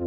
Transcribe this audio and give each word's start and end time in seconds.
Ihr 0.00 0.06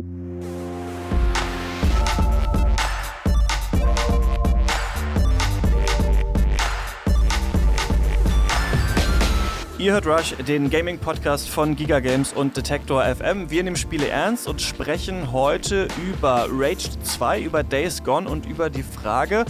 hört 9.92 10.08
Rush, 10.08 10.34
den 10.48 10.70
Gaming-Podcast 10.70 11.50
von 11.50 11.76
Giga 11.76 12.00
Games 12.00 12.32
und 12.32 12.56
Detector 12.56 13.04
FM. 13.04 13.50
Wir 13.50 13.64
nehmen 13.64 13.76
Spiele 13.76 14.08
ernst 14.08 14.48
und 14.48 14.62
sprechen 14.62 15.34
heute 15.34 15.90
über 16.10 16.48
Rage 16.50 16.92
2, 17.04 17.42
über 17.42 17.62
Days 17.62 18.02
Gone 18.02 18.30
und 18.30 18.46
über 18.46 18.70
die 18.70 18.84
Frage, 18.84 19.44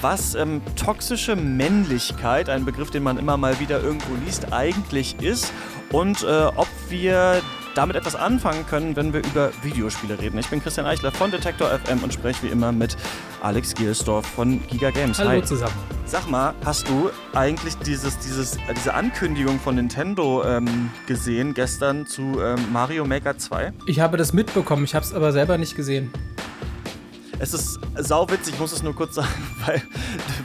was 0.00 0.34
ähm, 0.34 0.62
toxische 0.74 1.36
Männlichkeit, 1.36 2.48
ein 2.48 2.64
Begriff, 2.64 2.90
den 2.90 3.02
man 3.02 3.18
immer 3.18 3.36
mal 3.36 3.60
wieder 3.60 3.82
irgendwo 3.82 4.14
liest, 4.24 4.54
eigentlich 4.54 5.20
ist 5.20 5.52
und 5.90 6.22
äh, 6.22 6.46
ob 6.56 6.68
wir 6.88 7.42
damit 7.74 7.96
etwas 7.96 8.14
anfangen 8.14 8.66
können, 8.66 8.96
wenn 8.96 9.12
wir 9.12 9.20
über 9.20 9.50
Videospiele 9.62 10.18
reden. 10.18 10.38
Ich 10.38 10.48
bin 10.48 10.62
Christian 10.62 10.86
Eichler 10.86 11.12
von 11.12 11.30
Detektor 11.30 11.68
FM 11.68 12.02
und 12.02 12.12
spreche 12.12 12.42
wie 12.44 12.48
immer 12.48 12.72
mit 12.72 12.96
Alex 13.40 13.74
Gielsdorf 13.74 14.26
von 14.26 14.66
Giga 14.68 14.90
Games. 14.90 15.18
Hallo 15.18 15.30
Hi. 15.30 15.42
zusammen. 15.42 15.74
Sag 16.04 16.28
mal, 16.28 16.54
hast 16.64 16.88
du 16.88 17.10
eigentlich 17.34 17.74
dieses, 17.78 18.18
dieses, 18.18 18.58
diese 18.76 18.94
Ankündigung 18.94 19.58
von 19.58 19.76
Nintendo 19.76 20.44
ähm, 20.44 20.90
gesehen 21.06 21.54
gestern 21.54 22.06
zu 22.06 22.40
ähm, 22.42 22.58
Mario 22.72 23.04
Maker 23.04 23.38
2? 23.38 23.72
Ich 23.86 24.00
habe 24.00 24.16
das 24.16 24.32
mitbekommen, 24.32 24.84
ich 24.84 24.94
habe 24.94 25.04
es 25.04 25.14
aber 25.14 25.32
selber 25.32 25.56
nicht 25.58 25.74
gesehen. 25.74 26.10
Es 27.42 27.52
ist 27.54 27.80
sauwitzig, 27.98 28.54
ich 28.54 28.60
muss 28.60 28.70
es 28.70 28.84
nur 28.84 28.94
kurz 28.94 29.16
sagen, 29.16 29.28
weil 29.66 29.82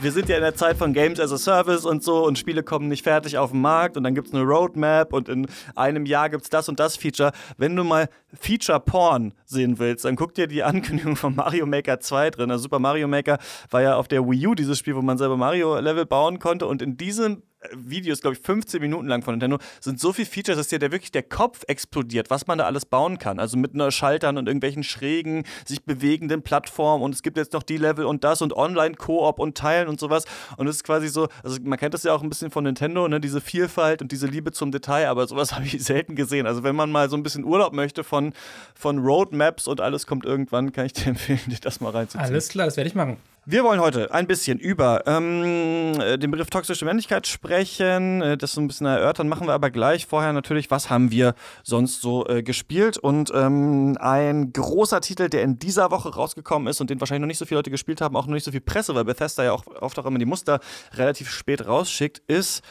wir 0.02 0.10
sind 0.10 0.28
ja 0.28 0.34
in 0.34 0.42
der 0.42 0.56
Zeit 0.56 0.76
von 0.76 0.92
Games 0.92 1.20
as 1.20 1.30
a 1.30 1.38
Service 1.38 1.84
und 1.84 2.02
so 2.02 2.26
und 2.26 2.40
Spiele 2.40 2.64
kommen 2.64 2.88
nicht 2.88 3.04
fertig 3.04 3.38
auf 3.38 3.52
den 3.52 3.60
Markt 3.60 3.96
und 3.96 4.02
dann 4.02 4.16
gibt 4.16 4.26
es 4.26 4.34
eine 4.34 4.42
Roadmap 4.42 5.12
und 5.12 5.28
in 5.28 5.46
einem 5.76 6.06
Jahr 6.06 6.28
gibt 6.28 6.42
es 6.42 6.50
das 6.50 6.68
und 6.68 6.80
das 6.80 6.96
Feature. 6.96 7.30
Wenn 7.56 7.76
du 7.76 7.84
mal 7.84 8.08
Feature 8.40 8.80
Porn 8.80 9.32
sehen 9.44 9.78
willst, 9.78 10.06
dann 10.06 10.16
guck 10.16 10.34
dir 10.34 10.48
die 10.48 10.64
Ankündigung 10.64 11.14
von 11.14 11.36
Mario 11.36 11.66
Maker 11.66 12.00
2 12.00 12.30
drin. 12.30 12.50
Also 12.50 12.64
Super 12.64 12.80
Mario 12.80 13.06
Maker 13.06 13.38
war 13.70 13.80
ja 13.80 13.94
auf 13.94 14.08
der 14.08 14.28
Wii 14.28 14.48
U 14.48 14.54
dieses 14.56 14.76
Spiel, 14.76 14.96
wo 14.96 15.02
man 15.02 15.18
selber 15.18 15.36
Mario-Level 15.36 16.04
bauen 16.04 16.40
konnte 16.40 16.66
und 16.66 16.82
in 16.82 16.96
diesem 16.96 17.44
Videos, 17.74 18.20
glaube 18.20 18.36
ich, 18.36 18.42
15 18.42 18.80
Minuten 18.80 19.08
lang 19.08 19.22
von 19.22 19.34
Nintendo, 19.34 19.58
sind 19.80 20.00
so 20.00 20.12
viele 20.12 20.26
Features, 20.26 20.56
dass 20.56 20.68
dir 20.68 20.78
der 20.78 20.92
wirklich 20.92 21.12
der 21.12 21.22
Kopf 21.22 21.64
explodiert, 21.66 22.30
was 22.30 22.46
man 22.46 22.58
da 22.58 22.64
alles 22.64 22.86
bauen 22.86 23.18
kann. 23.18 23.38
Also 23.38 23.56
mit 23.56 23.74
einer 23.74 23.90
Schaltern 23.90 24.38
und 24.38 24.46
irgendwelchen 24.46 24.82
schrägen, 24.82 25.44
sich 25.66 25.84
bewegenden 25.84 26.42
Plattformen 26.42 27.02
und 27.02 27.14
es 27.14 27.22
gibt 27.22 27.36
jetzt 27.36 27.52
noch 27.52 27.62
die 27.62 27.76
Level 27.76 28.04
und 28.06 28.24
das 28.24 28.42
und 28.42 28.52
Online-Koop 28.52 29.38
und 29.38 29.56
Teilen 29.56 29.88
und 29.88 30.00
sowas. 30.00 30.24
Und 30.56 30.66
es 30.66 30.76
ist 30.76 30.84
quasi 30.84 31.08
so, 31.08 31.28
also 31.42 31.58
man 31.62 31.78
kennt 31.78 31.94
das 31.94 32.02
ja 32.02 32.12
auch 32.12 32.22
ein 32.22 32.28
bisschen 32.28 32.50
von 32.50 32.64
Nintendo, 32.64 33.08
ne, 33.08 33.20
diese 33.20 33.40
Vielfalt 33.40 34.02
und 34.02 34.12
diese 34.12 34.26
Liebe 34.26 34.52
zum 34.52 34.72
Detail, 34.72 35.08
aber 35.08 35.26
sowas 35.26 35.52
habe 35.54 35.64
ich 35.64 35.82
selten 35.82 36.14
gesehen. 36.14 36.46
Also 36.46 36.62
wenn 36.62 36.76
man 36.76 36.90
mal 36.90 37.08
so 37.10 37.16
ein 37.16 37.22
bisschen 37.22 37.44
Urlaub 37.44 37.72
möchte 37.72 38.04
von, 38.04 38.32
von 38.74 38.98
Roadmaps 38.98 39.66
und 39.66 39.80
alles 39.80 40.06
kommt 40.06 40.24
irgendwann, 40.24 40.72
kann 40.72 40.86
ich 40.86 40.92
dir 40.92 41.06
empfehlen, 41.08 41.40
dir 41.46 41.58
das 41.60 41.80
mal 41.80 41.90
reinzuziehen. 41.90 42.24
Alles 42.24 42.48
klar, 42.48 42.66
das 42.66 42.76
werde 42.76 42.88
ich 42.88 42.94
machen. 42.94 43.18
Wir 43.50 43.64
wollen 43.64 43.80
heute 43.80 44.12
ein 44.12 44.26
bisschen 44.26 44.58
über 44.58 45.04
ähm, 45.06 45.94
den 46.20 46.30
Begriff 46.30 46.50
toxische 46.50 46.84
Männlichkeit 46.84 47.26
sprechen, 47.26 48.20
äh, 48.20 48.36
das 48.36 48.52
so 48.52 48.60
ein 48.60 48.68
bisschen 48.68 48.86
erörtern, 48.86 49.26
machen 49.26 49.46
wir 49.46 49.54
aber 49.54 49.70
gleich. 49.70 50.04
Vorher 50.04 50.34
natürlich, 50.34 50.70
was 50.70 50.90
haben 50.90 51.10
wir 51.10 51.34
sonst 51.62 52.02
so 52.02 52.28
äh, 52.28 52.42
gespielt? 52.42 52.98
Und 52.98 53.32
ähm, 53.34 53.96
ein 54.00 54.52
großer 54.52 55.00
Titel, 55.00 55.30
der 55.30 55.44
in 55.44 55.58
dieser 55.58 55.90
Woche 55.90 56.14
rausgekommen 56.14 56.68
ist 56.68 56.82
und 56.82 56.90
den 56.90 57.00
wahrscheinlich 57.00 57.22
noch 57.22 57.28
nicht 57.28 57.38
so 57.38 57.46
viele 57.46 57.60
Leute 57.60 57.70
gespielt 57.70 58.02
haben, 58.02 58.16
auch 58.16 58.26
noch 58.26 58.34
nicht 58.34 58.44
so 58.44 58.50
viel 58.50 58.60
Presse, 58.60 58.94
weil 58.94 59.06
Bethesda 59.06 59.44
ja 59.44 59.52
auch 59.52 59.66
oft 59.80 59.98
auch 59.98 60.04
immer 60.04 60.18
die 60.18 60.26
Muster 60.26 60.60
relativ 60.92 61.30
spät 61.30 61.66
rausschickt, 61.66 62.18
ist 62.26 62.62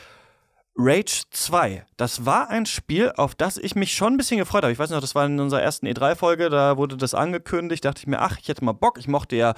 Rage 0.75 1.23
2. 1.31 1.87
Das 1.97 2.27
war 2.27 2.51
ein 2.51 2.67
Spiel, 2.67 3.11
auf 3.17 3.33
das 3.33 3.57
ich 3.57 3.73
mich 3.73 3.95
schon 3.95 4.13
ein 4.13 4.17
bisschen 4.17 4.37
gefreut 4.37 4.61
habe. 4.61 4.73
Ich 4.73 4.77
weiß 4.77 4.91
noch, 4.91 5.01
das 5.01 5.15
war 5.15 5.25
in 5.25 5.39
unserer 5.39 5.63
ersten 5.63 5.87
E3-Folge, 5.87 6.51
da 6.51 6.77
wurde 6.77 6.97
das 6.97 7.15
angekündigt, 7.15 7.83
dachte 7.83 8.01
ich 8.01 8.05
mir, 8.05 8.21
ach, 8.21 8.37
ich 8.39 8.47
hätte 8.47 8.63
mal 8.63 8.73
Bock. 8.73 8.99
Ich 8.99 9.07
mochte 9.07 9.35
ja 9.35 9.55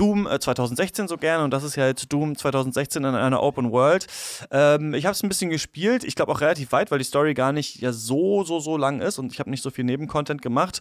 Doom 0.00 0.26
2016 0.26 1.04
äh, 1.04 1.08
so 1.08 1.16
gerne 1.16 1.44
und 1.44 1.50
das 1.50 1.62
ist 1.62 1.76
ja 1.76 1.86
jetzt 1.86 2.10
Doom 2.12 2.36
2016 2.36 3.04
in 3.04 3.14
einer 3.14 3.42
Open 3.42 3.70
World. 3.70 4.06
Ähm, 4.50 4.94
ich 4.94 5.04
habe 5.04 5.12
es 5.12 5.22
ein 5.22 5.28
bisschen 5.28 5.50
gespielt, 5.50 6.04
ich 6.04 6.14
glaube 6.14 6.32
auch 6.32 6.40
relativ 6.40 6.72
weit, 6.72 6.90
weil 6.90 6.98
die 6.98 7.04
Story 7.04 7.34
gar 7.34 7.52
nicht 7.52 7.80
ja 7.80 7.92
so, 7.92 8.44
so, 8.44 8.60
so 8.60 8.76
lang 8.76 9.00
ist 9.00 9.18
und 9.18 9.32
ich 9.32 9.40
habe 9.40 9.50
nicht 9.50 9.62
so 9.62 9.70
viel 9.70 9.84
Nebencontent 9.84 10.40
gemacht 10.40 10.80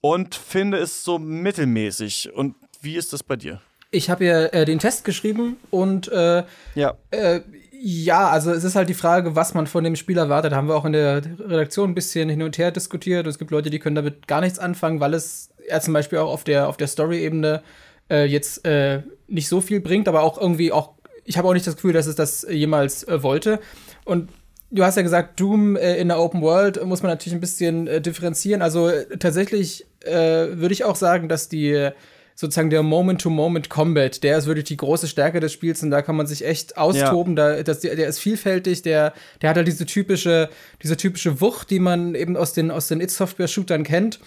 und 0.00 0.34
finde 0.34 0.78
es 0.78 1.04
so 1.04 1.18
mittelmäßig. 1.18 2.32
Und 2.34 2.54
wie 2.80 2.96
ist 2.96 3.12
das 3.12 3.22
bei 3.22 3.36
dir? 3.36 3.60
Ich 3.90 4.10
habe 4.10 4.24
ja 4.24 4.44
äh, 4.46 4.64
den 4.64 4.78
Test 4.78 5.04
geschrieben 5.04 5.56
und 5.70 6.08
äh, 6.08 6.44
ja. 6.74 6.94
Äh, 7.10 7.40
ja, 7.84 8.28
also 8.28 8.52
es 8.52 8.62
ist 8.62 8.76
halt 8.76 8.88
die 8.88 8.94
Frage, 8.94 9.34
was 9.34 9.54
man 9.54 9.66
von 9.66 9.82
dem 9.82 9.96
Spiel 9.96 10.16
erwartet. 10.16 10.52
Haben 10.52 10.68
wir 10.68 10.76
auch 10.76 10.84
in 10.84 10.92
der 10.92 11.16
Redaktion 11.16 11.90
ein 11.90 11.94
bisschen 11.96 12.28
hin 12.28 12.42
und 12.42 12.56
her 12.56 12.70
diskutiert. 12.70 13.26
Es 13.26 13.40
gibt 13.40 13.50
Leute, 13.50 13.70
die 13.70 13.80
können 13.80 13.96
damit 13.96 14.28
gar 14.28 14.40
nichts 14.40 14.60
anfangen, 14.60 15.00
weil 15.00 15.14
es 15.14 15.50
er 15.66 15.80
zum 15.80 15.92
Beispiel 15.92 16.18
auch 16.18 16.32
auf 16.32 16.44
der, 16.44 16.68
auf 16.68 16.76
der 16.76 16.86
Story-Ebene 16.86 17.62
äh, 18.12 18.26
jetzt 18.26 18.64
äh, 18.66 19.02
nicht 19.26 19.48
so 19.48 19.60
viel 19.60 19.80
bringt, 19.80 20.06
aber 20.06 20.22
auch 20.22 20.38
irgendwie 20.38 20.70
auch, 20.70 20.92
ich 21.24 21.38
habe 21.38 21.48
auch 21.48 21.54
nicht 21.54 21.66
das 21.66 21.76
Gefühl, 21.76 21.94
dass 21.94 22.06
es 22.06 22.14
das 22.14 22.46
jemals 22.48 23.04
äh, 23.04 23.22
wollte. 23.22 23.58
Und 24.04 24.28
du 24.70 24.84
hast 24.84 24.96
ja 24.96 25.02
gesagt, 25.02 25.40
Doom 25.40 25.76
äh, 25.76 25.96
in 25.96 26.08
der 26.08 26.20
Open 26.20 26.42
World 26.42 26.84
muss 26.84 27.02
man 27.02 27.10
natürlich 27.10 27.34
ein 27.34 27.40
bisschen 27.40 27.86
äh, 27.86 28.00
differenzieren. 28.00 28.60
Also 28.62 28.88
äh, 28.88 29.16
tatsächlich 29.18 29.86
würde 30.04 30.72
ich 30.72 30.82
auch 30.82 30.96
sagen, 30.96 31.28
dass 31.28 31.48
die 31.48 31.90
sozusagen 32.34 32.70
der 32.70 32.82
Moment-to-Moment-Combat, 32.82 34.24
der 34.24 34.36
ist 34.36 34.46
wirklich 34.46 34.64
die 34.64 34.76
große 34.76 35.06
Stärke 35.06 35.38
des 35.38 35.52
Spiels 35.52 35.80
und 35.84 35.92
da 35.92 36.02
kann 36.02 36.16
man 36.16 36.26
sich 36.26 36.44
echt 36.44 36.76
austoben. 36.76 37.36
Ja. 37.36 37.54
Da, 37.54 37.62
das, 37.62 37.78
der, 37.78 37.94
der 37.94 38.08
ist 38.08 38.18
vielfältig, 38.18 38.82
der, 38.82 39.14
der 39.40 39.50
hat 39.50 39.56
halt 39.56 39.68
diese 39.68 39.86
typische, 39.86 40.48
diese 40.82 40.96
typische 40.96 41.40
Wucht, 41.40 41.70
die 41.70 41.78
man 41.78 42.16
eben 42.16 42.36
aus 42.36 42.52
den, 42.52 42.72
aus 42.72 42.88
den 42.88 43.00
It-Software-Shootern 43.00 43.84
kennt. 43.84 44.18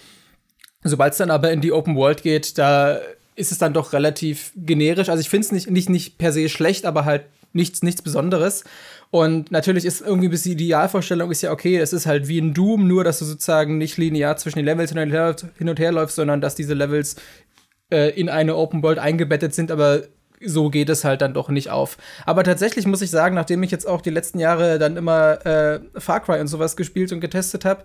Sobald 0.85 1.11
es 1.11 1.17
dann 1.17 1.29
aber 1.29 1.51
in 1.51 1.59
die 1.59 1.73
Open 1.73 1.97
World 1.97 2.23
geht, 2.23 2.57
da 2.57 3.01
ist 3.35 3.51
es 3.51 3.57
dann 3.57 3.73
doch 3.73 3.93
relativ 3.93 4.51
generisch. 4.55 5.09
Also 5.09 5.21
ich 5.21 5.29
finde 5.29 5.45
es 5.45 5.51
nicht, 5.51 5.69
nicht, 5.69 5.89
nicht 5.89 6.17
per 6.17 6.31
se 6.31 6.49
schlecht, 6.49 6.85
aber 6.85 7.05
halt 7.05 7.25
nichts, 7.53 7.83
nichts 7.83 8.01
Besonderes. 8.01 8.63
Und 9.11 9.51
natürlich 9.51 9.85
ist 9.85 10.01
irgendwie 10.01 10.29
bis 10.29 10.43
die 10.43 10.53
Idealvorstellung 10.53 11.31
ist 11.31 11.41
ja, 11.41 11.51
okay, 11.51 11.77
es 11.77 11.93
ist 11.93 12.05
halt 12.05 12.27
wie 12.27 12.39
ein 12.39 12.53
Doom, 12.53 12.87
nur 12.87 13.03
dass 13.03 13.19
du 13.19 13.25
sozusagen 13.25 13.77
nicht 13.77 13.97
linear 13.97 14.37
zwischen 14.37 14.57
den 14.57 14.65
Levels 14.65 14.91
hin 14.91 15.69
und 15.69 15.79
her 15.79 15.91
läufst, 15.91 16.15
sondern 16.15 16.41
dass 16.41 16.55
diese 16.55 16.73
Levels 16.73 17.15
äh, 17.91 18.09
in 18.19 18.29
eine 18.29 18.55
Open 18.55 18.83
World 18.83 18.99
eingebettet 18.99 19.53
sind, 19.53 19.71
aber 19.71 20.03
so 20.43 20.69
geht 20.69 20.89
es 20.89 21.05
halt 21.05 21.21
dann 21.21 21.33
doch 21.33 21.49
nicht 21.49 21.69
auf. 21.69 21.97
Aber 22.25 22.43
tatsächlich 22.43 22.85
muss 22.85 23.01
ich 23.01 23.09
sagen, 23.09 23.35
nachdem 23.35 23.63
ich 23.63 23.71
jetzt 23.71 23.87
auch 23.87 24.01
die 24.01 24.09
letzten 24.09 24.39
Jahre 24.39 24.79
dann 24.79 24.97
immer 24.97 25.45
äh, 25.45 25.79
Far 25.97 26.19
Cry 26.19 26.39
und 26.39 26.47
sowas 26.47 26.75
gespielt 26.75 27.11
und 27.11 27.21
getestet 27.21 27.63
habe, 27.63 27.83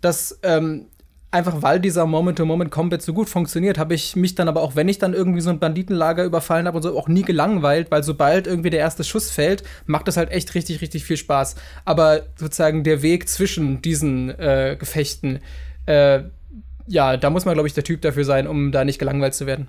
dass 0.00 0.38
ähm, 0.42 0.86
einfach 1.30 1.62
weil 1.62 1.80
dieser 1.80 2.06
Moment-to-Moment-Combat 2.06 3.02
so 3.02 3.12
gut 3.12 3.28
funktioniert, 3.28 3.78
habe 3.78 3.94
ich 3.94 4.16
mich 4.16 4.34
dann 4.34 4.48
aber 4.48 4.62
auch, 4.62 4.76
wenn 4.76 4.88
ich 4.88 4.98
dann 4.98 5.12
irgendwie 5.12 5.40
so 5.40 5.50
ein 5.50 5.58
Banditenlager 5.58 6.24
überfallen 6.24 6.66
habe 6.66 6.76
und 6.76 6.82
so, 6.82 6.98
auch 6.98 7.08
nie 7.08 7.22
gelangweilt, 7.22 7.90
weil 7.90 8.02
sobald 8.02 8.46
irgendwie 8.46 8.70
der 8.70 8.80
erste 8.80 9.04
Schuss 9.04 9.30
fällt, 9.30 9.62
macht 9.86 10.08
das 10.08 10.16
halt 10.16 10.30
echt 10.30 10.54
richtig, 10.54 10.80
richtig 10.80 11.04
viel 11.04 11.16
Spaß. 11.18 11.56
Aber 11.84 12.22
sozusagen 12.36 12.82
der 12.82 13.02
Weg 13.02 13.28
zwischen 13.28 13.82
diesen 13.82 14.30
äh, 14.38 14.76
Gefechten, 14.78 15.40
äh, 15.86 16.22
ja, 16.86 17.18
da 17.18 17.28
muss 17.28 17.44
man, 17.44 17.54
glaube 17.54 17.68
ich, 17.68 17.74
der 17.74 17.84
Typ 17.84 18.00
dafür 18.00 18.24
sein, 18.24 18.46
um 18.46 18.72
da 18.72 18.84
nicht 18.84 18.98
gelangweilt 18.98 19.34
zu 19.34 19.46
werden. 19.46 19.68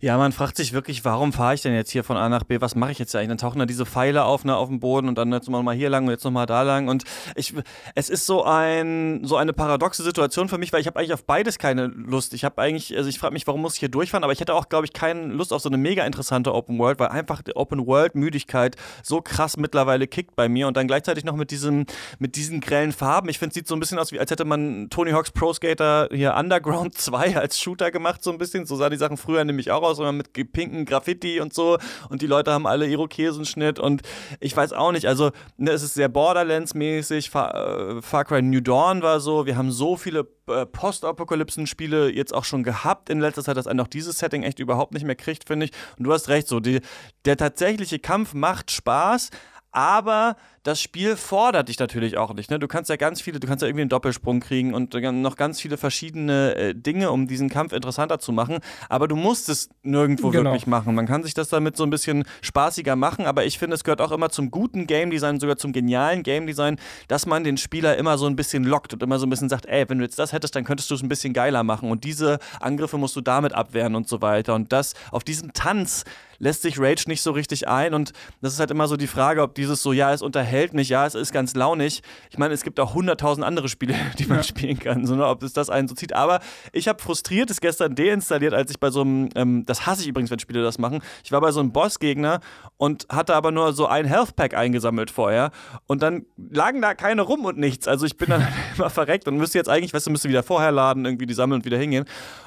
Ja, 0.00 0.18
man 0.18 0.32
fragt 0.32 0.56
sich 0.56 0.72
wirklich, 0.72 1.04
warum 1.04 1.32
fahre 1.32 1.54
ich 1.54 1.62
denn 1.62 1.74
jetzt 1.74 1.90
hier 1.90 2.04
von 2.04 2.16
A 2.16 2.28
nach 2.28 2.44
B? 2.44 2.60
Was 2.60 2.74
mache 2.74 2.92
ich 2.92 2.98
jetzt 2.98 3.14
eigentlich? 3.14 3.28
Dann 3.28 3.38
tauchen 3.38 3.58
da 3.58 3.66
diese 3.66 3.86
Pfeile 3.86 4.24
auf, 4.24 4.44
ne, 4.44 4.56
auf 4.56 4.68
dem 4.68 4.80
Boden 4.80 5.08
und 5.08 5.16
dann 5.16 5.32
jetzt 5.32 5.48
nochmal 5.48 5.74
hier 5.74 5.90
lang 5.90 6.04
und 6.04 6.10
jetzt 6.10 6.24
nochmal 6.24 6.46
da 6.46 6.62
lang. 6.62 6.88
Und 6.88 7.04
ich, 7.36 7.54
es 7.94 8.10
ist 8.10 8.26
so 8.26 8.44
ein, 8.44 9.24
so 9.24 9.36
eine 9.36 9.52
paradoxe 9.52 10.02
Situation 10.02 10.48
für 10.48 10.58
mich, 10.58 10.72
weil 10.72 10.80
ich 10.80 10.86
habe 10.86 10.98
eigentlich 10.98 11.12
auf 11.12 11.24
beides 11.24 11.58
keine 11.58 11.86
Lust. 11.86 12.34
Ich 12.34 12.44
habe 12.44 12.60
eigentlich, 12.60 12.96
also 12.96 13.08
ich 13.08 13.18
frage 13.18 13.32
mich, 13.32 13.46
warum 13.46 13.62
muss 13.62 13.74
ich 13.74 13.80
hier 13.80 13.88
durchfahren? 13.88 14.24
Aber 14.24 14.32
ich 14.32 14.40
hätte 14.40 14.54
auch, 14.54 14.68
glaube 14.68 14.86
ich, 14.86 14.92
keine 14.92 15.26
Lust 15.26 15.52
auf 15.52 15.62
so 15.62 15.68
eine 15.68 15.78
mega 15.78 16.04
interessante 16.04 16.54
Open 16.54 16.78
World, 16.78 16.98
weil 16.98 17.08
einfach 17.08 17.42
die 17.42 17.56
Open 17.56 17.86
World 17.86 18.14
Müdigkeit 18.14 18.76
so 19.02 19.20
krass 19.20 19.56
mittlerweile 19.56 20.06
kickt 20.06 20.36
bei 20.36 20.48
mir 20.48 20.68
und 20.68 20.76
dann 20.76 20.86
gleichzeitig 20.86 21.24
noch 21.24 21.36
mit 21.36 21.50
diesem, 21.50 21.86
mit 22.18 22.36
diesen 22.36 22.60
grellen 22.60 22.92
Farben. 22.92 23.28
Ich 23.28 23.38
finde, 23.38 23.50
es 23.50 23.54
sieht 23.54 23.68
so 23.68 23.74
ein 23.74 23.80
bisschen 23.80 23.98
aus, 23.98 24.12
wie 24.12 24.20
als 24.20 24.30
hätte 24.30 24.44
man 24.44 24.88
Tony 24.90 25.12
Hawk's 25.12 25.30
Pro 25.30 25.52
Skater 25.52 26.08
hier 26.12 26.34
Underground 26.34 26.94
2 26.98 27.36
als 27.36 27.58
Shooter 27.60 27.90
gemacht, 27.90 28.22
so 28.22 28.30
ein 28.30 28.38
bisschen. 28.38 28.66
So 28.66 28.76
sah 28.76 28.90
die 28.90 28.96
Sachen 28.96 29.16
früher 29.16 29.44
nämlich 29.44 29.70
auch 29.74 29.82
aus, 29.82 29.96
sondern 29.96 30.16
mit 30.16 30.32
pinken 30.52 30.84
Graffiti 30.84 31.40
und 31.40 31.52
so. 31.52 31.78
Und 32.08 32.22
die 32.22 32.26
Leute 32.26 32.52
haben 32.52 32.66
alle 32.66 32.86
Irokesenschnitt 32.86 33.78
und 33.78 34.02
ich 34.40 34.56
weiß 34.56 34.72
auch 34.72 34.92
nicht. 34.92 35.06
Also, 35.06 35.30
ne, 35.56 35.70
es 35.70 35.82
ist 35.82 35.94
sehr 35.94 36.08
Borderlands-mäßig. 36.08 37.30
Far, 37.30 37.54
äh, 37.54 38.02
Far 38.02 38.24
Cry 38.24 38.42
New 38.42 38.60
Dawn 38.60 39.02
war 39.02 39.20
so. 39.20 39.46
Wir 39.46 39.56
haben 39.56 39.70
so 39.70 39.96
viele 39.96 40.26
äh, 40.48 40.66
Postapokalypsen-Spiele 40.66 42.10
jetzt 42.10 42.34
auch 42.34 42.44
schon 42.44 42.62
gehabt 42.62 43.10
in 43.10 43.20
letzter 43.20 43.42
Zeit, 43.42 43.56
dass 43.56 43.66
einen 43.66 43.80
auch 43.80 43.88
dieses 43.88 44.18
Setting 44.18 44.42
echt 44.42 44.58
überhaupt 44.58 44.92
nicht 44.92 45.04
mehr 45.04 45.16
kriegt, 45.16 45.46
finde 45.46 45.66
ich. 45.66 45.72
Und 45.98 46.04
du 46.04 46.12
hast 46.12 46.28
recht, 46.28 46.48
so, 46.48 46.60
die, 46.60 46.80
der 47.24 47.36
tatsächliche 47.36 47.98
Kampf 47.98 48.34
macht 48.34 48.70
Spaß, 48.70 49.30
aber 49.72 50.36
das 50.64 50.80
Spiel 50.80 51.16
fordert 51.16 51.68
dich 51.68 51.78
natürlich 51.78 52.16
auch 52.16 52.32
nicht. 52.32 52.50
Ne? 52.50 52.58
Du 52.58 52.66
kannst 52.66 52.88
ja 52.88 52.96
ganz 52.96 53.20
viele, 53.20 53.38
du 53.38 53.46
kannst 53.46 53.60
ja 53.60 53.68
irgendwie 53.68 53.82
einen 53.82 53.90
Doppelsprung 53.90 54.40
kriegen 54.40 54.72
und 54.72 54.94
noch 54.94 55.36
ganz 55.36 55.60
viele 55.60 55.76
verschiedene 55.76 56.56
äh, 56.56 56.74
Dinge, 56.74 57.10
um 57.10 57.28
diesen 57.28 57.50
Kampf 57.50 57.74
interessanter 57.74 58.18
zu 58.18 58.32
machen. 58.32 58.58
Aber 58.88 59.06
du 59.06 59.14
musst 59.14 59.50
es 59.50 59.68
nirgendwo 59.82 60.30
genau. 60.30 60.50
wirklich 60.50 60.66
machen. 60.66 60.94
Man 60.94 61.06
kann 61.06 61.22
sich 61.22 61.34
das 61.34 61.50
damit 61.50 61.76
so 61.76 61.84
ein 61.84 61.90
bisschen 61.90 62.24
spaßiger 62.40 62.96
machen, 62.96 63.26
aber 63.26 63.44
ich 63.44 63.58
finde, 63.58 63.74
es 63.74 63.84
gehört 63.84 64.00
auch 64.00 64.10
immer 64.10 64.30
zum 64.30 64.50
guten 64.50 64.86
Game 64.86 65.10
Design, 65.10 65.38
sogar 65.38 65.58
zum 65.58 65.72
genialen 65.72 66.22
Game 66.22 66.46
Design, 66.46 66.78
dass 67.08 67.26
man 67.26 67.44
den 67.44 67.58
Spieler 67.58 67.98
immer 67.98 68.16
so 68.16 68.26
ein 68.26 68.34
bisschen 68.34 68.64
lockt 68.64 68.94
und 68.94 69.02
immer 69.02 69.18
so 69.18 69.26
ein 69.26 69.30
bisschen 69.30 69.50
sagt, 69.50 69.66
ey, 69.66 69.86
wenn 69.90 69.98
du 69.98 70.04
jetzt 70.04 70.18
das 70.18 70.32
hättest, 70.32 70.56
dann 70.56 70.64
könntest 70.64 70.90
du 70.90 70.94
es 70.94 71.02
ein 71.02 71.08
bisschen 71.10 71.34
geiler 71.34 71.62
machen. 71.62 71.90
Und 71.90 72.04
diese 72.04 72.38
Angriffe 72.60 72.96
musst 72.96 73.14
du 73.16 73.20
damit 73.20 73.52
abwehren 73.52 73.94
und 73.94 74.08
so 74.08 74.22
weiter. 74.22 74.54
Und 74.54 74.72
das 74.72 74.94
auf 75.10 75.24
diesen 75.24 75.52
Tanz 75.52 76.04
lässt 76.38 76.62
sich 76.62 76.78
Rage 76.78 77.04
nicht 77.06 77.22
so 77.22 77.32
richtig 77.32 77.68
ein 77.68 77.94
und 77.94 78.12
das 78.40 78.52
ist 78.52 78.60
halt 78.60 78.70
immer 78.70 78.88
so 78.88 78.96
die 78.96 79.06
Frage, 79.06 79.42
ob 79.42 79.54
dieses 79.54 79.82
so, 79.82 79.92
ja, 79.92 80.12
es 80.12 80.22
unterhält 80.22 80.53
mich, 80.72 80.88
ja, 80.88 81.06
es 81.06 81.14
ist 81.14 81.32
ganz 81.32 81.54
launig. 81.54 82.02
Ich 82.30 82.38
meine, 82.38 82.54
es 82.54 82.62
gibt 82.62 82.80
auch 82.80 82.94
hunderttausend 82.94 83.46
andere 83.46 83.68
Spiele, 83.68 83.94
die 84.18 84.26
man 84.26 84.38
ja. 84.38 84.42
spielen 84.42 84.78
kann, 84.78 85.06
so, 85.06 85.14
ne, 85.14 85.26
ob 85.26 85.42
es 85.42 85.52
das 85.52 85.70
einen 85.70 85.88
so 85.88 85.94
zieht. 85.94 86.12
Aber 86.14 86.40
ich 86.72 86.88
habe 86.88 87.02
frustriert 87.02 87.50
es 87.50 87.60
gestern 87.60 87.94
deinstalliert, 87.94 88.54
als 88.54 88.70
ich 88.70 88.80
bei 88.80 88.90
so 88.90 89.02
einem, 89.02 89.28
ähm, 89.34 89.64
das 89.66 89.86
hasse 89.86 90.02
ich 90.02 90.08
übrigens, 90.08 90.30
wenn 90.30 90.38
Spiele 90.38 90.62
das 90.62 90.78
machen, 90.78 91.02
ich 91.24 91.32
war 91.32 91.40
bei 91.40 91.52
so 91.52 91.60
einem 91.60 91.72
Bossgegner 91.72 92.40
und 92.76 93.06
hatte 93.08 93.34
aber 93.34 93.50
nur 93.50 93.72
so 93.72 93.86
ein 93.86 94.06
Health 94.06 94.36
Pack 94.36 94.54
eingesammelt 94.54 95.10
vorher 95.10 95.50
und 95.86 96.02
dann 96.02 96.26
lagen 96.36 96.80
da 96.80 96.94
keine 96.94 97.22
rum 97.22 97.44
und 97.44 97.58
nichts. 97.58 97.88
Also 97.88 98.06
ich 98.06 98.16
bin 98.16 98.30
dann 98.30 98.46
immer 98.76 98.90
verreckt 98.90 99.28
und 99.28 99.36
müsste 99.36 99.58
jetzt 99.58 99.68
eigentlich, 99.68 99.92
weißt 99.92 100.06
du, 100.06 100.10
müsste 100.10 100.28
wieder 100.28 100.42
vorher 100.42 100.72
laden, 100.72 101.04
irgendwie 101.04 101.26
die 101.26 101.34
sammeln 101.34 101.60
und 101.60 101.64
wieder 101.64 101.78
hingehen 101.78 102.04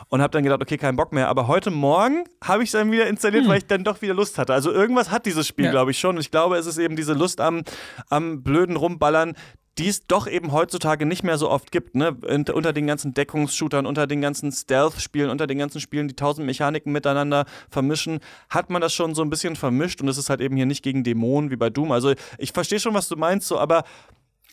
und 0.09 0.21
habe 0.21 0.31
dann 0.31 0.43
gedacht, 0.43 0.61
okay, 0.61 0.77
kein 0.77 0.95
Bock 0.95 1.11
mehr. 1.11 1.27
Aber 1.27 1.47
heute 1.47 1.71
Morgen 1.71 2.23
habe 2.43 2.63
ich 2.63 2.69
es 2.69 2.73
dann 2.73 2.91
wieder 2.91 3.07
installiert, 3.07 3.43
hm. 3.43 3.49
weil 3.49 3.57
ich 3.59 3.67
dann 3.67 3.83
doch 3.83 4.01
wieder 4.01 4.13
Lust 4.13 4.37
hatte. 4.37 4.53
Also 4.53 4.71
irgendwas 4.71 5.11
hat 5.11 5.25
dieses 5.25 5.47
Spiel, 5.47 5.65
ja. 5.65 5.71
glaube 5.71 5.91
ich, 5.91 5.99
schon. 5.99 6.15
Und 6.15 6.21
ich 6.21 6.31
glaube, 6.31 6.57
es 6.57 6.65
ist 6.65 6.77
eben 6.77 6.95
diese 6.95 7.13
Lust 7.13 7.41
am, 7.41 7.63
am 8.09 8.43
blöden 8.43 8.75
Rumballern, 8.75 9.35
die 9.77 9.87
es 9.87 10.07
doch 10.07 10.27
eben 10.27 10.51
heutzutage 10.51 11.05
nicht 11.05 11.23
mehr 11.23 11.37
so 11.37 11.49
oft 11.49 11.71
gibt, 11.71 11.95
ne? 11.95 12.17
Unter 12.53 12.73
den 12.73 12.87
ganzen 12.87 13.13
Deckungsshootern, 13.13 13.85
unter 13.85 14.07
den 14.07 14.21
ganzen 14.21 14.51
Stealth-Spielen, 14.51 15.29
unter 15.29 15.45
den 15.45 15.59
ganzen 15.59 15.79
Spielen, 15.79 16.07
die 16.07 16.15
tausend 16.15 16.47
Mechaniken 16.47 16.91
miteinander 16.91 17.45
vermischen, 17.69 18.19
hat 18.49 18.69
man 18.69 18.81
das 18.81 18.93
schon 18.93 19.13
so 19.13 19.21
ein 19.21 19.29
bisschen 19.29 19.55
vermischt 19.55 20.01
und 20.01 20.07
es 20.07 20.17
ist 20.17 20.29
halt 20.29 20.41
eben 20.41 20.55
hier 20.55 20.65
nicht 20.65 20.83
gegen 20.83 21.03
Dämonen 21.03 21.51
wie 21.51 21.57
bei 21.57 21.69
Doom. 21.69 21.91
Also 21.91 22.13
ich 22.39 22.53
verstehe 22.53 22.79
schon, 22.79 22.95
was 22.95 23.07
du 23.07 23.17
meinst, 23.17 23.47
so, 23.47 23.59
aber 23.59 23.83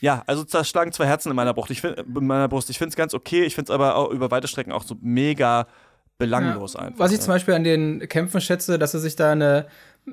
ja, 0.05 0.23
also 0.27 0.45
da 0.45 0.65
schlagen 0.65 0.93
zwei 0.93 1.06
Herzen 1.06 1.31
in 1.31 1.37
meiner 1.37 1.55
Brust. 1.55 1.71
Ich 1.71 1.81
finde 1.81 2.91
es 2.91 2.95
ganz 2.95 3.15
okay. 3.15 3.45
Ich 3.45 3.55
finde 3.55 3.73
es 3.73 3.75
aber 3.75 3.97
auch 3.97 4.11
über 4.11 4.31
weite 4.31 4.49
Strecken 4.49 4.71
auch 4.71 4.83
so 4.83 4.97
mega 5.01 5.67
belanglos 6.19 6.75
ja, 6.75 6.81
einfach. 6.81 6.99
Was 6.99 7.12
ich 7.12 7.23
zum 7.23 7.33
Beispiel 7.33 7.55
an 7.55 7.65
den 7.65 8.06
Kämpfen 8.06 8.43
schätze, 8.43 8.79
dass 8.79 8.93
sie 8.93 9.01
sich 9.01 9.17
da 9.17 9.33
eine 9.33 9.67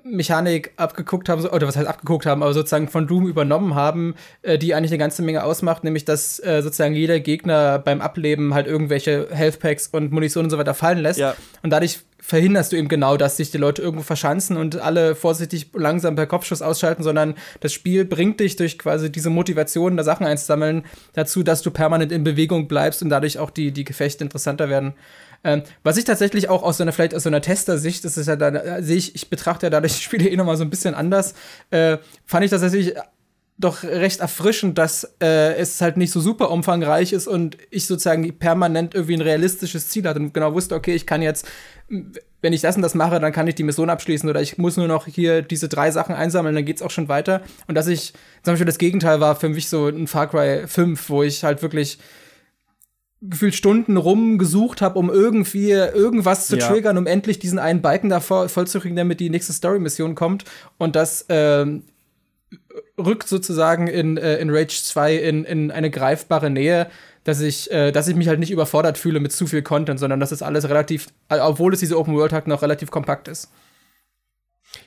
Mechanik 0.04 0.72
abgeguckt 0.78 1.28
haben, 1.28 1.46
oder 1.46 1.68
was 1.68 1.76
heißt 1.76 1.88
abgeguckt 1.88 2.26
haben, 2.26 2.44
aber 2.44 2.54
sozusagen 2.54 2.88
von 2.88 3.08
Doom 3.08 3.28
übernommen 3.28 3.76
haben, 3.76 4.16
äh, 4.42 4.58
die 4.58 4.74
eigentlich 4.74 4.92
eine 4.92 5.00
ganze 5.00 5.22
Menge 5.22 5.44
ausmacht, 5.44 5.84
nämlich 5.84 6.06
dass 6.06 6.40
äh, 6.40 6.62
sozusagen 6.62 6.96
jeder 6.96 7.20
Gegner 7.20 7.78
beim 7.80 8.00
Ableben 8.00 8.54
halt 8.54 8.68
irgendwelche 8.68 9.28
Health 9.32 9.60
Packs 9.60 9.88
und 9.88 10.12
Munition 10.12 10.46
und 10.46 10.50
so 10.50 10.58
weiter 10.58 10.74
fallen 10.74 11.00
lässt. 11.00 11.20
Ja. 11.20 11.36
Und 11.62 11.72
dadurch 11.72 12.00
verhinderst 12.22 12.72
du 12.72 12.78
eben 12.78 12.88
genau, 12.88 13.18
dass 13.18 13.36
sich 13.36 13.52
die 13.52 13.58
Leute 13.58 13.82
irgendwo 13.82 14.04
verschanzen 14.04 14.56
und 14.56 14.78
alle 14.78 15.16
vorsichtig 15.16 15.72
langsam 15.74 16.16
per 16.16 16.28
Kopfschuss 16.28 16.62
ausschalten, 16.62 17.04
sondern 17.04 17.36
das 17.60 17.74
Spiel 17.74 18.06
bringt 18.06 18.40
dich 18.40 18.56
durch 18.56 18.78
quasi 18.78 19.12
diese 19.12 19.30
Motivation, 19.30 19.98
da 19.98 20.04
Sachen 20.04 20.26
einzusammeln, 20.26 20.86
dazu, 21.14 21.44
dass 21.44 21.64
du 21.64 21.72
permanent 21.72 22.12
in 22.12 22.24
Bewegung 22.24 22.68
bleibst 22.68 23.02
und 23.02 23.10
dadurch 23.10 23.40
auch 23.40 23.50
die, 23.50 23.72
die 23.72 23.84
Gefechte 23.84 24.24
interessanter 24.24 24.70
werden. 24.70 24.94
Ähm, 25.44 25.64
was 25.84 25.98
ich 25.98 26.04
tatsächlich 26.04 26.50
auch 26.50 26.64
aus 26.64 26.78
so 26.78 26.84
einer, 26.84 26.92
vielleicht 26.92 27.16
aus 27.16 27.24
so 27.24 27.30
einer 27.30 27.42
Tester-Sicht, 27.42 28.06
das 28.06 28.18
ist 28.18 28.28
ja 28.28 28.36
da, 28.36 28.82
sehe 28.82 28.98
ich, 28.98 29.16
ich 29.16 29.30
betrachte 29.30 29.66
ja 29.66 29.70
dadurch 29.70 29.94
die 29.98 30.04
Spiele 30.04 30.30
eh 30.30 30.36
nochmal 30.36 30.58
so 30.58 30.64
ein 30.64 30.70
bisschen 30.70 30.94
anders, 30.94 31.34
äh, 31.72 31.98
fand 32.26 32.46
ich 32.46 32.52
das 32.52 32.62
tatsächlich 32.62 32.96
doch 33.62 33.84
recht 33.84 34.22
erfrischend, 34.22 34.78
dass 34.78 35.16
äh, 35.22 35.54
es 35.56 35.82
halt 35.82 35.96
nicht 35.96 36.12
so 36.12 36.20
super 36.20 36.50
umfangreich 36.50 37.14
ist 37.14 37.28
und 37.28 37.58
ich 37.70 37.86
sozusagen 37.86 38.38
permanent 38.40 38.96
irgendwie 38.96 39.14
ein 39.14 39.22
realistisches 39.22 39.90
Ziel 39.90 40.08
hatte 40.08 40.20
und 40.20 40.34
genau 40.34 40.54
wusste, 40.54 40.76
okay, 40.76 40.96
ich 40.96 41.06
kann 41.06 41.22
jetzt, 41.22 41.48
wenn 41.88 42.54
ich 42.54 42.62
das 42.62 42.76
und 42.76 42.82
das 42.82 42.96
mache, 42.96 43.20
dann 43.20 43.32
kann 43.32 43.48
ich 43.48 43.56
die 43.56 43.64
Mission 43.64 43.90
abschließen 43.90 44.28
oder 44.28 44.42
ich 44.42 44.58
muss 44.58 44.78
nur 44.78 44.88
noch 44.88 45.06
hier 45.06 45.44
diese 45.44 45.70
drei 45.70 45.92
Sachen 45.92 46.16
einsammeln, 46.16 46.56
dann 46.56 46.66
geht's 46.66 46.82
auch 46.82 46.90
schon 46.90 47.08
weiter. 47.08 47.42
Und 47.68 47.76
dass 47.76 47.88
ich, 47.88 48.14
zum 48.44 48.54
Beispiel 48.54 48.66
das 48.66 48.80
Gegenteil 48.80 49.20
war 49.20 49.36
für 49.36 49.50
mich 49.50 49.70
so 49.70 49.88
ein 49.88 50.08
Far 50.08 50.28
Cry 50.28 50.68
5, 50.68 51.10
wo 51.10 51.22
ich 51.22 51.44
halt 51.44 51.62
wirklich 51.62 52.00
gefühlt 53.22 53.54
Stunden 53.54 53.98
rumgesucht 53.98 54.82
habe, 54.82 54.98
um 54.98 55.10
irgendwie 55.10 55.70
irgendwas 55.72 56.48
zu 56.48 56.58
ja. 56.58 56.68
triggern, 56.68 56.98
um 56.98 57.06
endlich 57.06 57.38
diesen 57.38 57.60
einen 57.60 57.82
Balken 57.82 58.10
da 58.10 58.20
voll, 58.20 58.50
voll 58.50 58.68
zu 58.68 58.80
kriegen, 58.80 58.96
damit 58.96 59.20
die 59.20 59.30
nächste 59.30 59.54
Story-Mission 59.54 60.16
kommt. 60.16 60.46
Und 60.80 60.96
das 60.96 61.26
ähm, 61.30 61.84
rückt 62.98 63.28
sozusagen 63.28 63.88
in, 63.88 64.18
äh, 64.18 64.38
in 64.38 64.50
Rage 64.50 64.82
2 64.84 65.16
in, 65.18 65.44
in 65.44 65.72
eine 65.72 65.92
greifbare 65.92 66.50
Nähe, 66.50 66.88
dass 67.24 67.42
ich, 67.42 67.70
äh, 67.72 67.92
dass 67.92 68.08
ich 68.08 68.16
mich 68.16 68.28
halt 68.28 68.40
nicht 68.40 68.52
überfordert 68.52 68.98
fühle 68.98 69.20
mit 69.20 69.32
zu 69.32 69.46
viel 69.46 69.62
Content, 69.62 70.00
sondern 70.00 70.20
dass 70.20 70.32
es 70.32 70.42
alles 70.42 70.68
relativ, 70.68 71.08
obwohl 71.30 71.74
es 71.74 71.80
diese 71.80 72.00
Open 72.00 72.16
World 72.16 72.34
hat, 72.34 72.48
noch 72.48 72.64
relativ 72.64 72.90
kompakt 72.90 73.28
ist. 73.28 73.52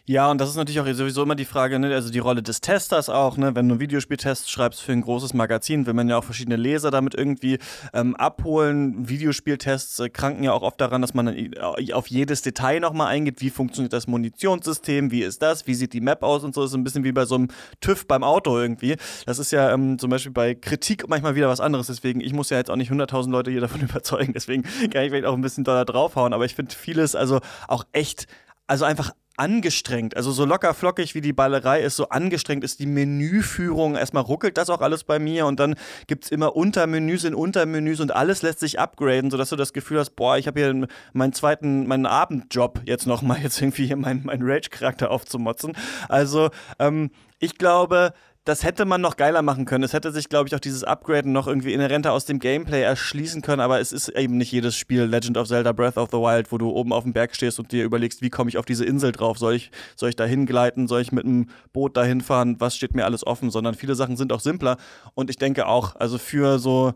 Ja, 0.07 0.31
und 0.31 0.39
das 0.41 0.51
ist 0.51 0.57
natürlich 0.57 0.81
auch 0.81 0.87
sowieso 0.87 1.23
immer 1.23 1.35
die 1.35 1.45
Frage, 1.45 1.79
ne? 1.79 1.95
also 1.95 2.11
die 2.11 2.19
Rolle 2.19 2.43
des 2.43 2.61
Testers 2.61 3.09
auch, 3.09 3.37
ne? 3.37 3.55
wenn 3.55 3.69
du 3.69 3.81
Videospieltests 3.81 4.51
schreibst 4.51 4.83
für 4.83 4.93
ein 4.93 5.01
großes 5.01 5.33
Magazin, 5.35 5.87
will 5.87 5.95
man 5.95 6.09
ja 6.09 6.19
auch 6.19 6.25
verschiedene 6.25 6.57
Leser 6.57 6.91
damit 6.91 7.15
irgendwie 7.15 7.59
ähm, 7.93 8.15
abholen. 8.17 9.09
Videospieltests 9.09 10.01
äh, 10.01 10.11
kranken 10.11 10.45
ja 10.45 10.53
auch 10.53 10.63
oft 10.63 10.81
daran, 10.81 11.01
dass 11.01 11.15
man 11.15 11.29
äh, 11.29 11.93
auf 11.93 12.09
jedes 12.09 12.43
Detail 12.43 12.81
nochmal 12.81 13.09
eingeht. 13.09 13.41
Wie 13.41 13.51
funktioniert 13.51 13.93
das 13.93 14.07
Munitionssystem? 14.07 15.11
Wie 15.11 15.23
ist 15.23 15.41
das? 15.41 15.67
Wie 15.67 15.75
sieht 15.75 15.93
die 15.93 16.01
Map 16.01 16.23
aus 16.23 16.45
und 16.45 16.55
so? 16.55 16.63
Das 16.63 16.71
ist 16.71 16.77
ein 16.77 16.85
bisschen 16.85 17.05
wie 17.05 17.13
bei 17.13 17.25
so 17.25 17.37
einem 17.37 17.49
TÜV 17.81 18.07
beim 18.07 18.25
Auto 18.25 18.59
irgendwie. 18.59 18.97
Das 19.27 19.39
ist 19.39 19.53
ja 19.53 19.73
ähm, 19.73 19.99
zum 19.99 20.11
Beispiel 20.11 20.33
bei 20.33 20.55
Kritik 20.55 21.09
manchmal 21.09 21.35
wieder 21.35 21.49
was 21.49 21.61
anderes. 21.61 21.87
Deswegen, 21.87 22.21
ich 22.21 22.33
muss 22.33 22.51
ja 22.51 22.59
jetzt 22.59 22.71
auch 22.71 22.77
nicht 22.77 22.91
100.000 22.91 23.31
Leute 23.31 23.51
hier 23.51 23.63
davon 23.63 23.81
überzeugen. 23.83 24.35
Deswegen 24.35 24.63
kann 24.63 25.05
ich 25.05 25.11
vielleicht 25.11 25.25
auch 25.25 25.35
ein 25.35 25.41
bisschen 25.41 25.65
doller 25.65 25.85
draufhauen. 25.85 26.33
Aber 26.33 26.45
ich 26.45 26.55
finde 26.55 26.75
vieles 26.75 27.15
also 27.15 27.41
auch 27.69 27.85
echt 27.93 28.27
also 28.67 28.85
einfach 28.85 29.13
angestrengt, 29.37 30.17
also 30.17 30.31
so 30.33 30.45
locker 30.45 30.75
flockig 30.75 31.15
wie 31.15 31.21
die 31.21 31.33
Ballerei 31.33 31.83
ist, 31.83 31.97
so 31.97 32.09
angestrengt 32.09 32.63
ist 32.65 32.79
die 32.79 32.87
Menüführung. 32.87 33.97
Erstmal 33.97 34.23
ruckelt 34.23 34.57
das 34.57 34.71
auch 34.71 34.81
alles 34.81 35.05
bei 35.05 35.19
mir 35.19 35.47
und 35.47 35.59
dann 35.61 35.75
gibt 36.07 36.25
es 36.25 36.31
immer 36.31 36.55
Untermenüs 36.57 37.25
in 37.25 37.35
Untermenüs 37.35 38.01
und 38.01 38.15
alles 38.15 38.43
lässt 38.43 38.61
sich 38.61 38.79
upgraden, 38.79 39.31
sodass 39.31 39.51
du 39.51 39.57
das 39.57 39.73
Gefühl 39.73 39.99
hast, 39.99 40.11
boah, 40.11 40.39
ich 40.39 40.47
habe 40.47 40.61
hier 40.61 40.89
meinen 41.13 41.33
zweiten, 41.33 41.87
meinen 41.87 42.07
Abendjob 42.07 42.83
jetzt 42.85 43.07
nochmal, 43.07 43.41
jetzt 43.43 43.61
irgendwie 43.61 43.87
hier 43.87 43.97
meinen 43.97 44.23
mein 44.25 44.43
Rage-Charakter 44.43 45.11
aufzumotzen. 45.11 45.73
Also, 46.09 46.51
ähm, 46.79 47.11
ich 47.41 47.59
glaube, 47.59 48.15
das 48.45 48.63
hätte 48.63 48.85
man 48.85 49.01
noch 49.01 49.17
geiler 49.17 49.41
machen 49.41 49.65
können. 49.65 49.85
Es 49.85 49.95
hätte 49.95 50.13
sich, 50.13 50.29
glaube 50.29 50.49
ich, 50.49 50.55
auch 50.55 50.61
dieses 50.61 50.85
Upgraden 50.85 51.33
noch 51.33 51.47
irgendwie 51.47 51.73
inhärenter 51.73 52.13
aus 52.13 52.27
dem 52.27 52.39
Gameplay 52.39 52.83
erschließen 52.83 53.41
können, 53.41 53.61
aber 53.61 53.81
es 53.81 53.91
ist 53.91 54.11
eben 54.11 54.37
nicht 54.37 54.53
jedes 54.53 54.77
Spiel 54.77 55.05
Legend 55.05 55.39
of 55.39 55.49
Zelda 55.49 55.73
Breath 55.73 55.97
of 55.97 56.11
the 56.11 56.19
Wild, 56.19 56.53
wo 56.53 56.59
du 56.59 56.69
oben 56.69 56.93
auf 56.93 57.05
dem 57.05 57.15
Berg 57.15 57.35
stehst 57.35 57.59
und 57.59 57.73
dir 57.73 57.85
überlegst, 57.85 58.21
wie 58.21 58.29
komme 58.29 58.51
ich 58.51 58.59
auf 58.59 58.67
diese 58.67 58.85
Insel 58.85 59.13
drauf? 59.13 59.39
Soll 59.39 59.55
ich, 59.55 59.71
soll 59.97 60.11
ich 60.11 60.17
da 60.17 60.25
hingleiten? 60.25 60.89
Soll 60.89 61.01
ich 61.01 61.11
mit 61.11 61.25
einem 61.25 61.49
Boot 61.73 61.97
dahin 61.97 62.21
fahren? 62.21 62.57
Was 62.59 62.77
steht 62.77 62.95
mir 62.95 63.07
alles 63.07 63.27
offen? 63.27 63.51
Sondern 63.51 63.75
viele 63.75 63.95
Sachen 63.95 64.19
sind 64.19 64.31
auch 64.31 64.41
simpler 64.41 64.77
und 65.15 65.31
ich 65.31 65.37
denke 65.37 65.67
auch, 65.67 65.97
also 65.97 66.19
für 66.19 66.59
so 66.59 66.93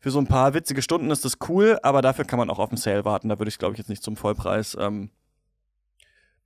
für 0.00 0.10
so 0.10 0.18
ein 0.18 0.26
paar 0.26 0.54
witzige 0.54 0.80
Stunden 0.80 1.10
ist 1.10 1.26
das 1.26 1.36
cool, 1.48 1.78
aber 1.82 2.00
dafür 2.00 2.24
kann 2.24 2.38
man 2.38 2.48
auch 2.48 2.58
auf 2.58 2.70
den 2.70 2.78
Sale 2.78 3.04
warten. 3.04 3.28
Da 3.28 3.38
würde 3.38 3.50
ich, 3.50 3.58
glaube 3.58 3.74
ich, 3.74 3.78
jetzt 3.78 3.90
nicht 3.90 4.02
zum 4.02 4.16
Vollpreis 4.16 4.74
ähm, 4.80 5.10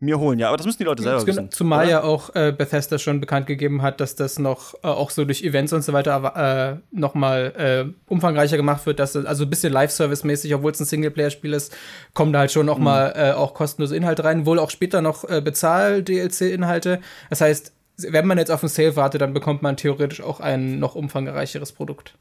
mir 0.04 0.18
holen, 0.18 0.38
ja. 0.38 0.48
Aber 0.48 0.56
das 0.56 0.66
müssen 0.66 0.78
die 0.78 0.84
Leute 0.84 1.02
selber 1.02 1.26
wissen. 1.26 1.50
Zumal 1.50 1.84
oder? 1.84 1.90
ja 1.90 2.02
auch 2.02 2.34
äh, 2.34 2.52
Bethesda 2.56 2.98
schon 2.98 3.20
bekannt 3.20 3.46
gegeben 3.46 3.82
hat, 3.82 4.00
dass 4.00 4.14
das 4.14 4.38
noch 4.38 4.74
äh, 4.82 4.86
auch 4.86 5.10
so 5.10 5.24
durch 5.24 5.42
Events 5.42 5.72
und 5.72 5.82
so 5.82 5.92
weiter 5.92 6.80
äh, 6.82 6.96
noch 6.96 7.14
mal 7.14 7.52
äh, 7.88 8.10
umfangreicher 8.12 8.56
gemacht 8.56 8.86
wird, 8.86 8.98
dass 8.98 9.12
das, 9.12 9.26
also 9.26 9.44
ein 9.44 9.50
bisschen 9.50 9.72
Live-Service-mäßig, 9.72 10.54
obwohl 10.54 10.72
es 10.72 10.80
ein 10.80 10.86
Singleplayer-Spiel 10.86 11.52
ist, 11.52 11.74
kommen 12.12 12.32
da 12.32 12.40
halt 12.40 12.52
schon 12.52 12.66
noch 12.66 12.78
mhm. 12.78 12.84
mal 12.84 13.12
äh, 13.16 13.32
auch 13.32 13.54
kostenlose 13.54 13.96
Inhalte 13.96 14.24
rein, 14.24 14.46
wohl 14.46 14.58
auch 14.58 14.70
später 14.70 15.02
noch 15.02 15.28
äh, 15.28 15.40
Bezahl-DLC-Inhalte. 15.40 17.00
Das 17.30 17.40
heißt, 17.40 17.72
wenn 17.96 18.26
man 18.26 18.38
jetzt 18.38 18.50
auf 18.50 18.60
den 18.60 18.68
Sale 18.68 18.96
wartet, 18.96 19.20
dann 19.20 19.34
bekommt 19.34 19.62
man 19.62 19.76
theoretisch 19.76 20.20
auch 20.20 20.40
ein 20.40 20.78
noch 20.78 20.94
umfangreicheres 20.94 21.72
Produkt. 21.72 22.14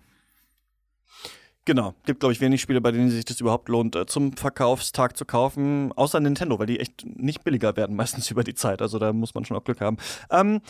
Genau, 1.65 1.93
gibt 2.05 2.19
glaube 2.19 2.33
ich 2.33 2.41
wenig 2.41 2.61
Spiele, 2.61 2.81
bei 2.81 2.91
denen 2.91 3.09
sich 3.09 3.23
das 3.23 3.39
überhaupt 3.39 3.69
lohnt, 3.69 3.95
äh, 3.95 4.05
zum 4.05 4.35
Verkaufstag 4.35 5.15
zu 5.15 5.23
kaufen, 5.23 5.93
außer 5.93 6.19
Nintendo, 6.19 6.59
weil 6.59 6.65
die 6.65 6.79
echt 6.79 7.05
nicht 7.05 7.43
billiger 7.45 7.77
werden 7.77 7.95
meistens 7.95 8.29
über 8.29 8.43
die 8.43 8.53
Zeit. 8.53 8.81
Also 8.81 8.99
da 8.99 9.13
muss 9.13 9.33
man 9.33 9.45
schon 9.45 9.55
auch 9.55 9.63
Glück 9.63 9.79
haben. 9.79 9.97
Ähm, 10.29 10.61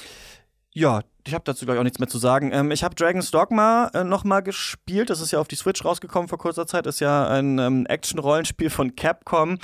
ja, 0.72 1.02
ich 1.26 1.34
habe 1.34 1.44
dazu 1.46 1.66
glaube 1.66 1.78
ich 1.78 1.80
auch 1.80 1.84
nichts 1.84 2.00
mehr 2.00 2.08
zu 2.08 2.20
sagen. 2.20 2.52
Ähm, 2.54 2.70
ich 2.70 2.84
habe 2.84 2.94
Dragon's 2.94 3.32
Dogma 3.32 3.90
äh, 3.94 4.04
noch 4.04 4.24
mal 4.24 4.42
gespielt. 4.42 5.10
Das 5.10 5.20
ist 5.20 5.32
ja 5.32 5.40
auf 5.40 5.48
die 5.48 5.56
Switch 5.56 5.84
rausgekommen 5.84 6.28
vor 6.28 6.38
kurzer 6.38 6.68
Zeit. 6.68 6.86
Ist 6.86 7.00
ja 7.00 7.28
ein 7.28 7.58
ähm, 7.58 7.86
Action-Rollenspiel 7.88 8.70
von 8.70 8.96
Capcom, 8.96 9.58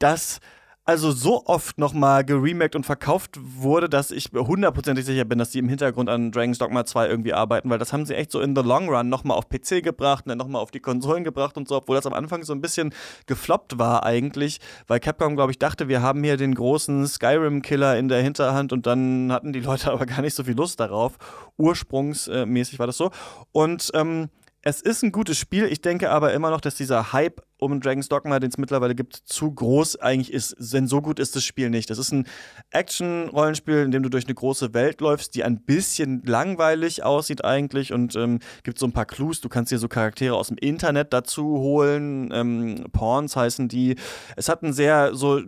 das 0.00 0.40
also 0.86 1.12
so 1.12 1.46
oft 1.46 1.78
nochmal 1.78 2.24
geremaked 2.24 2.76
und 2.76 2.84
verkauft 2.84 3.38
wurde, 3.40 3.88
dass 3.88 4.10
ich 4.10 4.30
hundertprozentig 4.34 5.06
sicher 5.06 5.24
bin, 5.24 5.38
dass 5.38 5.50
die 5.50 5.58
im 5.58 5.68
Hintergrund 5.68 6.10
an 6.10 6.30
Dragon's 6.30 6.58
Dogma 6.58 6.84
2 6.84 7.08
irgendwie 7.08 7.32
arbeiten, 7.32 7.70
weil 7.70 7.78
das 7.78 7.92
haben 7.92 8.04
sie 8.04 8.14
echt 8.14 8.30
so 8.30 8.40
in 8.40 8.54
the 8.54 8.62
long 8.62 8.88
run 8.90 9.08
nochmal 9.08 9.38
auf 9.38 9.48
PC 9.48 9.82
gebracht 9.82 10.26
und 10.26 10.28
dann 10.28 10.38
nochmal 10.38 10.60
auf 10.60 10.70
die 10.70 10.80
Konsolen 10.80 11.24
gebracht 11.24 11.56
und 11.56 11.68
so, 11.68 11.76
obwohl 11.76 11.96
das 11.96 12.06
am 12.06 12.12
Anfang 12.12 12.42
so 12.42 12.52
ein 12.52 12.60
bisschen 12.60 12.92
gefloppt 13.26 13.78
war 13.78 14.04
eigentlich, 14.04 14.60
weil 14.86 15.00
Capcom, 15.00 15.36
glaube 15.36 15.52
ich, 15.52 15.58
dachte, 15.58 15.88
wir 15.88 16.02
haben 16.02 16.22
hier 16.22 16.36
den 16.36 16.54
großen 16.54 17.06
Skyrim-Killer 17.06 17.96
in 17.96 18.08
der 18.08 18.22
Hinterhand 18.22 18.72
und 18.72 18.86
dann 18.86 19.32
hatten 19.32 19.54
die 19.54 19.60
Leute 19.60 19.90
aber 19.92 20.04
gar 20.04 20.20
nicht 20.20 20.34
so 20.34 20.44
viel 20.44 20.56
Lust 20.56 20.80
darauf. 20.80 21.16
Ursprungsmäßig 21.56 22.78
war 22.78 22.86
das 22.86 22.98
so. 22.98 23.10
Und 23.52 23.90
ähm, 23.94 24.28
es 24.66 24.80
ist 24.80 25.02
ein 25.02 25.12
gutes 25.12 25.36
Spiel. 25.36 25.66
Ich 25.66 25.82
denke 25.82 26.10
aber 26.10 26.32
immer 26.32 26.50
noch, 26.50 26.60
dass 26.60 26.74
dieser 26.74 27.12
Hype 27.12 27.42
um 27.58 27.80
Dragon's 27.80 28.08
Dogma, 28.08 28.40
den 28.40 28.50
es 28.50 28.58
mittlerweile 28.58 28.94
gibt, 28.94 29.16
zu 29.16 29.52
groß 29.52 29.96
eigentlich 29.96 30.32
ist. 30.32 30.56
Denn 30.58 30.86
so 30.86 31.00
gut 31.00 31.18
ist 31.18 31.36
das 31.36 31.44
Spiel 31.44 31.70
nicht. 31.70 31.90
Das 31.90 31.98
ist 31.98 32.12
ein 32.12 32.26
Action-Rollenspiel, 32.70 33.82
in 33.82 33.90
dem 33.90 34.02
du 34.02 34.08
durch 34.08 34.24
eine 34.26 34.34
große 34.34 34.74
Welt 34.74 35.00
läufst, 35.00 35.34
die 35.34 35.44
ein 35.44 35.60
bisschen 35.62 36.22
langweilig 36.24 37.02
aussieht 37.02 37.44
eigentlich 37.44 37.92
und 37.92 38.16
ähm, 38.16 38.40
gibt 38.62 38.78
so 38.78 38.86
ein 38.86 38.92
paar 38.92 39.06
Clues. 39.06 39.40
Du 39.40 39.48
kannst 39.48 39.72
dir 39.72 39.78
so 39.78 39.88
Charaktere 39.88 40.34
aus 40.34 40.48
dem 40.48 40.58
Internet 40.58 41.12
dazu 41.12 41.58
holen. 41.58 42.30
Ähm, 42.32 42.86
Pawns 42.92 43.36
heißen 43.36 43.68
die. 43.68 43.96
Es 44.36 44.48
hat 44.48 44.62
ein 44.62 44.72
sehr 44.72 45.14
so 45.14 45.40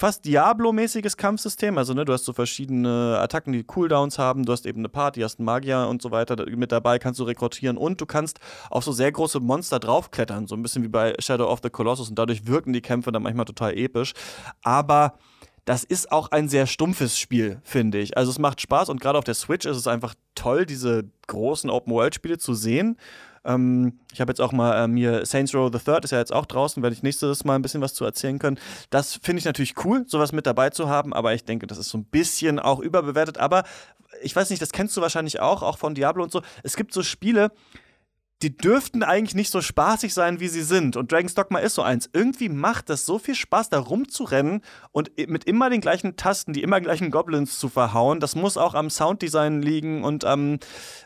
fast 0.00 0.24
Diablo-mäßiges 0.24 1.18
Kampfsystem. 1.18 1.76
Also, 1.76 1.92
ne, 1.92 2.06
du 2.06 2.14
hast 2.14 2.24
so 2.24 2.32
verschiedene 2.32 3.18
Attacken, 3.20 3.52
die 3.52 3.64
Cooldowns 3.64 4.18
haben. 4.18 4.46
Du 4.46 4.52
hast 4.52 4.64
eben 4.64 4.80
eine 4.80 4.88
Party, 4.88 5.20
hast 5.20 5.38
einen 5.38 5.44
Magier 5.44 5.86
und 5.88 6.00
so 6.00 6.10
weiter 6.10 6.36
mit 6.48 6.72
dabei, 6.72 6.98
kannst 6.98 7.20
du 7.20 7.24
rekrutieren 7.24 7.76
und 7.76 8.00
du 8.00 8.06
kannst 8.06 8.40
auf 8.70 8.82
so 8.82 8.92
sehr 8.92 9.12
große 9.12 9.40
Monster 9.40 9.78
draufklettern. 9.78 10.46
So 10.46 10.56
ein 10.56 10.62
bisschen 10.62 10.82
wie 10.82 10.88
bei 10.88 11.14
Shadow 11.30 11.48
of 11.48 11.60
the 11.62 11.70
Colossus 11.70 12.08
und 12.08 12.18
dadurch 12.18 12.46
wirken 12.46 12.72
die 12.72 12.80
Kämpfe 12.80 13.12
dann 13.12 13.22
manchmal 13.22 13.44
total 13.44 13.76
episch. 13.76 14.12
Aber 14.62 15.14
das 15.64 15.84
ist 15.84 16.10
auch 16.10 16.32
ein 16.32 16.48
sehr 16.48 16.66
stumpfes 16.66 17.18
Spiel, 17.18 17.60
finde 17.62 17.98
ich. 17.98 18.16
Also 18.16 18.32
es 18.32 18.38
macht 18.38 18.60
Spaß 18.60 18.88
und 18.88 19.00
gerade 19.00 19.18
auf 19.18 19.24
der 19.24 19.34
Switch 19.34 19.66
ist 19.66 19.76
es 19.76 19.86
einfach 19.86 20.14
toll, 20.34 20.66
diese 20.66 21.04
großen 21.28 21.70
Open-World-Spiele 21.70 22.38
zu 22.38 22.54
sehen. 22.54 22.96
Ähm, 23.44 24.00
ich 24.12 24.20
habe 24.20 24.30
jetzt 24.30 24.40
auch 24.40 24.52
mal 24.52 24.84
äh, 24.84 24.88
mir 24.88 25.24
Saints 25.24 25.54
Row 25.54 25.70
the 25.72 25.78
Third 25.78 26.04
ist 26.04 26.10
ja 26.10 26.18
jetzt 26.18 26.32
auch 26.32 26.44
draußen, 26.46 26.82
werde 26.82 26.94
ich 26.94 27.02
nächstes 27.02 27.44
Mal 27.44 27.54
ein 27.54 27.62
bisschen 27.62 27.80
was 27.80 27.94
zu 27.94 28.04
erzählen 28.04 28.38
können. 28.38 28.58
Das 28.90 29.20
finde 29.22 29.38
ich 29.38 29.44
natürlich 29.44 29.74
cool, 29.84 30.04
sowas 30.08 30.32
mit 30.32 30.46
dabei 30.46 30.70
zu 30.70 30.88
haben, 30.88 31.12
aber 31.12 31.34
ich 31.34 31.44
denke, 31.44 31.66
das 31.66 31.78
ist 31.78 31.90
so 31.90 31.98
ein 31.98 32.04
bisschen 32.04 32.58
auch 32.58 32.80
überbewertet. 32.80 33.38
Aber 33.38 33.64
ich 34.22 34.34
weiß 34.34 34.50
nicht, 34.50 34.60
das 34.60 34.72
kennst 34.72 34.96
du 34.96 35.00
wahrscheinlich 35.00 35.40
auch, 35.40 35.62
auch 35.62 35.78
von 35.78 35.94
Diablo 35.94 36.24
und 36.24 36.32
so. 36.32 36.42
Es 36.64 36.76
gibt 36.76 36.92
so 36.92 37.02
Spiele, 37.02 37.52
die 38.42 38.56
dürften 38.56 39.02
eigentlich 39.02 39.34
nicht 39.34 39.50
so 39.50 39.60
spaßig 39.60 40.14
sein, 40.14 40.40
wie 40.40 40.48
sie 40.48 40.62
sind. 40.62 40.96
Und 40.96 41.12
Dragon's 41.12 41.34
Dogma 41.34 41.58
ist 41.58 41.74
so 41.74 41.82
eins. 41.82 42.08
Irgendwie 42.12 42.48
macht 42.48 42.88
das 42.88 43.04
so 43.04 43.18
viel 43.18 43.34
Spaß, 43.34 43.68
da 43.68 43.78
rumzurennen 43.78 44.62
und 44.92 45.10
mit 45.28 45.44
immer 45.44 45.68
den 45.68 45.82
gleichen 45.82 46.16
Tasten, 46.16 46.54
die 46.54 46.62
immer 46.62 46.80
gleichen 46.80 47.10
Goblins 47.10 47.58
zu 47.58 47.68
verhauen. 47.68 48.18
Das 48.18 48.34
muss 48.36 48.56
auch 48.56 48.74
am 48.74 48.88
Sounddesign 48.88 49.60
liegen 49.60 50.04
und 50.04 50.24
am, 50.24 50.58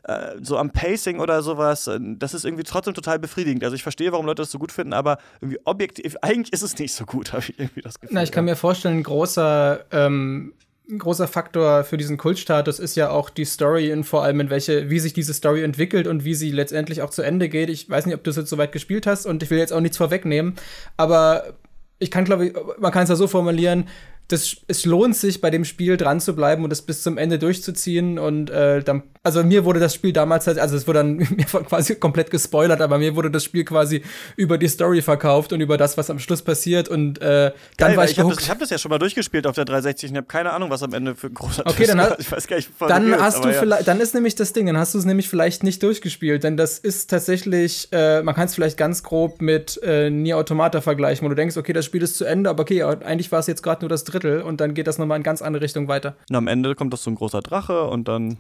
äh, 0.05 0.37
so 0.41 0.57
am 0.59 0.71
Pacing 0.71 1.19
oder 1.19 1.43
sowas. 1.43 1.91
Das 2.01 2.35
ist 2.35 2.45
irgendwie 2.45 2.63
trotzdem 2.63 2.95
total 2.95 3.19
befriedigend. 3.19 3.65
Also 3.65 3.75
ich 3.75 3.83
verstehe, 3.83 4.13
warum 4.13 4.27
Leute 4.27 4.43
das 4.43 4.53
so 4.53 4.59
gut 4.59 4.71
finden, 4.71 4.93
aber 4.93 5.19
irgendwie 5.41 5.59
objektiv, 5.65 6.17
eigentlich 6.23 6.53
ist 6.53 6.63
es 6.63 6.79
nicht 6.79 6.95
so 6.95 7.05
gut, 7.05 7.33
habe 7.33 7.43
ich 7.43 7.59
irgendwie 7.59 7.83
das 7.83 7.99
Gefühl. 7.99 8.15
Na, 8.15 8.23
ich 8.23 8.31
kann 8.31 8.45
mir 8.45 8.57
vorstellen, 8.57 8.99
ein 8.99 9.03
großer 9.03 9.85
ähm 9.91 10.55
ein 10.91 10.99
großer 10.99 11.27
Faktor 11.27 11.85
für 11.85 11.97
diesen 11.97 12.19
Kultstatus 12.19 12.79
ist 12.79 12.95
ja 12.95 13.09
auch 13.11 13.31
die 13.31 13.47
Story 13.47 13.93
und 13.93 14.05
vor 14.05 14.23
allem 14.23 14.41
in 14.41 14.51
welche, 14.51 14.91
wie 14.91 14.99
sich 14.99 15.15
diese 15.15 15.33
Story 15.33 15.63
entwickelt 15.63 16.07
und 16.07 16.25
wie 16.25 16.35
sie 16.35 16.51
letztendlich 16.51 17.01
auch 17.01 17.11
zu 17.11 17.23
Ende 17.23 17.49
geht. 17.49 17.71
Ich 17.71 17.89
weiß 17.89 18.05
nicht, 18.07 18.15
ob 18.15 18.23
du 18.23 18.31
es 18.31 18.37
jetzt 18.37 18.51
so 18.51 18.59
weit 18.59 18.73
gespielt 18.73 19.07
hast 19.07 19.25
und 19.25 19.43
ich 19.43 19.51
will 19.51 19.59
jetzt 19.59 19.73
auch 19.73 19.81
nichts 19.81 19.97
vorwegnehmen, 19.97 20.55
aber 20.97 21.55
ich 21.99 22.11
kann, 22.11 22.25
glaube 22.25 22.47
ich, 22.47 22.55
man 22.79 22.93
kann 22.93 23.05
es 23.05 23.09
ja 23.09 23.17
so 23.17 23.27
formulieren, 23.27 23.89
das, 24.29 24.57
es 24.69 24.87
lohnt 24.87 25.17
sich, 25.17 25.41
bei 25.43 25.51
dem 25.51 25.65
Spiel 25.65 25.99
dran 25.99 26.19
zu 26.19 26.35
bleiben 26.35 26.65
und 26.65 26.73
es 26.73 26.81
bis 26.81 27.03
zum 27.03 27.19
Ende 27.19 27.39
durchzuziehen. 27.39 28.19
Und 28.19 28.49
äh, 28.49 28.83
dann, 28.83 29.03
also 29.23 29.45
mir 29.45 29.67
wurde 29.67 29.81
das 29.81 29.95
Spiel 29.95 30.15
damals, 30.15 30.47
halt, 30.47 30.59
also 30.59 30.77
es 30.77 30.87
wurde 30.87 31.01
dann 31.01 31.17
mir 31.17 31.45
quasi 31.45 31.97
komplett 31.97 32.31
gespoilert, 32.31 32.81
aber 32.81 32.99
mir 32.99 33.17
wurde 33.17 33.31
das 33.31 33.45
Spiel 33.45 33.65
quasi 33.65 34.03
über 34.37 34.57
die 34.57 34.69
Story 34.69 35.03
verkauft 35.03 35.53
und 35.53 35.61
über 35.61 35.77
das, 35.77 35.99
was 35.99 36.09
am 36.09 36.19
Schluss 36.19 36.41
passiert. 36.41 36.89
Und 36.89 37.21
äh, 37.21 37.53
dann 37.77 37.89
Geil, 37.89 37.97
war 37.99 38.05
ich, 38.07 38.13
ich 38.13 38.19
habe 38.19 38.35
das, 38.35 38.49
hab 38.49 38.59
das, 38.59 38.71
ja 38.71 38.79
schon 38.79 38.89
mal 38.91 38.99
durchgespielt 38.99 39.47
auf 39.47 39.57
der 39.57 39.67
360 39.67 40.11
und 40.11 40.17
habe 40.17 40.27
keine 40.27 40.53
Ahnung, 40.53 40.71
was 40.71 40.83
am 40.83 40.95
Ende 40.95 41.15
für 41.15 41.27
ein 41.27 41.35
großer 41.35 41.67
Okay, 41.67 41.87
dann, 41.87 42.01
hat, 42.01 42.19
ich 42.19 42.33
weiß 42.33 42.47
gar 42.47 42.57
nicht, 42.57 42.71
dann 42.81 43.21
hast 43.21 43.37
ist, 43.37 43.45
du 43.45 43.49
ja. 43.51 43.61
vielleicht, 43.61 43.87
dann 43.89 44.01
ist 44.01 44.15
nämlich 44.15 44.37
das 44.37 44.55
Ding, 44.55 44.67
dann 44.67 44.79
hast 44.79 44.95
du 44.95 44.99
es 44.99 45.05
nämlich 45.05 45.29
vielleicht 45.29 45.65
nicht 45.65 45.83
durchgespielt, 45.83 46.45
denn 46.45 46.57
das 46.57 46.79
ist 46.79 47.11
tatsächlich, 47.11 47.89
äh, 47.93 48.23
man 48.23 48.35
kann 48.35 48.47
es 48.47 48.55
vielleicht 48.55 48.79
ganz 48.79 49.03
grob 49.03 49.43
mit 49.43 49.81
äh, 49.83 50.09
Nier 50.09 50.39
Automata 50.39 50.81
vergleichen, 50.81 51.27
wo 51.27 51.29
du 51.29 51.35
denkst, 51.35 51.57
okay, 51.59 51.75
das 51.75 51.85
Spiel 51.85 52.03
ist 52.03 52.17
zu 52.17 52.25
Ende, 52.25 52.49
aber 52.49 52.63
okay, 52.63 52.83
eigentlich 52.83 53.31
war 53.31 53.41
es 53.41 53.47
jetzt 53.47 53.63
gerade 53.63 53.83
nur 53.83 53.89
das 53.89 54.05
Drittel 54.15 54.43
und 54.43 54.61
dann 54.61 54.75
geht 54.75 54.87
das 54.87 54.99
nochmal 54.99 55.19
in 55.19 55.23
ganz 55.23 55.43
andere 55.43 55.63
Richtung 55.63 55.89
weiter. 55.89 56.17
Und 56.31 56.37
am 56.37 56.47
Ende 56.47 56.75
kommt 56.75 56.93
das 56.93 57.03
so 57.03 57.11
ein 57.11 57.17
großer 57.17 57.41
Drache 57.41 57.85
und 57.85 58.09
dann, 58.09 58.39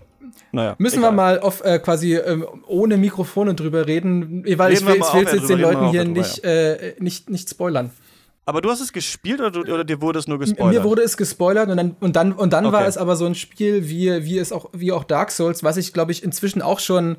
naja. 0.52 0.75
Müssen 0.78 0.99
egal. 0.99 1.11
wir 1.11 1.16
mal 1.16 1.40
auf, 1.40 1.64
äh, 1.64 1.78
quasi 1.78 2.14
ähm, 2.14 2.47
ohne 2.66 2.97
Mikrofone 2.97 3.54
drüber 3.54 3.87
reden, 3.87 4.45
weil 4.45 4.73
reden 4.73 4.73
ich 4.73 4.87
will, 4.87 5.00
will 5.00 5.35
jetzt 5.35 5.49
den 5.49 5.59
Leuten 5.59 5.90
hier 5.90 6.04
drüber, 6.04 6.21
nicht, 6.21 6.45
ja. 6.45 6.50
äh, 6.50 6.95
nicht, 6.99 7.31
nicht 7.31 7.50
spoilern. 7.50 7.90
Aber 8.47 8.61
du 8.61 8.71
hast 8.71 8.81
es 8.81 8.93
gespielt 8.93 9.40
oder, 9.40 9.50
du, 9.50 9.61
oder, 9.61 9.85
dir 9.85 10.02
wurde 10.02 10.19
es 10.19 10.28
nur 10.28 10.38
gespoilert? 10.38 10.75
Mir 10.75 10.85
wurde 10.85 11.02
es 11.02 11.16
gespoilert 11.16 11.71
und 11.71 11.78
dann, 11.78 11.97
und 12.00 12.14
dann, 12.14 12.33
und 12.33 12.52
dann 12.52 12.66
okay. 12.66 12.75
war 12.75 12.87
es 12.87 12.99
aber 12.99 13.16
so 13.16 13.25
ein 13.25 13.35
Spiel 13.35 13.88
wie, 13.88 14.25
wie 14.25 14.38
es 14.38 14.52
auch, 14.52 14.69
wie 14.73 14.93
auch 14.93 15.04
Dark 15.04 15.31
Souls, 15.31 15.64
was 15.64 15.78
ich, 15.78 15.95
glaube 15.95 16.12
ich, 16.12 16.23
inzwischen 16.23 16.61
auch 16.61 16.78
schon 16.78 17.16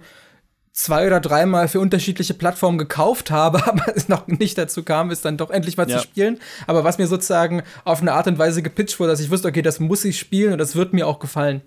zwei 0.75 1.07
oder 1.07 1.19
dreimal 1.19 1.67
für 1.67 1.79
unterschiedliche 1.79 2.33
Plattformen 2.33 2.77
gekauft 2.77 3.31
habe, 3.31 3.65
aber 3.67 3.95
es 3.95 4.07
noch 4.07 4.27
nicht 4.27 4.57
dazu 4.57 4.83
kam, 4.83 5.09
es 5.09 5.21
dann 5.21 5.37
doch 5.37 5.49
endlich 5.49 5.77
mal 5.77 5.89
ja. 5.89 5.97
zu 5.97 6.03
spielen. 6.03 6.39
Aber 6.67 6.83
was 6.83 6.99
mir 6.99 7.07
sozusagen 7.07 7.63
auf 7.85 8.01
eine 8.01 8.13
Art 8.13 8.27
und 8.27 8.37
Weise 8.37 8.61
gepitcht 8.61 8.99
wurde, 8.99 9.11
dass 9.11 9.21
ich 9.21 9.31
wusste, 9.31 9.47
okay, 9.47 9.63
das 9.63 9.79
muss 9.79 10.05
ich 10.05 10.19
spielen 10.19 10.51
und 10.53 10.59
das 10.59 10.75
wird 10.75 10.93
mir 10.93 11.07
auch 11.07 11.19
gefallen. 11.19 11.61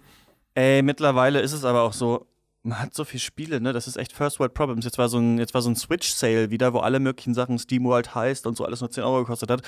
Ey, 0.54 0.82
mittlerweile 0.82 1.40
ist 1.40 1.52
es 1.52 1.64
aber 1.64 1.82
auch 1.82 1.92
so, 1.92 2.26
man 2.68 2.80
hat 2.80 2.94
so 2.94 3.04
viele 3.04 3.20
Spiele, 3.20 3.60
ne? 3.60 3.72
Das 3.72 3.88
ist 3.88 3.96
echt 3.96 4.12
First 4.12 4.38
World 4.38 4.54
Problems. 4.54 4.84
Jetzt 4.84 4.98
war 4.98 5.08
so 5.08 5.18
ein, 5.18 5.44
so 5.46 5.70
ein 5.70 5.76
Switch-Sale 5.76 6.50
wieder, 6.50 6.74
wo 6.74 6.78
alle 6.78 7.00
möglichen 7.00 7.34
Sachen 7.34 7.58
Steam 7.58 7.84
World 7.84 8.14
heißt 8.14 8.46
und 8.46 8.56
so 8.56 8.64
alles 8.64 8.80
nur 8.80 8.90
10 8.90 9.04
Euro 9.04 9.20
gekostet 9.20 9.50
hat. 9.50 9.62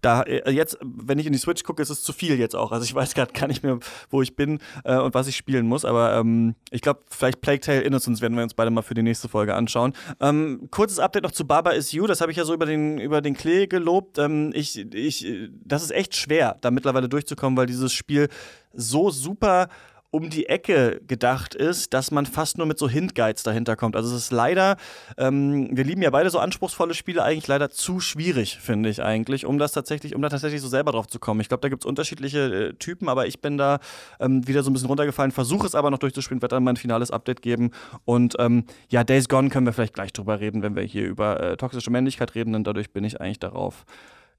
Da 0.00 0.22
äh, 0.22 0.50
jetzt, 0.50 0.78
wenn 0.82 1.18
ich 1.18 1.26
in 1.26 1.32
die 1.32 1.38
Switch 1.38 1.64
gucke, 1.64 1.82
ist 1.82 1.90
es 1.90 2.02
zu 2.02 2.12
viel 2.12 2.38
jetzt 2.38 2.54
auch. 2.54 2.70
Also 2.72 2.84
ich 2.84 2.94
weiß 2.94 3.14
gerade 3.14 3.32
gar 3.32 3.48
nicht 3.48 3.62
mehr, 3.62 3.78
wo 4.10 4.22
ich 4.22 4.36
bin 4.36 4.60
äh, 4.84 4.96
und 4.96 5.14
was 5.14 5.26
ich 5.26 5.36
spielen 5.36 5.66
muss. 5.66 5.84
Aber 5.84 6.14
ähm, 6.14 6.54
ich 6.70 6.80
glaube, 6.80 7.00
vielleicht 7.10 7.40
Plague 7.40 7.60
Tale 7.60 7.80
Innocence 7.80 8.20
werden 8.20 8.36
wir 8.36 8.44
uns 8.44 8.54
beide 8.54 8.70
mal 8.70 8.82
für 8.82 8.94
die 8.94 9.02
nächste 9.02 9.28
Folge 9.28 9.54
anschauen. 9.54 9.92
Ähm, 10.20 10.68
kurzes 10.70 11.00
Update 11.00 11.24
noch 11.24 11.32
zu 11.32 11.46
Baba 11.46 11.70
is 11.70 11.92
You. 11.92 12.06
Das 12.06 12.20
habe 12.20 12.30
ich 12.30 12.38
ja 12.38 12.44
so 12.44 12.54
über 12.54 12.66
den, 12.66 12.98
über 12.98 13.20
den 13.20 13.34
Klee 13.34 13.66
gelobt. 13.66 14.18
Ähm, 14.18 14.52
ich, 14.54 14.78
ich, 14.94 15.26
das 15.64 15.82
ist 15.82 15.90
echt 15.90 16.14
schwer, 16.14 16.56
da 16.60 16.70
mittlerweile 16.70 17.08
durchzukommen, 17.08 17.56
weil 17.56 17.66
dieses 17.66 17.92
Spiel 17.92 18.28
so 18.72 19.10
super 19.10 19.68
um 20.10 20.30
die 20.30 20.46
Ecke 20.46 21.00
gedacht 21.06 21.54
ist, 21.54 21.92
dass 21.92 22.10
man 22.10 22.26
fast 22.26 22.58
nur 22.58 22.66
mit 22.66 22.78
so 22.78 22.88
Hint-Guides 22.88 23.42
dahinter 23.42 23.76
kommt. 23.76 23.96
Also 23.96 24.14
es 24.14 24.24
ist 24.24 24.32
leider, 24.32 24.76
ähm, 25.18 25.68
wir 25.76 25.84
lieben 25.84 26.02
ja 26.02 26.10
beide 26.10 26.30
so 26.30 26.38
anspruchsvolle 26.38 26.94
Spiele, 26.94 27.22
eigentlich 27.22 27.46
leider 27.46 27.70
zu 27.70 28.00
schwierig, 28.00 28.58
finde 28.58 28.88
ich 28.88 29.02
eigentlich, 29.02 29.46
um 29.46 29.58
das 29.58 29.72
tatsächlich, 29.72 30.14
um 30.14 30.22
da 30.22 30.28
tatsächlich 30.28 30.60
so 30.60 30.68
selber 30.68 30.92
drauf 30.92 31.06
zu 31.06 31.18
kommen. 31.18 31.40
Ich 31.40 31.48
glaube, 31.48 31.60
da 31.60 31.68
gibt 31.68 31.84
es 31.84 31.86
unterschiedliche 31.86 32.68
äh, 32.68 32.72
Typen, 32.74 33.08
aber 33.08 33.26
ich 33.26 33.40
bin 33.40 33.58
da 33.58 33.78
ähm, 34.20 34.46
wieder 34.46 34.62
so 34.62 34.70
ein 34.70 34.72
bisschen 34.72 34.88
runtergefallen, 34.88 35.32
versuche 35.32 35.66
es 35.66 35.74
aber 35.74 35.90
noch 35.90 35.98
durchzuspielen, 35.98 36.42
werde 36.42 36.56
dann 36.56 36.64
mein 36.64 36.76
finales 36.76 37.10
Update 37.10 37.42
geben. 37.42 37.70
Und 38.04 38.36
ähm, 38.38 38.64
ja, 38.88 39.04
Days 39.04 39.28
Gone 39.28 39.50
können 39.50 39.66
wir 39.66 39.72
vielleicht 39.72 39.94
gleich 39.94 40.12
drüber 40.12 40.40
reden, 40.40 40.62
wenn 40.62 40.76
wir 40.76 40.82
hier 40.82 41.06
über 41.06 41.40
äh, 41.40 41.56
toxische 41.56 41.90
Männlichkeit 41.90 42.34
reden, 42.34 42.52
denn 42.52 42.64
dadurch 42.64 42.92
bin 42.92 43.04
ich 43.04 43.20
eigentlich 43.20 43.40
darauf 43.40 43.84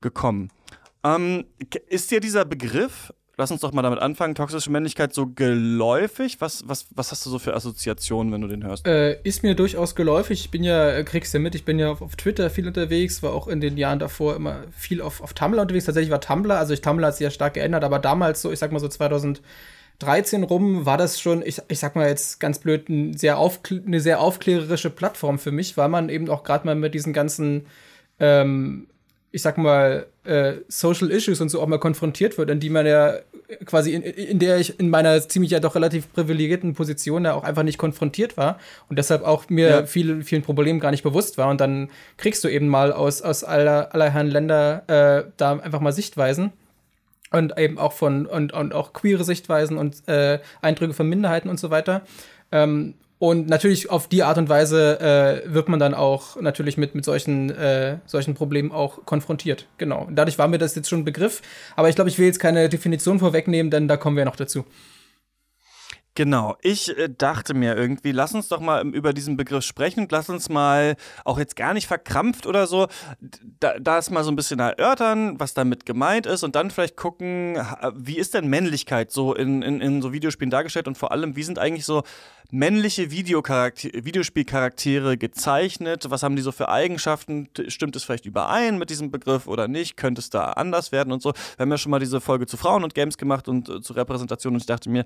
gekommen. 0.01 0.49
Ähm, 1.03 1.45
ist 1.89 2.11
dir 2.11 2.19
dieser 2.19 2.45
Begriff 2.45 3.13
lass 3.37 3.51
uns 3.51 3.61
doch 3.61 3.71
mal 3.71 3.83
damit 3.83 3.99
anfangen. 3.99 4.35
Toxische 4.35 4.71
Männlichkeit 4.71 5.13
so 5.13 5.27
geläufig? 5.27 6.41
Was, 6.41 6.67
was, 6.67 6.87
was 6.95 7.11
hast 7.11 7.25
du 7.25 7.29
so 7.29 7.39
für 7.39 7.53
Assoziationen, 7.53 8.33
wenn 8.33 8.41
du 8.41 8.47
den 8.47 8.65
hörst? 8.65 8.85
Äh, 8.87 9.21
ist 9.21 9.43
mir 9.43 9.55
durchaus 9.55 9.95
geläufig. 9.95 10.41
Ich 10.41 10.51
bin 10.51 10.63
ja, 10.63 10.89
äh, 10.89 11.03
kriegst 11.03 11.33
ja 11.33 11.39
mit, 11.39 11.55
ich 11.55 11.63
bin 11.63 11.79
ja 11.79 11.91
auf, 11.91 12.01
auf, 12.01 12.15
Twitter 12.15 12.49
viel 12.49 12.67
unterwegs, 12.67 13.21
war 13.23 13.33
auch 13.33 13.47
in 13.47 13.61
den 13.61 13.77
Jahren 13.77 13.99
davor 13.99 14.35
immer 14.35 14.63
viel 14.75 15.01
auf, 15.01 15.21
auf 15.21 15.33
Tumblr 15.33 15.61
unterwegs. 15.61 15.85
Tatsächlich 15.85 16.11
war 16.11 16.19
Tumblr, 16.21 16.57
also 16.57 16.73
ich 16.73 16.81
Tumblr 16.81 17.07
hat 17.07 17.15
sich 17.15 17.25
ja 17.25 17.31
stark 17.31 17.53
geändert, 17.53 17.83
aber 17.83 17.99
damals 17.99 18.41
so, 18.41 18.51
ich 18.51 18.59
sag 18.59 18.71
mal 18.71 18.79
so 18.79 18.87
2013 18.87 20.43
rum 20.43 20.85
war 20.85 20.97
das 20.97 21.21
schon, 21.21 21.43
ich, 21.45 21.61
ich 21.67 21.79
sag 21.79 21.95
mal 21.95 22.07
jetzt 22.09 22.39
ganz 22.39 22.59
blöd, 22.59 22.89
ein 22.89 23.15
sehr 23.15 23.37
eine 23.37 23.99
sehr 24.01 24.19
aufklärerische 24.19 24.89
Plattform 24.89 25.37
für 25.37 25.51
mich, 25.51 25.77
weil 25.77 25.89
man 25.89 26.09
eben 26.09 26.27
auch 26.29 26.43
gerade 26.43 26.65
mal 26.65 26.75
mit 26.75 26.95
diesen 26.95 27.13
ganzen 27.13 27.67
ähm, 28.19 28.87
ich 29.31 29.41
sag 29.41 29.57
mal, 29.57 30.07
äh, 30.23 30.53
Social 30.67 31.11
Issues 31.11 31.41
und 31.41 31.49
so 31.49 31.61
auch 31.61 31.67
mal 31.67 31.79
konfrontiert 31.79 32.37
wird, 32.37 32.49
in 32.49 32.59
die 32.59 32.69
man 32.69 32.85
ja 32.85 33.15
quasi, 33.65 33.93
in, 33.93 34.01
in 34.01 34.39
der 34.39 34.57
ich 34.57 34.79
in 34.79 34.89
meiner 34.89 35.19
ziemlich 35.27 35.51
ja 35.51 35.59
doch 35.59 35.75
relativ 35.75 36.11
privilegierten 36.13 36.73
Position 36.73 37.25
ja 37.25 37.33
auch 37.33 37.43
einfach 37.43 37.63
nicht 37.63 37.77
konfrontiert 37.77 38.37
war 38.37 38.57
und 38.89 38.97
deshalb 38.97 39.23
auch 39.23 39.49
mir 39.49 39.69
ja. 39.69 39.85
vielen, 39.85 40.23
vielen 40.23 40.41
Problemen 40.41 40.79
gar 40.79 40.91
nicht 40.91 41.03
bewusst 41.03 41.37
war. 41.37 41.49
Und 41.49 41.61
dann 41.61 41.89
kriegst 42.17 42.43
du 42.43 42.47
eben 42.47 42.67
mal 42.67 42.91
aus, 42.91 43.21
aus 43.21 43.43
aller, 43.43 43.93
allerhand 43.93 44.31
Länder 44.31 44.83
äh, 44.87 45.31
da 45.37 45.57
einfach 45.57 45.81
mal 45.81 45.93
Sichtweisen 45.93 46.51
und 47.31 47.57
eben 47.57 47.77
auch 47.77 47.93
von 47.93 48.25
und, 48.25 48.53
und 48.53 48.73
auch 48.73 48.93
queere 48.93 49.23
Sichtweisen 49.23 49.77
und 49.77 50.07
äh, 50.07 50.39
Eindrücke 50.61 50.93
von 50.93 51.07
Minderheiten 51.07 51.49
und 51.49 51.59
so 51.59 51.69
weiter. 51.69 52.01
Ähm, 52.51 52.95
Und 53.19 53.49
natürlich 53.49 53.89
auf 53.89 54.07
die 54.07 54.21
Art 54.21 54.37
und 54.37 54.47
Weise 54.47 54.99
äh, 54.99 55.53
wird 55.53 55.69
man 55.69 55.79
dann 55.79 55.95
auch 55.95 56.39
natürlich 56.39 56.77
mit, 56.77 56.93
mit 56.93 57.03
solchen, 57.03 57.49
äh, 57.49 57.97
solchen 58.05 58.35
Problemen 58.35 58.71
auch 58.71 59.05
konfrontiert. 59.05 59.67
Genau. 59.79 60.07
Dadurch 60.11 60.37
war 60.37 60.47
mir 60.47 60.59
das 60.59 60.75
jetzt 60.75 60.87
schon 60.87 60.99
ein 60.99 61.05
Begriff. 61.05 61.41
Aber 61.75 61.89
ich 61.89 61.95
glaube, 61.95 62.09
ich 62.09 62.19
will 62.19 62.27
jetzt 62.27 62.39
keine 62.39 62.69
Definition 62.69 63.19
vorwegnehmen, 63.19 63.71
denn 63.71 63.87
da 63.87 63.97
kommen 63.97 64.17
wir 64.17 64.25
noch 64.25 64.35
dazu. 64.35 64.65
Genau, 66.17 66.57
ich 66.63 66.97
äh, 66.97 67.09
dachte 67.15 67.53
mir 67.53 67.77
irgendwie, 67.77 68.11
lass 68.11 68.33
uns 68.33 68.47
doch 68.47 68.59
mal 68.59 68.83
über 68.87 69.13
diesen 69.13 69.37
Begriff 69.37 69.63
sprechen 69.63 69.99
und 69.99 70.11
lass 70.11 70.31
uns 70.31 70.49
mal 70.49 70.95
auch 71.25 71.37
jetzt 71.37 71.55
gar 71.55 71.75
nicht 71.75 71.85
verkrampft 71.85 72.47
oder 72.47 72.65
so, 72.65 72.87
da, 73.59 73.77
das 73.77 74.09
mal 74.09 74.23
so 74.23 74.31
ein 74.31 74.35
bisschen 74.35 74.59
erörtern, 74.59 75.39
was 75.39 75.53
damit 75.53 75.85
gemeint 75.85 76.25
ist 76.25 76.41
und 76.41 76.55
dann 76.55 76.71
vielleicht 76.71 76.97
gucken, 76.97 77.59
wie 77.93 78.17
ist 78.17 78.33
denn 78.33 78.47
Männlichkeit 78.47 79.11
so 79.11 79.35
in, 79.35 79.61
in, 79.61 79.79
in 79.79 80.01
so 80.01 80.11
Videospielen 80.11 80.49
dargestellt 80.49 80.87
und 80.87 80.97
vor 80.97 81.11
allem, 81.11 81.35
wie 81.35 81.43
sind 81.43 81.59
eigentlich 81.59 81.85
so 81.85 82.01
männliche 82.51 83.11
Videospielcharaktere 83.11 85.17
gezeichnet? 85.17 86.09
Was 86.09 86.23
haben 86.23 86.35
die 86.35 86.41
so 86.41 86.51
für 86.51 86.69
Eigenschaften? 86.69 87.49
Stimmt 87.67 87.95
es 87.95 88.03
vielleicht 88.03 88.25
überein 88.25 88.77
mit 88.77 88.89
diesem 88.89 89.11
Begriff 89.11 89.47
oder 89.47 89.67
nicht? 89.67 89.97
Könnte 89.97 90.19
es 90.19 90.29
da 90.29 90.51
anders 90.51 90.91
werden 90.91 91.11
und 91.11 91.21
so? 91.21 91.33
Wir 91.33 91.63
haben 91.63 91.71
ja 91.71 91.77
schon 91.77 91.91
mal 91.91 91.99
diese 91.99 92.21
Folge 92.21 92.45
zu 92.45 92.57
Frauen 92.57 92.83
und 92.83 92.95
Games 92.95 93.17
gemacht 93.17 93.47
und 93.47 93.69
äh, 93.69 93.81
zu 93.81 93.93
Repräsentation 93.93 94.53
und 94.53 94.61
ich 94.61 94.65
dachte 94.65 94.89
mir, 94.89 95.03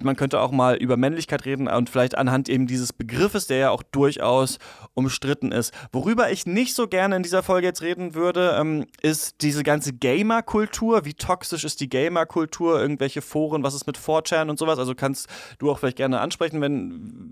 man 0.00 0.16
könnte 0.16 0.40
auch 0.40 0.52
mal 0.52 0.76
über 0.76 0.96
Männlichkeit 0.96 1.44
reden 1.44 1.68
und 1.68 1.90
vielleicht 1.90 2.16
anhand 2.16 2.48
eben 2.48 2.66
dieses 2.66 2.92
Begriffes, 2.92 3.46
der 3.46 3.58
ja 3.58 3.70
auch 3.70 3.82
durchaus 3.82 4.58
umstritten 4.94 5.52
ist. 5.52 5.72
Worüber 5.92 6.30
ich 6.30 6.46
nicht 6.46 6.74
so 6.74 6.86
gerne 6.86 7.16
in 7.16 7.22
dieser 7.22 7.42
Folge 7.42 7.66
jetzt 7.66 7.82
reden 7.82 8.14
würde, 8.14 8.56
ähm, 8.58 8.86
ist 9.02 9.42
diese 9.42 9.62
ganze 9.62 9.92
Gamer-Kultur. 9.92 11.04
Wie 11.04 11.14
toxisch 11.14 11.64
ist 11.64 11.80
die 11.80 11.88
Gamer-Kultur? 11.88 12.80
Irgendwelche 12.80 13.22
Foren, 13.22 13.62
was 13.62 13.74
ist 13.74 13.86
mit 13.86 13.98
4chan 13.98 14.48
und 14.48 14.58
sowas? 14.58 14.78
Also 14.78 14.94
kannst 14.94 15.28
du 15.58 15.70
auch 15.70 15.78
vielleicht 15.78 15.96
gerne 15.96 16.20
ansprechen, 16.20 16.60
wenn 16.60 16.75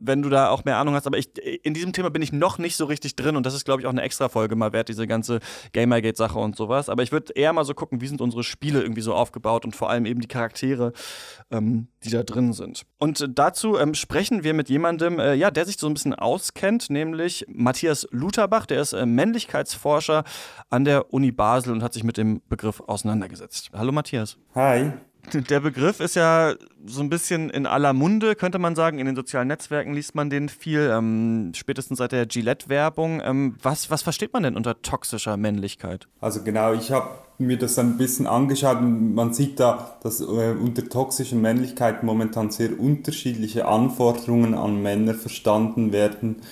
wenn, 0.00 0.22
du 0.22 0.28
da 0.28 0.50
auch 0.50 0.64
mehr 0.64 0.76
Ahnung 0.76 0.94
hast. 0.94 1.06
Aber 1.06 1.18
ich, 1.18 1.36
in 1.38 1.74
diesem 1.74 1.92
Thema 1.92 2.10
bin 2.10 2.22
ich 2.22 2.32
noch 2.32 2.58
nicht 2.58 2.76
so 2.76 2.84
richtig 2.84 3.16
drin 3.16 3.36
und 3.36 3.46
das 3.46 3.54
ist, 3.54 3.64
glaube 3.64 3.80
ich, 3.80 3.86
auch 3.86 3.92
eine 3.92 4.02
extra 4.02 4.28
Folge 4.28 4.56
mal 4.56 4.72
wert, 4.72 4.88
diese 4.88 5.06
ganze 5.06 5.40
Gamergate-Sache 5.72 6.38
und 6.38 6.56
sowas. 6.56 6.88
Aber 6.88 7.02
ich 7.02 7.12
würde 7.12 7.32
eher 7.34 7.52
mal 7.52 7.64
so 7.64 7.74
gucken, 7.74 8.00
wie 8.00 8.06
sind 8.06 8.20
unsere 8.20 8.44
Spiele 8.44 8.82
irgendwie 8.82 9.00
so 9.00 9.14
aufgebaut 9.14 9.64
und 9.64 9.74
vor 9.74 9.90
allem 9.90 10.06
eben 10.06 10.20
die 10.20 10.28
Charaktere, 10.28 10.92
ähm, 11.50 11.88
die 12.04 12.10
da 12.10 12.22
drin 12.22 12.52
sind. 12.52 12.84
Und 12.98 13.26
dazu 13.34 13.78
ähm, 13.78 13.94
sprechen 13.94 14.44
wir 14.44 14.54
mit 14.54 14.68
jemandem, 14.68 15.18
äh, 15.18 15.34
ja, 15.34 15.50
der 15.50 15.66
sich 15.66 15.78
so 15.78 15.86
ein 15.86 15.94
bisschen 15.94 16.14
auskennt, 16.14 16.90
nämlich 16.90 17.44
Matthias 17.48 18.06
Lutherbach, 18.10 18.66
der 18.66 18.80
ist 18.80 18.92
äh, 18.92 19.06
Männlichkeitsforscher 19.06 20.24
an 20.70 20.84
der 20.84 21.12
Uni 21.12 21.32
Basel 21.32 21.72
und 21.72 21.82
hat 21.82 21.92
sich 21.92 22.04
mit 22.04 22.16
dem 22.16 22.42
Begriff 22.48 22.80
auseinandergesetzt. 22.80 23.70
Hallo 23.72 23.92
Matthias. 23.92 24.36
Hi. 24.54 24.92
Der 25.32 25.60
Begriff 25.60 26.00
ist 26.00 26.16
ja 26.16 26.54
so 26.86 27.00
ein 27.00 27.08
bisschen 27.08 27.50
in 27.50 27.66
aller 27.66 27.92
Munde, 27.92 28.34
könnte 28.34 28.58
man 28.58 28.76
sagen. 28.76 28.98
In 28.98 29.06
den 29.06 29.16
sozialen 29.16 29.48
Netzwerken 29.48 29.94
liest 29.94 30.14
man 30.14 30.30
den 30.30 30.48
viel, 30.48 30.90
ähm, 30.92 31.52
spätestens 31.54 31.98
seit 31.98 32.12
der 32.12 32.26
Gillette-Werbung. 32.26 33.22
Ähm, 33.24 33.56
was, 33.62 33.90
was 33.90 34.02
versteht 34.02 34.32
man 34.32 34.42
denn 34.42 34.56
unter 34.56 34.80
toxischer 34.82 35.36
Männlichkeit? 35.36 36.08
Also 36.20 36.42
genau, 36.42 36.72
ich 36.74 36.92
habe 36.92 37.08
mir 37.38 37.58
das 37.58 37.78
ein 37.78 37.96
bisschen 37.96 38.26
angeschaut 38.26 38.78
und 38.78 39.14
man 39.14 39.32
sieht 39.32 39.58
da, 39.58 39.96
dass 40.02 40.20
äh, 40.20 40.24
unter 40.24 40.88
toxischer 40.88 41.36
Männlichkeit 41.36 42.02
momentan 42.02 42.50
sehr 42.50 42.78
unterschiedliche 42.78 43.66
Anforderungen 43.66 44.54
an 44.54 44.82
Männer 44.82 45.14
verstanden 45.14 45.92
werden, 45.92 46.42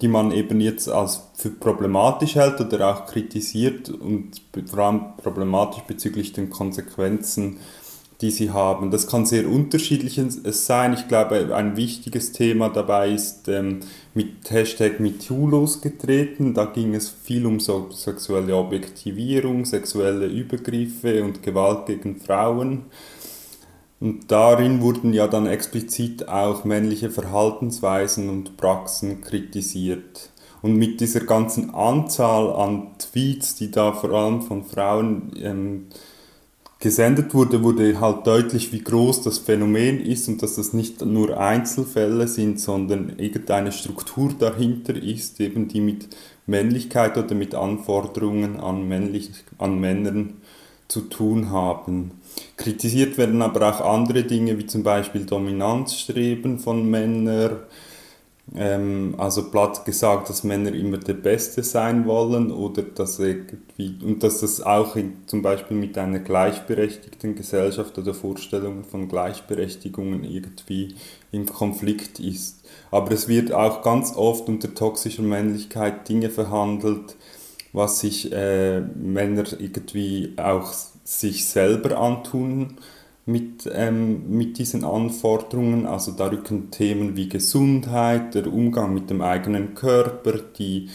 die 0.00 0.08
man 0.08 0.32
eben 0.32 0.60
jetzt 0.60 0.88
als 0.88 1.22
für 1.34 1.50
problematisch 1.50 2.34
hält 2.34 2.60
oder 2.60 2.88
auch 2.88 3.06
kritisiert 3.06 3.88
und 3.88 4.42
vor 4.66 4.84
allem 4.84 5.16
problematisch 5.16 5.82
bezüglich 5.84 6.32
den 6.32 6.50
Konsequenzen 6.50 7.58
die 8.22 8.30
sie 8.30 8.50
haben. 8.50 8.90
Das 8.90 9.08
kann 9.08 9.26
sehr 9.26 9.48
unterschiedlich 9.48 10.20
sein. 10.44 10.94
Ich 10.94 11.08
glaube, 11.08 11.54
ein 11.54 11.76
wichtiges 11.76 12.32
Thema 12.32 12.68
dabei 12.68 13.10
ist 13.10 13.48
ähm, 13.48 13.80
mit 14.14 14.48
Hashtag 14.48 15.00
MeToo 15.00 15.48
losgetreten. 15.48 16.54
Da 16.54 16.66
ging 16.66 16.94
es 16.94 17.10
viel 17.10 17.44
um 17.44 17.58
so 17.58 17.90
sexuelle 17.90 18.56
Objektivierung, 18.56 19.64
sexuelle 19.64 20.26
Übergriffe 20.26 21.24
und 21.24 21.42
Gewalt 21.42 21.86
gegen 21.86 22.16
Frauen. 22.16 22.84
Und 23.98 24.30
darin 24.30 24.80
wurden 24.80 25.12
ja 25.12 25.26
dann 25.26 25.46
explizit 25.46 26.28
auch 26.28 26.64
männliche 26.64 27.10
Verhaltensweisen 27.10 28.28
und 28.28 28.56
Praxen 28.56 29.20
kritisiert. 29.20 30.30
Und 30.60 30.76
mit 30.76 31.00
dieser 31.00 31.20
ganzen 31.20 31.74
Anzahl 31.74 32.52
an 32.52 32.92
Tweets, 32.98 33.56
die 33.56 33.72
da 33.72 33.92
vor 33.92 34.10
allem 34.12 34.42
von 34.42 34.64
Frauen 34.64 35.32
ähm, 35.40 35.86
gesendet 36.82 37.32
wurde, 37.32 37.62
wurde 37.62 38.00
halt 38.00 38.26
deutlich, 38.26 38.72
wie 38.72 38.82
groß 38.82 39.22
das 39.22 39.38
Phänomen 39.38 40.04
ist 40.04 40.26
und 40.26 40.42
dass 40.42 40.56
das 40.56 40.72
nicht 40.72 41.00
nur 41.00 41.38
Einzelfälle 41.38 42.26
sind, 42.26 42.58
sondern 42.58 43.20
irgendeine 43.20 43.70
Struktur 43.70 44.34
dahinter 44.36 44.96
ist, 44.96 45.38
eben 45.40 45.68
die 45.68 45.80
mit 45.80 46.08
Männlichkeit 46.46 47.16
oder 47.16 47.36
mit 47.36 47.54
Anforderungen 47.54 48.58
an, 48.58 48.88
männlich, 48.88 49.30
an 49.58 49.78
Männern 49.78 50.34
zu 50.88 51.02
tun 51.02 51.50
haben. 51.50 52.10
Kritisiert 52.56 53.16
werden 53.16 53.42
aber 53.42 53.68
auch 53.68 53.80
andere 53.80 54.24
Dinge, 54.24 54.58
wie 54.58 54.66
zum 54.66 54.82
Beispiel 54.82 55.24
Dominanzstreben 55.24 56.58
von 56.58 56.90
Männern, 56.90 57.58
ähm, 58.54 59.14
also 59.18 59.50
platt 59.50 59.84
gesagt, 59.84 60.28
dass 60.28 60.44
Männer 60.44 60.74
immer 60.74 60.98
der 60.98 61.14
Beste 61.14 61.62
sein 61.62 62.06
wollen 62.06 62.50
oder 62.50 62.82
dass 62.82 63.18
irgendwie, 63.18 63.96
und 64.04 64.22
dass 64.22 64.40
das 64.40 64.60
auch 64.60 64.96
in, 64.96 65.26
zum 65.26 65.42
Beispiel 65.42 65.76
mit 65.76 65.96
einer 65.96 66.18
gleichberechtigten 66.18 67.34
Gesellschaft 67.34 67.96
oder 67.98 68.14
Vorstellungen 68.14 68.84
von 68.84 69.08
Gleichberechtigungen 69.08 70.24
irgendwie 70.24 70.94
im 71.30 71.46
Konflikt 71.46 72.20
ist. 72.20 72.64
Aber 72.90 73.12
es 73.12 73.28
wird 73.28 73.52
auch 73.52 73.82
ganz 73.82 74.14
oft 74.16 74.48
unter 74.48 74.74
toxischer 74.74 75.22
Männlichkeit 75.22 76.08
Dinge 76.08 76.28
verhandelt, 76.28 77.16
was 77.72 78.00
sich 78.00 78.32
äh, 78.32 78.80
Männer 78.80 79.44
irgendwie 79.58 80.34
auch 80.36 80.72
sich 81.04 81.46
selber 81.46 81.98
antun 81.98 82.76
mit, 83.26 83.70
ähm, 83.72 84.36
mit 84.36 84.58
diesen 84.58 84.84
Anforderungen. 84.84 85.86
Also 85.86 86.12
da 86.12 86.26
rücken 86.26 86.70
Themen 86.70 87.16
wie 87.16 87.28
Gesundheit, 87.28 88.34
der 88.34 88.46
Umgang 88.46 88.94
mit 88.94 89.10
dem 89.10 89.20
eigenen 89.20 89.74
Körper, 89.74 90.38
die 90.58 90.88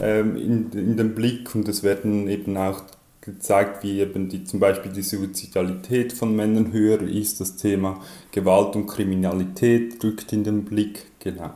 ähm, 0.00 0.36
in, 0.36 0.70
in 0.72 0.96
den 0.96 1.14
Blick 1.14 1.54
und 1.54 1.68
es 1.68 1.82
werden 1.82 2.28
eben 2.28 2.56
auch 2.56 2.82
gezeigt, 3.20 3.82
wie 3.82 4.00
eben 4.00 4.28
die, 4.28 4.44
zum 4.44 4.60
Beispiel 4.60 4.92
die 4.92 5.02
Suizidalität 5.02 6.12
von 6.12 6.34
Männern 6.36 6.72
höher 6.72 7.02
ist, 7.02 7.40
das 7.40 7.56
Thema 7.56 8.00
Gewalt 8.30 8.76
und 8.76 8.86
Kriminalität 8.86 10.02
rückt 10.04 10.32
in 10.32 10.44
den 10.44 10.64
Blick, 10.64 11.06
genau. 11.18 11.50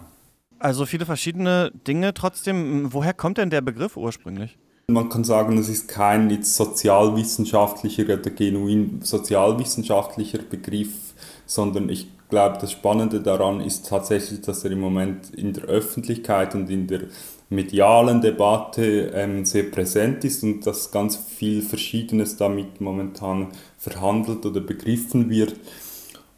Also 0.58 0.84
viele 0.84 1.06
verschiedene 1.06 1.70
Dinge 1.86 2.12
trotzdem. 2.12 2.92
Woher 2.92 3.14
kommt 3.14 3.38
denn 3.38 3.48
der 3.48 3.62
Begriff 3.62 3.96
ursprünglich? 3.96 4.58
Man 4.92 5.08
kann 5.08 5.24
sagen, 5.24 5.58
es 5.58 5.68
ist 5.68 5.88
kein 5.88 6.42
sozialwissenschaftlicher 6.42 8.04
oder 8.04 8.30
genuin 8.30 9.00
sozialwissenschaftlicher 9.02 10.38
Begriff, 10.38 11.14
sondern 11.46 11.88
ich 11.88 12.08
glaube, 12.28 12.58
das 12.60 12.72
Spannende 12.72 13.20
daran 13.20 13.60
ist 13.60 13.88
tatsächlich, 13.88 14.40
dass 14.40 14.64
er 14.64 14.70
im 14.70 14.80
Moment 14.80 15.30
in 15.34 15.52
der 15.52 15.64
Öffentlichkeit 15.64 16.54
und 16.54 16.70
in 16.70 16.86
der 16.86 17.02
medialen 17.50 18.20
Debatte 18.20 19.10
ähm, 19.14 19.44
sehr 19.44 19.64
präsent 19.64 20.24
ist 20.24 20.42
und 20.44 20.66
dass 20.66 20.92
ganz 20.92 21.16
viel 21.16 21.62
Verschiedenes 21.62 22.36
damit 22.36 22.80
momentan 22.80 23.48
verhandelt 23.76 24.46
oder 24.46 24.60
begriffen 24.60 25.28
wird. 25.28 25.54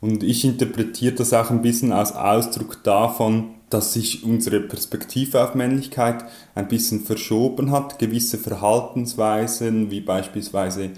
Und 0.00 0.24
ich 0.24 0.44
interpretiere 0.44 1.14
das 1.14 1.32
auch 1.32 1.50
ein 1.50 1.62
bisschen 1.62 1.92
als 1.92 2.12
Ausdruck 2.14 2.82
davon, 2.82 3.50
dass 3.72 3.94
sich 3.94 4.24
unsere 4.24 4.60
Perspektive 4.60 5.42
auf 5.42 5.54
Männlichkeit 5.54 6.24
ein 6.54 6.68
bisschen 6.68 7.00
verschoben 7.00 7.70
hat. 7.70 7.98
Gewisse 7.98 8.36
Verhaltensweisen, 8.36 9.90
wie 9.90 10.00
beispielsweise 10.00 10.90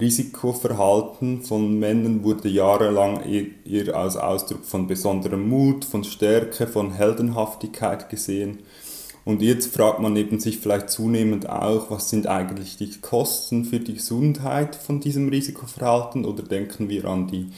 Risikoverhalten 0.00 1.42
von 1.42 1.78
Männern, 1.78 2.22
wurde 2.22 2.48
jahrelang 2.48 3.22
eher 3.24 3.96
als 3.96 4.16
Ausdruck 4.16 4.64
von 4.64 4.86
besonderem 4.86 5.48
Mut, 5.48 5.84
von 5.84 6.04
Stärke, 6.04 6.66
von 6.66 6.92
Heldenhaftigkeit 6.92 8.08
gesehen. 8.08 8.60
Und 9.24 9.42
jetzt 9.42 9.74
fragt 9.74 10.00
man 10.00 10.16
eben 10.16 10.40
sich 10.40 10.58
vielleicht 10.58 10.88
zunehmend 10.88 11.48
auch, 11.48 11.90
was 11.90 12.10
sind 12.10 12.26
eigentlich 12.26 12.76
die 12.76 12.90
Kosten 13.00 13.64
für 13.64 13.80
die 13.80 13.94
Gesundheit 13.94 14.76
von 14.76 15.00
diesem 15.00 15.28
Risikoverhalten 15.28 16.24
oder 16.24 16.42
denken 16.42 16.88
wir 16.88 17.04
an 17.04 17.26
die 17.26 17.48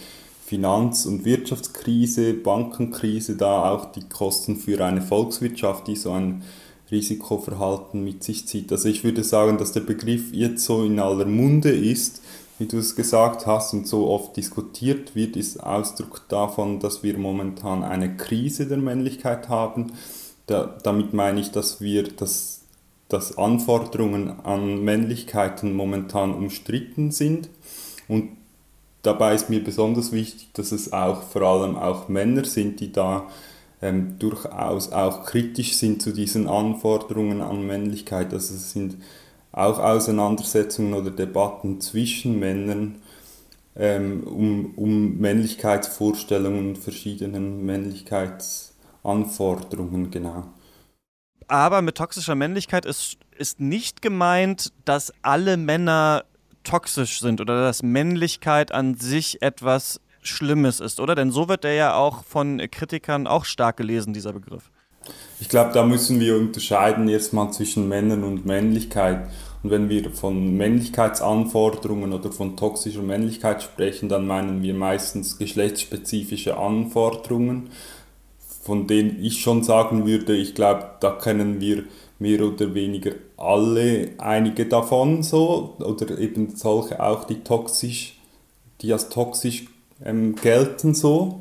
Finanz- 0.52 1.06
und 1.06 1.24
Wirtschaftskrise, 1.24 2.34
Bankenkrise, 2.34 3.36
da 3.36 3.70
auch 3.70 3.86
die 3.86 4.06
Kosten 4.06 4.56
für 4.56 4.84
eine 4.84 5.00
Volkswirtschaft, 5.00 5.88
die 5.88 5.96
so 5.96 6.12
ein 6.12 6.42
Risikoverhalten 6.90 8.04
mit 8.04 8.22
sich 8.22 8.46
zieht. 8.46 8.70
Also 8.70 8.90
ich 8.90 9.02
würde 9.02 9.24
sagen, 9.24 9.56
dass 9.56 9.72
der 9.72 9.80
Begriff 9.80 10.30
jetzt 10.34 10.66
so 10.66 10.84
in 10.84 10.98
aller 11.00 11.24
Munde 11.24 11.70
ist, 11.70 12.20
wie 12.58 12.66
du 12.66 12.76
es 12.76 12.94
gesagt 12.96 13.46
hast 13.46 13.72
und 13.72 13.88
so 13.88 14.08
oft 14.08 14.36
diskutiert 14.36 15.16
wird, 15.16 15.38
ist 15.38 15.62
Ausdruck 15.62 16.28
davon, 16.28 16.80
dass 16.80 17.02
wir 17.02 17.16
momentan 17.16 17.82
eine 17.82 18.14
Krise 18.18 18.66
der 18.66 18.76
Männlichkeit 18.76 19.48
haben. 19.48 19.92
Da, 20.48 20.76
damit 20.82 21.14
meine 21.14 21.40
ich, 21.40 21.50
dass 21.50 21.80
wir 21.80 22.02
das 22.02 22.58
dass 23.08 23.36
Anforderungen 23.36 24.40
an 24.42 24.84
Männlichkeiten 24.84 25.74
momentan 25.74 26.32
umstritten 26.32 27.10
sind 27.10 27.50
und 28.08 28.30
Dabei 29.02 29.34
ist 29.34 29.50
mir 29.50 29.62
besonders 29.62 30.12
wichtig, 30.12 30.48
dass 30.52 30.72
es 30.72 30.92
auch 30.92 31.22
vor 31.22 31.42
allem 31.42 31.76
auch 31.76 32.08
Männer 32.08 32.44
sind, 32.44 32.80
die 32.80 32.92
da 32.92 33.28
ähm, 33.80 34.18
durchaus 34.18 34.92
auch 34.92 35.24
kritisch 35.24 35.76
sind 35.76 36.02
zu 36.02 36.12
diesen 36.12 36.48
Anforderungen 36.48 37.40
an 37.40 37.66
Männlichkeit. 37.66 38.32
Also 38.32 38.54
es 38.54 38.72
sind 38.72 38.96
auch 39.50 39.80
Auseinandersetzungen 39.80 40.94
oder 40.94 41.10
Debatten 41.10 41.80
zwischen 41.80 42.38
Männern 42.38 43.02
ähm, 43.74 44.24
um, 44.24 44.74
um 44.76 45.16
Männlichkeitsvorstellungen 45.18 46.68
und 46.68 46.76
verschiedenen 46.78 47.64
Männlichkeitsanforderungen, 47.64 50.10
genau. 50.10 50.44
Aber 51.48 51.80
mit 51.82 51.96
toxischer 51.96 52.34
Männlichkeit 52.34 52.86
ist, 52.86 53.18
ist 53.36 53.60
nicht 53.60 54.00
gemeint, 54.02 54.72
dass 54.84 55.12
alle 55.22 55.56
Männer 55.56 56.24
toxisch 56.64 57.20
sind 57.20 57.40
oder 57.40 57.62
dass 57.62 57.82
Männlichkeit 57.82 58.72
an 58.72 58.94
sich 58.94 59.42
etwas 59.42 60.00
Schlimmes 60.22 60.80
ist, 60.80 61.00
oder? 61.00 61.14
Denn 61.14 61.30
so 61.30 61.48
wird 61.48 61.64
der 61.64 61.74
ja 61.74 61.94
auch 61.94 62.24
von 62.24 62.58
Kritikern 62.70 63.26
auch 63.26 63.44
stark 63.44 63.76
gelesen, 63.76 64.12
dieser 64.12 64.32
Begriff. 64.32 64.70
Ich 65.40 65.48
glaube, 65.48 65.72
da 65.74 65.84
müssen 65.84 66.20
wir 66.20 66.36
unterscheiden 66.36 67.08
erstmal 67.08 67.52
zwischen 67.52 67.88
Männern 67.88 68.22
und 68.22 68.46
Männlichkeit. 68.46 69.28
Und 69.62 69.70
wenn 69.70 69.88
wir 69.88 70.10
von 70.10 70.56
Männlichkeitsanforderungen 70.56 72.12
oder 72.12 72.30
von 72.30 72.56
toxischer 72.56 73.02
Männlichkeit 73.02 73.62
sprechen, 73.62 74.08
dann 74.08 74.26
meinen 74.26 74.62
wir 74.62 74.74
meistens 74.74 75.38
geschlechtsspezifische 75.38 76.56
Anforderungen, 76.56 77.70
von 78.62 78.86
denen 78.86 79.22
ich 79.22 79.40
schon 79.40 79.64
sagen 79.64 80.06
würde, 80.06 80.36
ich 80.36 80.54
glaube, 80.54 80.90
da 81.00 81.10
kennen 81.10 81.60
wir 81.60 81.84
mehr 82.22 82.40
oder 82.42 82.72
weniger 82.74 83.12
alle 83.36 84.10
einige 84.18 84.66
davon 84.66 85.22
so, 85.22 85.76
oder 85.80 86.18
eben 86.18 86.54
solche 86.56 87.02
auch, 87.02 87.24
die 87.24 87.40
toxisch, 87.42 88.18
die 88.80 88.92
als 88.92 89.08
toxisch 89.08 89.66
ähm, 90.04 90.36
gelten 90.36 90.94
so. 90.94 91.40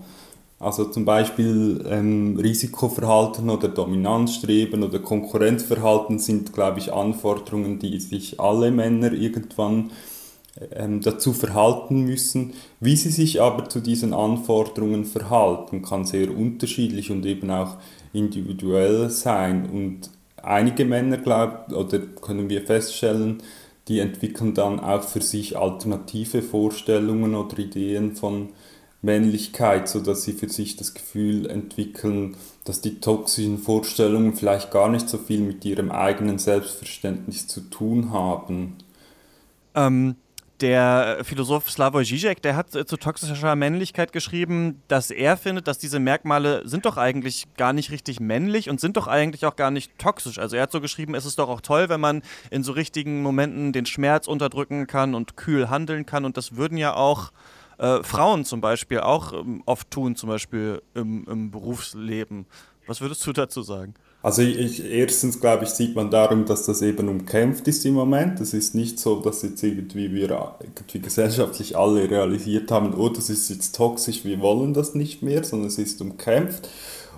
Also 0.59 0.85
zum 0.85 1.05
Beispiel 1.05 1.83
ähm, 1.89 2.37
Risikoverhalten 2.39 3.49
oder 3.49 3.67
Dominanzstreben 3.67 4.83
oder 4.83 4.99
Konkurrenzverhalten 4.99 6.19
sind, 6.19 6.53
glaube 6.53 6.77
ich, 6.77 6.93
Anforderungen, 6.93 7.79
die 7.79 7.99
sich 7.99 8.39
alle 8.39 8.69
Männer 8.69 9.11
irgendwann 9.11 9.89
ähm, 10.75 11.01
dazu 11.01 11.33
verhalten 11.33 12.01
müssen. 12.01 12.53
Wie 12.79 12.95
sie 12.95 13.09
sich 13.09 13.41
aber 13.41 13.69
zu 13.69 13.79
diesen 13.79 14.13
Anforderungen 14.13 15.05
verhalten, 15.05 15.81
kann 15.81 16.05
sehr 16.05 16.29
unterschiedlich 16.29 17.09
und 17.09 17.25
eben 17.25 17.49
auch 17.49 17.77
individuell 18.13 19.09
sein. 19.09 19.67
Und 19.67 20.11
einige 20.43 20.85
Männer, 20.85 21.17
glauben, 21.17 21.73
oder 21.73 21.99
können 21.99 22.49
wir 22.49 22.61
feststellen, 22.61 23.41
die 23.87 23.99
entwickeln 23.99 24.53
dann 24.53 24.79
auch 24.79 25.03
für 25.03 25.21
sich 25.21 25.57
alternative 25.57 26.41
Vorstellungen 26.41 27.35
oder 27.35 27.57
Ideen 27.59 28.15
von 28.15 28.49
Männlichkeit, 29.01 29.89
sodass 29.89 30.23
sie 30.23 30.33
für 30.33 30.49
sich 30.49 30.75
das 30.75 30.93
Gefühl 30.93 31.49
entwickeln, 31.49 32.35
dass 32.63 32.81
die 32.81 32.99
toxischen 32.99 33.57
Vorstellungen 33.57 34.35
vielleicht 34.35 34.71
gar 34.71 34.89
nicht 34.89 35.09
so 35.09 35.17
viel 35.17 35.41
mit 35.41 35.65
ihrem 35.65 35.91
eigenen 35.91 36.37
Selbstverständnis 36.37 37.47
zu 37.47 37.61
tun 37.61 38.11
haben. 38.11 38.75
Ähm, 39.73 40.15
der 40.61 41.19
Philosoph 41.23 41.69
Slavoj 41.69 42.03
Žižek, 42.03 42.41
der 42.41 42.55
hat 42.55 42.71
zu 42.71 42.97
toxischer 42.97 43.55
Männlichkeit 43.55 44.13
geschrieben, 44.13 44.81
dass 44.87 45.11
er 45.11 45.37
findet, 45.37 45.67
dass 45.67 45.79
diese 45.79 45.99
Merkmale 45.99 46.67
sind 46.67 46.85
doch 46.85 46.97
eigentlich 46.97 47.47
gar 47.57 47.73
nicht 47.73 47.91
richtig 47.91 48.19
männlich 48.19 48.69
und 48.69 48.79
sind 48.79 48.97
doch 48.97 49.07
eigentlich 49.07 49.45
auch 49.45 49.55
gar 49.55 49.71
nicht 49.71 49.97
toxisch. 49.97 50.39
Also 50.39 50.55
er 50.55 50.63
hat 50.63 50.71
so 50.71 50.81
geschrieben, 50.81 51.15
es 51.15 51.25
ist 51.25 51.39
doch 51.39 51.49
auch 51.49 51.61
toll, 51.61 51.89
wenn 51.89 51.99
man 51.99 52.21
in 52.49 52.63
so 52.63 52.71
richtigen 52.71 53.21
Momenten 53.21 53.73
den 53.73 53.85
Schmerz 53.85 54.27
unterdrücken 54.27 54.87
kann 54.87 55.15
und 55.15 55.35
kühl 55.35 55.69
handeln 55.69 56.05
kann 56.05 56.25
und 56.25 56.37
das 56.37 56.55
würden 56.55 56.77
ja 56.77 56.93
auch 56.93 57.31
äh, 57.77 58.03
Frauen 58.03 58.45
zum 58.45 58.61
Beispiel 58.61 58.99
auch 58.99 59.33
ähm, 59.33 59.63
oft 59.65 59.89
tun, 59.89 60.15
zum 60.15 60.29
Beispiel 60.29 60.81
im, 60.93 61.25
im 61.27 61.51
Berufsleben. 61.51 62.45
Was 62.85 63.01
würdest 63.01 63.25
du 63.25 63.33
dazu 63.33 63.63
sagen? 63.63 63.95
Also 64.23 64.43
ich, 64.43 64.83
erstens 64.83 65.39
glaube 65.39 65.63
ich, 65.63 65.71
sieht 65.71 65.95
man 65.95 66.11
darum, 66.11 66.45
dass 66.45 66.65
das 66.67 66.83
eben 66.83 67.09
umkämpft 67.09 67.67
ist 67.67 67.85
im 67.85 67.95
Moment. 67.95 68.39
Es 68.39 68.53
ist 68.53 68.75
nicht 68.75 68.99
so, 68.99 69.19
dass 69.19 69.41
jetzt 69.41 69.63
irgendwie 69.63 70.13
wir 70.13 70.55
irgendwie 70.59 70.99
gesellschaftlich 70.99 71.75
alle 71.75 72.07
realisiert 72.09 72.69
haben, 72.69 72.93
oh, 72.93 73.09
das 73.09 73.31
ist 73.31 73.49
jetzt 73.49 73.75
toxisch, 73.75 74.23
wir 74.23 74.39
wollen 74.39 74.75
das 74.75 74.93
nicht 74.93 75.23
mehr, 75.23 75.43
sondern 75.43 75.69
es 75.69 75.79
ist 75.79 76.01
umkämpft. 76.01 76.69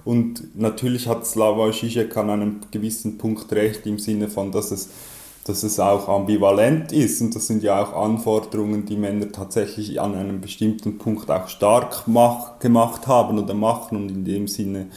Und 0.05 0.57
natürlich 0.57 1.07
hat 1.07 1.25
Slavoj 1.25 1.71
Žižek 1.71 2.15
an 2.15 2.29
einem 2.29 2.61
gewissen 2.71 3.17
Punkt 3.17 3.51
recht 3.51 3.85
im 3.85 3.99
Sinne 3.99 4.29
von, 4.29 4.51
dass 4.51 4.71
es 4.71 4.89
dass 5.45 5.63
es 5.63 5.77
auch 5.77 6.07
ambivalent 6.07 6.93
ist 6.93 7.21
und 7.21 7.35
das 7.35 7.47
sind 7.47 7.63
ja 7.63 7.83
auch 7.83 7.93
Anforderungen, 8.01 8.85
die 8.85 8.95
Männer 8.95 9.29
tatsächlich 9.29 9.99
an 9.99 10.15
einem 10.15 10.39
bestimmten 10.39 10.97
Punkt 10.97 11.29
auch 11.29 11.49
stark 11.49 12.03
mach, 12.07 12.59
gemacht 12.59 13.07
haben 13.07 13.39
oder 13.39 13.53
machen 13.53 13.97
und 13.97 14.09
in 14.09 14.23
dem 14.23 14.47
Sinne 14.47 14.87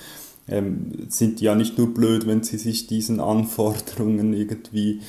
ähm, 0.48 1.06
sind 1.08 1.40
ja 1.40 1.54
nicht 1.54 1.78
nur 1.78 1.92
blöd, 1.92 2.26
wenn 2.26 2.42
sie 2.42 2.58
sich 2.58 2.86
diesen 2.86 3.20
Anforderungen 3.20 4.32
irgendwie 4.32 5.00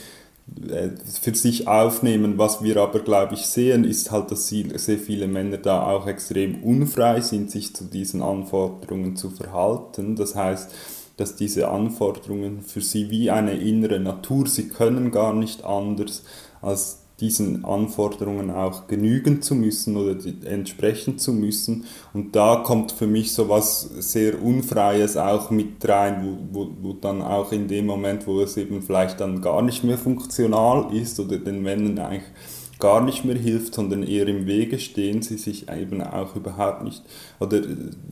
äh, 0.69 0.89
für 1.21 1.35
sich 1.35 1.67
aufnehmen. 1.67 2.37
Was 2.37 2.63
wir 2.63 2.77
aber, 2.77 2.99
glaube 2.99 3.35
ich, 3.35 3.47
sehen, 3.47 3.83
ist 3.83 4.11
halt, 4.11 4.31
dass 4.31 4.49
sehr 4.49 4.97
viele 4.97 5.27
Männer 5.27 5.57
da 5.57 5.83
auch 5.83 6.07
extrem 6.07 6.63
unfrei 6.63 7.21
sind, 7.21 7.51
sich 7.51 7.75
zu 7.75 7.85
diesen 7.85 8.21
Anforderungen 8.21 9.15
zu 9.15 9.29
verhalten. 9.29 10.15
Das 10.15 10.35
heißt, 10.35 10.71
dass 11.17 11.35
diese 11.35 11.69
Anforderungen 11.69 12.61
für 12.61 12.81
sie 12.81 13.09
wie 13.09 13.31
eine 13.31 13.53
innere 13.53 13.99
Natur, 13.99 14.47
sie 14.47 14.69
können 14.69 15.11
gar 15.11 15.33
nicht 15.33 15.63
anders, 15.63 16.23
als 16.61 17.06
diesen 17.19 17.65
Anforderungen 17.65 18.51
auch 18.51 18.87
genügen 18.87 19.41
zu 19.41 19.55
müssen 19.55 19.97
oder 19.97 20.15
entsprechen 20.45 21.17
zu 21.17 21.33
müssen. 21.33 21.85
Und 22.13 22.35
da 22.35 22.57
kommt 22.57 22.91
für 22.91 23.07
mich 23.07 23.31
so 23.31 23.49
was 23.49 23.81
sehr 23.81 24.41
Unfreies 24.41 25.17
auch 25.17 25.49
mit 25.49 25.87
rein, 25.87 26.37
wo, 26.51 26.65
wo, 26.65 26.71
wo 26.81 26.93
dann 26.93 27.23
auch 27.23 27.51
in 27.51 27.67
dem 27.67 27.87
Moment, 27.87 28.27
wo 28.27 28.41
es 28.41 28.55
eben 28.57 28.83
vielleicht 28.83 29.19
dann 29.19 29.41
gar 29.41 29.63
nicht 29.63 29.83
mehr 29.83 29.97
funktional 29.97 30.93
ist 30.93 31.19
oder 31.19 31.37
den 31.37 31.63
Männern 31.63 31.97
eigentlich 31.97 32.31
gar 32.79 33.01
nicht 33.01 33.25
mehr 33.25 33.35
hilft, 33.35 33.73
sondern 33.73 34.03
eher 34.03 34.27
im 34.27 34.45
Wege 34.45 34.77
stehen, 34.77 35.23
sie 35.23 35.37
sich 35.37 35.67
eben 35.69 36.01
auch 36.01 36.35
überhaupt 36.35 36.83
nicht 36.83 37.01
oder 37.39 37.61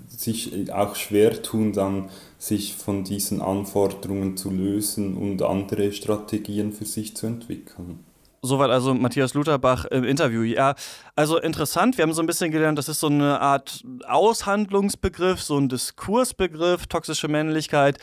sich 0.07 0.71
auch 0.73 0.95
schwer 0.95 1.43
tun, 1.43 1.73
dann 1.73 2.09
sich 2.39 2.73
von 2.73 3.03
diesen 3.03 3.41
Anforderungen 3.41 4.37
zu 4.37 4.49
lösen 4.49 5.15
und 5.15 5.41
andere 5.43 5.91
Strategien 5.91 6.73
für 6.73 6.85
sich 6.85 7.15
zu 7.15 7.27
entwickeln. 7.27 7.99
Soweit 8.45 8.69
also 8.69 8.93
Matthias 8.93 9.33
Lutherbach 9.33 9.85
im 9.85 10.03
Interview. 10.03 10.43
Ja, 10.43 10.75
also 11.15 11.39
interessant. 11.39 11.97
Wir 11.97 12.03
haben 12.03 12.13
so 12.13 12.21
ein 12.21 12.27
bisschen 12.27 12.51
gelernt, 12.51 12.77
das 12.77 12.87
ist 12.87 12.99
so 12.99 13.07
eine 13.07 13.41
Art 13.41 13.83
Aushandlungsbegriff, 14.07 15.41
so 15.41 15.57
ein 15.57 15.69
Diskursbegriff, 15.69 16.87
toxische 16.87 17.27
Männlichkeit. 17.27 17.97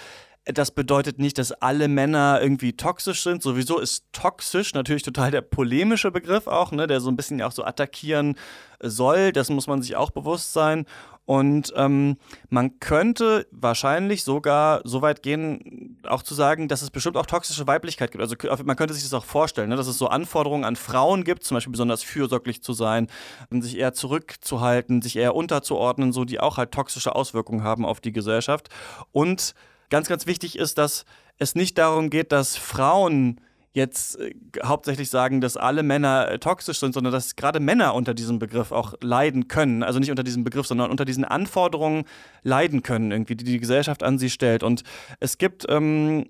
Das 0.44 0.72
bedeutet 0.72 1.20
nicht, 1.20 1.38
dass 1.38 1.52
alle 1.52 1.86
Männer 1.86 2.40
irgendwie 2.42 2.72
toxisch 2.72 3.22
sind. 3.22 3.42
Sowieso 3.42 3.78
ist 3.78 4.06
toxisch 4.10 4.74
natürlich 4.74 5.04
total 5.04 5.30
der 5.30 5.40
polemische 5.40 6.10
Begriff 6.10 6.48
auch, 6.48 6.72
ne, 6.72 6.88
der 6.88 7.00
so 7.00 7.10
ein 7.10 7.16
bisschen 7.16 7.40
auch 7.42 7.52
so 7.52 7.62
attackieren 7.64 8.34
soll. 8.80 9.30
Das 9.30 9.50
muss 9.50 9.68
man 9.68 9.82
sich 9.82 9.94
auch 9.94 10.10
bewusst 10.10 10.52
sein. 10.52 10.86
Und 11.24 11.72
ähm, 11.76 12.16
man 12.50 12.80
könnte 12.80 13.46
wahrscheinlich 13.52 14.24
sogar 14.24 14.80
so 14.84 15.02
weit 15.02 15.22
gehen, 15.22 15.98
auch 16.04 16.22
zu 16.22 16.34
sagen, 16.34 16.66
dass 16.66 16.82
es 16.82 16.90
bestimmt 16.90 17.16
auch 17.16 17.26
toxische 17.26 17.66
Weiblichkeit 17.68 18.10
gibt. 18.10 18.22
Also 18.22 18.34
man 18.64 18.76
könnte 18.76 18.92
sich 18.92 19.04
das 19.04 19.14
auch 19.14 19.24
vorstellen, 19.24 19.68
ne, 19.68 19.76
dass 19.76 19.86
es 19.86 19.98
so 19.98 20.08
Anforderungen 20.08 20.64
an 20.64 20.74
Frauen 20.74 21.22
gibt, 21.22 21.44
zum 21.44 21.56
Beispiel 21.56 21.70
besonders 21.70 22.02
fürsorglich 22.02 22.62
zu 22.62 22.72
sein, 22.72 23.06
sich 23.50 23.78
eher 23.78 23.92
zurückzuhalten, 23.92 25.00
sich 25.00 25.16
eher 25.16 25.36
unterzuordnen, 25.36 26.12
so 26.12 26.24
die 26.24 26.40
auch 26.40 26.56
halt 26.56 26.72
toxische 26.72 27.14
Auswirkungen 27.14 27.62
haben 27.62 27.86
auf 27.86 28.00
die 28.00 28.12
Gesellschaft. 28.12 28.68
Und 29.12 29.54
ganz, 29.90 30.08
ganz 30.08 30.26
wichtig 30.26 30.58
ist, 30.58 30.76
dass 30.78 31.04
es 31.38 31.54
nicht 31.54 31.78
darum 31.78 32.10
geht, 32.10 32.32
dass 32.32 32.56
Frauen 32.56 33.40
jetzt 33.72 34.18
äh, 34.20 34.34
hauptsächlich 34.64 35.10
sagen, 35.10 35.40
dass 35.40 35.56
alle 35.56 35.82
Männer 35.82 36.30
äh, 36.30 36.38
toxisch 36.38 36.78
sind, 36.78 36.94
sondern 36.94 37.12
dass 37.12 37.36
gerade 37.36 37.60
Männer 37.60 37.94
unter 37.94 38.14
diesem 38.14 38.38
Begriff 38.38 38.72
auch 38.72 38.94
leiden 39.00 39.48
können. 39.48 39.82
Also 39.82 39.98
nicht 39.98 40.10
unter 40.10 40.22
diesem 40.22 40.44
Begriff, 40.44 40.66
sondern 40.66 40.90
unter 40.90 41.04
diesen 41.04 41.24
Anforderungen 41.24 42.04
leiden 42.42 42.82
können, 42.82 43.10
irgendwie, 43.10 43.36
die 43.36 43.44
die 43.44 43.60
Gesellschaft 43.60 44.02
an 44.02 44.18
sie 44.18 44.30
stellt. 44.30 44.62
Und 44.62 44.82
es 45.20 45.38
gibt 45.38 45.66
ähm, 45.68 46.26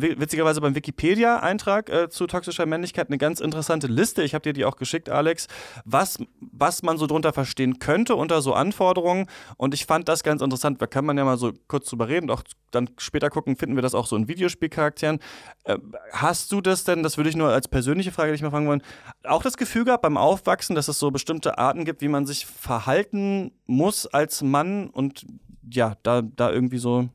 witzigerweise 0.00 0.60
beim 0.60 0.74
Wikipedia-Eintrag 0.74 1.90
äh, 1.90 2.08
zu 2.08 2.26
toxischer 2.26 2.66
Männlichkeit 2.66 3.08
eine 3.08 3.18
ganz 3.18 3.40
interessante 3.40 3.86
Liste. 3.86 4.22
Ich 4.22 4.34
habe 4.34 4.42
dir 4.42 4.52
die 4.52 4.64
auch 4.64 4.76
geschickt, 4.76 5.08
Alex, 5.08 5.48
was, 5.84 6.18
was 6.40 6.82
man 6.82 6.98
so 6.98 7.06
drunter 7.06 7.32
verstehen 7.32 7.78
könnte 7.78 8.16
unter 8.16 8.42
so 8.42 8.54
Anforderungen. 8.54 9.26
Und 9.56 9.74
ich 9.74 9.86
fand 9.86 10.08
das 10.08 10.22
ganz 10.22 10.42
interessant. 10.42 10.80
Da 10.80 10.86
kann 10.86 11.04
man 11.04 11.18
ja 11.18 11.24
mal 11.24 11.38
so 11.38 11.52
kurz 11.68 11.88
drüber 11.88 12.08
reden 12.08 12.30
und 12.30 12.36
auch 12.36 12.42
dann 12.70 12.90
später 12.98 13.30
gucken, 13.30 13.56
finden 13.56 13.76
wir 13.76 13.82
das 13.82 13.94
auch 13.94 14.06
so 14.06 14.16
in 14.16 14.28
Videospielcharakteren. 14.28 15.18
Äh, 15.64 15.78
hast 16.12 16.52
du 16.52 16.60
das 16.60 16.84
denn, 16.84 17.02
das 17.02 17.16
würde 17.16 17.30
ich 17.30 17.36
nur 17.36 17.50
als 17.50 17.68
persönliche 17.68 18.12
Frage 18.12 18.32
dich 18.32 18.42
mal 18.42 18.50
fragen 18.50 18.66
wollen, 18.66 18.82
auch 19.24 19.42
das 19.42 19.56
Gefühl 19.56 19.84
gehabt 19.84 20.02
beim 20.02 20.16
Aufwachsen, 20.16 20.74
dass 20.74 20.88
es 20.88 20.98
so 20.98 21.10
bestimmte 21.10 21.58
Arten 21.58 21.84
gibt, 21.84 22.00
wie 22.00 22.08
man 22.08 22.26
sich 22.26 22.46
verhalten 22.46 23.52
muss 23.66 24.06
als 24.06 24.42
Mann 24.42 24.88
und 24.90 25.26
ja, 25.70 25.96
da, 26.02 26.22
da 26.22 26.50
irgendwie 26.50 26.78
so 26.78 27.08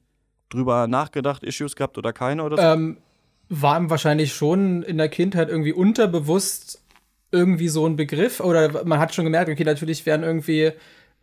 drüber 0.50 0.88
nachgedacht, 0.88 1.44
Issues 1.44 1.76
gehabt 1.76 1.98
oder 1.98 2.14
keine 2.14 2.44
oder 2.44 2.58
so? 2.58 2.64
Ähm, 2.64 2.98
war 3.50 3.80
ihm 3.80 3.90
wahrscheinlich 3.90 4.34
schon 4.34 4.84
in 4.84 4.98
der 4.98 5.10
Kindheit 5.10 5.50
irgendwie 5.50 5.74
unterbewusst 5.74 6.82
irgendwie 7.32 7.68
so 7.68 7.86
ein 7.86 7.96
Begriff 7.96 8.40
oder 8.40 8.86
man 8.86 9.00
hat 9.00 9.14
schon 9.14 9.26
gemerkt, 9.26 9.50
okay, 9.50 9.64
natürlich 9.64 10.06
werden 10.06 10.24
irgendwie 10.24 10.72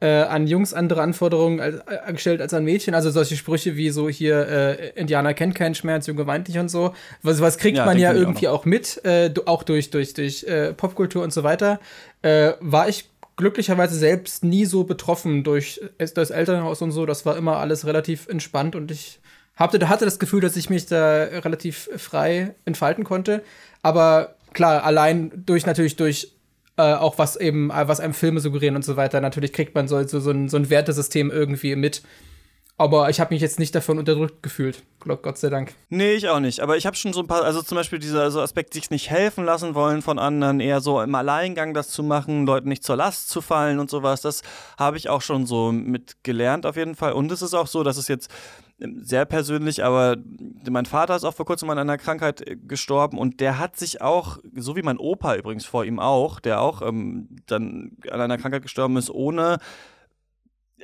äh, 0.00 0.06
an 0.06 0.46
Jungs 0.46 0.74
andere 0.74 1.00
Anforderungen 1.00 1.60
als, 1.60 1.76
äh, 1.86 2.12
gestellt 2.12 2.40
als 2.40 2.52
an 2.52 2.64
Mädchen. 2.64 2.94
Also 2.94 3.10
solche 3.10 3.36
Sprüche 3.36 3.76
wie 3.76 3.90
so 3.90 4.08
hier, 4.08 4.46
äh, 4.48 4.90
Indianer 5.00 5.34
kennt 5.34 5.54
keinen 5.54 5.74
Schmerz, 5.74 6.06
Junge 6.06 6.26
weint 6.26 6.48
nicht 6.48 6.58
und 6.58 6.68
so. 6.68 6.94
Was, 7.22 7.40
was 7.40 7.58
kriegt 7.58 7.78
ja, 7.78 7.86
man 7.86 7.98
ja 7.98 8.12
irgendwie 8.12 8.48
auch, 8.48 8.60
auch, 8.60 8.64
mit, 8.64 9.02
äh, 9.04 9.32
auch 9.46 9.62
durch, 9.62 9.90
durch, 9.90 10.12
durch 10.14 10.44
äh, 10.44 10.74
Popkultur 10.74 11.22
und 11.22 11.32
so 11.32 11.42
weiter. 11.42 11.80
Äh, 12.22 12.52
war 12.60 12.88
ich 12.88 13.08
glücklicherweise 13.36 13.96
selbst 13.96 14.44
nie 14.44 14.64
so 14.64 14.84
betroffen 14.84 15.44
durch 15.44 15.80
das 16.14 16.30
Elternhaus 16.30 16.82
und 16.82 16.92
so. 16.92 17.06
Das 17.06 17.26
war 17.26 17.36
immer 17.36 17.58
alles 17.58 17.86
relativ 17.86 18.28
entspannt 18.28 18.76
und 18.76 18.90
ich 18.90 19.20
hatte, 19.56 19.88
hatte 19.88 20.04
das 20.04 20.18
Gefühl, 20.18 20.40
dass 20.40 20.56
ich 20.56 20.70
mich 20.70 20.86
da 20.86 21.24
relativ 21.24 21.88
frei 21.96 22.54
entfalten 22.64 23.04
konnte. 23.04 23.42
Aber 23.82 24.36
klar, 24.52 24.84
allein 24.84 25.30
durch 25.46 25.66
natürlich 25.66 25.96
durch 25.96 26.32
äh, 26.76 26.94
auch 26.94 27.18
was 27.18 27.36
eben, 27.36 27.70
äh, 27.70 27.86
was 27.86 28.00
einem 28.00 28.14
Filme 28.14 28.40
suggerieren 28.40 28.76
und 28.76 28.84
so 28.84 28.96
weiter. 28.96 29.20
Natürlich 29.20 29.52
kriegt 29.52 29.74
man 29.74 29.86
so, 29.86 30.02
so, 30.06 30.18
so, 30.18 30.30
ein, 30.30 30.48
so 30.48 30.56
ein 30.56 30.70
Wertesystem 30.70 31.30
irgendwie 31.30 31.76
mit. 31.76 32.02
Aber 32.76 33.08
ich 33.08 33.20
habe 33.20 33.32
mich 33.32 33.40
jetzt 33.40 33.60
nicht 33.60 33.74
davon 33.74 33.98
unterdrückt 33.98 34.42
gefühlt. 34.42 34.82
Gott 34.98 35.38
sei 35.38 35.48
Dank. 35.48 35.74
Nee, 35.90 36.14
ich 36.14 36.28
auch 36.28 36.40
nicht. 36.40 36.60
Aber 36.60 36.76
ich 36.76 36.86
habe 36.86 36.96
schon 36.96 37.12
so 37.12 37.20
ein 37.20 37.26
paar, 37.28 37.44
also 37.44 37.62
zum 37.62 37.76
Beispiel 37.76 38.00
dieser 38.00 38.30
so 38.32 38.40
Aspekt, 38.40 38.74
sich 38.74 38.90
nicht 38.90 39.10
helfen 39.10 39.44
lassen 39.44 39.74
wollen 39.74 40.02
von 40.02 40.18
anderen, 40.18 40.58
eher 40.58 40.80
so 40.80 41.00
im 41.00 41.14
Alleingang 41.14 41.72
das 41.74 41.90
zu 41.90 42.02
machen, 42.02 42.46
Leuten 42.46 42.68
nicht 42.68 42.82
zur 42.82 42.96
Last 42.96 43.28
zu 43.28 43.40
fallen 43.42 43.78
und 43.78 43.90
sowas. 43.90 44.22
Das 44.22 44.42
habe 44.76 44.96
ich 44.96 45.08
auch 45.08 45.22
schon 45.22 45.46
so 45.46 45.70
mitgelernt 45.70 46.66
auf 46.66 46.76
jeden 46.76 46.96
Fall. 46.96 47.12
Und 47.12 47.30
es 47.30 47.42
ist 47.42 47.54
auch 47.54 47.68
so, 47.68 47.84
dass 47.84 47.96
es 47.96 48.08
jetzt 48.08 48.28
sehr 48.78 49.24
persönlich, 49.24 49.84
aber 49.84 50.16
mein 50.68 50.86
Vater 50.86 51.14
ist 51.14 51.24
auch 51.24 51.34
vor 51.34 51.46
kurzem 51.46 51.70
an 51.70 51.78
einer 51.78 51.96
Krankheit 51.96 52.40
äh, 52.46 52.56
gestorben 52.56 53.18
und 53.18 53.40
der 53.40 53.58
hat 53.58 53.76
sich 53.76 54.00
auch, 54.00 54.38
so 54.56 54.74
wie 54.74 54.82
mein 54.82 54.98
Opa 54.98 55.36
übrigens 55.36 55.64
vor 55.64 55.84
ihm 55.84 56.00
auch, 56.00 56.40
der 56.40 56.60
auch 56.60 56.82
ähm, 56.82 57.28
dann 57.46 57.92
an 58.10 58.20
einer 58.20 58.36
Krankheit 58.36 58.62
gestorben 58.62 58.96
ist, 58.96 59.10
ohne, 59.10 59.58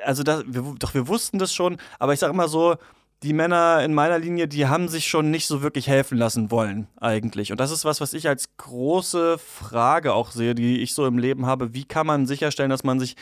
also 0.04 0.22
das, 0.22 0.44
wir, 0.46 0.74
doch 0.78 0.94
wir 0.94 1.08
wussten 1.08 1.38
das 1.38 1.54
schon, 1.54 1.78
aber 1.98 2.12
ich 2.12 2.20
sage 2.20 2.32
immer 2.32 2.48
so, 2.48 2.76
die 3.22 3.32
Männer 3.34 3.82
in 3.84 3.92
meiner 3.92 4.18
Linie, 4.18 4.48
die 4.48 4.66
haben 4.66 4.88
sich 4.88 5.06
schon 5.06 5.30
nicht 5.30 5.46
so 5.46 5.60
wirklich 5.60 5.88
helfen 5.88 6.16
lassen 6.16 6.50
wollen, 6.50 6.86
eigentlich. 6.98 7.52
Und 7.52 7.60
das 7.60 7.70
ist 7.70 7.84
was, 7.84 8.00
was 8.00 8.14
ich 8.14 8.28
als 8.28 8.56
große 8.56 9.36
Frage 9.36 10.14
auch 10.14 10.30
sehe, 10.30 10.54
die 10.54 10.78
ich 10.80 10.94
so 10.94 11.06
im 11.06 11.18
Leben 11.18 11.44
habe. 11.44 11.74
Wie 11.74 11.84
kann 11.84 12.06
man 12.06 12.26
sicherstellen, 12.26 12.70
dass 12.70 12.82
man 12.82 12.98
sich 12.98 13.16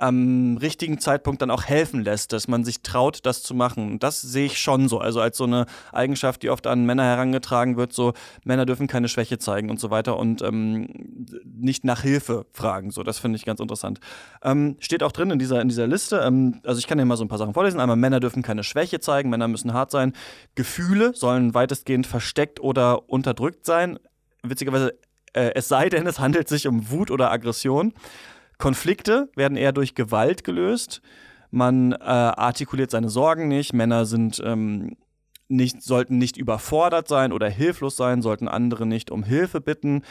am 0.00 0.56
richtigen 0.56 0.98
Zeitpunkt 0.98 1.42
dann 1.42 1.50
auch 1.50 1.64
helfen 1.64 2.02
lässt, 2.02 2.32
dass 2.32 2.48
man 2.48 2.64
sich 2.64 2.82
traut, 2.82 3.20
das 3.26 3.42
zu 3.42 3.54
machen. 3.54 3.98
Das 3.98 4.22
sehe 4.22 4.46
ich 4.46 4.58
schon 4.58 4.88
so, 4.88 4.98
also 4.98 5.20
als 5.20 5.36
so 5.36 5.44
eine 5.44 5.66
Eigenschaft, 5.92 6.42
die 6.42 6.48
oft 6.48 6.66
an 6.66 6.86
Männer 6.86 7.04
herangetragen 7.04 7.76
wird, 7.76 7.92
so 7.92 8.14
Männer 8.42 8.64
dürfen 8.64 8.86
keine 8.86 9.08
Schwäche 9.08 9.38
zeigen 9.38 9.68
und 9.68 9.78
so 9.78 9.90
weiter 9.90 10.16
und 10.16 10.40
ähm, 10.40 11.26
nicht 11.44 11.84
nach 11.84 12.00
Hilfe 12.00 12.46
fragen. 12.52 12.90
So, 12.90 13.02
das 13.02 13.18
finde 13.18 13.36
ich 13.36 13.44
ganz 13.44 13.60
interessant. 13.60 14.00
Ähm, 14.42 14.76
steht 14.80 15.02
auch 15.02 15.12
drin 15.12 15.30
in 15.30 15.38
dieser, 15.38 15.60
in 15.60 15.68
dieser 15.68 15.86
Liste, 15.86 16.20
ähm, 16.24 16.60
also 16.64 16.78
ich 16.78 16.86
kann 16.86 16.96
dir 16.96 17.04
mal 17.04 17.18
so 17.18 17.24
ein 17.24 17.28
paar 17.28 17.38
Sachen 17.38 17.52
vorlesen. 17.52 17.78
Einmal, 17.78 17.96
Männer 17.96 18.20
dürfen 18.20 18.42
keine 18.42 18.64
Schwäche 18.64 19.00
zeigen, 19.00 19.28
Männer 19.28 19.48
müssen 19.48 19.74
hart 19.74 19.90
sein. 19.90 20.14
Gefühle 20.54 21.12
sollen 21.14 21.52
weitestgehend 21.52 22.06
versteckt 22.06 22.58
oder 22.60 23.10
unterdrückt 23.10 23.66
sein. 23.66 23.98
Witzigerweise, 24.42 24.98
äh, 25.34 25.52
es 25.54 25.68
sei 25.68 25.90
denn, 25.90 26.06
es 26.06 26.18
handelt 26.18 26.48
sich 26.48 26.66
um 26.66 26.90
Wut 26.90 27.10
oder 27.10 27.30
Aggression. 27.30 27.92
Konflikte 28.60 29.28
werden 29.34 29.56
eher 29.56 29.72
durch 29.72 29.96
Gewalt 29.96 30.44
gelöst. 30.44 31.02
Man 31.50 31.92
äh, 31.92 31.96
artikuliert 32.04 32.92
seine 32.92 33.08
Sorgen 33.08 33.48
nicht. 33.48 33.72
Männer 33.72 34.06
sind 34.06 34.40
ähm, 34.44 34.96
nicht, 35.48 35.82
sollten 35.82 36.18
nicht 36.18 36.36
überfordert 36.36 37.08
sein 37.08 37.32
oder 37.32 37.48
hilflos 37.48 37.96
sein, 37.96 38.22
sollten 38.22 38.46
andere 38.46 38.86
nicht 38.86 39.10
um 39.10 39.24
Hilfe 39.24 39.60
bitten. 39.60 40.02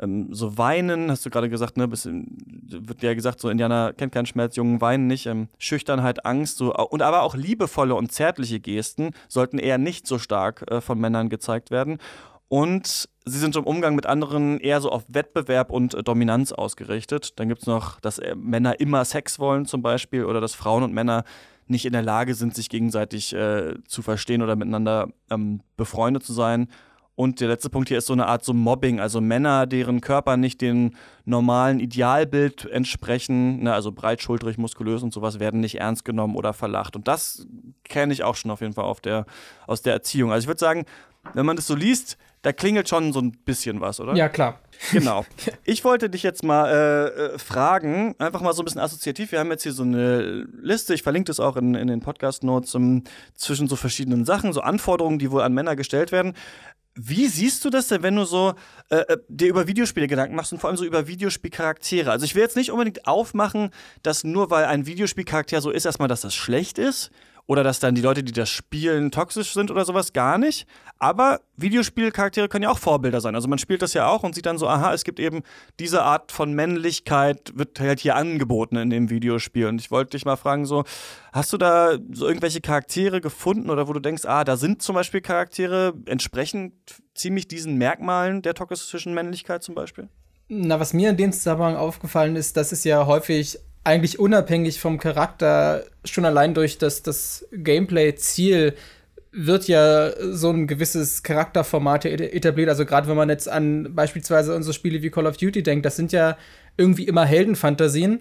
Ähm, 0.00 0.32
so 0.32 0.58
weinen, 0.58 1.10
hast 1.10 1.24
du 1.24 1.30
gerade 1.30 1.48
gesagt, 1.48 1.76
ne, 1.76 1.86
bisschen, 1.86 2.36
wird 2.68 3.02
ja 3.02 3.14
gesagt, 3.14 3.40
so 3.40 3.48
Indianer 3.48 3.92
kennt 3.92 4.12
keinen 4.12 4.26
Schmerz, 4.26 4.56
Jungen 4.56 4.80
weinen 4.80 5.06
nicht. 5.06 5.26
Ähm, 5.26 5.48
Schüchternheit, 5.58 6.26
Angst, 6.26 6.58
so, 6.58 6.74
und 6.74 7.02
aber 7.02 7.22
auch 7.22 7.36
liebevolle 7.36 7.94
und 7.94 8.10
zärtliche 8.10 8.58
Gesten 8.60 9.10
sollten 9.28 9.58
eher 9.58 9.78
nicht 9.78 10.06
so 10.06 10.18
stark 10.18 10.68
äh, 10.70 10.80
von 10.80 10.98
Männern 10.98 11.28
gezeigt 11.28 11.70
werden. 11.70 11.98
Und 12.50 13.08
sie 13.24 13.38
sind 13.38 13.54
im 13.54 13.62
Umgang 13.62 13.94
mit 13.94 14.06
anderen 14.06 14.58
eher 14.58 14.80
so 14.80 14.90
auf 14.90 15.04
Wettbewerb 15.06 15.70
und 15.70 15.94
äh, 15.94 16.02
Dominanz 16.02 16.50
ausgerichtet. 16.50 17.38
Dann 17.38 17.48
gibt 17.48 17.60
es 17.60 17.68
noch, 17.68 18.00
dass 18.00 18.18
äh, 18.18 18.34
Männer 18.34 18.80
immer 18.80 19.04
Sex 19.04 19.38
wollen 19.38 19.66
zum 19.66 19.82
Beispiel 19.82 20.24
oder 20.24 20.40
dass 20.40 20.56
Frauen 20.56 20.82
und 20.82 20.92
Männer 20.92 21.22
nicht 21.68 21.86
in 21.86 21.92
der 21.92 22.02
Lage 22.02 22.34
sind, 22.34 22.56
sich 22.56 22.68
gegenseitig 22.68 23.32
äh, 23.32 23.74
zu 23.86 24.02
verstehen 24.02 24.42
oder 24.42 24.56
miteinander 24.56 25.10
ähm, 25.30 25.60
befreundet 25.76 26.24
zu 26.24 26.32
sein. 26.32 26.66
Und 27.14 27.38
der 27.40 27.46
letzte 27.46 27.70
Punkt 27.70 27.88
hier 27.88 27.98
ist 27.98 28.06
so 28.06 28.14
eine 28.14 28.26
Art 28.26 28.44
so 28.44 28.52
Mobbing, 28.52 28.98
also 28.98 29.20
Männer, 29.20 29.68
deren 29.68 30.00
Körper 30.00 30.36
nicht 30.36 30.60
dem 30.60 30.96
normalen 31.24 31.78
Idealbild 31.78 32.64
entsprechen, 32.64 33.62
ne, 33.62 33.72
also 33.72 33.92
breitschultrig, 33.92 34.58
muskulös 34.58 35.04
und 35.04 35.12
sowas, 35.12 35.38
werden 35.38 35.60
nicht 35.60 35.78
ernst 35.78 36.04
genommen 36.04 36.34
oder 36.34 36.52
verlacht. 36.52 36.96
Und 36.96 37.06
das 37.06 37.46
kenne 37.84 38.12
ich 38.12 38.24
auch 38.24 38.34
schon 38.34 38.50
auf 38.50 38.60
jeden 38.60 38.72
Fall 38.72 38.92
der, 39.04 39.24
aus 39.68 39.82
der 39.82 39.92
Erziehung. 39.92 40.32
Also 40.32 40.44
ich 40.44 40.48
würde 40.48 40.58
sagen, 40.58 40.84
wenn 41.34 41.46
man 41.46 41.54
das 41.54 41.68
so 41.68 41.76
liest, 41.76 42.16
da 42.42 42.52
klingelt 42.52 42.88
schon 42.88 43.12
so 43.12 43.20
ein 43.20 43.32
bisschen 43.32 43.80
was, 43.80 44.00
oder? 44.00 44.14
Ja, 44.14 44.28
klar. 44.28 44.60
Genau. 44.92 45.24
Ich 45.64 45.84
wollte 45.84 46.10
dich 46.10 46.22
jetzt 46.22 46.42
mal 46.42 46.68
äh, 46.68 47.34
äh, 47.34 47.38
fragen, 47.38 48.14
einfach 48.18 48.40
mal 48.40 48.52
so 48.52 48.62
ein 48.62 48.64
bisschen 48.64 48.80
assoziativ. 48.80 49.30
Wir 49.30 49.38
haben 49.38 49.50
jetzt 49.50 49.62
hier 49.62 49.72
so 49.72 49.82
eine 49.82 50.46
Liste, 50.60 50.94
ich 50.94 51.02
verlinke 51.02 51.26
das 51.26 51.38
auch 51.38 51.56
in, 51.56 51.74
in 51.74 51.86
den 51.86 52.00
Podcast-Notes, 52.00 52.74
um, 52.74 52.82
ähm, 52.82 53.04
zwischen 53.34 53.68
so 53.68 53.76
verschiedenen 53.76 54.24
Sachen, 54.24 54.52
so 54.52 54.62
Anforderungen, 54.62 55.18
die 55.18 55.30
wohl 55.30 55.42
an 55.42 55.52
Männer 55.52 55.76
gestellt 55.76 56.12
werden. 56.12 56.34
Wie 56.94 57.28
siehst 57.28 57.64
du 57.64 57.70
das 57.70 57.88
denn, 57.88 58.02
wenn 58.02 58.16
du 58.16 58.24
so 58.24 58.54
äh, 58.88 58.96
äh, 58.96 59.18
dir 59.28 59.48
über 59.48 59.66
Videospiele 59.68 60.08
Gedanken 60.08 60.34
machst 60.34 60.52
und 60.52 60.58
vor 60.58 60.68
allem 60.68 60.76
so 60.76 60.84
über 60.84 61.06
Videospielcharaktere? 61.06 62.10
Also 62.10 62.24
ich 62.24 62.34
will 62.34 62.42
jetzt 62.42 62.56
nicht 62.56 62.72
unbedingt 62.72 63.06
aufmachen, 63.06 63.70
dass 64.02 64.24
nur 64.24 64.50
weil 64.50 64.64
ein 64.64 64.86
Videospielcharakter 64.86 65.60
so 65.60 65.70
ist, 65.70 65.84
erstmal, 65.84 66.08
dass 66.08 66.22
das 66.22 66.34
schlecht 66.34 66.78
ist, 66.78 67.10
oder 67.50 67.64
dass 67.64 67.80
dann 67.80 67.96
die 67.96 68.00
Leute, 68.00 68.22
die 68.22 68.30
das 68.30 68.48
spielen, 68.48 69.10
toxisch 69.10 69.54
sind 69.54 69.72
oder 69.72 69.84
sowas, 69.84 70.12
gar 70.12 70.38
nicht. 70.38 70.68
Aber 71.00 71.40
Videospielcharaktere 71.56 72.48
können 72.48 72.62
ja 72.62 72.70
auch 72.70 72.78
Vorbilder 72.78 73.20
sein. 73.20 73.34
Also 73.34 73.48
man 73.48 73.58
spielt 73.58 73.82
das 73.82 73.92
ja 73.92 74.06
auch 74.06 74.22
und 74.22 74.36
sieht 74.36 74.46
dann 74.46 74.56
so, 74.56 74.68
aha, 74.68 74.94
es 74.94 75.02
gibt 75.02 75.18
eben 75.18 75.42
diese 75.80 76.02
Art 76.02 76.30
von 76.30 76.52
Männlichkeit, 76.52 77.50
wird 77.56 77.80
halt 77.80 77.98
hier 77.98 78.14
angeboten 78.14 78.76
in 78.76 78.88
dem 78.88 79.10
Videospiel. 79.10 79.66
Und 79.66 79.80
ich 79.80 79.90
wollte 79.90 80.10
dich 80.10 80.24
mal 80.24 80.36
fragen, 80.36 80.64
so, 80.64 80.84
hast 81.32 81.52
du 81.52 81.58
da 81.58 81.98
so 82.12 82.28
irgendwelche 82.28 82.60
Charaktere 82.60 83.20
gefunden 83.20 83.68
oder 83.68 83.88
wo 83.88 83.94
du 83.94 84.00
denkst, 84.00 84.26
ah, 84.26 84.44
da 84.44 84.56
sind 84.56 84.80
zum 84.80 84.94
Beispiel 84.94 85.20
Charaktere 85.20 85.92
entsprechend 86.06 86.74
ziemlich 87.16 87.48
diesen 87.48 87.74
Merkmalen 87.78 88.42
der 88.42 88.54
toxischen 88.54 89.12
Männlichkeit 89.12 89.64
zum 89.64 89.74
Beispiel? 89.74 90.08
Na, 90.46 90.78
was 90.78 90.92
mir 90.92 91.10
in 91.10 91.16
dem 91.16 91.32
Zusammenhang 91.32 91.74
aufgefallen 91.74 92.36
ist, 92.36 92.56
dass 92.56 92.70
es 92.70 92.84
ja 92.84 93.06
häufig 93.06 93.58
eigentlich 93.84 94.18
unabhängig 94.18 94.80
vom 94.80 94.98
Charakter, 94.98 95.84
schon 96.04 96.24
allein 96.24 96.54
durch 96.54 96.78
das, 96.78 97.02
das 97.02 97.46
Gameplay-Ziel, 97.52 98.74
wird 99.32 99.68
ja 99.68 100.12
so 100.32 100.50
ein 100.50 100.66
gewisses 100.66 101.22
Charakterformat 101.22 102.04
etabliert. 102.04 102.68
Also 102.68 102.84
gerade 102.84 103.08
wenn 103.08 103.16
man 103.16 103.28
jetzt 103.28 103.48
an 103.48 103.94
beispielsweise 103.94 104.54
unsere 104.56 104.74
Spiele 104.74 105.02
wie 105.02 105.10
Call 105.10 105.26
of 105.26 105.36
Duty 105.36 105.62
denkt, 105.62 105.86
das 105.86 105.96
sind 105.96 106.12
ja 106.12 106.36
irgendwie 106.76 107.04
immer 107.04 107.24
Heldenfantasien 107.24 108.20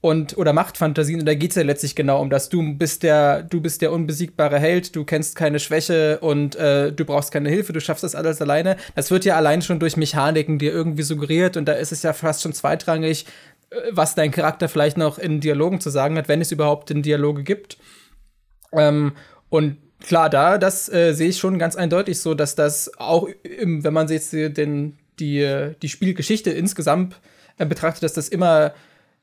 und 0.00 0.36
oder 0.36 0.52
Machtfantasien 0.52 1.20
und 1.20 1.26
da 1.26 1.34
geht 1.34 1.50
es 1.50 1.56
ja 1.56 1.62
letztlich 1.62 1.96
genau 1.96 2.20
um 2.20 2.28
das. 2.28 2.50
Du 2.50 2.74
bist 2.74 3.02
der, 3.02 3.42
du 3.42 3.62
bist 3.62 3.80
der 3.80 3.90
unbesiegbare 3.90 4.60
Held, 4.60 4.94
du 4.94 5.04
kennst 5.04 5.34
keine 5.34 5.58
Schwäche 5.58 6.18
und 6.20 6.56
äh, 6.56 6.92
du 6.92 7.04
brauchst 7.06 7.32
keine 7.32 7.48
Hilfe, 7.48 7.72
du 7.72 7.80
schaffst 7.80 8.04
das 8.04 8.14
alles 8.14 8.42
alleine. 8.42 8.76
Das 8.94 9.10
wird 9.10 9.24
ja 9.24 9.36
allein 9.36 9.62
schon 9.62 9.80
durch 9.80 9.96
Mechaniken 9.96 10.58
dir 10.58 10.72
irgendwie 10.72 11.04
suggeriert 11.04 11.56
und 11.56 11.64
da 11.64 11.72
ist 11.72 11.90
es 11.90 12.02
ja 12.02 12.12
fast 12.12 12.42
schon 12.42 12.52
zweitrangig, 12.52 13.24
was 13.92 14.14
dein 14.14 14.30
Charakter 14.30 14.68
vielleicht 14.68 14.96
noch 14.96 15.18
in 15.18 15.40
Dialogen 15.40 15.80
zu 15.80 15.90
sagen 15.90 16.16
hat, 16.16 16.28
wenn 16.28 16.40
es 16.40 16.52
überhaupt 16.52 16.90
in 16.90 17.02
Dialoge 17.02 17.42
gibt. 17.42 17.78
Ähm, 18.72 19.12
und 19.48 19.78
klar, 20.00 20.30
da, 20.30 20.58
das 20.58 20.92
äh, 20.92 21.12
sehe 21.12 21.28
ich 21.28 21.38
schon 21.38 21.58
ganz 21.58 21.76
eindeutig 21.76 22.20
so, 22.20 22.34
dass 22.34 22.54
das 22.54 22.98
auch, 22.98 23.28
wenn 23.42 23.92
man 23.92 24.08
jetzt 24.08 24.32
den, 24.32 24.98
die, 25.18 25.72
die 25.80 25.88
Spielgeschichte 25.88 26.50
insgesamt 26.50 27.20
äh, 27.58 27.66
betrachtet, 27.66 28.02
dass 28.02 28.14
das 28.14 28.28
immer 28.28 28.74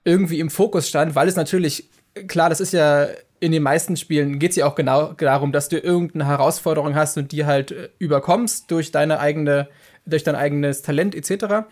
irgendwie 0.04 0.40
im 0.40 0.50
Fokus 0.50 0.90
stand, 0.90 1.16
weil 1.16 1.28
es 1.28 1.36
natürlich, 1.36 1.90
klar, 2.28 2.50
das 2.50 2.60
ist 2.60 2.74
ja 2.74 3.08
in 3.42 3.52
den 3.52 3.64
meisten 3.64 3.98
Spielen 3.98 4.38
geht 4.38 4.52
es 4.52 4.56
ja 4.56 4.68
auch 4.68 4.76
genau 4.76 5.14
darum, 5.14 5.52
dass 5.52 5.68
du 5.68 5.78
irgendeine 5.78 6.28
Herausforderung 6.28 6.94
hast 6.94 7.18
und 7.18 7.32
die 7.32 7.46
halt 7.46 7.72
äh, 7.72 7.90
überkommst 7.98 8.70
durch 8.72 8.92
deine 8.92 9.20
eigene, 9.20 9.68
durch 10.06 10.24
dein 10.24 10.36
eigenes 10.36 10.84
Talent 10.84 11.16
etc. 11.16 11.66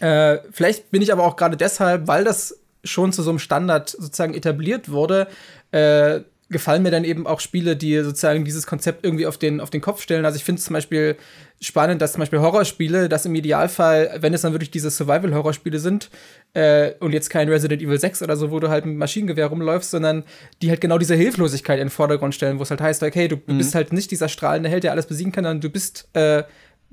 Äh, 0.00 0.38
vielleicht 0.50 0.90
bin 0.90 1.02
ich 1.02 1.12
aber 1.12 1.24
auch 1.24 1.36
gerade 1.36 1.56
deshalb, 1.56 2.06
weil 2.06 2.24
das 2.24 2.60
schon 2.82 3.12
zu 3.12 3.22
so 3.22 3.30
einem 3.30 3.38
Standard 3.38 3.90
sozusagen 3.90 4.34
etabliert 4.34 4.90
wurde, 4.90 5.28
äh, 5.70 6.20
gefallen 6.50 6.82
mir 6.82 6.90
dann 6.90 7.04
eben 7.04 7.26
auch 7.26 7.40
Spiele, 7.40 7.74
die 7.74 7.98
sozusagen 8.00 8.44
dieses 8.44 8.66
Konzept 8.66 9.04
irgendwie 9.04 9.26
auf 9.26 9.38
den, 9.38 9.60
auf 9.60 9.70
den 9.70 9.80
Kopf 9.80 10.02
stellen. 10.02 10.24
Also 10.24 10.36
ich 10.36 10.44
finde 10.44 10.58
es 10.58 10.66
zum 10.66 10.74
Beispiel 10.74 11.16
spannend, 11.60 12.02
dass 12.02 12.12
zum 12.12 12.20
Beispiel 12.20 12.40
Horrorspiele, 12.40 13.08
das 13.08 13.24
im 13.24 13.34
Idealfall, 13.34 14.18
wenn 14.20 14.34
es 14.34 14.42
dann 14.42 14.52
wirklich 14.52 14.70
diese 14.70 14.90
Survival-Horrorspiele 14.90 15.78
sind, 15.78 16.10
äh, 16.52 16.92
und 17.00 17.12
jetzt 17.12 17.30
kein 17.30 17.48
Resident 17.48 17.82
Evil 17.82 17.98
6 17.98 18.22
oder 18.22 18.36
so, 18.36 18.50
wo 18.50 18.60
du 18.60 18.68
halt 18.68 18.84
mit 18.84 18.96
Maschinengewehr 18.96 19.46
rumläufst, 19.46 19.90
sondern 19.90 20.24
die 20.60 20.68
halt 20.68 20.80
genau 20.80 20.98
diese 20.98 21.14
Hilflosigkeit 21.14 21.78
in 21.78 21.86
den 21.86 21.90
Vordergrund 21.90 22.34
stellen, 22.34 22.58
wo 22.58 22.62
es 22.62 22.70
halt 22.70 22.80
heißt, 22.80 23.02
okay, 23.02 23.26
du, 23.26 23.36
mhm. 23.36 23.58
bist 23.58 23.74
halt 23.74 23.92
nicht 23.92 24.10
dieser 24.10 24.28
strahlende 24.28 24.68
Held, 24.68 24.84
der 24.84 24.92
alles 24.92 25.06
besiegen 25.06 25.32
kann, 25.32 25.44
sondern 25.44 25.62
du 25.62 25.70
bist 25.70 26.08
äh, 26.12 26.44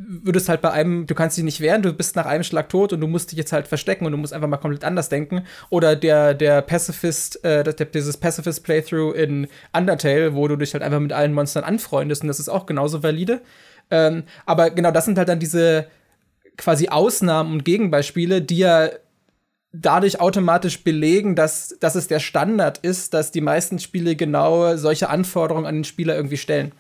würdest 0.08 0.50
halt 0.50 0.62
bei 0.62 0.72
einem, 0.72 1.06
du 1.06 1.16
kannst 1.16 1.38
dich 1.38 1.44
nicht 1.44 1.62
wehren, 1.62 1.82
du 1.82 1.94
bist 1.94 2.16
nach 2.16 2.26
einem 2.26 2.44
Schlag 2.44 2.70
tot 2.70 2.94
und 2.94 3.02
du 3.02 3.08
musst 3.08 3.32
dich 3.32 3.38
jetzt 3.38 3.54
halt 3.54 3.68
verstecken 3.68 4.06
und 4.06 4.12
du 4.12 4.18
musst 4.18 4.34
einfach 4.34 4.48
mal 4.48 4.58
komplett 4.58 4.84
anders 4.84 5.10
denken. 5.10 5.44
Oder 5.70 5.96
der, 5.96 6.34
der 6.34 6.62
Pacifist, 6.62 7.44
äh, 7.44 7.64
der, 7.64 7.74
dieses 7.86 8.18
Pacifist-Playthrough 8.18 9.14
in 9.16 9.48
Undertale, 9.74 10.36
wo 10.36 10.48
du 10.48 10.56
dich 10.56 10.74
halt 10.74 10.84
einfach 10.84 11.00
mit 11.00 11.14
allen 11.14 11.34
Monstern 11.34 11.64
anfreundest 11.64 12.24
und 12.24 12.28
das 12.28 12.40
ist 12.40 12.50
auch 12.50 12.66
genauso 12.66 13.04
valide. 13.04 13.42
Ähm, 13.90 14.24
aber 14.46 14.70
genau, 14.72 14.92
das 14.92 15.06
sind 15.06 15.18
halt 15.18 15.30
dann 15.30 15.40
diese 15.40 15.88
quasi 16.58 16.90
Ausnahmen 16.90 17.54
und 17.54 17.66
Gegenbeispiele, 17.66 18.42
die 18.42 18.60
ja 18.60 18.90
dadurch 19.74 20.20
automatisch 20.20 20.84
belegen, 20.84 21.36
dass, 21.36 21.78
dass 21.80 21.96
es 21.96 22.08
der 22.08 22.20
Standard 22.20 22.80
ist, 22.80 23.14
dass 23.14 23.32
die 23.32 23.42
meisten 23.42 23.80
Spiele 23.80 24.16
genau 24.16 24.76
solche 24.76 25.10
Anforderungen 25.10 25.66
an 25.66 25.76
den 25.76 25.84
Spieler 25.84 26.16
irgendwie 26.16 26.38
stellen. 26.38 26.74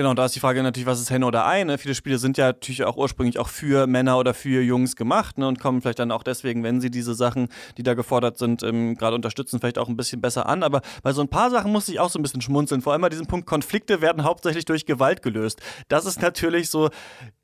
Genau, 0.00 0.14
da 0.14 0.24
ist 0.24 0.34
die 0.34 0.40
Frage 0.40 0.62
natürlich, 0.62 0.86
was 0.86 0.98
ist 0.98 1.10
Henne 1.10 1.26
oder 1.26 1.46
Ei? 1.46 1.62
Ne? 1.62 1.76
Viele 1.76 1.94
Spiele 1.94 2.16
sind 2.16 2.38
ja 2.38 2.46
natürlich 2.46 2.84
auch 2.84 2.96
ursprünglich 2.96 3.38
auch 3.38 3.50
für 3.50 3.86
Männer 3.86 4.16
oder 4.16 4.32
für 4.32 4.62
Jungs 4.62 4.96
gemacht 4.96 5.36
ne? 5.36 5.46
und 5.46 5.60
kommen 5.60 5.82
vielleicht 5.82 5.98
dann 5.98 6.10
auch 6.10 6.22
deswegen, 6.22 6.62
wenn 6.62 6.80
sie 6.80 6.90
diese 6.90 7.14
Sachen, 7.14 7.48
die 7.76 7.82
da 7.82 7.92
gefordert 7.92 8.38
sind, 8.38 8.62
ähm, 8.62 8.96
gerade 8.96 9.14
unterstützen, 9.14 9.60
vielleicht 9.60 9.76
auch 9.76 9.90
ein 9.90 9.98
bisschen 9.98 10.22
besser 10.22 10.46
an. 10.46 10.62
Aber 10.62 10.80
bei 11.02 11.12
so 11.12 11.20
ein 11.20 11.28
paar 11.28 11.50
Sachen 11.50 11.70
muss 11.70 11.86
ich 11.90 12.00
auch 12.00 12.08
so 12.08 12.18
ein 12.18 12.22
bisschen 12.22 12.40
schmunzeln. 12.40 12.80
Vor 12.80 12.94
allem 12.94 13.02
bei 13.02 13.10
diesem 13.10 13.26
Punkt, 13.26 13.44
Konflikte 13.44 14.00
werden 14.00 14.24
hauptsächlich 14.24 14.64
durch 14.64 14.86
Gewalt 14.86 15.20
gelöst. 15.20 15.60
Das 15.88 16.06
ist 16.06 16.22
natürlich 16.22 16.70
so 16.70 16.88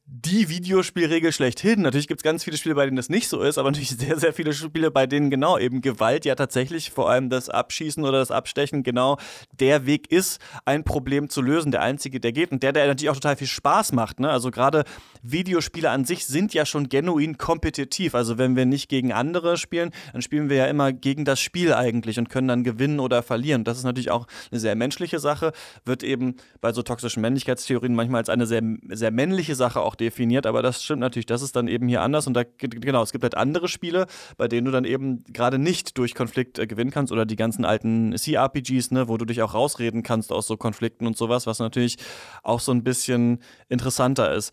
die 0.09 0.49
Videospielregel 0.49 1.33
schlechthin. 1.33 1.83
Natürlich 1.83 2.07
gibt 2.07 2.21
es 2.21 2.23
ganz 2.23 2.45
viele 2.45 2.57
Spiele, 2.57 2.77
bei 2.77 2.85
denen 2.85 2.97
das 2.97 3.09
nicht 3.09 3.29
so 3.29 3.43
ist, 3.43 3.59
aber 3.59 3.71
natürlich 3.71 3.91
sehr, 3.99 4.19
sehr 4.19 4.33
viele 4.33 4.53
Spiele, 4.53 4.93
bei 4.93 5.09
denen 5.09 5.31
genau 5.31 5.59
eben 5.59 5.81
Gewalt 5.81 6.25
ja 6.25 6.37
tatsächlich, 6.37 6.93
vor 6.93 7.11
allem 7.11 7.29
das 7.29 7.49
Abschießen 7.49 8.05
oder 8.05 8.19
das 8.19 8.31
Abstechen, 8.31 8.85
genau 8.85 9.19
der 9.59 9.85
Weg 9.85 10.13
ist, 10.13 10.41
ein 10.65 10.85
Problem 10.85 11.29
zu 11.29 11.43
lösen, 11.43 11.73
der 11.73 11.83
einzige, 11.83 12.21
der 12.21 12.31
geht 12.31 12.53
und 12.53 12.63
der, 12.63 12.73
der 12.73 12.87
natürlich 12.87 13.11
auch 13.11 13.17
total 13.17 13.37
viel 13.37 13.49
Spaß 13.49 13.93
macht. 13.93 14.21
Ne? 14.21 14.31
Also 14.31 14.53
gerade 14.53 14.85
Videospiele 15.23 15.91
an 15.91 16.05
sich 16.05 16.27
sind 16.27 16.55
ja 16.55 16.67
schon 16.67 16.89
genuin 16.89 17.37
kompetitiv. 17.37 18.15
Also 18.15 18.39
wenn 18.39 18.55
wir 18.55 18.65
nicht 18.65 18.89
gegen 18.89 19.13
andere 19.13 19.57
spielen, 19.57 19.91
dann 20.13 20.23
spielen 20.23 20.49
wir 20.49 20.57
ja 20.57 20.67
immer 20.67 20.93
gegen 20.93 21.25
das 21.25 21.41
Spiel 21.41 21.75
eigentlich 21.75 22.21
und 22.21 22.29
können 22.29 22.47
dann 22.47 22.63
gewinnen 22.63 23.01
oder 23.01 23.25
verlieren. 23.25 23.65
Das 23.65 23.77
ist 23.77 23.85
natürlich 23.85 24.13
auch 24.13 24.29
eine 24.53 24.61
sehr 24.61 24.77
menschliche 24.77 25.19
Sache, 25.19 25.51
wird 25.85 26.05
eben 26.05 26.37
bei 26.61 26.73
so 26.73 26.83
toxischen 26.83 27.23
Männlichkeitstheorien 27.23 27.95
manchmal 27.95 28.21
als 28.21 28.29
eine 28.29 28.47
sehr, 28.47 28.63
sehr 28.91 29.11
männliche 29.11 29.57
Sache 29.57 29.81
auch 29.81 29.96
definiert, 29.97 30.47
aber 30.47 30.63
das 30.63 30.83
stimmt 30.83 31.01
natürlich, 31.01 31.27
das 31.27 31.43
ist 31.43 31.57
dann 31.57 31.69
eben 31.69 31.89
hier 31.89 32.03
anders 32.03 32.27
und 32.27 32.35
da, 32.35 32.45
genau, 32.59 33.03
es 33.03 33.13
gibt 33.13 33.25
halt 33.25 33.37
andere 33.37 33.69
Spiele, 33.69 34.07
bei 34.37 34.49
denen 34.49 34.67
du 34.67 34.71
dann 34.71 34.85
eben 34.85 35.25
gerade 35.25 35.59
nicht 35.59 35.99
durch 35.99 36.15
Konflikt 36.15 36.59
äh, 36.59 36.67
gewinnen 36.67 36.91
kannst 36.91 37.13
oder 37.13 37.27
die 37.27 37.37
ganzen 37.37 37.65
alten 37.65 38.15
CRPGs, 38.15 38.91
ne, 38.91 39.09
wo 39.09 39.17
du 39.17 39.25
dich 39.25 39.43
auch 39.43 39.55
rausreden 39.55 40.03
kannst 40.03 40.33
aus 40.33 40.47
so 40.47 40.57
Konflikten 40.57 41.07
und 41.07 41.17
sowas, 41.17 41.47
was 41.47 41.59
natürlich 41.59 41.97
auch 42.43 42.61
so 42.61 42.73
ein 42.73 42.85
bisschen 42.85 43.41
interessanter 43.69 44.33
ist. 44.33 44.53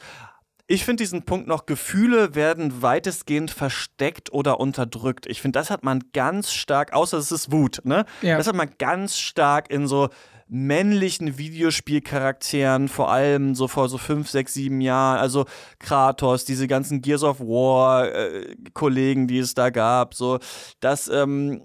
Ich 0.66 0.86
finde 0.86 1.04
diesen 1.04 1.24
Punkt 1.24 1.48
noch, 1.48 1.66
Gefühle 1.66 2.36
werden 2.36 2.82
weitestgehend 2.82 3.52
versteckt 3.52 4.32
oder 4.32 4.62
unterdrückt. 4.62 5.26
Ich 5.26 5.42
finde, 5.42 5.60
das 5.60 5.70
hat 5.70 5.84
man 5.84 6.00
ganz 6.14 6.54
stark, 6.54 6.94
außer 6.94 7.18
es 7.18 7.34
ist 7.34 7.52
Wut, 7.52 7.82
ne? 7.84 8.06
Ja. 8.22 8.38
Das 8.38 8.48
hat 8.48 8.56
man 8.56 8.70
ganz 8.78 9.18
stark 9.18 9.70
in 9.70 9.88
so 9.88 10.08
männlichen 10.48 11.38
Videospielcharakteren, 11.38 12.88
vor 12.88 13.12
allem 13.12 13.56
so 13.56 13.68
vor 13.68 13.90
so 13.90 13.98
fünf, 13.98 14.30
sechs, 14.30 14.54
sieben 14.54 14.82
Jahren. 14.82 15.20
Also 15.20 15.46
Kratos, 15.80 16.46
diese 16.46 16.68
ganzen 16.68 17.02
Gears 17.02 17.24
of 17.24 17.40
War-Kollegen, 17.40 19.24
äh, 19.24 19.28
die 19.28 19.38
es 19.40 19.54
da 19.54 19.70
gab, 19.70 20.14
so, 20.14 20.40
das, 20.80 21.08
ähm, 21.08 21.62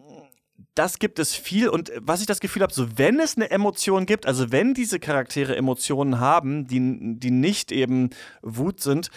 das 0.75 0.99
gibt 1.01 1.19
es 1.19 1.35
viel 1.35 1.69
und 1.69 1.91
was 2.01 2.21
ich 2.21 2.27
das 2.27 2.41
Gefühl 2.41 2.62
habe, 2.62 2.73
so 2.73 2.99
wenn 2.99 3.19
es 3.19 3.37
eine 3.37 3.51
Emotion 3.51 4.07
gibt, 4.07 4.27
also 4.27 4.53
wenn 4.53 4.75
diese 4.75 5.01
Charaktere 5.01 5.57
Emotionen 5.57 6.21
haben, 6.21 6.67
die, 6.69 7.19
die 7.19 7.33
nicht 7.33 7.73
eben 7.73 8.11
Wut 8.43 8.81
sind, 8.81 9.11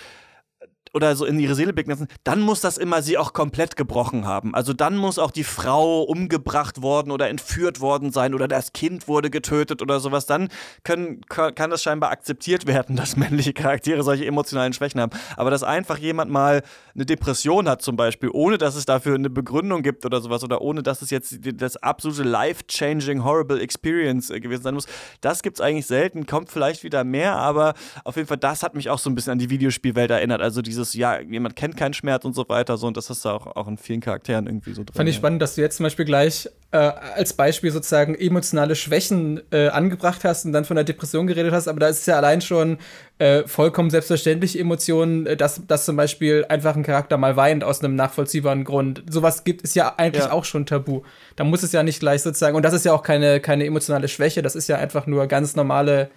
oder 0.93 1.15
so 1.15 1.25
in 1.25 1.39
ihre 1.39 1.55
Seele 1.55 1.73
blicken 1.73 1.91
lassen, 1.91 2.07
dann 2.23 2.41
muss 2.41 2.61
das 2.61 2.77
immer 2.77 3.01
sie 3.01 3.17
auch 3.17 3.33
komplett 3.33 3.75
gebrochen 3.75 4.25
haben. 4.25 4.53
Also 4.53 4.73
dann 4.73 4.97
muss 4.97 5.19
auch 5.19 5.31
die 5.31 5.43
Frau 5.43 6.03
umgebracht 6.03 6.81
worden 6.81 7.11
oder 7.11 7.29
entführt 7.29 7.79
worden 7.79 8.11
sein 8.11 8.33
oder 8.33 8.47
das 8.47 8.73
Kind 8.73 9.07
wurde 9.07 9.29
getötet 9.29 9.81
oder 9.81 9.99
sowas. 9.99 10.25
Dann 10.25 10.49
können, 10.83 11.21
kann 11.27 11.69
das 11.69 11.81
scheinbar 11.81 12.11
akzeptiert 12.11 12.67
werden, 12.67 12.95
dass 13.01 13.15
männliche 13.15 13.53
Charaktere 13.53 14.03
solche 14.03 14.25
emotionalen 14.25 14.73
Schwächen 14.73 14.99
haben. 14.99 15.11
Aber 15.37 15.49
dass 15.49 15.63
einfach 15.63 15.97
jemand 15.97 16.31
mal 16.31 16.61
eine 16.93 17.05
Depression 17.05 17.69
hat 17.69 17.81
zum 17.81 17.95
Beispiel, 17.95 18.29
ohne 18.31 18.57
dass 18.57 18.75
es 18.75 18.85
dafür 18.85 19.15
eine 19.15 19.29
Begründung 19.29 19.83
gibt 19.83 20.05
oder 20.05 20.19
sowas 20.21 20.43
oder 20.43 20.61
ohne 20.61 20.83
dass 20.83 21.01
es 21.01 21.09
jetzt 21.09 21.39
das 21.41 21.77
absolute 21.77 22.23
life-changing, 22.23 23.23
horrible 23.23 23.61
Experience 23.61 24.29
äh, 24.29 24.39
gewesen 24.39 24.63
sein 24.63 24.73
muss, 24.73 24.87
das 25.21 25.41
gibt 25.41 25.57
es 25.57 25.61
eigentlich 25.61 25.85
selten, 25.85 26.25
kommt 26.25 26.49
vielleicht 26.49 26.83
wieder 26.83 27.03
mehr, 27.03 27.35
aber 27.35 27.73
auf 28.03 28.17
jeden 28.17 28.27
Fall, 28.27 28.37
das 28.37 28.63
hat 28.63 28.75
mich 28.75 28.89
auch 28.89 28.99
so 28.99 29.09
ein 29.09 29.15
bisschen 29.15 29.33
an 29.33 29.39
die 29.39 29.49
Videospielwelt 29.49 30.11
erinnert. 30.11 30.41
Also 30.41 30.61
diese 30.61 30.80
dieses, 30.81 30.93
ja, 30.95 31.19
jemand 31.19 31.55
kennt 31.55 31.77
keinen 31.77 31.93
Schmerz 31.93 32.25
und 32.25 32.33
so 32.33 32.47
weiter, 32.49 32.77
so 32.77 32.87
und 32.87 32.97
das 32.97 33.09
ist 33.09 33.25
auch, 33.25 33.47
auch 33.55 33.67
in 33.67 33.77
vielen 33.77 34.01
Charakteren 34.01 34.47
irgendwie 34.47 34.73
so 34.73 34.83
drin. 34.83 34.95
Fand 34.95 35.09
ich 35.09 35.15
spannend, 35.15 35.41
dass 35.41 35.55
du 35.55 35.61
jetzt 35.61 35.77
zum 35.77 35.85
Beispiel 35.85 36.05
gleich 36.05 36.49
äh, 36.71 36.77
als 36.77 37.33
Beispiel 37.33 37.71
sozusagen 37.71 38.15
emotionale 38.15 38.75
Schwächen 38.75 39.41
äh, 39.51 39.67
angebracht 39.67 40.23
hast 40.23 40.45
und 40.45 40.53
dann 40.53 40.65
von 40.65 40.75
der 40.75 40.83
Depression 40.83 41.27
geredet 41.27 41.53
hast, 41.53 41.67
aber 41.67 41.79
da 41.79 41.87
ist 41.87 41.99
es 41.99 42.05
ja 42.05 42.17
allein 42.17 42.41
schon 42.41 42.77
äh, 43.19 43.43
vollkommen 43.47 43.89
selbstverständliche 43.89 44.59
Emotionen, 44.59 45.25
äh, 45.25 45.37
dass, 45.37 45.65
dass 45.67 45.85
zum 45.85 45.95
Beispiel 45.95 46.45
einfach 46.49 46.75
ein 46.75 46.83
Charakter 46.83 47.17
mal 47.17 47.35
weint 47.35 47.63
aus 47.63 47.83
einem 47.83 47.95
nachvollziehbaren 47.95 48.63
Grund. 48.63 49.03
Sowas 49.09 49.43
gibt 49.43 49.63
es 49.63 49.75
ja 49.75 49.93
eigentlich 49.97 50.25
ja. 50.25 50.31
auch 50.31 50.45
schon 50.45 50.65
tabu. 50.65 51.01
Da 51.35 51.43
muss 51.43 51.63
es 51.63 51.71
ja 51.71 51.83
nicht 51.83 51.99
gleich 51.99 52.21
sozusagen, 52.21 52.55
und 52.55 52.63
das 52.63 52.73
ist 52.73 52.85
ja 52.85 52.93
auch 52.93 53.03
keine, 53.03 53.39
keine 53.39 53.65
emotionale 53.65 54.07
Schwäche, 54.07 54.41
das 54.41 54.55
ist 54.55 54.67
ja 54.67 54.77
einfach 54.77 55.07
nur 55.07 55.27
ganz 55.27 55.55
normale 55.55 56.09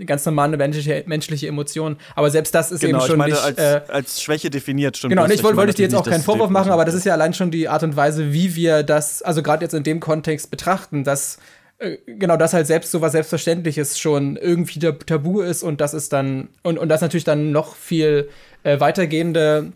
eine 0.00 0.06
ganz 0.06 0.24
normale 0.24 0.56
menschliche, 0.56 1.04
menschliche 1.06 1.46
Emotion. 1.46 1.96
Aber 2.14 2.30
selbst 2.30 2.54
das 2.54 2.72
ist 2.72 2.80
genau, 2.80 2.98
eben 2.98 3.06
schon 3.06 3.18
meine, 3.18 3.34
nicht 3.34 3.42
als, 3.42 3.58
äh, 3.58 3.80
als, 3.88 4.22
Schwäche 4.22 4.48
definiert. 4.48 4.96
Stimmt 4.96 5.10
genau, 5.10 5.24
und 5.24 5.32
ich 5.32 5.42
wollte 5.42 5.58
wollt 5.58 5.68
ich 5.68 5.76
dir 5.76 5.82
jetzt 5.82 5.94
auch 5.94 6.08
keinen 6.08 6.22
Vorwurf 6.22 6.50
machen, 6.50 6.72
aber 6.72 6.84
das 6.84 6.94
ist 6.94 7.04
ja 7.04 7.12
allein 7.12 7.34
schon 7.34 7.50
die 7.50 7.68
Art 7.68 7.82
und 7.82 7.96
Weise, 7.96 8.32
wie 8.32 8.56
wir 8.56 8.82
das, 8.82 9.20
also 9.22 9.42
gerade 9.42 9.62
jetzt 9.62 9.74
in 9.74 9.82
dem 9.82 10.00
Kontext 10.00 10.50
betrachten, 10.50 11.04
dass 11.04 11.38
äh, 11.78 11.98
genau 12.06 12.38
das 12.38 12.54
halt 12.54 12.66
selbst 12.66 12.90
so 12.90 13.02
was 13.02 13.12
Selbstverständliches 13.12 13.98
schon 13.98 14.36
irgendwie 14.36 14.78
tabu 14.78 15.42
ist 15.42 15.62
und 15.62 15.80
das 15.80 15.92
ist 15.92 16.12
dann 16.12 16.48
und, 16.62 16.78
und 16.78 16.88
das 16.88 17.02
natürlich 17.02 17.24
dann 17.24 17.52
noch 17.52 17.76
viel 17.76 18.30
äh, 18.62 18.80
weitergehende 18.80 19.72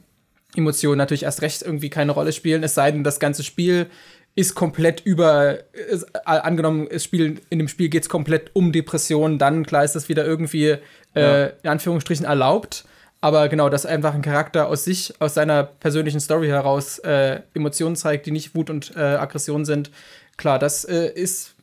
Emotionen 0.57 0.99
natürlich 0.99 1.25
erst 1.25 1.43
recht 1.43 1.63
irgendwie 1.63 1.91
keine 1.91 2.13
Rolle 2.13 2.33
spielen, 2.33 2.63
es 2.63 2.75
sei 2.75 2.91
denn, 2.93 3.05
das 3.05 3.21
ganze 3.21 3.43
Spiel 3.43 3.89
ist 4.37 4.55
komplett 4.55 5.01
über, 5.01 5.59
ist, 5.73 6.05
äh, 6.13 6.19
angenommen, 6.25 6.89
das 6.91 7.05
Spiel, 7.05 7.41
in 7.51 7.59
dem 7.59 7.69
Spiel 7.69 7.89
geht 7.89 8.03
es 8.03 8.09
komplett 8.09 8.51
um 8.55 8.73
Depressionen, 8.73 9.39
dann 9.39 9.65
klar 9.65 9.85
ist 9.85 9.95
das 9.95 10.09
wieder 10.09 10.25
irgendwie 10.25 10.77
äh, 11.15 11.21
ja. 11.21 11.45
in 11.63 11.71
Anführungsstrichen 11.71 12.27
erlaubt. 12.27 12.85
Aber 13.21 13.49
genau, 13.49 13.71
dass 13.71 13.87
einfach 13.87 14.15
ein 14.15 14.21
Charakter 14.21 14.69
aus 14.69 14.85
sich, 14.85 15.15
aus 15.19 15.33
seiner 15.33 15.63
persönlichen 15.63 16.21
Story 16.21 16.49
heraus 16.49 16.99
äh, 16.99 17.41
Emotionen 17.55 17.97
zeigt, 17.97 18.27
die 18.27 18.33
nicht 18.33 18.55
Wut 18.55 18.69
und 18.69 18.95
äh, 18.97 19.01
Aggression 19.01 19.65
sind, 19.65 19.91
klar, 20.37 20.59
das 20.59 20.85
äh, 20.85 21.07
ist, 21.07 21.55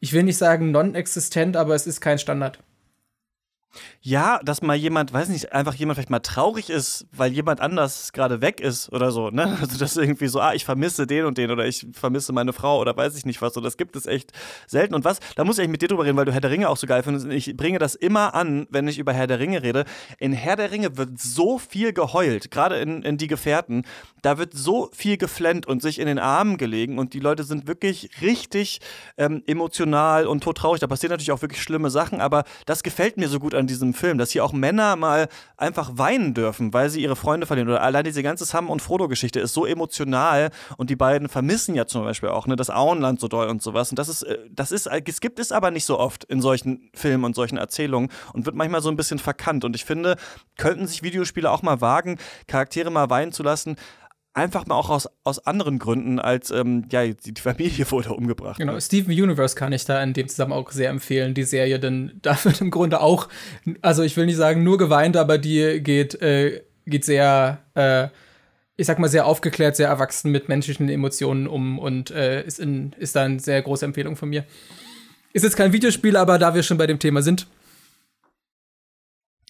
ich 0.00 0.12
will 0.12 0.24
nicht 0.24 0.36
sagen 0.36 0.72
non-existent, 0.72 1.56
aber 1.56 1.74
es 1.74 1.86
ist 1.86 2.02
kein 2.02 2.18
Standard. 2.18 2.58
Ja, 4.00 4.40
dass 4.44 4.62
mal 4.62 4.76
jemand, 4.76 5.12
weiß 5.12 5.28
nicht, 5.28 5.52
einfach 5.52 5.74
jemand 5.74 5.96
vielleicht 5.96 6.10
mal 6.10 6.20
traurig 6.20 6.70
ist, 6.70 7.06
weil 7.12 7.32
jemand 7.32 7.60
anders 7.60 8.12
gerade 8.12 8.40
weg 8.40 8.60
ist 8.60 8.92
oder 8.92 9.10
so, 9.10 9.30
ne? 9.30 9.58
Also 9.66 9.78
das 9.78 9.96
irgendwie 9.96 10.28
so, 10.28 10.40
ah, 10.40 10.54
ich 10.54 10.64
vermisse 10.64 11.06
den 11.06 11.24
und 11.24 11.38
den 11.38 11.50
oder 11.50 11.66
ich 11.66 11.86
vermisse 11.92 12.32
meine 12.32 12.52
Frau 12.52 12.80
oder 12.80 12.96
weiß 12.96 13.16
ich 13.16 13.26
nicht 13.26 13.42
was. 13.42 13.54
So, 13.54 13.60
das 13.60 13.76
gibt 13.76 13.96
es 13.96 14.06
echt 14.06 14.32
selten. 14.66 14.94
Und 14.94 15.04
was, 15.04 15.18
da 15.34 15.44
muss 15.44 15.58
ich 15.58 15.68
mit 15.68 15.82
dir 15.82 15.88
drüber 15.88 16.04
reden, 16.04 16.16
weil 16.16 16.24
du 16.24 16.32
Herr 16.32 16.40
der 16.40 16.50
Ringe 16.50 16.68
auch 16.68 16.76
so 16.76 16.86
geil 16.86 17.02
findest. 17.02 17.26
Ich 17.26 17.56
bringe 17.56 17.78
das 17.78 17.94
immer 17.94 18.34
an, 18.34 18.66
wenn 18.70 18.86
ich 18.86 18.98
über 18.98 19.12
Herr 19.12 19.26
der 19.26 19.40
Ringe 19.40 19.62
rede. 19.62 19.84
In 20.18 20.32
Herr 20.32 20.56
der 20.56 20.70
Ringe 20.70 20.96
wird 20.96 21.18
so 21.18 21.58
viel 21.58 21.92
geheult, 21.92 22.50
gerade 22.50 22.76
in, 22.76 23.02
in 23.02 23.16
Die 23.16 23.26
Gefährten. 23.26 23.84
Da 24.22 24.38
wird 24.38 24.54
so 24.54 24.90
viel 24.92 25.16
geflennt 25.16 25.66
und 25.66 25.82
sich 25.82 25.98
in 25.98 26.06
den 26.06 26.18
Armen 26.18 26.58
gelegen 26.58 26.98
und 26.98 27.14
die 27.14 27.20
Leute 27.20 27.44
sind 27.44 27.66
wirklich 27.66 28.10
richtig 28.20 28.80
ähm, 29.16 29.42
emotional 29.46 30.26
und 30.26 30.42
todtraurig. 30.42 30.80
Da 30.80 30.86
passieren 30.86 31.10
natürlich 31.10 31.32
auch 31.32 31.42
wirklich 31.42 31.62
schlimme 31.62 31.90
Sachen, 31.90 32.20
aber 32.20 32.44
das 32.66 32.82
gefällt 32.82 33.16
mir 33.16 33.28
so 33.28 33.38
gut 33.38 33.54
an 33.54 33.65
diesem 33.66 33.94
Film, 33.94 34.18
dass 34.18 34.30
hier 34.30 34.44
auch 34.44 34.52
Männer 34.52 34.96
mal 34.96 35.28
einfach 35.56 35.92
weinen 35.94 36.34
dürfen, 36.34 36.72
weil 36.72 36.90
sie 36.90 37.02
ihre 37.02 37.16
Freunde 37.16 37.46
verlieren. 37.46 37.68
Oder 37.68 37.82
allein 37.82 38.04
diese 38.04 38.22
ganze 38.22 38.44
Sam 38.44 38.70
und 38.70 38.82
Frodo-Geschichte 38.82 39.40
ist 39.40 39.54
so 39.54 39.66
emotional 39.66 40.50
und 40.76 40.90
die 40.90 40.96
beiden 40.96 41.28
vermissen 41.28 41.74
ja 41.74 41.86
zum 41.86 42.04
Beispiel 42.04 42.28
auch 42.28 42.46
ne, 42.46 42.56
das 42.56 42.70
Auenland 42.70 43.20
so 43.20 43.28
doll 43.28 43.48
und 43.48 43.62
sowas. 43.62 43.90
Und 43.90 43.98
das 43.98 44.08
ist, 44.08 44.22
äh, 44.22 44.38
das 44.50 44.72
ist, 44.72 44.86
es 44.86 45.20
gibt 45.20 45.38
es 45.38 45.52
aber 45.52 45.70
nicht 45.70 45.84
so 45.84 45.98
oft 45.98 46.24
in 46.24 46.40
solchen 46.40 46.90
Filmen 46.94 47.24
und 47.24 47.34
solchen 47.34 47.58
Erzählungen 47.58 48.10
und 48.32 48.46
wird 48.46 48.56
manchmal 48.56 48.82
so 48.82 48.88
ein 48.88 48.96
bisschen 48.96 49.18
verkannt. 49.18 49.64
Und 49.64 49.76
ich 49.76 49.84
finde, 49.84 50.16
könnten 50.56 50.86
sich 50.86 51.02
Videospiele 51.02 51.50
auch 51.50 51.62
mal 51.62 51.80
wagen, 51.80 52.18
Charaktere 52.46 52.90
mal 52.90 53.10
weinen 53.10 53.32
zu 53.32 53.42
lassen, 53.42 53.76
einfach 54.36 54.66
mal 54.66 54.74
auch 54.74 54.90
aus, 54.90 55.08
aus 55.24 55.44
anderen 55.46 55.78
Gründen 55.78 56.18
als, 56.20 56.50
ähm, 56.50 56.84
ja, 56.92 57.06
die, 57.06 57.40
Familie 57.40 57.86
wurde 57.90 58.12
umgebracht. 58.12 58.58
Genau, 58.58 58.74
ne? 58.74 58.80
Steven 58.80 59.12
Universe 59.12 59.56
kann 59.56 59.72
ich 59.72 59.84
da 59.84 60.02
in 60.02 60.12
dem 60.12 60.28
Zusammenhang 60.28 60.62
auch 60.62 60.70
sehr 60.70 60.90
empfehlen, 60.90 61.34
die 61.34 61.42
Serie, 61.42 61.80
denn 61.80 62.12
da 62.22 62.36
wird 62.44 62.60
im 62.60 62.70
Grunde 62.70 63.00
auch, 63.00 63.28
also 63.80 64.02
ich 64.02 64.16
will 64.16 64.26
nicht 64.26 64.36
sagen 64.36 64.62
nur 64.62 64.78
geweint, 64.78 65.16
aber 65.16 65.38
die 65.38 65.80
geht, 65.82 66.20
äh, 66.20 66.62
geht 66.86 67.04
sehr, 67.04 67.58
äh, 67.74 68.08
ich 68.76 68.86
sag 68.86 68.98
mal, 68.98 69.08
sehr 69.08 69.26
aufgeklärt, 69.26 69.74
sehr 69.74 69.88
erwachsen 69.88 70.30
mit 70.30 70.48
menschlichen 70.48 70.88
Emotionen 70.90 71.46
um 71.46 71.78
und 71.78 72.10
äh, 72.10 72.44
ist, 72.44 72.60
in, 72.60 72.94
ist 72.98 73.16
da 73.16 73.24
eine 73.24 73.40
sehr 73.40 73.62
große 73.62 73.86
Empfehlung 73.86 74.16
von 74.16 74.28
mir. 74.28 74.44
Ist 75.32 75.44
jetzt 75.44 75.56
kein 75.56 75.72
Videospiel, 75.72 76.16
aber 76.16 76.38
da 76.38 76.54
wir 76.54 76.62
schon 76.62 76.78
bei 76.78 76.86
dem 76.86 76.98
Thema 76.98 77.22
sind, 77.22 77.46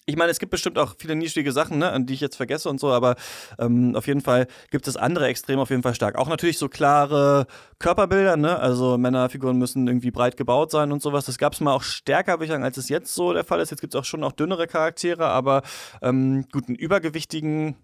ich 0.07 0.15
meine, 0.15 0.31
es 0.31 0.39
gibt 0.39 0.51
bestimmt 0.51 0.79
auch 0.79 0.95
viele 0.97 1.15
nischige 1.15 1.51
Sachen, 1.51 1.79
ne, 1.79 1.91
an 1.91 2.05
die 2.05 2.13
ich 2.13 2.21
jetzt 2.21 2.37
vergesse 2.37 2.69
und 2.69 2.79
so, 2.79 2.91
aber 2.91 3.17
ähm, 3.59 3.93
auf 3.93 4.07
jeden 4.07 4.21
Fall 4.21 4.47
gibt 4.71 4.87
es 4.87 4.95
andere 4.95 5.27
Extreme 5.27 5.61
auf 5.61 5.69
jeden 5.69 5.83
Fall 5.83 5.95
stark. 5.95 6.15
Auch 6.17 6.29
natürlich 6.29 6.57
so 6.57 6.69
klare 6.69 7.45
Körperbilder, 7.77 8.37
ne? 8.37 8.57
Also 8.57 8.97
Männerfiguren 8.97 9.57
müssen 9.57 9.85
irgendwie 9.85 10.11
breit 10.11 10.37
gebaut 10.37 10.71
sein 10.71 10.93
und 10.93 11.01
sowas. 11.01 11.25
Das 11.25 11.37
gab 11.37 11.53
es 11.53 11.59
mal 11.59 11.73
auch 11.73 11.83
stärker, 11.83 12.33
würde 12.33 12.45
ich 12.45 12.51
sagen, 12.51 12.63
als 12.63 12.77
es 12.77 12.87
jetzt 12.87 13.13
so 13.13 13.33
der 13.33 13.43
Fall 13.43 13.59
ist. 13.59 13.69
Jetzt 13.69 13.81
gibt 13.81 13.93
es 13.93 13.99
auch 13.99 14.05
schon 14.05 14.23
auch 14.23 14.31
dünnere 14.31 14.65
Charaktere, 14.65 15.27
aber 15.27 15.61
ähm, 16.01 16.45
gut, 16.53 16.69
übergewichtigen 16.69 17.75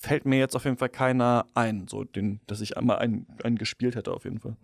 fällt 0.00 0.24
mir 0.24 0.38
jetzt 0.38 0.56
auf 0.56 0.64
jeden 0.64 0.78
Fall 0.78 0.88
keiner 0.88 1.44
ein, 1.54 1.88
so 1.88 2.04
den, 2.04 2.40
dass 2.46 2.62
ich 2.62 2.78
einmal 2.78 2.98
einen, 2.98 3.26
einen 3.44 3.56
gespielt 3.56 3.96
hätte, 3.96 4.12
auf 4.12 4.24
jeden 4.24 4.40
Fall. 4.40 4.56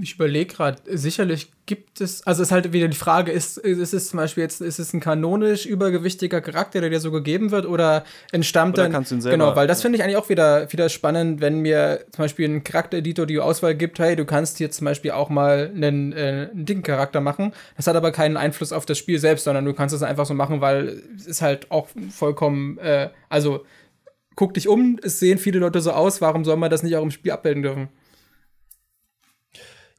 Ich 0.00 0.14
überlege 0.14 0.54
gerade, 0.54 0.80
sicherlich 0.86 1.50
gibt 1.66 2.00
es, 2.00 2.24
also 2.24 2.42
es 2.42 2.48
ist 2.48 2.52
halt 2.52 2.72
wieder 2.72 2.86
die 2.86 2.96
Frage, 2.96 3.32
ist, 3.32 3.58
ist 3.58 3.92
es 3.92 4.08
zum 4.08 4.18
Beispiel 4.18 4.42
jetzt, 4.42 4.60
ist 4.60 4.78
es 4.78 4.92
ein 4.92 5.00
kanonisch 5.00 5.66
übergewichtiger 5.66 6.40
Charakter, 6.40 6.80
der 6.80 6.90
dir 6.90 7.00
so 7.00 7.10
gegeben 7.10 7.50
wird, 7.50 7.66
oder 7.66 8.04
entstammt 8.30 8.74
oder 8.74 8.84
dann. 8.84 8.92
Kannst 8.92 9.10
du 9.10 9.16
ihn 9.16 9.20
selber, 9.20 9.36
genau, 9.36 9.56
weil 9.56 9.66
das 9.66 9.82
finde 9.82 9.96
ich 9.96 10.04
eigentlich 10.04 10.16
auch 10.16 10.28
wieder, 10.28 10.70
wieder 10.72 10.88
spannend, 10.88 11.40
wenn 11.40 11.58
mir 11.58 12.04
zum 12.12 12.24
Beispiel 12.24 12.48
ein 12.48 12.62
Charaktereditor 12.62 13.26
die 13.26 13.40
Auswahl 13.40 13.74
gibt, 13.74 13.98
hey, 13.98 14.14
du 14.14 14.24
kannst 14.24 14.58
hier 14.58 14.70
zum 14.70 14.84
Beispiel 14.84 15.10
auch 15.10 15.28
mal 15.28 15.72
einen, 15.74 16.12
äh, 16.12 16.50
einen 16.52 16.66
dicken 16.66 16.82
Charakter 16.82 17.20
machen. 17.20 17.52
Das 17.76 17.88
hat 17.88 17.96
aber 17.96 18.12
keinen 18.12 18.36
Einfluss 18.36 18.72
auf 18.72 18.86
das 18.86 18.96
Spiel 18.96 19.18
selbst, 19.18 19.44
sondern 19.44 19.64
du 19.64 19.74
kannst 19.74 19.94
es 19.94 20.04
einfach 20.04 20.26
so 20.26 20.34
machen, 20.34 20.60
weil 20.60 21.02
es 21.16 21.26
ist 21.26 21.42
halt 21.42 21.70
auch 21.72 21.88
vollkommen, 22.10 22.78
äh, 22.78 23.10
also 23.28 23.64
guck 24.36 24.54
dich 24.54 24.68
um, 24.68 25.00
es 25.02 25.18
sehen 25.18 25.38
viele 25.38 25.58
Leute 25.58 25.80
so 25.80 25.90
aus, 25.90 26.20
warum 26.20 26.44
soll 26.44 26.56
man 26.56 26.70
das 26.70 26.84
nicht 26.84 26.94
auch 26.96 27.02
im 27.02 27.10
Spiel 27.10 27.32
abbilden 27.32 27.62
dürfen? 27.62 27.88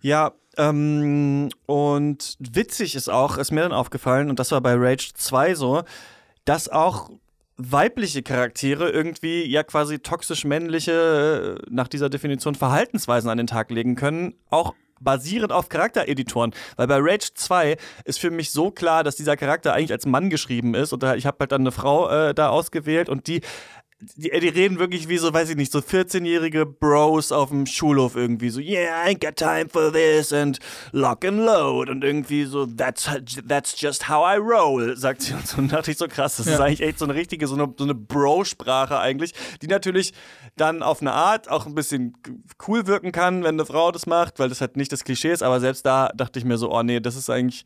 Ja, 0.02 0.34
ähm, 0.58 1.49
und 1.66 2.36
witzig 2.39 2.95
ist 2.95 3.10
auch, 3.10 3.38
ist 3.38 3.52
mir 3.52 3.62
dann 3.62 3.72
aufgefallen, 3.72 4.30
und 4.30 4.39
das 4.39 4.52
war 4.52 4.62
bei 4.62 4.76
Rage 4.76 5.12
2 5.14 5.56
so, 5.56 5.84
dass 6.45 6.70
auch 6.70 7.10
weibliche 7.58 8.24
Charaktere 8.24 8.89
irgendwie 8.89 9.45
ja 9.45 9.64
quasi 9.64 9.99
toxisch 9.99 10.45
männliche, 10.45 11.60
äh, 11.62 11.66
nach 11.70 11.88
dieser 11.88 12.10
Definition 12.10 12.56
Verhaltensweisen 12.56 13.30
an 13.30 13.38
den 13.38 13.47
Tag 13.47 13.70
legen 13.70 13.95
können, 13.95 14.34
auch 14.49 14.74
basierend 14.99 15.52
auf 15.52 15.70
Charaktereditoren. 15.70 16.54
Weil 16.76 16.88
bei 16.88 16.97
Rage 16.99 17.30
2 17.34 17.78
ist 18.06 18.20
für 18.20 18.32
mich 18.32 18.52
so 18.52 18.72
klar, 18.72 19.04
dass 19.04 19.16
dieser 19.16 19.36
Charakter 19.36 19.74
eigentlich 19.74 19.91
als 19.91 20.06
Mann 20.06 20.30
geschrieben 20.30 20.76
ist. 20.76 20.93
Und 20.93 21.04
ich 21.04 21.26
habe 21.26 21.38
halt 21.39 21.52
dann 21.52 21.62
eine 21.62 21.72
Frau 21.72 22.10
äh, 22.10 22.34
da 22.34 22.49
ausgewählt 22.49 23.10
und 23.10 23.28
die 23.28 23.41
die, 24.16 24.32
die 24.39 24.47
reden 24.47 24.80
wirklich 24.80 25.08
wie 25.10 25.18
so, 25.18 25.32
weiß 25.34 25.49
ich 25.49 25.56
nicht, 25.56 25.72
so 25.72 25.80
14-jährige 25.80 26.66
Bros 26.66 27.32
auf 27.32 27.49
dem 27.49 27.66
Schulhof 27.66 28.16
irgendwie 28.16 28.49
so, 28.49 28.60
yeah, 28.60 29.06
I 29.06 29.14
ain't 29.14 29.26
got 29.26 29.36
time 29.36 29.70
for 29.70 29.91
this 29.91 30.34
and 30.34 30.60
lock 30.91 31.24
and 31.24 31.39
load 31.39 31.91
und 31.91 32.04
irgendwie 32.04 32.45
so, 32.45 32.66
that's, 32.66 33.10
that's 33.47 33.80
just 33.80 34.10
how 34.10 34.24
I 34.26 34.38
roll, 34.38 34.95
sagt 34.97 35.22
sie 35.22 35.34
und 35.34 35.47
so. 35.47 35.58
Und 35.58 35.72
dachte 35.72 35.91
ich 35.91 35.97
so 35.97 36.08
krass, 36.08 36.38
das 36.38 36.47
ja. 36.47 36.54
ist 36.54 36.60
eigentlich 36.60 36.82
echt 36.82 36.99
so 36.99 37.06
eine 37.06 37.14
richtige, 37.14 37.47
so 37.47 37.56
eine, 37.56 37.72
so 37.78 37.84
eine 37.84 37.93
Bro-Sprache 37.93 38.99
eigentlich, 38.99 39.34
die 39.62 39.68
natürlich 39.68 40.14
dann 40.58 40.82
auf 40.82 41.02
eine 41.02 41.14
Art 41.14 41.49
auch 41.49 41.68
ein 41.68 41.76
bisschen 41.76 42.18
cool 42.68 42.88
wirken 42.88 43.12
kann, 43.12 43.43
wenn 43.43 43.56
eine 43.56 43.66
Frau 43.66 43.91
das 43.91 44.08
macht, 44.08 44.39
weil 44.39 44.49
das 44.49 44.62
halt 44.62 44.78
nicht 44.78 44.91
das 44.91 45.04
Klischee 45.04 45.32
ist, 45.32 45.43
aber 45.43 45.60
selbst 45.60 45.86
da 45.86 46.10
dachte 46.16 46.39
ich 46.39 46.45
mir 46.45 46.58
so, 46.58 46.72
oh 46.72 46.82
nee, 46.82 46.99
das 46.99 47.16
ist 47.16 47.30
eigentlich 47.30 47.66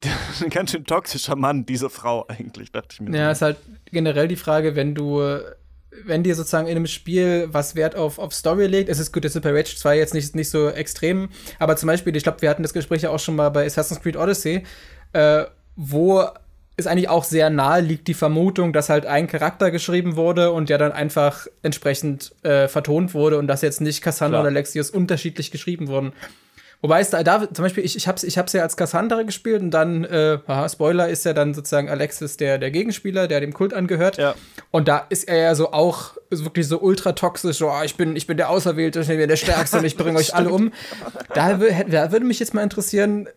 ein 0.42 0.50
ganz 0.50 0.72
schön 0.72 0.84
toxischer 0.84 1.36
Mann, 1.36 1.66
diese 1.66 1.90
Frau 1.90 2.26
eigentlich, 2.28 2.72
dachte 2.72 2.88
ich 2.92 3.00
mir. 3.00 3.16
Ja, 3.16 3.30
ist 3.30 3.42
halt 3.42 3.58
generell 3.86 4.28
die 4.28 4.36
Frage, 4.36 4.74
wenn 4.74 4.94
du, 4.94 5.20
wenn 6.04 6.22
dir 6.22 6.34
sozusagen 6.34 6.66
in 6.66 6.76
einem 6.76 6.86
Spiel 6.86 7.48
was 7.50 7.74
Wert 7.74 7.94
auf, 7.94 8.18
auf 8.18 8.32
Story 8.34 8.66
legt, 8.66 8.88
es 8.88 8.98
ist 8.98 9.12
gut, 9.12 9.24
ist 9.24 9.40
bei 9.40 9.50
Rage 9.50 9.76
2 9.76 9.96
jetzt 9.98 10.14
nicht, 10.14 10.34
nicht 10.34 10.50
so 10.50 10.68
extrem, 10.68 11.28
aber 11.58 11.76
zum 11.76 11.86
Beispiel, 11.86 12.14
ich 12.16 12.22
glaube, 12.22 12.42
wir 12.42 12.50
hatten 12.50 12.62
das 12.62 12.72
Gespräch 12.72 13.02
ja 13.02 13.10
auch 13.10 13.20
schon 13.20 13.36
mal 13.36 13.50
bei 13.50 13.66
Assassin's 13.66 14.00
Creed 14.00 14.16
Odyssey, 14.16 14.64
äh, 15.12 15.44
wo 15.76 16.24
es 16.76 16.86
eigentlich 16.86 17.08
auch 17.08 17.24
sehr 17.24 17.50
nahe 17.50 17.80
liegt, 17.80 18.08
die 18.08 18.14
Vermutung, 18.14 18.72
dass 18.72 18.88
halt 18.88 19.06
ein 19.06 19.26
Charakter 19.26 19.70
geschrieben 19.70 20.16
wurde 20.16 20.52
und 20.52 20.68
der 20.68 20.78
dann 20.78 20.92
einfach 20.92 21.46
entsprechend 21.62 22.34
äh, 22.44 22.66
vertont 22.68 23.14
wurde 23.14 23.38
und 23.38 23.46
dass 23.46 23.62
jetzt 23.62 23.80
nicht 23.80 24.02
Cassandra 24.02 24.38
Klar. 24.38 24.42
oder 24.42 24.50
Alexios 24.50 24.90
unterschiedlich 24.90 25.50
geschrieben 25.50 25.88
wurden. 25.88 26.12
Wobei 26.82 27.00
es 27.00 27.10
da, 27.10 27.22
da 27.22 27.48
zum 27.52 27.62
Beispiel, 27.62 27.84
ich, 27.84 27.96
ich 27.96 28.08
habe 28.08 28.16
es 28.16 28.24
ich 28.24 28.36
hab's 28.36 28.52
ja 28.52 28.62
als 28.62 28.76
Cassandra 28.76 29.22
gespielt 29.22 29.62
und 29.62 29.70
dann, 29.70 30.02
äh, 30.02 30.38
aha, 30.46 30.68
Spoiler, 30.68 31.08
ist 31.08 31.24
ja 31.24 31.32
dann 31.32 31.54
sozusagen 31.54 31.88
Alexis 31.88 32.36
der, 32.36 32.58
der 32.58 32.72
Gegenspieler, 32.72 33.28
der 33.28 33.40
dem 33.40 33.52
Kult 33.52 33.72
angehört. 33.72 34.18
Ja. 34.18 34.34
Und 34.72 34.88
da 34.88 35.06
ist 35.08 35.28
er 35.28 35.36
ja 35.36 35.54
so 35.54 35.72
auch 35.72 36.16
wirklich 36.28 36.66
so 36.66 36.80
ultra 36.80 37.12
toxisch, 37.12 37.58
so, 37.58 37.70
oh, 37.70 37.82
ich, 37.84 37.94
bin, 37.96 38.16
ich 38.16 38.26
bin 38.26 38.36
der 38.36 38.50
Auserwählte, 38.50 39.00
ich 39.00 39.06
bin 39.06 39.28
der 39.28 39.36
Stärkste 39.36 39.78
und 39.78 39.84
ich 39.84 39.96
bringe 39.96 40.18
euch 40.18 40.34
alle 40.34 40.50
um. 40.50 40.72
Da, 41.34 41.54
da 41.54 42.12
würde 42.12 42.26
mich 42.26 42.40
jetzt 42.40 42.52
mal 42.52 42.62
interessieren, 42.62 43.28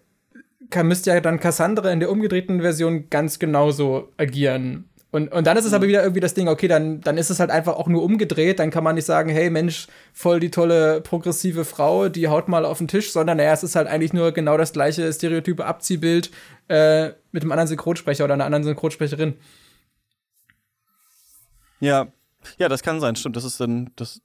kann, 0.71 0.87
müsste 0.87 1.11
ja 1.11 1.21
dann 1.21 1.39
Cassandra 1.39 1.91
in 1.91 1.99
der 1.99 2.09
umgedrehten 2.09 2.61
Version 2.61 3.11
ganz 3.11 3.37
genauso 3.37 4.11
agieren. 4.17 4.89
Und, 5.15 5.31
und 5.31 5.47
dann 5.47 5.55
ist 5.55 5.63
es 5.63 5.71
aber 5.71 5.85
mhm. 5.85 5.89
wieder 5.89 6.03
irgendwie 6.03 6.19
das 6.19 6.33
Ding, 6.33 6.49
okay, 6.49 6.67
dann, 6.67 6.99
dann 6.99 7.17
ist 7.17 7.29
es 7.29 7.39
halt 7.39 7.49
einfach 7.49 7.77
auch 7.77 7.87
nur 7.87 8.03
umgedreht. 8.03 8.59
Dann 8.59 8.69
kann 8.69 8.83
man 8.83 8.95
nicht 8.95 9.05
sagen, 9.05 9.29
hey 9.29 9.49
Mensch, 9.49 9.87
voll 10.11 10.41
die 10.41 10.51
tolle 10.51 10.99
progressive 10.99 11.63
Frau, 11.63 12.09
die 12.09 12.27
haut 12.27 12.49
mal 12.49 12.65
auf 12.65 12.79
den 12.79 12.89
Tisch, 12.89 13.13
sondern 13.13 13.37
naja, 13.37 13.53
es 13.53 13.63
ist 13.63 13.77
halt 13.77 13.87
eigentlich 13.87 14.11
nur 14.11 14.33
genau 14.33 14.57
das 14.57 14.73
gleiche 14.73 15.13
stereotype 15.13 15.63
Abziehbild 15.63 16.31
äh, 16.67 17.11
mit 17.31 17.43
einem 17.43 17.53
anderen 17.53 17.69
Synchronsprecher 17.69 18.25
oder 18.25 18.33
einer 18.33 18.43
anderen 18.43 18.65
Synchronsprecherin. 18.65 19.35
Ja, 21.79 22.07
ja, 22.57 22.67
das 22.67 22.83
kann 22.83 22.99
sein, 22.99 23.15
stimmt. 23.15 23.37
Das 23.37 23.45
ist 23.45 23.57
dann, 23.61 23.91
das, 23.95 24.19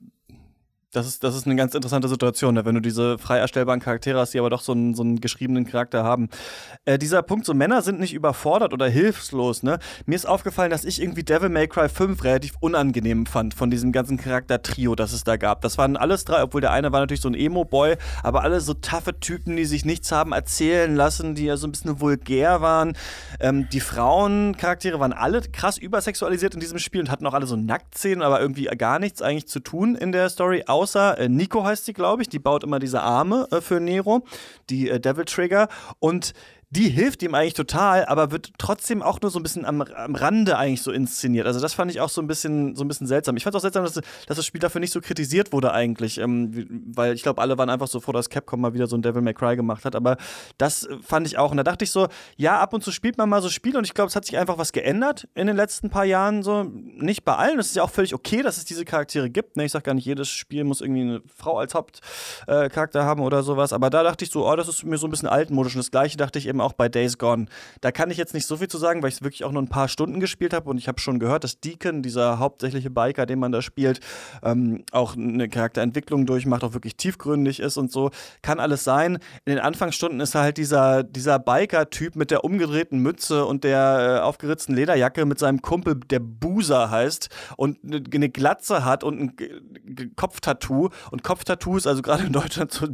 das 0.91 1.07
ist, 1.07 1.23
das 1.23 1.35
ist 1.35 1.45
eine 1.45 1.55
ganz 1.55 1.73
interessante 1.73 2.09
Situation, 2.09 2.53
ne? 2.53 2.65
wenn 2.65 2.75
du 2.75 2.81
diese 2.81 3.17
frei 3.17 3.37
erstellbaren 3.37 3.79
Charaktere 3.79 4.19
hast, 4.19 4.33
die 4.33 4.39
aber 4.39 4.49
doch 4.49 4.61
so 4.61 4.73
einen, 4.73 4.93
so 4.93 5.03
einen 5.03 5.21
geschriebenen 5.21 5.65
Charakter 5.65 6.03
haben. 6.03 6.29
Äh, 6.83 6.97
dieser 6.97 7.21
Punkt, 7.21 7.45
so 7.45 7.53
Männer 7.53 7.81
sind 7.81 7.99
nicht 7.99 8.13
überfordert 8.13 8.73
oder 8.73 8.89
hilflos. 8.89 9.63
Ne? 9.63 9.79
Mir 10.05 10.15
ist 10.15 10.27
aufgefallen, 10.27 10.69
dass 10.69 10.83
ich 10.83 11.01
irgendwie 11.01 11.23
Devil 11.23 11.47
May 11.47 11.67
Cry 11.67 11.87
5 11.87 12.23
relativ 12.25 12.55
unangenehm 12.59 13.25
fand 13.25 13.53
von 13.53 13.71
diesem 13.71 13.93
ganzen 13.93 14.17
Charakter-Trio, 14.17 14.95
das 14.95 15.13
es 15.13 15.23
da 15.23 15.37
gab. 15.37 15.61
Das 15.61 15.77
waren 15.77 15.95
alles 15.95 16.25
drei, 16.25 16.43
obwohl 16.43 16.59
der 16.59 16.71
eine 16.71 16.91
war 16.91 16.99
natürlich 16.99 17.21
so 17.21 17.29
ein 17.29 17.35
Emo-Boy, 17.35 17.95
aber 18.21 18.43
alle 18.43 18.59
so 18.59 18.73
taffe 18.73 19.17
Typen, 19.19 19.55
die 19.55 19.65
sich 19.65 19.85
nichts 19.85 20.11
haben 20.11 20.33
erzählen 20.33 20.93
lassen, 20.93 21.35
die 21.35 21.45
ja 21.45 21.55
so 21.55 21.67
ein 21.67 21.71
bisschen 21.71 22.01
vulgär 22.01 22.61
waren. 22.61 22.97
Ähm, 23.39 23.69
die 23.71 23.79
Frauencharaktere 23.79 24.99
waren 24.99 25.13
alle 25.13 25.41
krass 25.41 25.77
übersexualisiert 25.77 26.53
in 26.53 26.59
diesem 26.59 26.79
Spiel 26.79 26.99
und 26.99 27.09
hatten 27.09 27.25
auch 27.27 27.33
alle 27.33 27.47
so 27.47 27.55
Nacktszenen, 27.55 28.21
aber 28.21 28.41
irgendwie 28.41 28.65
gar 28.65 28.99
nichts 28.99 29.21
eigentlich 29.21 29.47
zu 29.47 29.61
tun 29.61 29.95
in 29.95 30.11
der 30.11 30.29
Story, 30.29 30.63
außer 30.81 31.19
äh, 31.19 31.29
Nico 31.29 31.63
heißt 31.63 31.85
sie, 31.85 31.93
glaube 31.93 32.23
ich, 32.23 32.29
die 32.29 32.39
baut 32.39 32.63
immer 32.63 32.79
diese 32.79 33.01
Arme 33.01 33.47
äh, 33.51 33.61
für 33.61 33.79
Nero, 33.79 34.23
die 34.69 34.89
äh, 34.89 34.99
Devil 34.99 35.25
Trigger. 35.25 35.67
Und 35.99 36.33
die 36.71 36.87
hilft 36.87 37.21
ihm 37.21 37.35
eigentlich 37.35 37.53
total, 37.53 38.05
aber 38.05 38.31
wird 38.31 38.53
trotzdem 38.57 39.01
auch 39.01 39.19
nur 39.19 39.29
so 39.29 39.39
ein 39.39 39.43
bisschen 39.43 39.65
am, 39.65 39.81
am 39.81 40.15
Rande 40.15 40.57
eigentlich 40.57 40.81
so 40.81 40.91
inszeniert. 40.91 41.45
Also 41.45 41.59
das 41.59 41.73
fand 41.73 41.91
ich 41.91 41.99
auch 41.99 42.07
so 42.07 42.21
ein 42.21 42.27
bisschen, 42.27 42.77
so 42.77 42.85
ein 42.85 42.87
bisschen 42.87 43.07
seltsam. 43.07 43.35
Ich 43.35 43.43
fand 43.43 43.53
es 43.53 43.59
auch 43.59 43.61
seltsam, 43.61 43.83
dass, 43.83 43.95
dass, 43.95 44.37
das 44.37 44.45
Spiel 44.45 44.61
dafür 44.61 44.79
nicht 44.79 44.93
so 44.93 45.01
kritisiert 45.01 45.51
wurde 45.51 45.73
eigentlich, 45.73 46.17
ähm, 46.17 46.85
weil 46.95 47.13
ich 47.13 47.23
glaube, 47.23 47.41
alle 47.41 47.57
waren 47.57 47.69
einfach 47.69 47.89
so 47.89 47.99
froh, 47.99 48.13
dass 48.13 48.29
Capcom 48.29 48.61
mal 48.61 48.73
wieder 48.73 48.87
so 48.87 48.95
ein 48.95 49.01
Devil 49.01 49.21
May 49.21 49.33
Cry 49.33 49.57
gemacht 49.57 49.83
hat. 49.83 49.97
Aber 49.97 50.15
das 50.57 50.87
fand 51.01 51.27
ich 51.27 51.37
auch. 51.37 51.51
Und 51.51 51.57
da 51.57 51.63
dachte 51.63 51.83
ich 51.83 51.91
so, 51.91 52.07
ja, 52.37 52.57
ab 52.61 52.73
und 52.73 52.85
zu 52.85 52.93
spielt 52.93 53.17
man 53.17 53.27
mal 53.27 53.41
so 53.41 53.49
Spiele 53.49 53.77
und 53.77 53.83
ich 53.83 53.93
glaube, 53.93 54.07
es 54.07 54.15
hat 54.15 54.23
sich 54.23 54.37
einfach 54.37 54.57
was 54.57 54.71
geändert 54.71 55.27
in 55.35 55.47
den 55.47 55.57
letzten 55.57 55.89
paar 55.89 56.05
Jahren. 56.05 56.41
So 56.41 56.63
nicht 56.63 57.25
bei 57.25 57.35
allen. 57.35 57.59
Es 57.59 57.67
ist 57.67 57.75
ja 57.75 57.83
auch 57.83 57.91
völlig 57.91 58.13
okay, 58.13 58.43
dass 58.43 58.55
es 58.55 58.63
diese 58.63 58.85
Charaktere 58.85 59.29
gibt. 59.29 59.57
Ne? 59.57 59.65
Ich 59.65 59.73
sage 59.73 59.83
gar 59.83 59.93
nicht, 59.93 60.05
jedes 60.05 60.29
Spiel 60.29 60.63
muss 60.63 60.79
irgendwie 60.79 61.01
eine 61.01 61.21
Frau 61.35 61.57
als 61.57 61.73
Hauptcharakter 61.73 62.99
äh, 63.01 63.03
haben 63.03 63.21
oder 63.23 63.43
sowas. 63.43 63.73
Aber 63.73 63.89
da 63.89 64.03
dachte 64.03 64.23
ich 64.23 64.31
so, 64.31 64.49
oh, 64.49 64.55
das 64.55 64.69
ist 64.69 64.85
mir 64.85 64.97
so 64.97 65.07
ein 65.07 65.11
bisschen 65.11 65.27
altmodisch. 65.27 65.75
Und 65.75 65.79
das 65.79 65.91
Gleiche 65.91 66.15
dachte 66.15 66.39
ich 66.39 66.47
eben 66.47 66.60
auch 66.61 66.73
bei 66.73 66.89
Days 66.89 67.17
Gone. 67.17 67.47
Da 67.81 67.91
kann 67.91 68.11
ich 68.11 68.17
jetzt 68.17 68.33
nicht 68.33 68.45
so 68.45 68.57
viel 68.57 68.67
zu 68.67 68.77
sagen, 68.77 69.01
weil 69.01 69.09
ich 69.09 69.15
es 69.15 69.21
wirklich 69.21 69.43
auch 69.43 69.51
nur 69.51 69.61
ein 69.61 69.69
paar 69.69 69.87
Stunden 69.87 70.19
gespielt 70.19 70.53
habe 70.53 70.69
und 70.69 70.77
ich 70.77 70.87
habe 70.87 70.99
schon 70.99 71.19
gehört, 71.19 71.43
dass 71.43 71.59
Deacon, 71.59 72.01
dieser 72.01 72.39
hauptsächliche 72.39 72.89
Biker, 72.89 73.25
den 73.25 73.39
man 73.39 73.51
da 73.51 73.61
spielt, 73.61 73.99
ähm, 74.43 74.83
auch 74.91 75.15
eine 75.15 75.49
Charakterentwicklung 75.49 76.25
durchmacht, 76.25 76.63
auch 76.63 76.73
wirklich 76.73 76.95
tiefgründig 76.95 77.59
ist 77.59 77.77
und 77.77 77.91
so. 77.91 78.11
Kann 78.41 78.59
alles 78.59 78.83
sein. 78.83 79.15
In 79.45 79.55
den 79.55 79.59
Anfangsstunden 79.59 80.19
ist 80.19 80.35
er 80.35 80.41
halt 80.41 80.57
dieser, 80.57 81.03
dieser 81.03 81.39
Biker-Typ 81.39 82.15
mit 82.15 82.31
der 82.31 82.43
umgedrehten 82.43 82.99
Mütze 82.99 83.45
und 83.45 83.63
der 83.63 84.19
äh, 84.19 84.23
aufgeritzten 84.23 84.75
Lederjacke 84.75 85.25
mit 85.25 85.39
seinem 85.39 85.61
Kumpel, 85.61 85.95
der 85.95 86.19
Buser 86.19 86.89
heißt 86.89 87.29
und 87.57 87.79
eine 87.83 88.29
Glatze 88.29 88.85
hat 88.85 89.03
und 89.03 89.19
ein 89.39 90.11
Kopftattoo. 90.15 90.89
Und 91.11 91.23
Kopftattoos, 91.23 91.87
also 91.87 92.01
gerade 92.01 92.23
in 92.25 92.33
Deutschland, 92.33 92.71
so, 92.71 92.87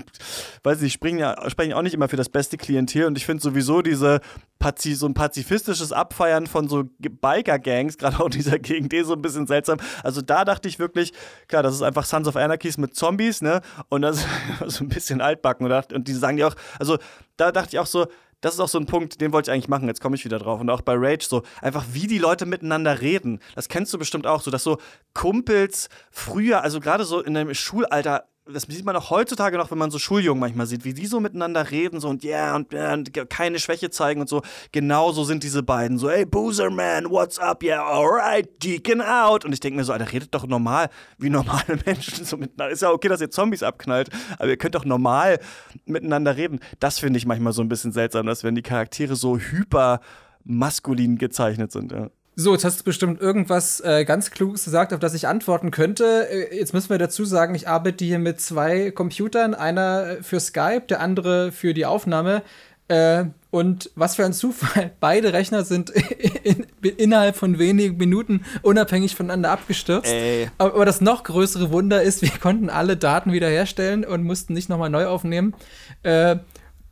weiß 0.63 0.81
ich, 0.81 0.93
sprechen 0.93 1.19
ja, 1.19 1.49
sprechen 1.49 1.73
auch 1.73 1.81
nicht 1.81 1.93
immer 1.93 2.09
für 2.09 2.17
das 2.17 2.29
beste 2.29 2.57
Klientel 2.57 3.05
und 3.05 3.17
ich 3.17 3.25
finde 3.25 3.41
sowieso 3.61 3.81
diese 3.81 4.19
Pazi 4.59 4.95
so 4.95 5.05
ein 5.07 5.13
pazifistisches 5.13 5.91
Abfeiern 5.91 6.47
von 6.47 6.67
so 6.67 6.83
Biker-Gangs, 6.99 7.97
gerade 7.99 8.19
auch 8.19 8.25
in 8.25 8.31
dieser 8.31 8.59
Gegend, 8.59 8.93
eh 8.93 9.03
so 9.03 9.13
ein 9.13 9.21
bisschen 9.21 9.47
seltsam. 9.47 9.77
Also 10.03 10.21
da 10.21 10.45
dachte 10.45 10.67
ich 10.67 10.79
wirklich, 10.79 11.13
klar, 11.47 11.63
das 11.63 11.75
ist 11.75 11.81
einfach 11.81 12.05
Sons 12.05 12.27
of 12.27 12.35
Anarchies 12.35 12.77
mit 12.77 12.95
Zombies, 12.95 13.41
ne? 13.41 13.61
Und 13.89 14.01
das 14.01 14.17
ist 14.17 14.27
so 14.77 14.83
ein 14.83 14.89
bisschen 14.89 15.21
altbacken. 15.21 15.69
Und, 15.71 15.93
und 15.93 16.07
die 16.07 16.13
sagen 16.13 16.37
ja 16.37 16.47
auch, 16.47 16.55
also 16.79 16.97
da 17.37 17.51
dachte 17.51 17.69
ich 17.73 17.79
auch 17.79 17.85
so, 17.85 18.07
das 18.41 18.53
ist 18.53 18.59
auch 18.59 18.67
so 18.67 18.77
ein 18.77 18.85
Punkt, 18.85 19.19
den 19.19 19.33
wollte 19.33 19.49
ich 19.49 19.53
eigentlich 19.53 19.67
machen, 19.67 19.87
jetzt 19.87 20.01
komme 20.01 20.15
ich 20.15 20.23
wieder 20.23 20.37
drauf. 20.37 20.59
Und 20.59 20.69
auch 20.69 20.81
bei 20.81 20.93
Rage 20.95 21.25
so, 21.27 21.43
einfach 21.61 21.85
wie 21.93 22.05
die 22.05 22.19
Leute 22.19 22.45
miteinander 22.45 23.01
reden. 23.01 23.39
Das 23.55 23.67
kennst 23.67 23.93
du 23.93 23.97
bestimmt 23.97 24.27
auch, 24.27 24.41
so 24.41 24.51
dass 24.51 24.63
so 24.63 24.77
Kumpels 25.13 25.89
früher, 26.11 26.61
also 26.61 26.79
gerade 26.79 27.03
so 27.03 27.21
in 27.21 27.33
deinem 27.33 27.53
Schulalter, 27.55 28.25
das 28.51 28.63
sieht 28.63 28.85
man 28.85 28.95
auch 28.95 29.09
heutzutage 29.09 29.57
noch, 29.57 29.71
wenn 29.71 29.77
man 29.77 29.91
so 29.91 29.99
Schuljungen 29.99 30.39
manchmal 30.39 30.65
sieht, 30.65 30.85
wie 30.85 30.93
die 30.93 31.07
so 31.07 31.19
miteinander 31.19 31.71
reden 31.71 31.99
so 31.99 32.09
und 32.09 32.23
ja 32.23 32.29
yeah, 32.29 32.55
und, 32.55 32.73
yeah, 32.73 32.93
und 32.93 33.11
keine 33.29 33.59
Schwäche 33.59 33.89
zeigen 33.89 34.21
und 34.21 34.29
so. 34.29 34.41
Genauso 34.71 35.23
sind 35.23 35.43
diese 35.43 35.63
beiden 35.63 35.97
so, 35.97 36.09
hey 36.09 36.25
Boozer 36.25 36.69
Man, 36.69 37.09
what's 37.09 37.39
up? 37.39 37.63
Yeah, 37.63 37.81
alright, 37.81 38.47
deacon 38.63 39.01
out. 39.01 39.45
Und 39.45 39.53
ich 39.53 39.59
denke 39.59 39.77
mir 39.77 39.83
so, 39.83 39.93
Alter, 39.93 40.11
redet 40.11 40.33
doch 40.33 40.47
normal, 40.47 40.89
wie 41.17 41.29
normale 41.29 41.79
Menschen 41.85 42.25
so 42.25 42.37
miteinander. 42.37 42.73
Ist 42.73 42.81
ja 42.81 42.91
okay, 42.91 43.07
dass 43.07 43.21
ihr 43.21 43.31
Zombies 43.31 43.63
abknallt, 43.63 44.09
aber 44.39 44.49
ihr 44.49 44.57
könnt 44.57 44.75
doch 44.75 44.85
normal 44.85 45.39
miteinander 45.85 46.37
reden. 46.37 46.59
Das 46.79 46.99
finde 46.99 47.17
ich 47.17 47.25
manchmal 47.25 47.53
so 47.53 47.61
ein 47.61 47.69
bisschen 47.69 47.91
seltsam, 47.91 48.25
dass 48.25 48.43
wenn 48.43 48.55
die 48.55 48.63
Charaktere 48.63 49.15
so 49.15 49.37
hyper 49.37 49.99
maskulin 50.43 51.17
gezeichnet 51.17 51.71
sind, 51.71 51.91
ja. 51.91 52.09
So, 52.39 52.53
jetzt 52.53 52.65
hast 52.65 52.81
du 52.81 52.83
bestimmt 52.83 53.19
irgendwas 53.19 53.79
äh, 53.79 54.05
ganz 54.05 54.29
Kluges 54.29 54.65
gesagt, 54.65 54.93
auf 54.93 54.99
das 54.99 55.15
ich 55.15 55.27
antworten 55.27 55.71
könnte. 55.71 56.27
Äh, 56.29 56.55
jetzt 56.55 56.71
müssen 56.71 56.91
wir 56.91 56.99
dazu 56.99 57.25
sagen, 57.25 57.55
ich 57.55 57.67
arbeite 57.67 58.05
hier 58.05 58.19
mit 58.19 58.39
zwei 58.39 58.91
Computern, 58.91 59.55
einer 59.55 60.17
für 60.21 60.39
Skype, 60.39 60.83
der 60.87 60.99
andere 60.99 61.51
für 61.51 61.73
die 61.73 61.87
Aufnahme. 61.87 62.43
Äh, 62.89 63.25
und 63.49 63.89
was 63.95 64.17
für 64.17 64.23
ein 64.23 64.33
Zufall, 64.33 64.91
beide 64.99 65.33
Rechner 65.33 65.63
sind 65.63 65.89
in, 65.89 66.67
in, 66.83 66.89
innerhalb 66.91 67.35
von 67.35 67.57
wenigen 67.57 67.97
Minuten 67.97 68.45
unabhängig 68.61 69.15
voneinander 69.15 69.49
abgestürzt. 69.49 70.13
Ey. 70.13 70.51
Aber 70.59 70.85
das 70.85 71.01
noch 71.01 71.23
größere 71.23 71.71
Wunder 71.71 72.03
ist, 72.03 72.21
wir 72.21 72.29
konnten 72.39 72.69
alle 72.69 72.97
Daten 72.97 73.33
wiederherstellen 73.33 74.05
und 74.05 74.23
mussten 74.23 74.53
nicht 74.53 74.69
nochmal 74.69 74.91
neu 74.91 75.07
aufnehmen. 75.07 75.55
Äh, 76.03 76.35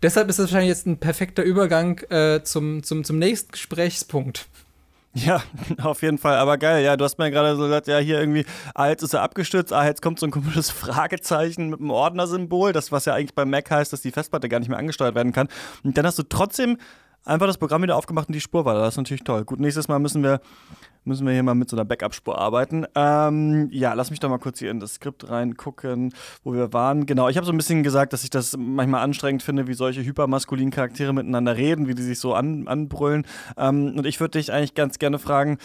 deshalb 0.01 0.27
ist 0.27 0.39
das 0.39 0.47
wahrscheinlich 0.47 0.69
jetzt 0.69 0.87
ein 0.87 0.97
perfekter 0.97 1.43
Übergang 1.43 1.99
äh, 2.09 2.41
zum, 2.41 2.81
zum, 2.81 3.03
zum 3.03 3.19
nächsten 3.19 3.51
Gesprächspunkt. 3.51 4.47
Ja, 5.15 5.41
auf 5.81 6.01
jeden 6.01 6.17
Fall. 6.17 6.35
Aber 6.35 6.57
geil, 6.57 6.83
ja, 6.83 6.97
du 6.97 7.05
hast 7.05 7.17
mir 7.17 7.31
gerade 7.31 7.55
so 7.55 7.63
gesagt, 7.63 7.87
ja, 7.87 7.97
hier 7.97 8.19
irgendwie, 8.19 8.45
ah, 8.73 8.89
jetzt 8.89 9.01
ist 9.01 9.13
er 9.13 9.21
abgestürzt, 9.21 9.71
ah, 9.71 9.85
jetzt 9.85 10.01
kommt 10.01 10.19
so 10.19 10.27
ein 10.27 10.31
komisches 10.31 10.69
Fragezeichen 10.71 11.69
mit 11.69 11.79
einem 11.79 11.89
Ordnersymbol, 11.89 12.73
das, 12.73 12.91
was 12.91 13.05
ja 13.05 13.13
eigentlich 13.13 13.33
beim 13.33 13.49
Mac 13.49 13.71
heißt, 13.71 13.93
dass 13.93 14.01
die 14.01 14.11
Festplatte 14.11 14.49
gar 14.49 14.59
nicht 14.59 14.67
mehr 14.69 14.77
angesteuert 14.77 15.15
werden 15.15 15.31
kann. 15.31 15.47
Und 15.83 15.97
dann 15.97 16.05
hast 16.05 16.19
du 16.19 16.23
trotzdem 16.23 16.77
einfach 17.23 17.47
das 17.47 17.57
Programm 17.57 17.81
wieder 17.81 17.95
aufgemacht 17.95 18.27
und 18.27 18.33
die 18.33 18.41
Spur 18.41 18.65
war 18.65 18.75
da. 18.75 18.81
Das 18.81 18.95
ist 18.95 18.97
natürlich 18.97 19.23
toll. 19.23 19.45
Gut, 19.45 19.59
nächstes 19.59 19.87
Mal 19.87 19.99
müssen 19.99 20.21
wir 20.21 20.41
müssen 21.05 21.25
wir 21.25 21.33
hier 21.33 21.43
mal 21.43 21.55
mit 21.55 21.69
so 21.69 21.75
einer 21.75 21.85
Backup-Spur 21.85 22.37
arbeiten. 22.37 22.85
Ähm, 22.95 23.69
ja, 23.71 23.93
lass 23.93 24.09
mich 24.09 24.19
doch 24.19 24.29
mal 24.29 24.39
kurz 24.39 24.59
hier 24.59 24.71
in 24.71 24.79
das 24.79 24.95
Skript 24.95 25.29
reingucken, 25.29 26.13
wo 26.43 26.53
wir 26.53 26.73
waren. 26.73 27.05
Genau, 27.05 27.29
ich 27.29 27.37
habe 27.37 27.45
so 27.45 27.53
ein 27.53 27.57
bisschen 27.57 27.83
gesagt, 27.83 28.13
dass 28.13 28.23
ich 28.23 28.29
das 28.29 28.55
manchmal 28.57 29.03
anstrengend 29.03 29.43
finde, 29.43 29.67
wie 29.67 29.73
solche 29.73 30.03
hypermaskulinen 30.03 30.71
Charaktere 30.71 31.13
miteinander 31.13 31.55
reden, 31.55 31.87
wie 31.87 31.95
die 31.95 32.03
sich 32.03 32.19
so 32.19 32.33
an, 32.33 32.67
anbrüllen. 32.67 33.25
Ähm, 33.57 33.93
und 33.97 34.05
ich 34.05 34.19
würde 34.19 34.39
dich 34.39 34.51
eigentlich 34.51 34.73
ganz 34.73 34.99
gerne 34.99 35.19
fragen, 35.19 35.57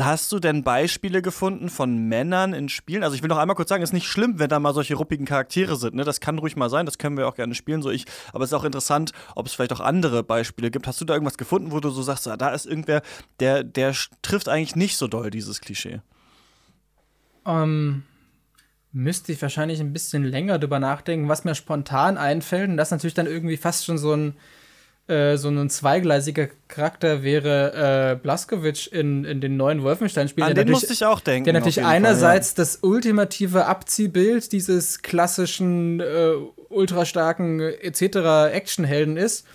hast 0.00 0.32
du 0.32 0.38
denn 0.38 0.62
Beispiele 0.62 1.22
gefunden 1.22 1.68
von 1.68 1.96
Männern 1.96 2.52
in 2.52 2.68
Spielen? 2.68 3.02
Also 3.02 3.14
ich 3.14 3.22
will 3.22 3.28
noch 3.28 3.38
einmal 3.38 3.56
kurz 3.56 3.68
sagen, 3.68 3.82
es 3.82 3.90
ist 3.90 3.94
nicht 3.94 4.08
schlimm, 4.08 4.38
wenn 4.38 4.48
da 4.48 4.58
mal 4.58 4.74
solche 4.74 4.94
ruppigen 4.94 5.26
Charaktere 5.26 5.76
sind. 5.76 5.94
Ne? 5.94 6.04
Das 6.04 6.20
kann 6.20 6.38
ruhig 6.38 6.56
mal 6.56 6.70
sein, 6.70 6.86
das 6.86 6.98
können 6.98 7.16
wir 7.16 7.28
auch 7.28 7.36
gerne 7.36 7.54
spielen, 7.54 7.82
so 7.82 7.90
ich. 7.90 8.04
Aber 8.32 8.44
es 8.44 8.50
ist 8.50 8.54
auch 8.54 8.64
interessant, 8.64 9.12
ob 9.34 9.46
es 9.46 9.52
vielleicht 9.52 9.72
auch 9.72 9.80
andere 9.80 10.22
Beispiele 10.22 10.70
gibt. 10.70 10.86
Hast 10.86 11.00
du 11.00 11.04
da 11.04 11.14
irgendwas 11.14 11.38
gefunden, 11.38 11.72
wo 11.72 11.80
du 11.80 11.90
so 11.90 12.02
sagst, 12.02 12.26
da 12.26 12.48
ist 12.48 12.66
irgendwer, 12.66 13.02
der, 13.40 13.62
der 13.62 13.94
trifft 14.22 14.48
eigentlich 14.56 14.76
nicht 14.76 14.96
so 14.96 15.08
doll, 15.08 15.30
dieses 15.30 15.60
Klischee? 15.60 16.00
Ähm, 17.46 18.02
müsste 18.92 19.32
ich 19.32 19.42
wahrscheinlich 19.42 19.80
ein 19.80 19.92
bisschen 19.92 20.24
länger 20.24 20.58
drüber 20.58 20.80
nachdenken, 20.80 21.28
was 21.28 21.44
mir 21.44 21.54
spontan 21.54 22.16
einfällt. 22.16 22.70
Und 22.70 22.76
das 22.76 22.90
natürlich 22.90 23.14
dann 23.14 23.26
irgendwie 23.26 23.56
fast 23.56 23.84
schon 23.84 23.98
so 23.98 24.14
ein, 24.14 24.34
äh, 25.06 25.36
so 25.36 25.48
ein 25.48 25.68
zweigleisiger 25.68 26.48
Charakter 26.68 27.22
wäre 27.22 28.12
äh, 28.12 28.16
Blaskowitsch 28.16 28.88
in, 28.88 29.24
in 29.24 29.40
den 29.40 29.56
neuen 29.56 29.82
Wolfenstein-Spielen. 29.82 30.48
An 30.48 30.54
den 30.54 30.70
musste 30.70 30.92
ich 30.92 31.04
auch 31.04 31.20
denken. 31.20 31.44
Der 31.44 31.52
natürlich 31.52 31.84
einerseits 31.84 32.52
Fall, 32.52 32.64
ja. 32.64 32.64
das 32.64 32.78
ultimative 32.82 33.66
Abziehbild 33.66 34.50
dieses 34.52 35.02
klassischen, 35.02 36.00
äh, 36.00 36.32
ultrastarken 36.70 37.60
etc. 37.60 38.52
Actionhelden 38.52 39.16
ist, 39.16 39.46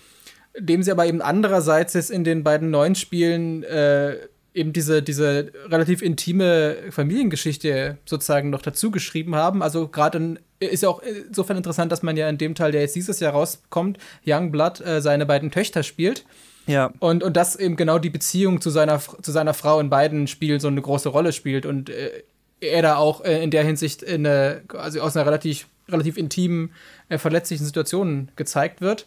dem 0.56 0.82
sie 0.82 0.92
aber 0.92 1.06
eben 1.06 1.20
andererseits 1.20 1.94
jetzt 1.94 2.10
in 2.10 2.24
den 2.24 2.44
beiden 2.44 2.70
neuen 2.70 2.94
Spielen 2.94 3.64
äh, 3.64 4.16
eben 4.54 4.72
diese, 4.72 5.02
diese 5.02 5.52
relativ 5.68 6.02
intime 6.02 6.76
Familiengeschichte 6.90 7.98
sozusagen 8.04 8.50
noch 8.50 8.62
dazu 8.62 8.90
geschrieben 8.90 9.34
haben. 9.34 9.62
Also 9.62 9.88
gerade 9.88 10.36
ist 10.60 10.82
ja 10.82 10.88
auch 10.88 11.02
insofern 11.02 11.56
interessant, 11.56 11.90
dass 11.90 12.02
man 12.02 12.16
ja 12.16 12.28
in 12.28 12.38
dem 12.38 12.54
Teil, 12.54 12.72
der 12.72 12.82
jetzt 12.82 12.96
dieses 12.96 13.20
Jahr 13.20 13.32
rauskommt, 13.32 13.98
Youngblood 14.26 14.80
äh, 14.80 15.00
seine 15.00 15.26
beiden 15.26 15.50
Töchter 15.50 15.82
spielt. 15.82 16.24
Ja. 16.66 16.92
Und, 17.00 17.22
und 17.22 17.36
das 17.36 17.56
eben 17.56 17.76
genau 17.76 17.98
die 17.98 18.10
Beziehung 18.10 18.60
zu 18.60 18.70
seiner, 18.70 19.00
zu 19.00 19.32
seiner 19.32 19.54
Frau 19.54 19.80
in 19.80 19.90
beiden 19.90 20.26
Spielen 20.26 20.60
so 20.60 20.68
eine 20.68 20.80
große 20.80 21.08
Rolle 21.08 21.32
spielt 21.32 21.66
und 21.66 21.90
äh, 21.90 22.22
er 22.60 22.82
da 22.82 22.96
auch 22.96 23.24
äh, 23.24 23.42
in 23.42 23.50
der 23.50 23.64
Hinsicht 23.64 24.02
in 24.02 24.26
eine, 24.26 24.62
also 24.76 25.00
aus 25.00 25.16
einer 25.16 25.26
relativ, 25.26 25.66
relativ 25.88 26.16
intimen, 26.16 26.72
äh, 27.08 27.18
verletzlichen 27.18 27.66
Situation 27.66 28.30
gezeigt 28.36 28.80
wird. 28.80 29.06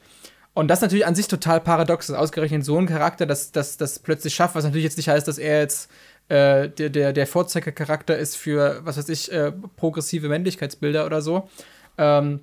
Und 0.55 0.69
das 0.69 0.79
natürlich 0.79 1.05
an 1.05 1.15
sich 1.15 1.27
total 1.27 1.59
paradox, 1.59 2.07
dass 2.07 2.15
ausgerechnet 2.15 2.63
so 2.63 2.79
ein 2.79 2.85
Charakter 2.87 3.25
das, 3.25 3.51
das, 3.51 3.75
das 3.75 3.99
plötzlich 3.99 4.33
schafft, 4.33 4.55
was 4.55 4.63
natürlich 4.63 4.85
jetzt 4.85 4.95
nicht 4.95 5.09
heißt, 5.09 5.27
dass 5.27 5.37
er 5.37 5.59
jetzt 5.59 5.91
äh, 6.29 6.69
der, 6.69 6.89
der, 6.89 7.11
der 7.11 7.27
Vorzeigecharakter 7.27 8.17
ist 8.17 8.37
für, 8.37 8.79
was 8.83 8.97
weiß 8.97 9.09
ich, 9.09 9.29
äh, 9.33 9.51
progressive 9.75 10.29
Männlichkeitsbilder 10.29 11.05
oder 11.05 11.21
so. 11.21 11.49
Ähm, 11.97 12.39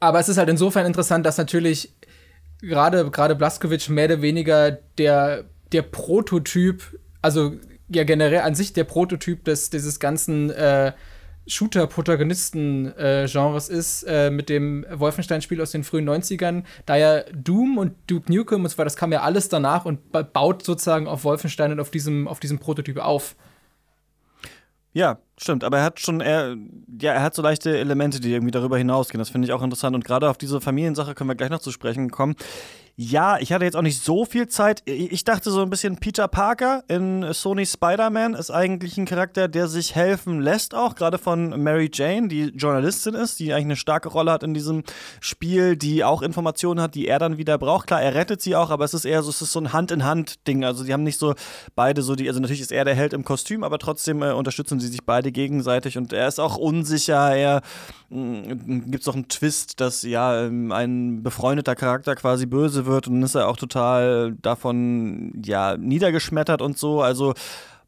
aber 0.00 0.18
es 0.18 0.28
ist 0.28 0.36
halt 0.36 0.48
insofern 0.48 0.84
interessant, 0.84 1.24
dass 1.24 1.38
natürlich 1.38 1.94
gerade 2.60 3.08
gerade 3.08 3.36
Blaskowitsch 3.36 3.88
mehr 3.88 4.06
oder 4.06 4.20
weniger 4.20 4.72
der, 4.98 5.44
der 5.70 5.82
Prototyp, 5.82 6.98
also 7.22 7.52
ja 7.88 8.02
generell 8.02 8.40
an 8.40 8.56
sich 8.56 8.72
der 8.72 8.84
Prototyp 8.84 9.44
des, 9.44 9.70
dieses 9.70 10.00
ganzen 10.00 10.50
äh, 10.50 10.92
Shooter-Protagonisten-Genres 11.46 13.68
äh, 13.68 13.74
ist, 13.74 14.04
äh, 14.04 14.30
mit 14.30 14.48
dem 14.48 14.86
Wolfenstein-Spiel 14.90 15.60
aus 15.60 15.72
den 15.72 15.84
frühen 15.84 16.08
90ern, 16.08 16.64
da 16.86 16.96
ja 16.96 17.24
Doom 17.34 17.76
und 17.78 17.94
Duke 18.06 18.32
Nukem 18.32 18.64
und 18.64 18.70
zwar, 18.70 18.84
das 18.84 18.96
kam 18.96 19.12
ja 19.12 19.22
alles 19.22 19.48
danach 19.48 19.84
und 19.84 20.12
baut 20.32 20.64
sozusagen 20.64 21.08
auf 21.08 21.24
Wolfenstein 21.24 21.72
und 21.72 21.80
auf 21.80 21.90
diesem, 21.90 22.28
auf 22.28 22.38
diesem 22.40 22.58
Prototyp 22.58 22.98
auf. 22.98 23.36
Ja, 24.94 25.18
stimmt, 25.38 25.64
aber 25.64 25.78
er 25.78 25.84
hat 25.84 26.00
schon, 26.00 26.20
er, 26.20 26.54
ja, 27.00 27.12
er 27.12 27.22
hat 27.22 27.34
so 27.34 27.40
leichte 27.40 27.78
Elemente, 27.78 28.20
die 28.20 28.30
irgendwie 28.30 28.50
darüber 28.50 28.76
hinausgehen. 28.76 29.18
Das 29.18 29.30
finde 29.30 29.46
ich 29.46 29.52
auch 29.52 29.62
interessant. 29.62 29.96
Und 29.96 30.04
gerade 30.04 30.28
auf 30.28 30.36
diese 30.36 30.60
Familiensache 30.60 31.14
können 31.14 31.30
wir 31.30 31.34
gleich 31.34 31.48
noch 31.48 31.60
zu 31.60 31.72
sprechen 31.72 32.10
kommen. 32.10 32.36
Ja, 32.94 33.38
ich 33.38 33.54
hatte 33.54 33.64
jetzt 33.64 33.74
auch 33.74 33.82
nicht 33.82 34.02
so 34.02 34.26
viel 34.26 34.48
Zeit. 34.48 34.82
Ich 34.84 35.24
dachte 35.24 35.50
so 35.50 35.62
ein 35.62 35.70
bisschen, 35.70 35.96
Peter 35.96 36.28
Parker 36.28 36.84
in 36.88 37.32
Sony 37.32 37.64
Spider-Man 37.64 38.34
ist 38.34 38.50
eigentlich 38.50 38.98
ein 38.98 39.06
Charakter, 39.06 39.48
der 39.48 39.66
sich 39.66 39.94
helfen 39.94 40.40
lässt, 40.40 40.74
auch 40.74 40.94
gerade 40.94 41.16
von 41.16 41.62
Mary 41.62 41.90
Jane, 41.90 42.28
die 42.28 42.52
Journalistin 42.54 43.14
ist, 43.14 43.40
die 43.40 43.54
eigentlich 43.54 43.64
eine 43.64 43.76
starke 43.76 44.10
Rolle 44.10 44.30
hat 44.30 44.42
in 44.42 44.52
diesem 44.52 44.82
Spiel, 45.20 45.76
die 45.76 46.04
auch 46.04 46.20
Informationen 46.20 46.82
hat, 46.82 46.94
die 46.94 47.08
er 47.08 47.18
dann 47.18 47.38
wieder 47.38 47.56
braucht. 47.56 47.86
Klar, 47.86 48.02
er 48.02 48.14
rettet 48.14 48.42
sie 48.42 48.54
auch, 48.56 48.68
aber 48.68 48.84
es 48.84 48.92
ist 48.92 49.06
eher 49.06 49.22
so, 49.22 49.30
es 49.30 49.40
ist 49.40 49.52
so 49.52 49.60
ein 49.60 49.72
Hand-in-Hand-Ding. 49.72 50.62
Also 50.62 50.84
die 50.84 50.92
haben 50.92 51.02
nicht 51.02 51.18
so 51.18 51.34
beide 51.74 52.02
so 52.02 52.14
die, 52.14 52.28
also 52.28 52.40
natürlich 52.40 52.60
ist 52.60 52.72
er 52.72 52.84
der 52.84 52.94
Held 52.94 53.14
im 53.14 53.24
Kostüm, 53.24 53.64
aber 53.64 53.78
trotzdem 53.78 54.22
äh, 54.22 54.32
unterstützen 54.32 54.80
sie 54.80 54.88
sich 54.88 55.02
beide 55.02 55.32
gegenseitig 55.32 55.96
und 55.96 56.12
er 56.12 56.28
ist 56.28 56.38
auch 56.38 56.58
unsicher, 56.58 57.34
er 57.34 57.62
gibt 58.10 59.00
es 59.00 59.08
auch 59.08 59.14
einen 59.14 59.28
Twist, 59.28 59.80
dass 59.80 60.02
ja 60.02 60.44
ähm, 60.44 60.70
ein 60.72 61.22
befreundeter 61.22 61.74
Charakter 61.74 62.14
quasi 62.14 62.44
böse 62.44 62.84
wird 62.84 62.91
und 62.92 63.14
dann 63.14 63.22
ist 63.22 63.34
er 63.34 63.48
auch 63.48 63.56
total 63.56 64.34
davon 64.40 65.32
ja 65.44 65.76
niedergeschmettert 65.76 66.62
und 66.62 66.78
so. 66.78 67.02
Also 67.02 67.34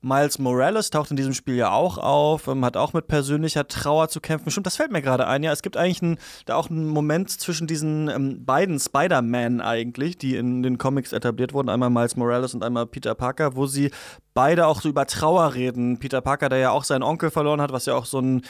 Miles 0.04 0.38
Morales 0.38 0.90
taucht 0.90 1.10
in 1.10 1.16
diesem 1.16 1.32
Spiel 1.32 1.54
ja 1.54 1.72
auch 1.72 1.96
auf, 1.96 2.46
ähm, 2.46 2.62
hat 2.64 2.76
auch 2.76 2.92
mit 2.92 3.08
persönlicher 3.08 3.66
Trauer 3.66 4.08
zu 4.08 4.20
kämpfen. 4.20 4.50
Stimmt, 4.50 4.66
das 4.66 4.76
fällt 4.76 4.92
mir 4.92 5.00
gerade 5.00 5.26
ein. 5.26 5.42
Ja, 5.42 5.50
es 5.50 5.62
gibt 5.62 5.78
eigentlich 5.78 6.02
ein, 6.02 6.18
da 6.44 6.56
auch 6.56 6.68
einen 6.68 6.88
Moment 6.88 7.30
zwischen 7.30 7.66
diesen 7.66 8.08
ähm, 8.08 8.44
beiden 8.44 8.78
Spider-Man 8.78 9.62
eigentlich, 9.62 10.18
die 10.18 10.36
in 10.36 10.62
den 10.62 10.76
Comics 10.76 11.14
etabliert 11.14 11.54
wurden. 11.54 11.70
Einmal 11.70 11.88
Miles 11.88 12.16
Morales 12.16 12.54
und 12.54 12.62
einmal 12.62 12.86
Peter 12.86 13.14
Parker, 13.14 13.56
wo 13.56 13.66
sie 13.66 13.90
beide 14.34 14.66
auch 14.66 14.82
so 14.82 14.90
über 14.90 15.06
Trauer 15.06 15.54
reden. 15.54 15.98
Peter 15.98 16.20
Parker, 16.20 16.50
der 16.50 16.58
ja 16.58 16.70
auch 16.70 16.84
seinen 16.84 17.02
Onkel 17.02 17.30
verloren 17.30 17.62
hat, 17.62 17.72
was 17.72 17.86
ja 17.86 17.94
auch 17.94 18.04
so 18.04 18.20
ein 18.20 18.42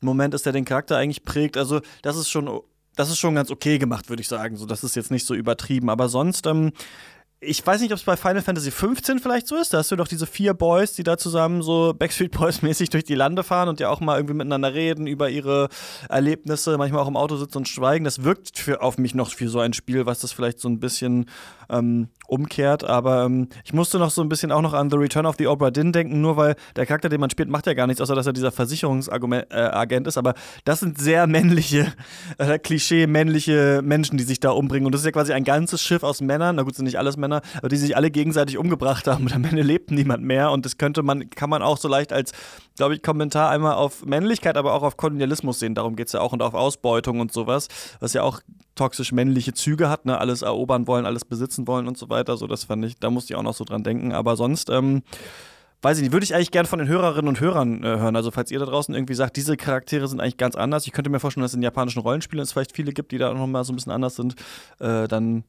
Moment 0.00 0.32
ist, 0.32 0.46
der 0.46 0.54
den 0.54 0.64
Charakter 0.64 0.96
eigentlich 0.96 1.24
prägt. 1.24 1.58
Also, 1.58 1.80
das 2.02 2.16
ist 2.16 2.30
schon, 2.30 2.48
das 2.96 3.10
ist 3.10 3.18
schon 3.18 3.34
ganz 3.34 3.50
okay 3.50 3.78
gemacht, 3.78 4.08
würde 4.08 4.20
ich 4.22 4.28
sagen. 4.28 4.56
So, 4.56 4.66
das 4.66 4.84
ist 4.84 4.96
jetzt 4.96 5.10
nicht 5.10 5.26
so 5.26 5.34
übertrieben. 5.34 5.90
Aber 5.90 6.08
sonst, 6.08 6.46
ähm, 6.46 6.72
ich 7.46 7.64
weiß 7.64 7.80
nicht, 7.80 7.92
ob 7.92 7.98
es 7.98 8.04
bei 8.04 8.16
Final 8.16 8.42
Fantasy 8.42 8.70
15 8.70 9.18
vielleicht 9.18 9.46
so 9.46 9.56
ist. 9.56 9.72
Da 9.72 9.78
hast 9.78 9.90
du 9.90 9.96
doch 9.96 10.08
diese 10.08 10.26
vier 10.26 10.54
Boys, 10.54 10.94
die 10.94 11.02
da 11.02 11.18
zusammen 11.18 11.62
so 11.62 11.94
Backstreet 11.96 12.32
Boys 12.32 12.62
mäßig 12.62 12.90
durch 12.90 13.04
die 13.04 13.14
Lande 13.14 13.42
fahren 13.42 13.68
und 13.68 13.80
ja 13.80 13.90
auch 13.90 14.00
mal 14.00 14.16
irgendwie 14.16 14.34
miteinander 14.34 14.72
reden 14.72 15.06
über 15.06 15.28
ihre 15.28 15.68
Erlebnisse, 16.08 16.78
manchmal 16.78 17.02
auch 17.02 17.08
im 17.08 17.16
Auto 17.16 17.36
sitzen 17.36 17.58
und 17.58 17.68
schweigen. 17.68 18.04
Das 18.04 18.22
wirkt 18.22 18.58
für, 18.58 18.82
auf 18.82 18.98
mich 18.98 19.14
noch 19.14 19.30
für 19.30 19.48
so 19.48 19.60
ein 19.60 19.72
Spiel, 19.72 20.06
was 20.06 20.20
das 20.20 20.32
vielleicht 20.32 20.60
so 20.60 20.68
ein 20.68 20.80
bisschen 20.80 21.26
ähm, 21.68 22.08
umkehrt. 22.26 22.84
Aber 22.84 23.24
ähm, 23.24 23.48
ich 23.64 23.72
musste 23.72 23.98
noch 23.98 24.10
so 24.10 24.22
ein 24.22 24.28
bisschen 24.28 24.52
auch 24.52 24.62
noch 24.62 24.72
an 24.72 24.90
The 24.90 24.96
Return 24.96 25.26
of 25.26 25.36
the 25.38 25.46
Obra 25.46 25.70
Dinn 25.70 25.92
denken, 25.92 26.20
nur 26.20 26.36
weil 26.36 26.56
der 26.76 26.86
Charakter, 26.86 27.08
den 27.08 27.20
man 27.20 27.30
spielt, 27.30 27.48
macht 27.48 27.66
ja 27.66 27.74
gar 27.74 27.86
nichts, 27.86 28.00
außer 28.00 28.14
dass 28.14 28.26
er 28.26 28.32
dieser 28.32 28.52
Versicherungsagent 28.52 30.06
äh, 30.06 30.08
ist. 30.08 30.18
Aber 30.18 30.34
das 30.64 30.80
sind 30.80 30.98
sehr 30.98 31.26
männliche, 31.26 31.92
äh, 32.38 32.58
Klischee-männliche 32.58 33.80
Menschen, 33.82 34.18
die 34.18 34.24
sich 34.24 34.40
da 34.40 34.50
umbringen. 34.50 34.86
Und 34.86 34.92
das 34.92 35.02
ist 35.02 35.06
ja 35.06 35.12
quasi 35.12 35.32
ein 35.32 35.44
ganzes 35.44 35.82
Schiff 35.82 36.02
aus 36.02 36.20
Männern, 36.20 36.56
na 36.56 36.62
gut, 36.62 36.74
sind 36.74 36.84
nicht 36.84 36.98
alles 36.98 37.16
Männer, 37.16 37.42
aber 37.58 37.68
die 37.68 37.76
sich 37.76 37.96
alle 37.96 38.10
gegenseitig 38.10 38.58
umgebracht 38.58 39.06
haben. 39.06 39.24
Und 39.24 39.34
am 39.34 39.44
Ende 39.44 39.62
lebt 39.62 39.90
niemand 39.90 40.22
mehr. 40.22 40.50
Und 40.50 40.64
das 40.64 40.78
könnte 40.78 41.02
man, 41.02 41.30
kann 41.30 41.50
man 41.50 41.62
auch 41.62 41.78
so 41.78 41.88
leicht 41.88 42.12
als, 42.12 42.32
glaube 42.76 42.94
ich, 42.94 43.02
Kommentar 43.02 43.50
einmal 43.50 43.74
auf 43.74 44.04
Männlichkeit, 44.04 44.56
aber 44.56 44.72
auch 44.72 44.82
auf 44.82 44.96
Kolonialismus 44.96 45.58
sehen. 45.58 45.74
Darum 45.74 45.96
geht 45.96 46.08
es 46.08 46.12
ja 46.12 46.20
auch 46.20 46.32
und 46.32 46.42
auf 46.42 46.54
Ausbeutung 46.54 47.20
und 47.20 47.32
sowas, 47.32 47.68
was 48.00 48.12
ja 48.12 48.22
auch 48.22 48.40
toxisch 48.74 49.12
männliche 49.12 49.54
Züge 49.54 49.88
hat, 49.88 50.04
ne? 50.04 50.18
alles 50.18 50.42
erobern 50.42 50.86
wollen, 50.86 51.06
alles 51.06 51.24
besitzen 51.24 51.66
wollen 51.66 51.86
und 51.86 51.96
so 51.96 52.08
weiter. 52.08 52.36
So, 52.36 52.46
das 52.46 52.64
fand 52.64 52.84
ich, 52.84 52.98
da 52.98 53.10
musste 53.10 53.32
ich 53.32 53.36
auch 53.36 53.42
noch 53.42 53.54
so 53.54 53.64
dran 53.64 53.82
denken. 53.82 54.12
Aber 54.12 54.36
sonst, 54.36 54.70
ähm, 54.70 55.02
weiß 55.82 55.98
ich 55.98 56.04
nicht, 56.04 56.12
würde 56.12 56.24
ich 56.24 56.34
eigentlich 56.34 56.50
gerne 56.50 56.66
von 56.66 56.78
den 56.78 56.88
Hörerinnen 56.88 57.28
und 57.28 57.40
Hörern 57.40 57.84
äh, 57.84 57.86
hören. 57.98 58.16
Also, 58.16 58.30
falls 58.30 58.50
ihr 58.50 58.58
da 58.58 58.66
draußen 58.66 58.94
irgendwie 58.94 59.14
sagt, 59.14 59.36
diese 59.36 59.56
Charaktere 59.56 60.08
sind 60.08 60.20
eigentlich 60.20 60.38
ganz 60.38 60.56
anders. 60.56 60.86
Ich 60.86 60.92
könnte 60.92 61.10
mir 61.10 61.20
vorstellen, 61.20 61.42
dass 61.42 61.52
es 61.52 61.56
in 61.56 61.62
japanischen 61.62 62.00
Rollenspielen 62.00 62.42
es 62.42 62.52
vielleicht 62.52 62.72
viele 62.72 62.92
gibt, 62.92 63.12
die 63.12 63.18
da 63.18 63.32
noch 63.32 63.46
mal 63.46 63.64
so 63.64 63.72
ein 63.72 63.76
bisschen 63.76 63.92
anders 63.92 64.16
sind. 64.16 64.34
Äh, 64.80 65.06
dann 65.08 65.44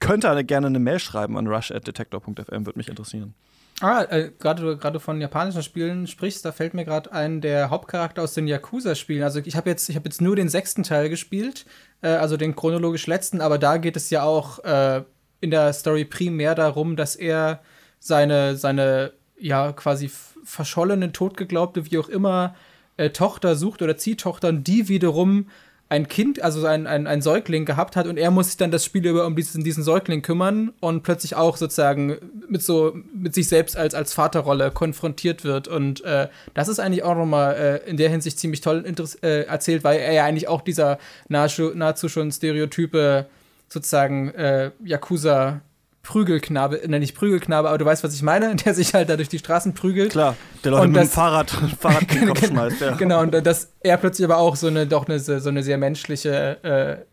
könnte 0.00 0.28
ihr 0.28 0.44
gerne 0.44 0.66
eine 0.66 0.78
Mail 0.78 0.98
schreiben 0.98 1.38
an 1.38 1.46
rush.detector.fm, 1.46 2.66
würde 2.66 2.78
mich 2.78 2.88
interessieren. 2.88 3.34
Ah, 3.80 4.04
äh, 4.08 4.30
gerade 4.38 5.00
von 5.00 5.20
japanischen 5.20 5.62
Spielen 5.62 6.06
sprichst, 6.06 6.44
da 6.44 6.52
fällt 6.52 6.72
mir 6.72 6.86
gerade 6.86 7.12
ein 7.12 7.42
der 7.42 7.68
Hauptcharakter 7.68 8.22
aus 8.22 8.32
den 8.32 8.48
Yakuza-Spielen. 8.48 9.22
Also 9.22 9.40
ich 9.44 9.54
habe 9.54 9.68
jetzt, 9.68 9.88
ich 9.90 9.96
jetzt 10.02 10.22
nur 10.22 10.34
den 10.34 10.48
sechsten 10.48 10.82
Teil 10.82 11.10
gespielt, 11.10 11.66
äh, 12.00 12.08
also 12.08 12.38
den 12.38 12.56
chronologisch 12.56 13.06
letzten, 13.06 13.42
aber 13.42 13.58
da 13.58 13.76
geht 13.76 13.96
es 13.96 14.08
ja 14.08 14.22
auch 14.22 14.64
äh, 14.64 15.02
in 15.40 15.50
der 15.50 15.74
Story 15.74 16.06
primär 16.06 16.54
darum, 16.54 16.96
dass 16.96 17.16
er 17.16 17.60
seine 17.98 18.56
seine 18.56 19.12
ja 19.38 19.72
quasi 19.72 20.10
verschollene, 20.44 21.12
totgeglaubte, 21.12 21.90
wie 21.90 21.98
auch 21.98 22.08
immer, 22.08 22.54
äh, 22.96 23.10
Tochter 23.10 23.56
sucht 23.56 23.82
oder 23.82 23.98
Ziehtochter 23.98 24.48
und 24.48 24.64
die 24.64 24.88
wiederum 24.88 25.50
ein 25.88 26.08
Kind, 26.08 26.42
also 26.42 26.66
ein, 26.66 26.88
ein, 26.88 27.06
ein 27.06 27.22
Säugling 27.22 27.64
gehabt 27.64 27.94
hat 27.94 28.08
und 28.08 28.16
er 28.16 28.32
muss 28.32 28.46
sich 28.46 28.56
dann 28.56 28.72
das 28.72 28.84
Spiel 28.84 29.06
über 29.06 29.24
um 29.24 29.36
diesen, 29.36 29.62
diesen 29.62 29.84
Säugling 29.84 30.20
kümmern 30.20 30.72
und 30.80 31.04
plötzlich 31.04 31.36
auch 31.36 31.56
sozusagen 31.56 32.16
mit 32.48 32.62
so 32.62 32.96
mit 33.14 33.34
sich 33.34 33.48
selbst 33.48 33.76
als, 33.76 33.94
als 33.94 34.12
Vaterrolle 34.12 34.72
konfrontiert 34.72 35.44
wird. 35.44 35.68
Und 35.68 36.02
äh, 36.04 36.28
das 36.54 36.66
ist 36.66 36.80
eigentlich 36.80 37.04
auch 37.04 37.14
nochmal 37.14 37.54
äh, 37.54 37.88
in 37.88 37.96
der 37.96 38.10
Hinsicht 38.10 38.38
ziemlich 38.40 38.62
toll 38.62 38.84
äh, 39.22 39.42
erzählt, 39.42 39.84
weil 39.84 40.00
er 40.00 40.12
ja 40.12 40.24
eigentlich 40.24 40.48
auch 40.48 40.62
dieser 40.62 40.98
nahezu, 41.28 41.70
nahezu 41.74 42.08
schon 42.08 42.32
Stereotype 42.32 43.26
sozusagen 43.68 44.30
äh, 44.30 44.72
Yakuza 44.84 45.60
Prügelknabe, 46.06 46.80
nenne 46.86 47.04
ich 47.04 47.16
Prügelknabe, 47.16 47.68
aber 47.68 47.78
du 47.78 47.84
weißt, 47.84 48.04
was 48.04 48.14
ich 48.14 48.22
meine, 48.22 48.54
der 48.64 48.74
sich 48.74 48.94
halt 48.94 49.08
da 49.08 49.16
durch 49.16 49.28
die 49.28 49.40
Straßen 49.40 49.74
prügelt. 49.74 50.12
Klar, 50.12 50.36
der 50.62 50.70
Leute 50.70 50.84
und 50.84 50.92
mit 50.92 51.02
dem 51.02 51.08
Fahrrad, 51.08 51.50
Fahrrad 51.80 52.14
den 52.14 52.28
Kopf 52.28 52.46
schmeißt, 52.46 52.80
ja. 52.80 52.92
Genau, 52.92 53.20
und 53.22 53.32
dass 53.32 53.72
er 53.80 53.96
plötzlich 53.96 54.24
aber 54.24 54.38
auch 54.38 54.54
so 54.54 54.68
eine, 54.68 54.86
doch 54.86 55.08
eine, 55.08 55.18
so 55.18 55.48
eine 55.48 55.62
sehr 55.64 55.78
menschliche 55.78 57.04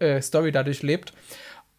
äh, 0.00 0.16
äh, 0.16 0.22
Story 0.22 0.50
dadurch 0.50 0.82
lebt. 0.82 1.12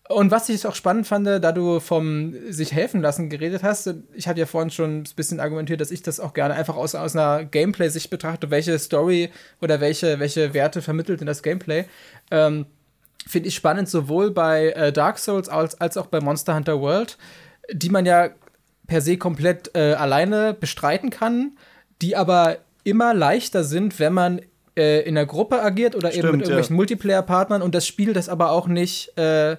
Und 0.09 0.31
was 0.31 0.49
ich 0.49 0.65
auch 0.65 0.73
spannend 0.73 1.05
fand, 1.05 1.27
da 1.27 1.51
du 1.51 1.79
vom 1.79 2.33
sich 2.49 2.71
helfen 2.71 3.01
lassen 3.01 3.29
geredet 3.29 3.61
hast, 3.61 3.93
ich 4.13 4.27
hatte 4.27 4.39
ja 4.39 4.47
vorhin 4.47 4.71
schon 4.71 5.01
ein 5.01 5.07
bisschen 5.15 5.39
argumentiert, 5.39 5.81
dass 5.81 5.91
ich 5.91 6.01
das 6.01 6.19
auch 6.19 6.33
gerne 6.33 6.55
einfach 6.55 6.75
aus, 6.75 6.95
aus 6.95 7.15
einer 7.15 7.45
Gameplay-Sicht 7.45 8.09
betrachte, 8.09 8.49
welche 8.49 8.77
Story 8.79 9.29
oder 9.61 9.81
welche, 9.81 10.19
welche 10.19 10.55
Werte 10.55 10.81
vermittelt 10.81 11.21
in 11.21 11.27
das 11.27 11.43
Gameplay. 11.43 11.85
Ähm, 12.31 12.65
finde 13.27 13.49
ich 13.49 13.55
spannend, 13.55 13.89
sowohl 13.89 14.31
bei 14.31 14.71
äh, 14.71 14.91
Dark 14.91 15.19
Souls 15.19 15.49
als, 15.49 15.79
als 15.79 15.97
auch 15.97 16.07
bei 16.07 16.21
Monster 16.21 16.55
Hunter 16.55 16.79
World, 16.81 17.17
die 17.71 17.89
man 17.89 18.05
ja 18.05 18.29
per 18.87 19.01
se 19.01 19.17
komplett 19.17 19.71
äh, 19.75 19.93
alleine 19.93 20.53
bestreiten 20.53 21.09
kann, 21.09 21.57
die 22.01 22.15
aber 22.15 22.57
immer 22.83 23.13
leichter 23.13 23.63
sind, 23.63 23.99
wenn 23.99 24.13
man 24.13 24.41
äh, 24.75 25.01
in 25.01 25.17
einer 25.17 25.27
Gruppe 25.27 25.61
agiert 25.61 25.95
oder 25.95 26.09
Stimmt, 26.09 26.25
eben 26.25 26.37
mit 26.37 26.41
irgendwelchen 26.47 26.75
ja. 26.75 26.77
Multiplayer-Partnern 26.77 27.61
und 27.61 27.75
das 27.75 27.85
Spiel 27.85 28.13
das 28.13 28.29
aber 28.29 28.51
auch 28.51 28.67
nicht 28.67 29.17
äh, 29.17 29.57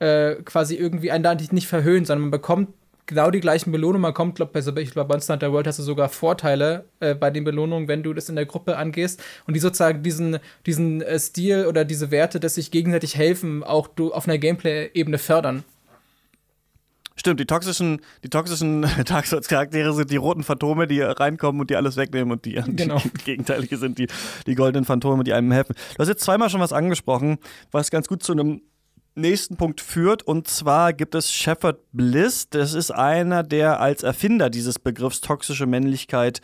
äh, 0.00 0.34
quasi 0.44 0.74
irgendwie 0.74 1.10
einen 1.10 1.24
da 1.24 1.34
nicht 1.34 1.66
verhöhnt, 1.66 2.06
sondern 2.06 2.22
man 2.22 2.30
bekommt 2.30 2.68
genau 3.08 3.30
die 3.32 3.40
gleichen 3.40 3.72
Belohnungen. 3.72 4.02
Man 4.02 4.14
kommt, 4.14 4.36
glaube 4.36 4.60
ich, 4.60 4.94
bei 4.94 5.04
Monster 5.04 5.34
Hunter 5.34 5.52
World 5.52 5.66
hast 5.66 5.80
du 5.80 5.82
sogar 5.82 6.08
Vorteile 6.08 6.84
äh, 7.00 7.16
bei 7.16 7.30
den 7.30 7.42
Belohnungen, 7.42 7.88
wenn 7.88 8.04
du 8.04 8.14
das 8.14 8.28
in 8.28 8.36
der 8.36 8.46
Gruppe 8.46 8.76
angehst. 8.76 9.20
Und 9.48 9.54
die 9.54 9.60
sozusagen 9.60 10.04
diesen, 10.04 10.38
diesen 10.66 11.02
äh, 11.02 11.18
Stil 11.18 11.66
oder 11.66 11.84
diese 11.84 12.12
Werte, 12.12 12.38
dass 12.38 12.54
sich 12.54 12.70
gegenseitig 12.70 13.16
helfen, 13.16 13.64
auch 13.64 13.88
du 13.88 14.12
auf 14.12 14.28
einer 14.28 14.38
Gameplay-Ebene 14.38 15.18
fördern. 15.18 15.64
Stimmt, 17.16 17.40
die 17.40 17.46
toxischen, 17.46 18.00
die 18.22 18.28
toxischen 18.28 18.82
Dark 19.04 19.26
Souls-Charaktere 19.26 19.92
sind 19.92 20.10
die 20.10 20.16
roten 20.16 20.44
Phantome, 20.44 20.86
die 20.86 21.00
reinkommen 21.00 21.60
und 21.60 21.68
die 21.68 21.74
alles 21.74 21.96
wegnehmen 21.96 22.30
und 22.30 22.44
die, 22.44 22.52
genau. 22.76 22.98
die 22.98 23.10
gegenteilige 23.24 23.76
sind 23.76 23.98
die, 23.98 24.06
die 24.46 24.54
goldenen 24.54 24.84
Phantome, 24.84 25.24
die 25.24 25.32
einem 25.32 25.50
helfen. 25.50 25.74
Du 25.94 25.98
hast 25.98 26.08
jetzt 26.08 26.22
zweimal 26.22 26.48
schon 26.48 26.60
was 26.60 26.72
angesprochen, 26.72 27.38
was 27.72 27.90
ganz 27.90 28.06
gut 28.06 28.22
zu 28.22 28.32
einem 28.32 28.60
nächsten 29.18 29.56
Punkt 29.56 29.80
führt. 29.80 30.22
Und 30.22 30.48
zwar 30.48 30.92
gibt 30.92 31.14
es 31.14 31.32
Shepard 31.32 31.78
Bliss. 31.92 32.48
Das 32.50 32.74
ist 32.74 32.90
einer, 32.90 33.42
der 33.42 33.80
als 33.80 34.02
Erfinder 34.02 34.50
dieses 34.50 34.78
Begriffs 34.78 35.20
toxische 35.20 35.66
Männlichkeit 35.66 36.40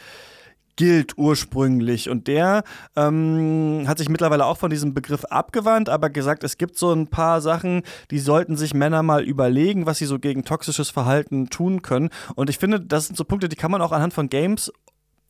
gilt 0.77 1.17
ursprünglich. 1.17 2.11
Und 2.11 2.27
der 2.27 2.65
ähm, 2.97 3.85
hat 3.87 3.99
sich 3.99 4.09
mittlerweile 4.09 4.47
auch 4.47 4.59
von 4.59 4.71
diesem 4.71 4.95
Begriff 4.95 5.25
abgewandt, 5.27 5.89
aber 5.89 6.11
gesagt, 6.11 6.45
es 6.45 6.59
gibt 6.59 6.77
so 6.77 6.93
ein 6.93 7.09
paar 7.09 7.41
Sachen, 7.41 7.83
die 8.11 8.19
sollten 8.19 8.57
sich 8.57 8.75
Männer 8.75 9.03
mal 9.03 9.23
überlegen, 9.23 9.87
was 9.87 9.99
sie 9.99 10.07
so 10.07 10.19
gegen 10.19 10.45
toxisches 10.45 10.91
Verhalten 10.91 11.49
tun 11.49 11.83
können. 11.83 12.11
Und 12.35 12.51
ich 12.51 12.59
finde, 12.59 12.81
das 12.81 13.07
sind 13.07 13.17
so 13.17 13.25
Punkte, 13.25 13.49
die 13.49 13.57
kann 13.57 13.71
man 13.71 13.83
auch 13.83 13.93
anhand 13.93 14.15
von 14.15 14.29
Games 14.29 14.73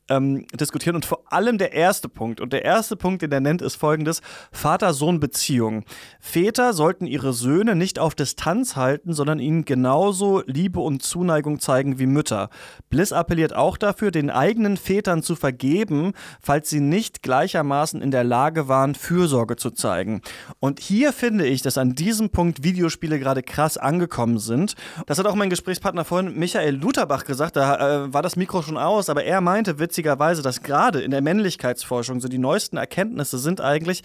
ähm, 0.09 0.45
diskutieren. 0.53 0.95
Und 0.95 1.05
vor 1.05 1.23
allem 1.31 1.57
der 1.57 1.73
erste 1.73 2.09
Punkt. 2.09 2.39
Und 2.39 2.53
der 2.53 2.63
erste 2.63 2.95
Punkt, 2.95 3.21
den 3.21 3.31
er 3.31 3.39
nennt, 3.39 3.61
ist 3.61 3.75
folgendes: 3.75 4.21
Vater-Sohn-Beziehung. 4.51 5.83
Väter 6.19 6.73
sollten 6.73 7.07
ihre 7.07 7.33
Söhne 7.33 7.75
nicht 7.75 7.99
auf 7.99 8.15
Distanz 8.15 8.75
halten, 8.75 9.13
sondern 9.13 9.39
ihnen 9.39 9.65
genauso 9.65 10.43
Liebe 10.45 10.79
und 10.79 11.03
Zuneigung 11.03 11.59
zeigen 11.59 11.99
wie 11.99 12.05
Mütter. 12.05 12.49
Bliss 12.89 13.11
appelliert 13.11 13.55
auch 13.55 13.77
dafür, 13.77 14.11
den 14.11 14.29
eigenen 14.29 14.77
Vätern 14.77 15.23
zu 15.23 15.35
vergeben, 15.35 16.13
falls 16.41 16.69
sie 16.69 16.79
nicht 16.79 17.23
gleichermaßen 17.23 18.01
in 18.01 18.11
der 18.11 18.23
Lage 18.23 18.67
waren, 18.67 18.95
Fürsorge 18.95 19.55
zu 19.55 19.71
zeigen. 19.71 20.21
Und 20.59 20.79
hier 20.79 21.13
finde 21.13 21.47
ich, 21.47 21.61
dass 21.61 21.77
an 21.77 21.95
diesem 21.95 22.29
Punkt 22.29 22.63
Videospiele 22.63 23.19
gerade 23.19 23.43
krass 23.43 23.77
angekommen 23.77 24.37
sind. 24.37 24.75
Das 25.07 25.19
hat 25.19 25.25
auch 25.25 25.35
mein 25.35 25.49
Gesprächspartner 25.49 26.05
vorhin, 26.05 26.37
Michael 26.37 26.75
Lutherbach, 26.75 27.25
gesagt. 27.25 27.55
Da 27.55 28.05
äh, 28.05 28.13
war 28.13 28.21
das 28.21 28.35
Mikro 28.35 28.61
schon 28.61 28.77
aus, 28.77 29.09
aber 29.09 29.23
er 29.23 29.41
meinte, 29.41 29.79
Witz 29.79 29.94
witzigerweise, 29.95 30.41
dass 30.41 30.61
gerade 30.61 30.99
in 31.01 31.11
der 31.11 31.21
Männlichkeitsforschung 31.21 32.19
so 32.19 32.27
die 32.27 32.37
neuesten 32.37 32.75
Erkenntnisse 32.75 33.37
sind 33.37 33.61
eigentlich, 33.61 34.03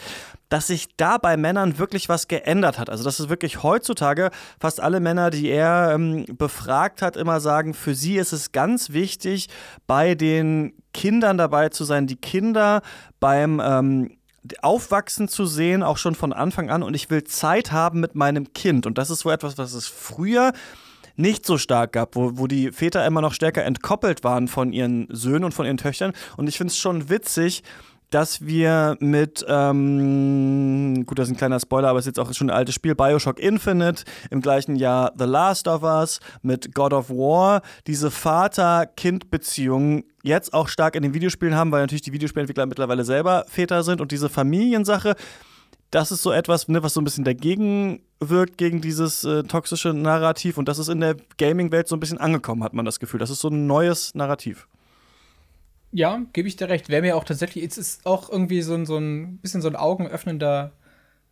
dass 0.49 0.68
sich 0.68 0.86
da 0.97 1.18
bei 1.18 1.36
Männern 1.36 1.78
wirklich 1.78 2.09
was 2.09 2.28
geändert 2.28 2.78
hat. 2.78 2.88
Also, 2.88 3.03
dass 3.03 3.18
es 3.18 3.28
wirklich 3.28 3.64
heutzutage 3.64 4.30
fast 4.61 4.80
alle 4.80 5.01
Männer, 5.01 5.30
die 5.30 5.49
er 5.49 5.91
ähm, 5.93 6.26
befragt 6.38 7.03
hat, 7.03 7.16
immer 7.16 7.41
sagen, 7.41 7.74
für 7.74 7.97
sie 7.97 8.18
ist 8.18 8.32
es 8.32 8.53
ganz 8.53 8.91
wichtig, 8.91 9.49
bei 9.88 10.14
den 10.14 10.74
Kindern 10.95 11.38
dabei 11.38 11.70
zu 11.70 11.82
sein, 11.82 12.07
die 12.07 12.16
Kinder 12.16 12.82
beim 13.18 13.61
ähm, 13.64 14.16
Aufwachsen 14.62 15.26
zu 15.26 15.45
sehen, 15.45 15.82
auch 15.82 15.99
schon 15.99 16.14
von 16.14 16.32
Anfang 16.32 16.70
an. 16.70 16.84
Und 16.84 16.95
ich 16.95 17.11
will 17.11 17.24
Zeit 17.24 17.72
haben 17.72 17.99
mit 17.99 18.14
meinem 18.14 18.53
Kind. 18.53 18.86
Und 18.86 18.97
das 18.97 19.11
ist 19.11 19.20
so 19.20 19.30
etwas, 19.30 19.59
was 19.59 19.72
es 19.72 19.88
früher 19.88 20.53
nicht 21.21 21.47
so 21.47 21.59
stark 21.59 21.93
gab, 21.93 22.16
wo, 22.16 22.33
wo 22.35 22.47
die 22.47 22.73
Väter 22.73 23.07
immer 23.07 23.21
noch 23.21 23.35
stärker 23.35 23.64
entkoppelt 23.64 24.25
waren 24.25 24.49
von 24.49 24.73
ihren 24.73 25.07
Söhnen 25.11 25.45
und 25.45 25.53
von 25.53 25.66
ihren 25.66 25.77
Töchtern. 25.77 26.12
Und 26.37 26.49
ich 26.49 26.57
finde 26.57 26.73
es 26.73 26.79
schon 26.79 27.09
witzig, 27.09 27.62
dass 28.11 28.45
wir 28.45 28.97
mit, 28.99 29.45
ähm, 29.49 31.05
gut, 31.07 31.18
das 31.18 31.29
ist 31.29 31.35
ein 31.35 31.37
kleiner 31.37 31.61
Spoiler, 31.61 31.89
aber 31.89 32.01
es 32.01 32.07
ist 32.07 32.16
jetzt 32.16 32.18
auch 32.18 32.35
schon 32.35 32.51
ein 32.51 32.57
altes 32.57 32.75
Spiel, 32.75 32.95
Bioshock 32.95 33.39
Infinite, 33.39 34.05
im 34.31 34.41
gleichen 34.41 34.77
Jahr 34.77 35.12
The 35.16 35.25
Last 35.25 35.68
of 35.68 35.83
Us, 35.83 36.18
mit 36.43 36.75
God 36.75 36.93
of 36.93 37.09
War, 37.09 37.62
diese 37.87 38.11
Vater-Kind-Beziehung 38.11 40.05
jetzt 40.23 40.53
auch 40.53 40.68
stark 40.68 40.97
in 40.97 41.03
den 41.03 41.14
Videospielen 41.14 41.55
haben, 41.55 41.71
weil 41.71 41.83
natürlich 41.83 42.03
die 42.03 42.12
Videospielentwickler 42.12 42.66
mittlerweile 42.66 43.05
selber 43.05 43.45
Väter 43.49 43.85
sind 43.85 44.01
und 44.01 44.12
diese 44.12 44.29
Familiensache 44.29 45.14
das 45.91 46.12
ist 46.12 46.22
so 46.22 46.30
etwas, 46.30 46.68
ne, 46.68 46.82
was 46.82 46.95
so 46.95 47.01
ein 47.01 47.05
bisschen 47.05 47.24
dagegen 47.24 48.03
wirkt, 48.20 48.59
gegen 48.59 48.80
dieses 48.80 49.24
äh, 49.24 49.43
toxische 49.43 49.93
Narrativ. 49.93 50.57
Und 50.59 50.68
das 50.68 50.78
ist 50.78 50.88
in 50.88 51.01
der 51.01 51.16
Gaming-Welt 51.38 51.88
so 51.88 51.97
ein 51.97 52.01
bisschen 52.01 52.18
angekommen, 52.18 52.62
hat 52.62 52.74
man 52.74 52.84
das 52.84 53.01
Gefühl. 53.01 53.18
Das 53.18 53.30
ist 53.30 53.41
so 53.41 53.49
ein 53.49 53.66
neues 53.66 54.14
Narrativ. 54.14 54.68
Ja, 55.93 56.22
gebe 56.32 56.47
ich 56.47 56.57
dir 56.57 56.68
recht. 56.68 56.88
Wäre 56.88 57.03
mir 57.03 57.16
auch 57.16 57.24
tatsächlich, 57.24 57.64
es 57.64 57.76
ist 57.76 58.07
auch 58.07 58.30
irgendwie 58.30 58.62
so 58.62 58.74
ein, 58.74 58.86
so 58.86 58.97
ein 58.97 59.38
bisschen 59.38 59.62
so 59.62 59.68
ein 59.68 59.76
augenöffnender 59.76 60.72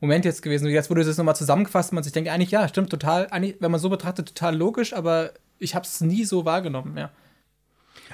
Moment 0.01 0.25
jetzt 0.25 0.43
gewesen. 0.43 0.69
Jetzt 0.69 0.91
wurde 0.91 1.03
es 1.03 1.17
nochmal 1.17 1.37
zusammengefasst 1.37 1.93
man 1.93 2.03
sich 2.03 2.13
denkt, 2.13 2.31
eigentlich, 2.31 2.51
ja, 2.51 2.67
stimmt, 2.69 2.91
total, 2.91 3.29
eigentlich, 3.31 3.57
wenn 3.61 3.71
man 3.71 3.81
so 3.81 3.89
betrachtet, 3.89 4.29
total 4.29 4.57
logisch, 4.57 4.93
aber 4.93 5.33
ich 5.59 5.75
habe 5.75 5.85
es 5.85 6.01
nie 6.01 6.25
so 6.25 6.45
wahrgenommen, 6.45 6.97
ja. 6.97 7.11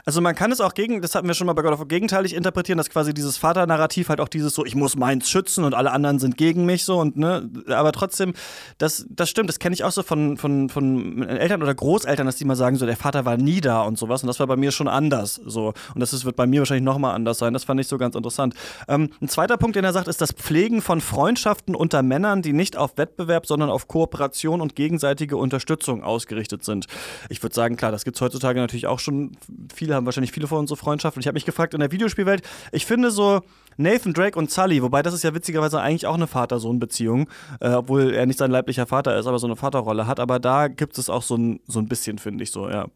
Also 0.04 0.20
man 0.20 0.34
kann 0.34 0.52
es 0.52 0.60
auch 0.60 0.74
gegen, 0.74 1.02
das 1.02 1.14
hatten 1.14 1.26
wir 1.26 1.34
schon 1.34 1.46
mal 1.46 1.52
bei 1.52 1.62
God 1.62 1.72
of 1.72 1.78
War, 1.78 1.86
gegenteilig 1.86 2.34
interpretieren, 2.34 2.78
dass 2.78 2.90
quasi 2.90 3.14
dieses 3.14 3.36
Vaternarrativ 3.36 4.08
halt 4.08 4.20
auch 4.20 4.28
dieses 4.28 4.54
so, 4.54 4.64
ich 4.64 4.74
muss 4.74 4.96
meins 4.96 5.30
schützen 5.30 5.64
und 5.64 5.74
alle 5.74 5.92
anderen 5.92 6.18
sind 6.18 6.36
gegen 6.36 6.66
mich 6.66 6.84
so 6.84 7.00
und 7.00 7.16
ne, 7.16 7.48
aber 7.68 7.92
trotzdem, 7.92 8.34
das, 8.78 9.06
das 9.08 9.30
stimmt, 9.30 9.48
das 9.48 9.58
kenne 9.58 9.74
ich 9.74 9.84
auch 9.84 9.92
so 9.92 10.02
von, 10.02 10.36
von, 10.36 10.68
von 10.68 11.22
Eltern 11.28 11.62
oder 11.62 11.74
Großeltern, 11.74 12.26
dass 12.26 12.36
die 12.36 12.44
mal 12.44 12.56
sagen, 12.56 12.76
so 12.76 12.86
der 12.86 12.96
Vater 12.96 13.24
war 13.24 13.36
nie 13.36 13.60
da 13.60 13.82
und 13.82 13.98
sowas 13.98 14.22
und 14.22 14.26
das 14.26 14.40
war 14.40 14.46
bei 14.46 14.56
mir 14.56 14.72
schon 14.72 14.88
anders 14.88 15.40
so 15.44 15.74
und 15.94 16.00
das 16.00 16.12
ist, 16.12 16.24
wird 16.24 16.36
bei 16.36 16.46
mir 16.46 16.60
wahrscheinlich 16.60 16.84
nochmal 16.84 17.14
anders 17.14 17.38
sein, 17.38 17.52
das 17.52 17.64
fand 17.64 17.80
ich 17.80 17.88
so 17.88 17.98
ganz 17.98 18.14
interessant. 18.14 18.54
Ähm, 18.88 19.10
ein 19.20 19.28
zweiter 19.28 19.56
Punkt, 19.56 19.76
den 19.76 19.84
er 19.84 19.92
sagt, 19.92 20.08
ist 20.08 20.20
das 20.20 20.32
Pflegen 20.32 20.82
von 20.82 21.00
Freundschaften 21.00 21.74
unter 21.74 22.02
Männern, 22.02 22.42
die 22.42 22.52
nicht 22.52 22.76
auf 22.76 22.96
Wettbewerb, 22.96 23.46
sondern 23.46 23.70
auf 23.70 23.88
Kooperation 23.88 24.60
und 24.60 24.76
gegenseitige 24.76 25.36
Unterstützung 25.36 26.02
ausgerichtet 26.02 26.64
sind. 26.64 26.86
Ich 27.28 27.42
würde 27.42 27.54
sagen, 27.54 27.76
klar, 27.76 27.92
das 27.92 28.04
gibt 28.04 28.16
es 28.16 28.20
heutzutage 28.20 28.60
natürlich 28.60 28.86
auch 28.86 28.98
schon 28.98 29.36
viele 29.84 29.94
haben 29.94 30.06
wahrscheinlich 30.06 30.32
viele 30.32 30.46
von 30.46 30.58
unsere 30.58 30.76
Freundschaften. 30.78 31.20
Ich 31.20 31.26
habe 31.26 31.34
mich 31.34 31.44
gefragt 31.44 31.74
in 31.74 31.80
der 31.80 31.92
Videospielwelt, 31.92 32.42
ich 32.72 32.86
finde 32.86 33.10
so 33.10 33.42
Nathan 33.76 34.12
Drake 34.12 34.38
und 34.38 34.50
Sully, 34.50 34.82
wobei 34.82 35.02
das 35.02 35.12
ist 35.14 35.24
ja 35.24 35.34
witzigerweise 35.34 35.80
eigentlich 35.80 36.06
auch 36.06 36.14
eine 36.14 36.26
Vater-Sohn-Beziehung, 36.26 37.28
äh, 37.60 37.70
obwohl 37.70 38.14
er 38.14 38.26
nicht 38.26 38.38
sein 38.38 38.50
leiblicher 38.50 38.86
Vater 38.86 39.16
ist, 39.18 39.26
aber 39.26 39.38
so 39.38 39.46
eine 39.46 39.56
Vaterrolle 39.56 40.06
hat. 40.06 40.20
Aber 40.20 40.38
da 40.38 40.68
gibt 40.68 40.96
es 40.96 41.10
auch 41.10 41.22
so 41.22 41.36
ein, 41.36 41.60
so 41.66 41.80
ein 41.80 41.88
bisschen, 41.88 42.18
finde 42.18 42.44
ich 42.44 42.50
so, 42.50 42.68
ja. 42.68 42.86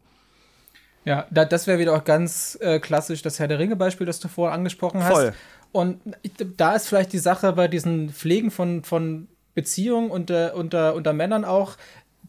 Ja, 1.05 1.27
da, 1.31 1.45
das 1.45 1.67
wäre 1.67 1.79
wieder 1.79 1.95
auch 1.95 2.03
ganz 2.03 2.57
äh, 2.61 2.79
klassisch 2.79 3.21
das 3.21 3.39
Herr 3.39 3.47
der 3.47 3.59
Ringe-Beispiel, 3.59 4.05
das 4.05 4.19
du 4.19 4.27
vorher 4.27 4.53
angesprochen 4.53 5.03
hast. 5.03 5.11
Voll. 5.11 5.33
Und 5.71 6.01
da 6.57 6.75
ist 6.75 6.87
vielleicht 6.87 7.13
die 7.13 7.19
Sache 7.19 7.53
bei 7.53 7.67
diesen 7.67 8.09
Pflegen 8.09 8.51
von, 8.51 8.83
von 8.83 9.27
Beziehungen 9.53 10.09
unter, 10.09 10.55
unter, 10.55 10.95
unter 10.95 11.13
Männern 11.13 11.45
auch, 11.45 11.77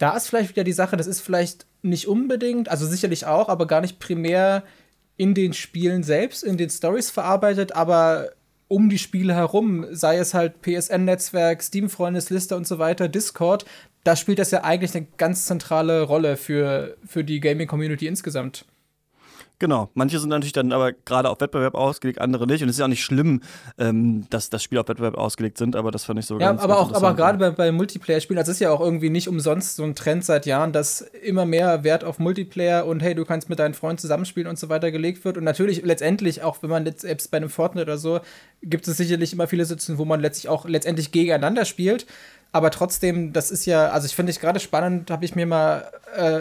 da 0.01 0.17
ist 0.17 0.29
vielleicht 0.29 0.49
wieder 0.49 0.65
die 0.65 0.73
Sache, 0.73 0.97
das 0.97 1.07
ist 1.07 1.21
vielleicht 1.21 1.67
nicht 1.83 2.09
unbedingt, 2.09 2.71
also 2.71 2.87
sicherlich 2.87 3.27
auch, 3.27 3.49
aber 3.49 3.67
gar 3.67 3.83
nicht 3.83 3.99
primär 3.99 4.65
in 5.19 5.35
den 5.35 5.53
Spielen 5.53 6.03
selbst, 6.03 6.43
in 6.43 6.57
den 6.57 6.71
Stories 6.71 7.11
verarbeitet, 7.11 7.73
aber 7.73 8.31
um 8.67 8.89
die 8.89 8.99
Spiele 8.99 9.35
herum, 9.35 9.87
sei 9.91 10.17
es 10.17 10.33
halt 10.33 10.63
PSN-Netzwerk, 10.63 11.63
Steam-Freundesliste 11.63 12.57
und 12.57 12.67
so 12.67 12.79
weiter, 12.79 13.09
Discord, 13.09 13.67
da 14.03 14.17
spielt 14.17 14.39
das 14.39 14.51
ja 14.51 14.65
eigentlich 14.65 14.97
eine 14.97 15.07
ganz 15.19 15.45
zentrale 15.45 16.01
Rolle 16.03 16.39
für, 16.39 16.97
für 17.05 17.23
die 17.23 17.41
Gaming-Community 17.41 18.07
insgesamt. 18.07 18.65
Genau, 19.61 19.91
manche 19.93 20.19
sind 20.19 20.31
natürlich 20.31 20.55
dann 20.55 20.73
aber 20.73 20.93
gerade 20.93 21.29
auf 21.29 21.39
Wettbewerb 21.43 21.75
ausgelegt, 21.75 22.19
andere 22.19 22.47
nicht. 22.47 22.63
Und 22.63 22.71
es 22.71 22.77
ist 22.77 22.79
ja 22.79 22.87
auch 22.87 22.89
nicht 22.89 23.05
schlimm, 23.05 23.43
ähm, 23.79 24.25
dass 24.31 24.49
das 24.49 24.63
Spiel 24.63 24.79
auf 24.79 24.89
Wettbewerb 24.89 25.19
ausgelegt 25.19 25.59
sind, 25.59 25.77
aber 25.77 25.91
das 25.91 26.05
fand 26.05 26.19
ich 26.19 26.25
so 26.25 26.41
ja, 26.41 26.49
ganz 26.49 26.63
aber 26.63 26.79
auch, 26.79 26.95
aber 26.95 27.15
gerade 27.15 27.37
bei, 27.37 27.51
bei 27.51 27.71
Multiplayer-Spielen, 27.71 28.39
also 28.39 28.53
es 28.53 28.57
ist 28.57 28.61
ja 28.61 28.71
auch 28.71 28.81
irgendwie 28.81 29.11
nicht 29.11 29.29
umsonst 29.29 29.77
so 29.77 29.85
ein 29.85 29.95
Trend 29.95 30.25
seit 30.25 30.47
Jahren, 30.47 30.73
dass 30.73 31.03
immer 31.03 31.45
mehr 31.45 31.85
Wert 31.85 32.05
auf 32.05 32.19
Multiplayer 32.19 32.87
und 32.87 33.01
hey, 33.01 33.15
du 33.15 33.27
kannst 33.27 33.51
mit 33.51 33.59
deinen 33.59 33.75
Freunden 33.75 33.99
zusammenspielen 33.99 34.49
und 34.49 34.59
so 34.59 34.71
weiter 34.71 34.91
gelegt 34.91 35.27
wird. 35.27 35.37
Und 35.37 35.45
natürlich 35.45 35.83
letztendlich, 35.85 36.43
auch 36.43 36.63
wenn 36.63 36.71
man 36.71 36.87
jetzt 36.87 37.03
selbst 37.03 37.31
bei 37.31 37.37
einem 37.37 37.51
Fortnite 37.51 37.85
oder 37.85 37.99
so, 37.99 38.21
gibt 38.63 38.89
es 38.89 38.97
sicherlich 38.97 39.35
immer 39.35 39.47
viele 39.47 39.67
Sitzen, 39.67 39.99
wo 39.99 40.07
man 40.07 40.21
letztlich 40.21 40.49
auch 40.49 40.67
letztendlich 40.67 41.13
gegeneinander 41.13 41.67
spielt. 41.67 42.07
Aber 42.53 42.71
trotzdem, 42.71 43.35
das 43.35 43.51
ist 43.51 43.67
ja, 43.67 43.91
also 43.91 44.07
ich 44.07 44.17
finde 44.17 44.33
ich 44.33 44.41
gerade 44.41 44.59
spannend, 44.59 45.11
habe 45.11 45.27
ich 45.27 45.37
mir 45.37 45.45
mal 45.45 45.85
äh, 46.17 46.41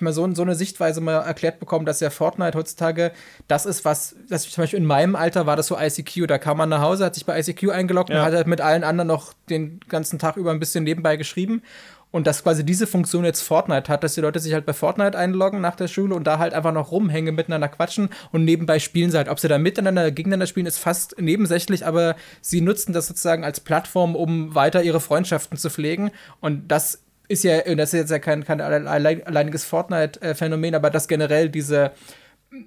mal 0.00 0.12
so, 0.12 0.32
so 0.34 0.42
eine 0.42 0.54
Sichtweise 0.54 1.00
mal 1.00 1.18
erklärt 1.20 1.60
bekommen, 1.60 1.86
dass 1.86 2.00
ja 2.00 2.10
Fortnite 2.10 2.56
heutzutage 2.56 3.12
das 3.46 3.66
ist, 3.66 3.84
was, 3.84 4.16
das 4.28 4.48
zum 4.48 4.62
Beispiel 4.62 4.78
in 4.78 4.86
meinem 4.86 5.16
Alter 5.16 5.46
war 5.46 5.56
das 5.56 5.66
so 5.66 5.78
ICQ, 5.78 6.26
da 6.26 6.38
kam 6.38 6.58
man 6.58 6.68
nach 6.68 6.80
Hause, 6.80 7.04
hat 7.04 7.14
sich 7.14 7.26
bei 7.26 7.38
ICQ 7.38 7.70
eingeloggt 7.70 8.10
ja. 8.10 8.20
und 8.20 8.26
hat 8.26 8.34
halt 8.34 8.46
mit 8.46 8.60
allen 8.60 8.84
anderen 8.84 9.08
noch 9.08 9.32
den 9.50 9.80
ganzen 9.88 10.18
Tag 10.18 10.36
über 10.36 10.50
ein 10.50 10.60
bisschen 10.60 10.84
nebenbei 10.84 11.16
geschrieben. 11.16 11.62
Und 12.10 12.26
dass 12.26 12.42
quasi 12.42 12.64
diese 12.64 12.86
Funktion 12.86 13.24
jetzt 13.24 13.42
Fortnite 13.42 13.92
hat, 13.92 14.02
dass 14.02 14.14
die 14.14 14.22
Leute 14.22 14.40
sich 14.40 14.54
halt 14.54 14.64
bei 14.64 14.72
Fortnite 14.72 15.16
einloggen 15.16 15.60
nach 15.60 15.76
der 15.76 15.88
Schule 15.88 16.14
und 16.14 16.26
da 16.26 16.38
halt 16.38 16.54
einfach 16.54 16.72
noch 16.72 16.90
rumhängen, 16.90 17.34
miteinander 17.34 17.68
quatschen 17.68 18.08
und 18.32 18.46
nebenbei 18.46 18.78
spielen 18.78 19.10
sie 19.10 19.18
halt. 19.18 19.28
Ob 19.28 19.38
sie 19.38 19.48
da 19.48 19.58
miteinander, 19.58 20.10
gegeneinander 20.10 20.46
spielen, 20.46 20.64
ist 20.64 20.78
fast 20.78 21.20
nebensächlich, 21.20 21.84
aber 21.84 22.16
sie 22.40 22.62
nutzen 22.62 22.94
das 22.94 23.08
sozusagen 23.08 23.44
als 23.44 23.60
Plattform, 23.60 24.16
um 24.16 24.54
weiter 24.54 24.82
ihre 24.82 25.00
Freundschaften 25.00 25.58
zu 25.58 25.68
pflegen. 25.68 26.10
Und 26.40 26.68
das 26.68 27.02
ist 27.28 27.44
ja, 27.44 27.60
das 27.74 27.92
ist 27.92 28.00
jetzt 28.00 28.10
ja 28.10 28.18
kein, 28.18 28.44
kein 28.44 28.60
alleiniges 28.60 29.64
Fortnite-Phänomen, 29.64 30.74
aber 30.74 30.90
dass 30.90 31.08
generell 31.08 31.50
diese, 31.50 31.92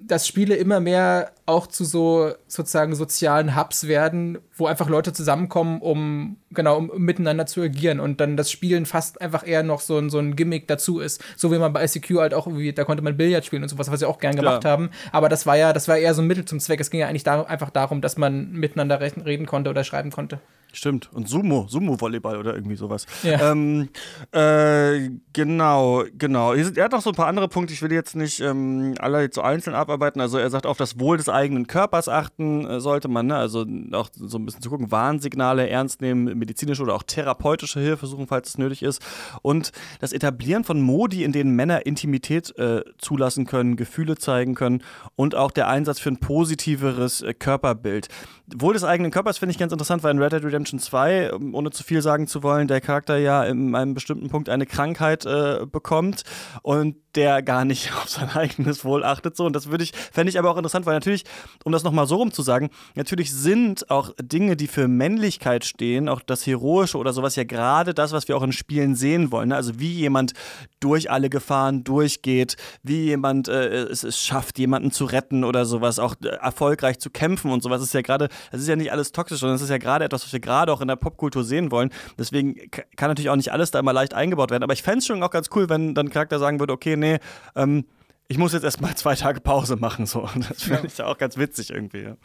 dass 0.02 0.26
Spiele 0.28 0.54
immer 0.54 0.80
mehr 0.80 1.32
auch 1.46 1.66
zu 1.66 1.84
so 1.84 2.32
sozusagen 2.46 2.94
sozialen 2.94 3.56
Hubs 3.56 3.88
werden, 3.88 4.38
wo 4.62 4.66
einfach 4.66 4.88
Leute 4.88 5.12
zusammenkommen, 5.12 5.80
um 5.80 6.36
genau 6.52 6.78
um 6.78 6.92
miteinander 6.96 7.46
zu 7.46 7.60
agieren 7.62 7.98
und 7.98 8.20
dann 8.20 8.36
das 8.36 8.48
Spielen 8.48 8.86
fast 8.86 9.20
einfach 9.20 9.44
eher 9.46 9.64
noch 9.64 9.80
so 9.80 9.98
ein, 9.98 10.08
so 10.08 10.18
ein 10.18 10.36
Gimmick 10.36 10.68
dazu 10.68 11.00
ist. 11.00 11.20
So 11.36 11.50
wie 11.50 11.58
man 11.58 11.72
bei 11.72 11.84
ICQ 11.84 12.18
halt 12.18 12.34
auch 12.34 12.46
irgendwie, 12.46 12.72
da 12.72 12.84
konnte 12.84 13.02
man 13.02 13.16
Billard 13.16 13.44
spielen 13.44 13.64
und 13.64 13.68
sowas, 13.68 13.90
was 13.90 14.00
wir 14.00 14.08
auch 14.08 14.20
gern 14.20 14.36
gemacht 14.36 14.60
Klar. 14.60 14.72
haben. 14.72 14.90
Aber 15.10 15.28
das 15.28 15.46
war 15.46 15.56
ja, 15.56 15.72
das 15.72 15.88
war 15.88 15.98
eher 15.98 16.14
so 16.14 16.22
ein 16.22 16.28
Mittel 16.28 16.44
zum 16.44 16.60
Zweck. 16.60 16.80
Es 16.80 16.90
ging 16.90 17.00
ja 17.00 17.08
eigentlich 17.08 17.24
da, 17.24 17.42
einfach 17.42 17.70
darum, 17.70 18.00
dass 18.00 18.16
man 18.16 18.52
miteinander 18.52 19.00
reden 19.00 19.46
konnte 19.46 19.68
oder 19.68 19.82
schreiben 19.82 20.12
konnte. 20.12 20.38
Stimmt. 20.72 21.10
Und 21.12 21.28
Sumo, 21.28 21.66
Sumo-Volleyball 21.68 22.38
oder 22.38 22.54
irgendwie 22.54 22.76
sowas. 22.76 23.06
Ja. 23.22 23.52
Ähm, 23.52 23.90
äh, 24.32 25.10
genau, 25.34 26.04
genau. 26.16 26.54
Er 26.54 26.84
hat 26.84 26.92
noch 26.92 27.02
so 27.02 27.10
ein 27.10 27.16
paar 27.16 27.26
andere 27.26 27.48
Punkte. 27.48 27.74
Ich 27.74 27.82
will 27.82 27.92
jetzt 27.92 28.16
nicht 28.16 28.40
ähm, 28.40 28.94
alle 28.98 29.28
so 29.30 29.42
einzeln 29.42 29.74
abarbeiten. 29.74 30.20
Also 30.20 30.38
er 30.38 30.48
sagt, 30.48 30.64
auf 30.64 30.78
das 30.78 30.98
Wohl 30.98 31.18
des 31.18 31.28
eigenen 31.28 31.66
Körpers 31.66 32.08
achten 32.08 32.66
äh, 32.66 32.80
sollte 32.80 33.08
man. 33.08 33.26
Ne? 33.26 33.36
Also 33.36 33.66
auch 33.92 34.08
so 34.14 34.38
ein 34.38 34.46
bisschen 34.46 34.51
zu 34.60 34.70
gucken, 34.70 34.90
Warnsignale 34.90 35.68
ernst 35.68 36.00
nehmen, 36.00 36.38
medizinische 36.38 36.82
oder 36.82 36.94
auch 36.94 37.02
therapeutische 37.02 37.80
Hilfe 37.80 38.06
suchen, 38.06 38.26
falls 38.26 38.50
es 38.50 38.58
nötig 38.58 38.82
ist. 38.82 39.02
Und 39.42 39.72
das 40.00 40.12
Etablieren 40.12 40.64
von 40.64 40.80
Modi, 40.80 41.24
in 41.24 41.32
denen 41.32 41.54
Männer 41.54 41.86
Intimität 41.86 42.56
äh, 42.58 42.82
zulassen 42.98 43.46
können, 43.46 43.76
Gefühle 43.76 44.16
zeigen 44.16 44.54
können 44.54 44.82
und 45.16 45.34
auch 45.34 45.50
der 45.50 45.68
Einsatz 45.68 45.98
für 45.98 46.10
ein 46.10 46.18
positiveres 46.18 47.22
äh, 47.22 47.34
Körperbild. 47.34 48.08
Wohl 48.56 48.74
des 48.74 48.84
eigenen 48.84 49.10
Körpers 49.10 49.38
finde 49.38 49.52
ich 49.52 49.58
ganz 49.58 49.72
interessant, 49.72 50.02
weil 50.02 50.12
in 50.12 50.22
Red 50.22 50.32
Dead 50.32 50.44
Redemption 50.44 50.78
2, 50.78 51.32
ohne 51.52 51.70
zu 51.70 51.82
viel 51.82 52.02
sagen 52.02 52.26
zu 52.26 52.42
wollen, 52.42 52.68
der 52.68 52.80
Charakter 52.80 53.16
ja 53.16 53.44
in 53.44 53.74
einem 53.74 53.94
bestimmten 53.94 54.28
Punkt 54.28 54.48
eine 54.48 54.66
Krankheit 54.66 55.24
äh, 55.26 55.66
bekommt 55.66 56.22
und 56.62 56.96
der 57.14 57.42
gar 57.42 57.64
nicht 57.64 57.92
auf 58.02 58.08
sein 58.08 58.30
eigenes 58.30 58.84
Wohl 58.84 59.04
achtet. 59.04 59.36
So. 59.36 59.44
Und 59.44 59.54
das 59.54 59.70
würde 59.70 59.84
ich, 59.84 59.92
fände 59.92 60.30
ich 60.30 60.38
aber 60.38 60.50
auch 60.50 60.56
interessant, 60.56 60.86
weil 60.86 60.94
natürlich, 60.94 61.24
um 61.64 61.72
das 61.72 61.82
nochmal 61.82 62.06
so 62.06 62.16
rum 62.16 62.32
zu 62.32 62.42
sagen, 62.42 62.70
natürlich 62.94 63.32
sind 63.32 63.90
auch 63.90 64.10
Dinge, 64.20 64.56
die 64.56 64.66
für 64.66 64.88
Männlichkeit 64.88 65.64
stehen, 65.64 66.08
auch 66.08 66.20
das 66.20 66.46
Heroische 66.46 66.98
oder 66.98 67.12
sowas, 67.12 67.36
ja 67.36 67.44
gerade 67.44 67.94
das, 67.94 68.12
was 68.12 68.28
wir 68.28 68.36
auch 68.36 68.42
in 68.42 68.52
Spielen 68.52 68.94
sehen 68.94 69.32
wollen. 69.32 69.50
Ne? 69.50 69.56
Also 69.56 69.78
wie 69.78 69.92
jemand 69.92 70.32
durch 70.80 71.10
alle 71.10 71.30
Gefahren 71.30 71.84
durchgeht, 71.84 72.56
wie 72.82 73.04
jemand 73.04 73.48
äh, 73.48 73.84
es, 73.84 74.04
es 74.04 74.22
schafft, 74.22 74.58
jemanden 74.58 74.90
zu 74.90 75.04
retten 75.04 75.44
oder 75.44 75.64
sowas, 75.64 75.98
auch 75.98 76.14
äh, 76.22 76.28
erfolgreich 76.28 76.98
zu 76.98 77.10
kämpfen 77.10 77.50
und 77.50 77.62
sowas. 77.62 77.82
Ist 77.82 77.94
ja 77.94 78.02
gerade, 78.02 78.28
das 78.50 78.60
ist 78.60 78.68
ja 78.68 78.76
nicht 78.76 78.92
alles 78.92 79.12
toxisch, 79.12 79.40
sondern 79.40 79.56
es 79.56 79.62
ist 79.62 79.70
ja 79.70 79.78
gerade 79.78 80.04
etwas, 80.04 80.24
was 80.24 80.32
wir 80.32 80.40
gerade 80.40 80.72
auch 80.72 80.80
in 80.80 80.88
der 80.88 80.96
Popkultur 80.96 81.44
sehen 81.44 81.70
wollen. 81.70 81.90
Deswegen 82.18 82.70
kann 82.70 83.08
natürlich 83.08 83.30
auch 83.30 83.36
nicht 83.36 83.52
alles 83.52 83.70
da 83.70 83.78
immer 83.78 83.92
leicht 83.92 84.14
eingebaut 84.14 84.50
werden. 84.50 84.62
Aber 84.62 84.72
ich 84.72 84.82
fände 84.82 84.98
es 84.98 85.06
schon 85.06 85.22
auch 85.22 85.30
ganz 85.30 85.50
cool, 85.54 85.68
wenn 85.68 85.94
dann 85.94 86.06
ein 86.06 86.10
Charakter 86.10 86.38
sagen 86.38 86.60
würde, 86.60 86.72
okay, 86.72 86.96
nee, 86.96 87.18
ähm, 87.54 87.84
ich 88.28 88.38
muss 88.38 88.52
jetzt 88.52 88.64
erstmal 88.64 88.94
zwei 88.96 89.14
Tage 89.14 89.40
Pause 89.40 89.76
machen. 89.76 90.06
So. 90.06 90.28
Das 90.48 90.62
finde 90.62 90.82
ja. 90.82 90.84
ich 90.84 91.02
auch 91.02 91.18
ganz 91.18 91.36
witzig 91.36 91.70
irgendwie. 91.70 92.02
Ja. 92.02 92.16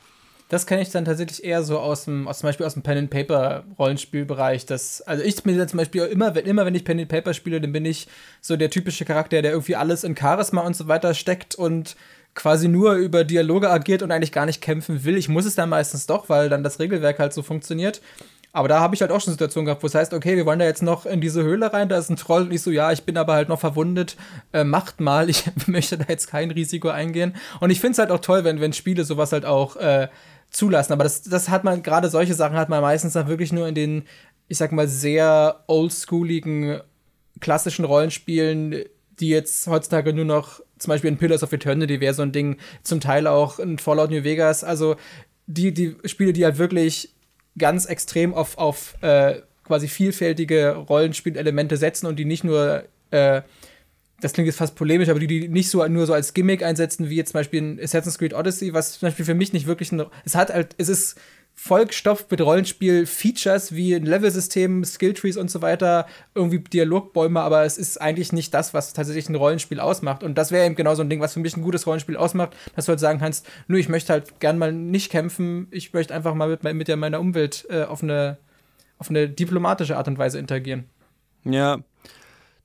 Das 0.50 0.66
kenne 0.66 0.82
ich 0.82 0.90
dann 0.90 1.04
tatsächlich 1.04 1.44
eher 1.44 1.62
so 1.64 1.78
aus 1.78 2.06
dem, 2.06 2.28
aus, 2.28 2.40
zum 2.40 2.48
Beispiel 2.48 2.66
aus 2.66 2.74
dem 2.74 2.84
Pen 2.84 2.98
and 2.98 3.10
Paper 3.10 3.66
Rollenspielbereich. 3.78 4.66
Das, 4.66 5.02
also 5.02 5.22
ich 5.24 5.44
bin 5.44 5.58
jetzt 5.58 5.72
zum 5.72 5.78
Beispiel 5.78 6.04
immer, 6.04 6.36
wenn, 6.36 6.46
immer 6.46 6.66
wenn 6.66 6.74
ich 6.74 6.86
Pen 6.86 7.00
and 7.00 7.10
Paper 7.10 7.34
spiele, 7.34 7.60
dann 7.60 7.74
bin 7.74 7.84
ich 7.84 8.08
so 8.40 8.56
der 8.56 8.70
typische 8.70 9.04
Charakter, 9.04 9.42
der 9.42 9.52
irgendwie 9.52 9.76
alles 9.76 10.06
in 10.06 10.16
Charisma 10.16 10.62
und 10.62 10.76
so 10.76 10.88
weiter 10.88 11.14
steckt 11.14 11.56
und 11.56 11.98
quasi 12.38 12.68
nur 12.68 12.94
über 12.94 13.24
Dialoge 13.24 13.70
agiert 13.70 14.04
und 14.04 14.12
eigentlich 14.12 14.32
gar 14.32 14.46
nicht 14.46 14.62
kämpfen 14.62 15.04
will. 15.04 15.18
Ich 15.18 15.28
muss 15.28 15.46
es 15.46 15.56
dann 15.56 15.70
meistens 15.70 16.06
doch, 16.06 16.30
weil 16.30 16.50
dann 16.50 16.64
das 16.64 16.80
Regelwerk 16.80 17.18
halt 17.18 17.34
so 17.34 17.42
funktioniert. 17.42 18.00
Aber 18.54 18.68
da 18.68 18.80
habe 18.80 18.96
ich 18.96 19.02
halt 19.02 19.12
auch 19.12 19.20
schon 19.20 19.34
Situationen 19.34 19.66
gehabt, 19.66 19.82
wo 19.82 19.88
es 19.88 19.96
heißt, 19.96 20.14
okay, 20.14 20.38
wir 20.38 20.46
wollen 20.46 20.60
da 20.60 20.66
jetzt 20.66 20.84
noch 20.84 21.06
in 21.08 21.20
diese 21.20 21.44
Höhle 21.44 21.74
rein, 21.74 21.90
da 21.90 21.98
ist 21.98 22.10
ein 22.10 22.16
Troll 22.16 22.44
und 22.44 22.54
ich 22.54 22.62
so, 22.62 22.70
ja, 22.70 22.92
ich 22.92 23.04
bin 23.04 23.18
aber 23.18 23.34
halt 23.34 23.50
noch 23.50 23.60
verwundet, 23.60 24.16
äh, 24.54 24.64
macht 24.64 25.02
mal, 25.02 25.30
ich 25.32 25.46
möchte 25.66 25.98
da 25.98 26.06
jetzt 26.08 26.28
kein 26.28 26.52
Risiko 26.52 26.90
eingehen. 26.90 27.36
Und 27.60 27.72
ich 27.72 27.82
finde 27.82 27.94
es 27.94 27.98
halt 27.98 28.12
auch 28.12 28.22
toll, 28.22 28.44
wenn, 28.44 28.62
wenn 28.62 28.72
Spiele 28.72 29.04
sowas 29.04 29.32
halt 29.32 29.46
auch 29.46 29.76
äh, 29.76 30.08
zulassen. 30.52 30.94
Aber 30.94 31.04
das, 31.04 31.24
das 31.24 31.50
hat 31.50 31.64
man, 31.64 31.82
gerade 31.82 32.10
solche 32.10 32.36
Sachen 32.36 32.56
hat 32.56 32.70
man 32.70 32.82
meistens 32.82 33.14
dann 33.14 33.28
wirklich 33.28 33.52
nur 33.52 33.68
in 33.68 33.76
den, 33.76 34.04
ich 34.48 34.60
sag 34.60 34.72
mal, 34.72 34.88
sehr 34.88 35.64
oldschooligen, 35.66 36.82
klassischen 37.40 37.84
Rollenspielen, 37.84 38.84
die 39.20 39.30
jetzt 39.30 39.66
heutzutage 39.68 40.14
nur 40.14 40.26
noch, 40.26 40.62
zum 40.78 40.92
Beispiel 40.92 41.10
in 41.10 41.18
Pillars 41.18 41.44
of 41.44 41.54
Eternity 41.54 42.00
wäre 42.00 42.14
so 42.14 42.22
ein 42.22 42.32
Ding, 42.32 42.58
zum 42.84 43.00
Teil 43.00 43.28
auch 43.28 43.60
in 43.60 43.78
Fallout 43.78 44.12
New 44.12 44.24
Vegas, 44.24 44.64
also 44.64 44.96
die, 45.48 45.74
die 45.74 45.96
Spiele, 46.06 46.34
die 46.34 46.46
halt 46.46 46.58
wirklich 46.58 47.14
ganz 47.58 47.86
extrem 47.86 48.34
auf, 48.34 48.58
auf 48.58 48.96
äh, 49.02 49.42
quasi 49.64 49.88
vielfältige 49.88 50.76
Rollenspielelemente 50.76 51.78
setzen 51.78 52.08
und 52.08 52.18
die 52.18 52.26
nicht 52.26 52.44
nur, 52.44 52.86
äh, 53.12 53.42
das 54.22 54.34
klingt 54.34 54.48
jetzt 54.48 54.58
fast 54.58 54.76
polemisch, 54.76 55.10
aber 55.10 55.20
die, 55.20 55.28
die 55.28 55.48
nicht 55.48 55.70
so 55.70 55.86
nur 55.88 56.06
so 56.06 56.14
als 56.14 56.34
Gimmick 56.34 56.64
einsetzen, 56.64 57.10
wie 57.10 57.16
jetzt 57.16 57.32
zum 57.32 57.40
Beispiel 57.40 57.60
in 57.60 57.80
Assassin's 57.80 58.18
Creed 58.18 58.34
Odyssey, 58.34 58.74
was 58.74 59.00
zum 59.00 59.08
Beispiel 59.08 59.26
für 59.26 59.36
mich 59.36 59.54
nicht 59.54 59.68
wirklich 59.68 59.92
ein, 59.92 60.04
es 60.26 60.36
hat 60.36 60.52
halt, 60.52 60.76
es 60.78 60.90
ist 60.90 61.20
vollgestopft 61.60 62.30
mit 62.30 62.40
Rollenspiel-Features 62.40 63.74
wie 63.74 63.96
ein 63.96 64.06
Level-System, 64.06 64.86
Skilltrees 64.86 65.38
und 65.38 65.50
so 65.50 65.64
weiter, 65.64 66.06
irgendwie 66.36 66.60
Dialogbäume, 66.60 67.42
aber 67.42 67.66
es 67.66 67.80
ist 67.80 68.00
eigentlich 68.00 68.32
nicht 68.32 68.54
das, 68.54 68.76
was 68.76 68.94
tatsächlich 68.94 69.28
ein 69.28 69.36
Rollenspiel 69.36 69.80
ausmacht. 69.80 70.24
Und 70.24 70.38
das 70.38 70.52
wäre 70.52 70.68
eben 70.68 70.76
genau 70.76 70.94
so 70.94 71.02
ein 71.02 71.10
Ding, 71.10 71.20
was 71.20 71.34
für 71.34 71.40
mich 71.40 71.58
ein 71.58 71.64
gutes 71.64 71.88
Rollenspiel 71.88 72.16
ausmacht, 72.16 72.56
dass 72.76 72.86
du 72.86 72.92
halt 72.92 73.00
sagen 73.00 73.20
kannst, 73.20 73.48
nö, 73.68 73.80
ich 73.80 73.90
möchte 73.90 74.14
halt 74.14 74.40
gern 74.40 74.60
mal 74.60 74.72
nicht 74.72 75.12
kämpfen, 75.12 75.68
ich 75.72 75.94
möchte 75.94 76.14
einfach 76.14 76.36
mal 76.36 76.48
mit, 76.48 76.64
mit 76.64 76.96
meiner 76.96 77.20
Umwelt 77.20 77.66
äh, 77.72 77.84
auf, 77.84 78.04
eine, 78.04 78.38
auf 79.00 79.10
eine 79.10 79.28
diplomatische 79.28 79.98
Art 79.98 80.08
und 80.08 80.20
Weise 80.20 80.38
interagieren. 80.38 80.86
Ja, 81.44 81.80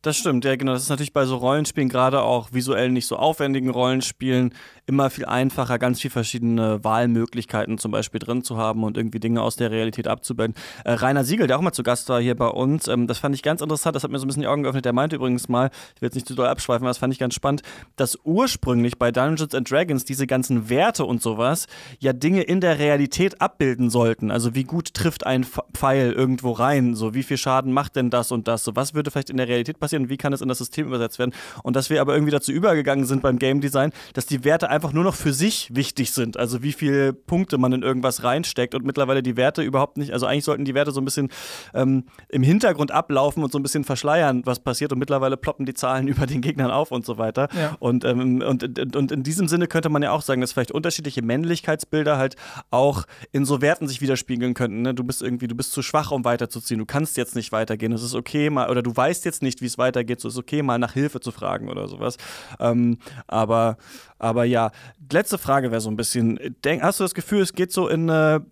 das 0.03 0.17
stimmt, 0.17 0.45
ja 0.45 0.57
genau. 0.57 0.73
Das 0.73 0.83
ist 0.83 0.89
natürlich 0.89 1.13
bei 1.13 1.25
so 1.27 1.37
Rollenspielen, 1.37 1.89
gerade 1.89 2.23
auch 2.23 2.53
visuell 2.53 2.91
nicht 2.91 3.07
so 3.07 3.17
aufwendigen 3.17 3.71
Rollenspielen, 3.71 4.53
immer 4.85 5.11
viel 5.11 5.25
einfacher, 5.25 5.79
ganz 5.79 6.01
viele 6.01 6.11
verschiedene 6.11 6.83
Wahlmöglichkeiten 6.83 7.79
zum 7.79 7.93
Beispiel 7.93 8.19
drin 8.19 8.43
zu 8.43 8.57
haben 8.57 8.83
und 8.83 8.97
irgendwie 8.97 9.21
Dinge 9.21 9.43
aus 9.43 9.55
der 9.55 9.71
Realität 9.71 10.09
abzubilden. 10.09 10.57
Äh, 10.85 10.95
Rainer 10.95 11.23
Siegel, 11.23 11.47
der 11.47 11.57
auch 11.57 11.63
mal 11.63 11.73
zu 11.73 11.85
Gast 11.85 12.09
war 12.09 12.21
hier 12.21 12.37
bei 12.37 12.49
uns, 12.49 12.89
ähm, 12.89 13.07
das 13.07 13.19
fand 13.19 13.37
ich 13.37 13.43
ganz 13.43 13.61
interessant, 13.61 13.95
das 13.95 14.03
hat 14.03 14.11
mir 14.11 14.19
so 14.19 14.25
ein 14.25 14.29
bisschen 14.29 14.43
die 14.43 14.49
Augen 14.49 14.65
geöffnet. 14.65 14.85
Der 14.85 14.93
meinte 14.93 15.17
übrigens 15.17 15.49
mal, 15.49 15.71
ich 15.95 16.03
will 16.03 16.09
jetzt 16.09 16.15
nicht 16.17 16.27
zu 16.27 16.35
doll 16.35 16.49
abschweifen, 16.49 16.85
aber 16.85 16.91
das 16.91 16.99
fand 16.99 17.13
ich 17.13 17.21
ganz 17.21 17.35
spannend, 17.35 17.63
dass 17.95 18.19
ursprünglich 18.25 18.99
bei 18.99 19.13
Dungeons 19.13 19.55
and 19.55 19.71
Dragons 19.71 20.05
diese 20.05 20.27
ganzen 20.27 20.69
Werte 20.69 21.05
und 21.05 21.23
sowas 21.23 21.69
ja 22.01 22.13
Dinge 22.13 22.43
in 22.43 22.61
der 22.61 22.81
Realität 22.81 23.41
abbilden 23.41 23.89
sollten. 23.89 24.33
Also 24.33 24.57
wie 24.57 24.65
gut 24.65 24.95
trifft 24.95 25.25
ein 25.27 25.45
Pfeil 25.45 26.11
irgendwo 26.13 26.51
rein, 26.51 26.97
so 26.97 27.15
wie 27.15 27.23
viel 27.23 27.37
Schaden 27.37 27.73
macht 27.73 27.95
denn 27.95 28.11
das 28.11 28.33
und 28.33 28.49
das, 28.49 28.65
so 28.65 28.75
was 28.75 28.95
würde 28.95 29.13
vielleicht 29.13 29.31
in 29.31 29.37
der 29.37 29.47
Realität 29.47 29.79
passieren 29.79 29.91
passieren, 29.93 30.09
wie 30.09 30.16
kann 30.16 30.32
es 30.32 30.40
in 30.40 30.49
das 30.49 30.59
System 30.59 30.86
übersetzt 30.86 31.18
werden. 31.18 31.32
Und 31.62 31.76
dass 31.76 31.90
wir 31.90 32.01
aber 32.01 32.14
irgendwie 32.14 32.32
dazu 32.32 32.53
übergegangen 32.53 33.05
sind 33.05 33.22
beim 33.22 33.38
Game 33.38 33.61
Design, 33.61 33.93
dass 34.14 34.26
die 34.26 34.45
Werte 34.45 34.70
einfach 34.70 34.93
nur 34.93 35.05
noch 35.05 35.14
für 35.14 35.32
sich 35.32 35.74
wichtig 35.74 36.12
sind. 36.12 36.36
Also 36.36 36.62
wie 36.62 36.72
viele 36.72 37.12
Punkte 37.12 37.59
man 37.59 37.72
in 37.72 37.82
irgendwas 37.82 38.24
reinsteckt 38.24 38.74
und 38.74 38.84
mittlerweile 38.84 39.22
die 39.22 39.36
Werte 39.36 39.62
überhaupt 39.62 39.99
nicht, 39.99 40.12
also 40.12 40.26
eigentlich 40.26 40.45
sollten 40.45 40.64
die 40.64 40.74
Werte 40.74 40.93
so 40.93 41.01
ein 41.01 41.05
bisschen 41.05 41.28
ähm, 41.74 42.05
im 42.28 42.43
Hintergrund 42.43 42.90
ablaufen 42.90 43.43
und 43.43 43.53
so 43.53 43.59
ein 43.59 43.62
bisschen 43.62 43.84
verschleiern, 43.84 44.43
was 44.45 44.61
passiert. 44.61 44.93
Und 44.93 44.99
mittlerweile 44.99 45.36
ploppen 45.36 45.66
die 45.66 45.74
Zahlen 45.74 46.09
über 46.12 46.26
den 46.26 46.40
Gegnern 46.40 46.70
auf 46.70 46.90
und 46.90 47.05
so 47.05 47.18
weiter. 47.18 47.49
Ja. 47.55 47.76
Und, 47.78 48.05
ähm, 48.05 48.43
und, 48.43 48.97
und 48.97 49.12
in 49.12 49.22
diesem 49.22 49.49
Sinne 49.49 49.66
könnte 49.66 49.88
man 49.88 50.03
ja 50.03 50.12
auch 50.12 50.22
sagen, 50.22 50.40
dass 50.40 50.53
vielleicht 50.53 50.72
unterschiedliche 50.72 51.22
Männlichkeitsbilder 51.22 52.16
halt 52.16 52.36
auch 52.70 53.05
in 53.32 53.45
so 53.45 53.61
Werten 53.61 53.88
sich 53.88 54.01
widerspiegeln 54.01 54.55
könnten. 54.55 54.82
Ne? 54.82 54.95
Du 54.95 55.05
bist 55.05 55.22
irgendwie, 55.22 55.49
du 55.49 55.55
bist 55.55 55.72
zu 55.72 55.82
schwach, 55.82 56.11
um 56.11 56.24
weiterzuziehen. 56.24 56.78
Du 56.78 56.86
kannst 56.86 57.16
jetzt 57.16 57.34
nicht 57.34 57.53
weitergehen. 57.53 57.93
Es 57.93 58.03
ist 58.03 58.14
okay, 58.14 58.51
mal, 58.51 58.70
oder 58.70 58.82
du 58.82 58.95
weißt 58.95 59.24
jetzt 59.24 59.43
nicht, 59.43 59.61
wie 59.61 59.66
es 59.66 59.78
weitergeht, 59.83 60.20
so 60.20 60.28
ist 60.28 60.39
okay, 60.39 60.62
mal 60.62 60.78
nach 60.78 60.93
Hilfe 60.93 61.20
zu 61.20 61.30
fragen 61.30 61.68
oder 61.68 61.89
sowas. 61.89 62.16
Ähm, 62.59 62.99
aber, 63.26 63.76
aber 64.18 64.45
ja, 64.45 64.70
letzte 65.12 65.39
Frage 65.39 65.70
wäre 65.70 65.80
so 65.80 65.91
ein 65.91 65.97
bisschen, 65.97 66.39
denk, 66.64 66.83
hast 66.83 67.01
du 67.01 67.05
das 67.05 67.14
Gefühl, 67.14 67.43
es 67.43 67.53
geht 67.53 67.72
so 67.72 67.89
in 67.89 68.09
eine 68.09 68.47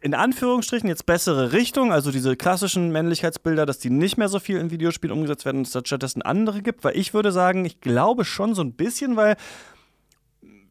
in 0.00 0.14
Anführungsstrichen 0.14 0.88
jetzt 0.88 1.06
bessere 1.06 1.52
Richtung, 1.52 1.92
also 1.92 2.12
diese 2.12 2.36
klassischen 2.36 2.92
Männlichkeitsbilder, 2.92 3.66
dass 3.66 3.78
die 3.78 3.90
nicht 3.90 4.16
mehr 4.16 4.28
so 4.28 4.38
viel 4.38 4.58
in 4.58 4.70
Videospielen 4.70 5.12
umgesetzt 5.12 5.44
werden, 5.44 5.64
dass 5.64 5.74
es 5.74 5.82
stattdessen 5.86 6.22
andere 6.22 6.62
gibt, 6.62 6.84
weil 6.84 6.96
ich 6.96 7.14
würde 7.14 7.32
sagen, 7.32 7.64
ich 7.64 7.80
glaube 7.80 8.24
schon 8.24 8.54
so 8.54 8.62
ein 8.62 8.74
bisschen, 8.74 9.16
weil 9.16 9.36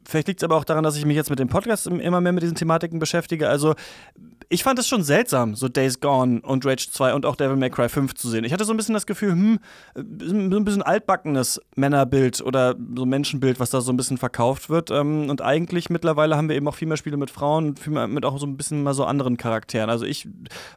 vielleicht 0.08 0.28
liegt 0.28 0.42
es 0.42 0.44
aber 0.44 0.56
auch 0.56 0.64
daran, 0.64 0.84
dass 0.84 0.98
ich 0.98 1.06
mich 1.06 1.16
jetzt 1.16 1.30
mit 1.30 1.40
dem 1.40 1.48
Podcast 1.48 1.88
immer 1.88 2.22
mehr 2.22 2.32
mit 2.32 2.44
diesen 2.44 2.56
Thematiken 2.56 3.00
beschäftige. 3.00 3.50
Also 3.50 3.76
ich 4.50 4.64
fand 4.64 4.80
es 4.80 4.88
schon 4.88 5.04
seltsam, 5.04 5.56
so 5.56 5.68
Days 5.68 6.00
Gone 6.00 6.42
und 6.42 6.66
Rage 6.66 6.88
2 6.90 7.14
und 7.14 7.26
auch 7.26 7.36
Devil 7.36 7.58
May 7.58 7.70
Cry 7.70 7.90
5 7.90 8.16
zu 8.16 8.30
sehen. 8.30 8.46
Ich 8.46 8.54
hatte 8.54 8.64
so 8.64 8.74
ein 8.74 8.78
bisschen 8.78 8.94
das 8.94 9.06
Gefühl, 9.06 9.32
hm, 9.32 9.60
so 9.96 10.58
ein 10.58 10.64
bisschen 10.64 10.82
altbackenes 10.82 11.60
Männerbild 11.76 12.42
oder 12.42 12.76
so 12.96 13.06
Menschenbild, 13.06 13.60
was 13.60 13.72
da 13.72 13.82
so 13.82 13.92
ein 13.92 13.98
bisschen 13.98 14.18
verkauft 14.18 14.70
wird. 14.70 14.90
Ähm, 14.92 15.30
und 15.30 15.42
eigentlich 15.42 15.90
mittlerweile 15.90 16.38
haben 16.38 16.48
wir 16.48 16.56
eben 16.56 16.68
auch 16.68 16.76
viel 16.76 16.88
mehr 16.88 16.98
Spiele 16.98 17.18
mit 17.18 17.30
Frauen 17.30 17.70
und 17.70 17.80
viel 17.80 17.94
mehr 17.94 18.08
mit 18.08 18.24
auch 18.24 18.40
so 18.40 18.46
ein 18.46 18.56
bisschen 18.56 18.84
mal 18.84 18.94
so 18.94 19.04
anderen 19.04 19.38
Charakteren. 19.38 19.90
Also 19.90 20.06
ich 20.06 20.30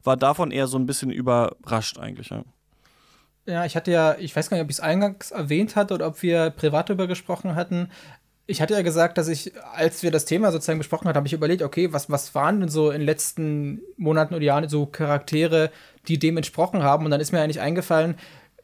war 0.02 0.16
davon 0.16 0.50
eher 0.50 0.66
so 0.66 0.78
ein 0.78 0.86
bisschen 0.86 1.10
überrascht 1.10 1.98
eigentlich, 1.98 2.30
ja. 2.30 2.42
Ja, 3.46 3.64
ich 3.64 3.74
hatte 3.74 3.90
ja, 3.90 4.16
ich 4.18 4.36
weiß 4.36 4.50
gar 4.50 4.56
nicht, 4.56 4.64
ob 4.64 4.70
ich 4.70 4.76
es 4.76 4.80
eingangs 4.80 5.30
erwähnt 5.30 5.74
hatte 5.74 5.94
oder 5.94 6.06
ob 6.06 6.22
wir 6.22 6.50
privat 6.50 6.88
darüber 6.88 7.06
gesprochen 7.06 7.54
hatten 7.54 7.88
ich 8.50 8.60
hatte 8.60 8.74
ja 8.74 8.82
gesagt, 8.82 9.16
dass 9.16 9.28
ich, 9.28 9.52
als 9.72 10.02
wir 10.02 10.10
das 10.10 10.24
Thema 10.24 10.50
sozusagen 10.50 10.78
besprochen 10.78 11.06
hatten, 11.06 11.16
habe 11.16 11.26
ich 11.26 11.32
überlegt, 11.32 11.62
okay, 11.62 11.92
was, 11.92 12.10
was 12.10 12.34
waren 12.34 12.60
denn 12.60 12.68
so 12.68 12.90
in 12.90 12.98
den 12.98 13.06
letzten 13.06 13.80
Monaten 13.96 14.34
oder 14.34 14.42
Jahren 14.42 14.68
so 14.68 14.86
Charaktere, 14.86 15.70
die 16.08 16.18
dem 16.18 16.36
entsprochen 16.36 16.82
haben? 16.82 17.04
Und 17.04 17.12
dann 17.12 17.20
ist 17.20 17.30
mir 17.32 17.40
eigentlich 17.40 17.60
eingefallen, 17.60 18.16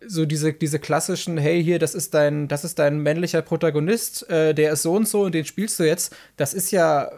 so 0.04 0.26
diese, 0.26 0.52
diese 0.52 0.78
klassischen, 0.78 1.38
hey, 1.38 1.62
hier, 1.62 1.78
das 1.78 1.94
ist 1.94 2.14
dein, 2.14 2.48
das 2.48 2.64
ist 2.64 2.78
dein 2.78 2.98
männlicher 2.98 3.42
Protagonist, 3.42 4.28
äh, 4.28 4.54
der 4.54 4.72
ist 4.72 4.82
so 4.82 4.94
und 4.94 5.08
so 5.08 5.22
und 5.22 5.34
den 5.34 5.44
spielst 5.44 5.78
du 5.78 5.84
jetzt. 5.84 6.14
Das 6.36 6.52
ist 6.52 6.72
ja 6.72 7.10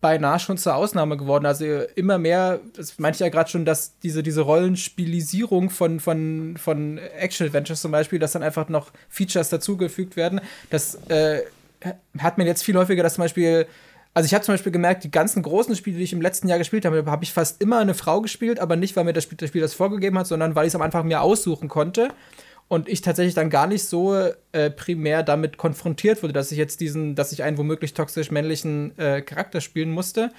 beinahe 0.00 0.38
schon 0.38 0.58
zur 0.58 0.76
Ausnahme 0.76 1.16
geworden. 1.16 1.44
Also 1.44 1.64
immer 1.94 2.18
mehr, 2.18 2.60
das 2.76 2.98
meinte 2.98 3.16
ich 3.16 3.20
ja 3.20 3.28
gerade 3.28 3.50
schon, 3.50 3.64
dass 3.64 3.98
diese, 3.98 4.22
diese 4.22 4.42
Rollenspielisierung 4.42 5.70
von, 5.70 6.00
von, 6.00 6.56
von 6.56 6.98
Action-Adventures 6.98 7.80
zum 7.80 7.90
Beispiel, 7.90 8.18
dass 8.18 8.32
dann 8.32 8.42
einfach 8.42 8.68
noch 8.68 8.90
Features 9.08 9.48
dazugefügt 9.48 10.16
werden, 10.16 10.40
das 10.70 10.94
äh, 11.08 11.42
hat 12.18 12.38
man 12.38 12.46
jetzt 12.46 12.62
viel 12.62 12.76
häufiger, 12.76 13.02
dass 13.02 13.14
zum 13.14 13.24
Beispiel, 13.24 13.66
also 14.14 14.26
ich 14.26 14.34
habe 14.34 14.44
zum 14.44 14.54
Beispiel 14.54 14.72
gemerkt, 14.72 15.04
die 15.04 15.10
ganzen 15.10 15.42
großen 15.42 15.76
Spiele, 15.76 15.98
die 15.98 16.04
ich 16.04 16.12
im 16.12 16.20
letzten 16.20 16.48
Jahr 16.48 16.58
gespielt 16.58 16.84
habe, 16.84 17.04
habe 17.06 17.24
ich 17.24 17.32
fast 17.32 17.62
immer 17.62 17.78
eine 17.78 17.94
Frau 17.94 18.20
gespielt, 18.20 18.60
aber 18.60 18.76
nicht, 18.76 18.96
weil 18.96 19.04
mir 19.04 19.12
das 19.12 19.24
Spiel 19.24 19.38
das, 19.38 19.48
Spiel 19.48 19.62
das 19.62 19.74
vorgegeben 19.74 20.18
hat, 20.18 20.26
sondern 20.26 20.54
weil 20.54 20.66
ich 20.66 20.72
es 20.72 20.74
am 20.74 20.82
Anfang 20.82 21.06
mir 21.06 21.22
aussuchen 21.22 21.68
konnte 21.68 22.10
und 22.68 22.88
ich 22.88 23.00
tatsächlich 23.00 23.34
dann 23.34 23.50
gar 23.50 23.66
nicht 23.66 23.84
so 23.84 24.14
äh, 24.52 24.70
primär 24.70 25.22
damit 25.22 25.56
konfrontiert 25.56 26.22
wurde, 26.22 26.34
dass 26.34 26.52
ich 26.52 26.58
jetzt 26.58 26.80
diesen, 26.80 27.14
dass 27.14 27.32
ich 27.32 27.42
einen 27.42 27.58
womöglich 27.58 27.94
toxisch 27.94 28.30
männlichen 28.30 28.96
äh, 28.98 29.22
Charakter 29.22 29.60
spielen 29.60 29.90
musste. 29.90 30.30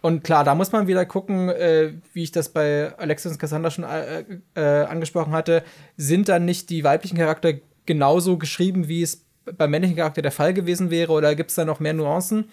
Und 0.00 0.24
klar, 0.24 0.44
da 0.44 0.54
muss 0.54 0.72
man 0.72 0.86
wieder 0.86 1.04
gucken, 1.06 1.50
äh, 1.50 1.92
wie 2.12 2.24
ich 2.24 2.32
das 2.32 2.48
bei 2.50 2.92
Alexis 2.98 3.32
und 3.32 3.38
Cassandra 3.38 3.70
schon 3.70 3.84
äh, 3.84 4.24
äh, 4.54 4.84
angesprochen 4.84 5.32
hatte, 5.32 5.62
sind 5.96 6.28
dann 6.28 6.44
nicht 6.44 6.70
die 6.70 6.84
weiblichen 6.84 7.18
Charakter 7.18 7.54
genauso 7.86 8.38
geschrieben, 8.38 8.88
wie 8.88 9.02
es 9.02 9.23
beim 9.44 9.70
männlichen 9.70 9.96
Charakter 9.96 10.22
der 10.22 10.32
Fall 10.32 10.54
gewesen 10.54 10.90
wäre 10.90 11.12
oder 11.12 11.34
gibt 11.34 11.50
es 11.50 11.56
da 11.56 11.64
noch 11.64 11.80
mehr 11.80 11.92
Nuancen? 11.92 12.50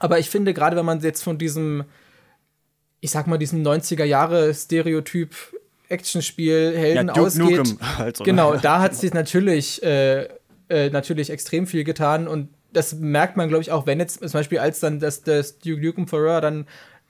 Aber 0.00 0.18
ich 0.18 0.28
finde, 0.28 0.54
gerade 0.54 0.76
wenn 0.76 0.84
man 0.84 1.00
jetzt 1.00 1.22
von 1.22 1.38
diesem, 1.38 1.84
ich 3.00 3.10
sag 3.10 3.26
mal, 3.26 3.38
diesem 3.38 3.62
90er 3.62 4.04
Jahre 4.04 4.52
Stereotyp 4.54 5.34
Actionspiel 5.88 6.76
Helden 6.76 7.08
ja, 7.08 7.14
ausgeht, 7.14 7.76
halt 7.96 8.16
so, 8.16 8.24
genau, 8.24 8.56
da 8.56 8.80
hat 8.80 8.94
sich 8.94 9.12
natürlich, 9.12 9.82
äh, 9.82 10.28
äh, 10.68 10.90
natürlich 10.90 11.30
extrem 11.30 11.66
viel 11.66 11.84
getan 11.84 12.26
und 12.26 12.48
das 12.72 12.94
merkt 12.94 13.36
man, 13.36 13.48
glaube 13.48 13.62
ich, 13.62 13.70
auch 13.70 13.86
wenn 13.86 14.00
jetzt 14.00 14.20
zum 14.20 14.32
Beispiel 14.32 14.58
als 14.58 14.80
dann 14.80 14.98
das, 14.98 15.22
das 15.22 15.58
Duke 15.58 15.80
Nukem 15.80 16.08
Forever 16.08 16.40
dann 16.40 16.66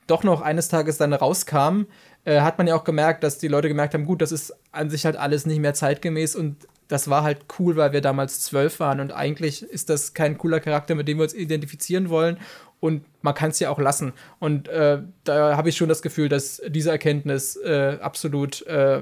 doch 0.06 0.22
noch 0.22 0.42
eines 0.42 0.68
Tages 0.68 0.98
dann 0.98 1.12
rauskam, 1.12 1.84
äh, 2.24 2.40
hat 2.40 2.58
man 2.58 2.66
ja 2.66 2.74
auch 2.74 2.84
gemerkt, 2.84 3.24
dass 3.24 3.38
die 3.38 3.48
Leute 3.48 3.68
gemerkt 3.68 3.94
haben, 3.94 4.04
gut, 4.04 4.20
das 4.20 4.32
ist 4.32 4.54
an 4.72 4.90
sich 4.90 5.06
halt 5.06 5.16
alles 5.16 5.46
nicht 5.46 5.60
mehr 5.60 5.72
zeitgemäß 5.72 6.36
und 6.36 6.56
das 6.88 7.08
war 7.08 7.22
halt 7.22 7.46
cool, 7.58 7.76
weil 7.76 7.92
wir 7.92 8.00
damals 8.00 8.40
zwölf 8.40 8.80
waren 8.80 9.00
und 9.00 9.12
eigentlich 9.12 9.62
ist 9.62 9.90
das 9.90 10.14
kein 10.14 10.38
cooler 10.38 10.60
Charakter, 10.60 10.94
mit 10.94 11.08
dem 11.08 11.18
wir 11.18 11.24
uns 11.24 11.34
identifizieren 11.34 12.10
wollen 12.10 12.38
und 12.80 13.04
man 13.22 13.34
kann 13.34 13.50
es 13.50 13.60
ja 13.60 13.70
auch 13.70 13.78
lassen. 13.78 14.12
Und 14.40 14.68
äh, 14.68 15.00
da 15.24 15.56
habe 15.56 15.70
ich 15.70 15.76
schon 15.76 15.88
das 15.88 16.02
Gefühl, 16.02 16.28
dass 16.28 16.60
diese 16.66 16.90
Erkenntnis 16.90 17.56
äh, 17.56 17.98
absolut 18.00 18.60
äh, 18.66 19.00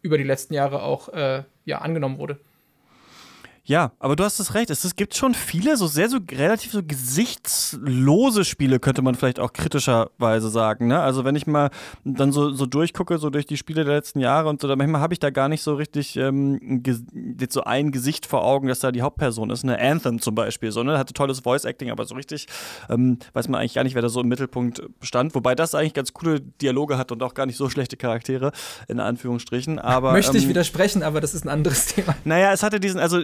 über 0.00 0.16
die 0.16 0.24
letzten 0.24 0.54
Jahre 0.54 0.82
auch 0.82 1.10
äh, 1.10 1.42
ja, 1.66 1.78
angenommen 1.78 2.18
wurde. 2.18 2.38
Ja, 3.68 3.92
aber 3.98 4.16
du 4.16 4.24
hast 4.24 4.40
es 4.40 4.54
recht. 4.54 4.70
Es, 4.70 4.82
es 4.84 4.96
gibt 4.96 5.14
schon 5.14 5.34
viele 5.34 5.76
so 5.76 5.86
sehr 5.86 6.08
so 6.08 6.16
relativ 6.30 6.72
so 6.72 6.82
gesichtslose 6.82 8.46
Spiele, 8.46 8.80
könnte 8.80 9.02
man 9.02 9.14
vielleicht 9.14 9.38
auch 9.38 9.52
kritischerweise 9.52 10.48
sagen. 10.48 10.86
Ne? 10.86 10.98
Also 10.98 11.26
wenn 11.26 11.36
ich 11.36 11.46
mal 11.46 11.68
dann 12.02 12.32
so, 12.32 12.50
so 12.50 12.64
durchgucke, 12.64 13.18
so 13.18 13.28
durch 13.28 13.44
die 13.44 13.58
Spiele 13.58 13.84
der 13.84 13.94
letzten 13.94 14.20
Jahre 14.20 14.48
und 14.48 14.62
so, 14.62 14.68
dann 14.68 14.78
manchmal 14.78 15.02
habe 15.02 15.12
ich 15.12 15.20
da 15.20 15.28
gar 15.28 15.50
nicht 15.50 15.60
so 15.62 15.74
richtig 15.74 16.16
ähm, 16.16 16.82
jetzt 17.38 17.52
so 17.52 17.62
ein 17.62 17.92
Gesicht 17.92 18.24
vor 18.24 18.42
Augen, 18.42 18.68
dass 18.68 18.78
da 18.78 18.90
die 18.90 19.02
Hauptperson 19.02 19.50
ist. 19.50 19.64
Eine 19.64 19.78
Anthem 19.78 20.18
zum 20.18 20.34
Beispiel, 20.34 20.72
so, 20.72 20.82
ne? 20.82 20.96
Hatte 20.96 21.12
tolles 21.12 21.40
Voice-Acting, 21.40 21.90
aber 21.90 22.06
so 22.06 22.14
richtig 22.14 22.46
ähm, 22.88 23.18
weiß 23.34 23.48
man 23.48 23.60
eigentlich 23.60 23.74
gar 23.74 23.84
nicht, 23.84 23.94
wer 23.94 24.00
da 24.00 24.08
so 24.08 24.22
im 24.22 24.28
Mittelpunkt 24.28 24.80
stand. 25.02 25.34
Wobei 25.34 25.54
das 25.54 25.74
eigentlich 25.74 25.92
ganz 25.92 26.14
coole 26.14 26.40
Dialoge 26.40 26.96
hat 26.96 27.12
und 27.12 27.22
auch 27.22 27.34
gar 27.34 27.44
nicht 27.44 27.58
so 27.58 27.68
schlechte 27.68 27.98
Charaktere, 27.98 28.52
in 28.88 28.98
Anführungsstrichen. 28.98 29.78
Aber, 29.78 30.12
Möchte 30.12 30.38
ich 30.38 30.44
ähm, 30.44 30.48
widersprechen, 30.48 31.02
aber 31.02 31.20
das 31.20 31.34
ist 31.34 31.44
ein 31.44 31.50
anderes 31.50 31.84
Thema. 31.94 32.16
Naja, 32.24 32.50
es 32.54 32.62
hatte 32.62 32.80
diesen, 32.80 32.98
also 32.98 33.20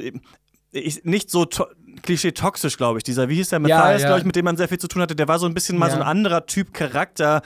ich, 0.74 1.04
nicht 1.04 1.30
so 1.30 1.44
to 1.44 1.66
klischee-toxisch, 2.02 2.76
glaube 2.76 2.98
ich. 2.98 3.04
Dieser, 3.04 3.28
wie 3.28 3.36
hieß 3.36 3.50
der 3.50 3.60
Matthias, 3.60 3.78
ja, 3.80 3.92
ja. 3.92 4.06
glaube 4.06 4.18
ich, 4.20 4.26
mit 4.26 4.36
dem 4.36 4.44
man 4.44 4.56
sehr 4.56 4.68
viel 4.68 4.78
zu 4.78 4.88
tun 4.88 5.00
hatte, 5.00 5.16
der 5.16 5.28
war 5.28 5.38
so 5.38 5.46
ein 5.46 5.54
bisschen 5.54 5.78
mal 5.78 5.86
ja. 5.86 5.94
so 5.94 6.00
ein 6.00 6.06
anderer 6.06 6.46
Typ 6.46 6.74
Charakter 6.74 7.42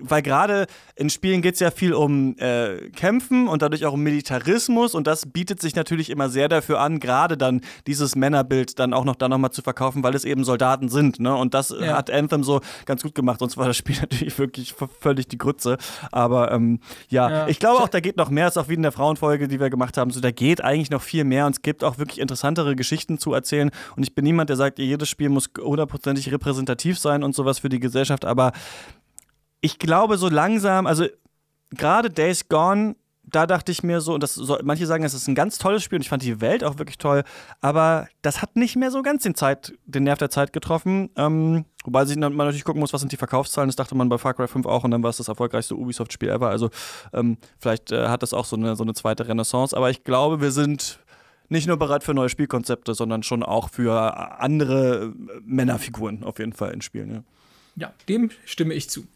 weil 0.00 0.22
gerade 0.22 0.66
in 0.96 1.10
Spielen 1.10 1.42
geht 1.42 1.54
es 1.54 1.60
ja 1.60 1.70
viel 1.70 1.92
um 1.92 2.36
äh, 2.38 2.90
Kämpfen 2.90 3.48
und 3.48 3.62
dadurch 3.62 3.86
auch 3.86 3.94
um 3.94 4.02
Militarismus 4.02 4.94
und 4.94 5.06
das 5.06 5.26
bietet 5.26 5.60
sich 5.60 5.74
natürlich 5.74 6.10
immer 6.10 6.28
sehr 6.28 6.48
dafür 6.48 6.80
an, 6.80 7.00
gerade 7.00 7.36
dann 7.36 7.60
dieses 7.86 8.16
Männerbild 8.16 8.78
dann 8.78 8.92
auch 8.92 9.04
noch 9.04 9.16
da 9.16 9.28
nochmal 9.28 9.50
zu 9.50 9.62
verkaufen, 9.62 10.02
weil 10.02 10.14
es 10.14 10.24
eben 10.24 10.44
Soldaten 10.44 10.88
sind. 10.88 11.20
Ne? 11.20 11.34
Und 11.34 11.54
das 11.54 11.70
ja. 11.70 11.96
hat 11.96 12.10
Anthem 12.10 12.44
so 12.44 12.60
ganz 12.86 13.02
gut 13.02 13.14
gemacht. 13.14 13.40
Sonst 13.40 13.56
war 13.56 13.66
das 13.66 13.76
Spiel 13.76 13.96
natürlich 14.00 14.38
wirklich 14.38 14.74
völlig 15.00 15.28
die 15.28 15.38
Grütze. 15.38 15.78
Aber 16.12 16.52
ähm, 16.52 16.80
ja. 17.08 17.30
ja. 17.30 17.48
ich 17.48 17.58
glaube 17.58 17.82
auch, 17.82 17.88
da 17.88 18.00
geht 18.00 18.16
noch 18.16 18.30
mehr. 18.30 18.44
Das 18.44 18.56
ist 18.56 18.62
auch 18.62 18.68
wie 18.68 18.74
in 18.74 18.82
der 18.82 18.92
Frauenfolge, 18.92 19.48
die 19.48 19.60
wir 19.60 19.70
gemacht 19.70 19.96
haben. 19.96 20.10
So, 20.10 20.20
da 20.20 20.30
geht 20.30 20.62
eigentlich 20.62 20.90
noch 20.90 21.02
viel 21.02 21.24
mehr 21.24 21.46
und 21.46 21.56
es 21.56 21.62
gibt 21.62 21.84
auch 21.84 21.98
wirklich 21.98 22.20
interessantere 22.20 22.76
Geschichten 22.76 23.18
zu 23.18 23.32
erzählen. 23.32 23.70
Und 23.96 24.02
ich 24.02 24.14
bin 24.14 24.24
niemand, 24.24 24.50
der 24.50 24.56
sagt, 24.56 24.78
jedes 24.78 25.08
Spiel 25.08 25.28
muss 25.28 25.50
hundertprozentig 25.58 26.30
repräsentativ 26.32 26.98
sein 26.98 27.22
und 27.22 27.34
sowas 27.34 27.60
für 27.60 27.68
die 27.68 27.80
Gesellschaft. 27.80 28.24
Aber 28.24 28.52
ich 29.60 29.78
glaube, 29.78 30.16
so 30.18 30.28
langsam, 30.28 30.86
also 30.86 31.06
gerade 31.70 32.10
Days 32.10 32.48
Gone, 32.48 32.96
da 33.22 33.46
dachte 33.46 33.70
ich 33.70 33.82
mir 33.82 34.00
so, 34.00 34.14
und 34.14 34.22
das 34.22 34.34
so, 34.34 34.58
manche 34.62 34.86
sagen, 34.86 35.04
es 35.04 35.14
ist 35.14 35.28
ein 35.28 35.34
ganz 35.34 35.58
tolles 35.58 35.84
Spiel 35.84 35.96
und 35.96 36.02
ich 36.02 36.08
fand 36.08 36.22
die 36.22 36.40
Welt 36.40 36.64
auch 36.64 36.78
wirklich 36.78 36.98
toll, 36.98 37.22
aber 37.60 38.08
das 38.22 38.42
hat 38.42 38.56
nicht 38.56 38.76
mehr 38.76 38.90
so 38.90 39.02
ganz 39.02 39.22
den, 39.22 39.34
Zeit, 39.34 39.72
den 39.86 40.04
Nerv 40.04 40.18
der 40.18 40.30
Zeit 40.30 40.52
getroffen. 40.52 41.10
Ähm, 41.16 41.64
wobei 41.84 42.04
man 42.04 42.36
natürlich 42.36 42.64
gucken 42.64 42.80
muss, 42.80 42.92
was 42.92 43.00
sind 43.00 43.12
die 43.12 43.16
Verkaufszahlen. 43.16 43.68
Das 43.68 43.76
dachte 43.76 43.94
man 43.94 44.08
bei 44.08 44.18
Far 44.18 44.34
Cry 44.34 44.48
5 44.48 44.66
auch 44.66 44.84
und 44.84 44.90
dann 44.90 45.02
war 45.02 45.10
es 45.10 45.18
das 45.18 45.28
erfolgreichste 45.28 45.76
Ubisoft-Spiel 45.76 46.28
ever. 46.28 46.48
Also 46.48 46.70
ähm, 47.12 47.36
vielleicht 47.58 47.92
äh, 47.92 48.08
hat 48.08 48.22
das 48.22 48.34
auch 48.34 48.44
so 48.44 48.56
eine, 48.56 48.74
so 48.74 48.82
eine 48.82 48.94
zweite 48.94 49.28
Renaissance. 49.28 49.76
Aber 49.76 49.90
ich 49.90 50.02
glaube, 50.02 50.40
wir 50.40 50.50
sind 50.50 50.98
nicht 51.48 51.66
nur 51.66 51.76
bereit 51.76 52.02
für 52.02 52.14
neue 52.14 52.28
Spielkonzepte, 52.28 52.94
sondern 52.94 53.22
schon 53.22 53.42
auch 53.42 53.70
für 53.70 54.40
andere 54.40 55.12
Männerfiguren 55.44 56.24
auf 56.24 56.38
jeden 56.38 56.52
Fall 56.52 56.72
in 56.72 56.80
Spielen. 56.80 57.10
Ja, 57.10 57.22
ja 57.76 57.92
dem 58.08 58.30
stimme 58.44 58.74
ich 58.74 58.88
zu. 58.88 59.06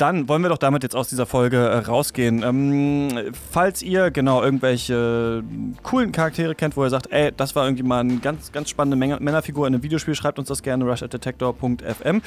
Dann 0.00 0.28
wollen 0.30 0.40
wir 0.40 0.48
doch 0.48 0.56
damit 0.56 0.82
jetzt 0.82 0.96
aus 0.96 1.10
dieser 1.10 1.26
Folge 1.26 1.58
äh, 1.58 1.76
rausgehen. 1.76 2.42
Ähm, 2.42 3.32
falls 3.52 3.82
ihr 3.82 4.10
genau 4.10 4.42
irgendwelche 4.42 5.44
coolen 5.82 6.10
Charaktere 6.10 6.54
kennt, 6.54 6.74
wo 6.78 6.84
ihr 6.84 6.88
sagt, 6.88 7.12
ey, 7.12 7.32
das 7.36 7.54
war 7.54 7.66
irgendwie 7.66 7.82
mal 7.82 8.00
eine 8.00 8.16
ganz, 8.16 8.50
ganz 8.50 8.70
spannende 8.70 8.96
Männerfigur 8.96 9.66
in 9.66 9.74
einem 9.74 9.82
Videospiel, 9.82 10.14
schreibt 10.14 10.38
uns 10.38 10.48
das 10.48 10.62
gerne 10.62 10.86
rushatdetector.fm. 10.86 12.22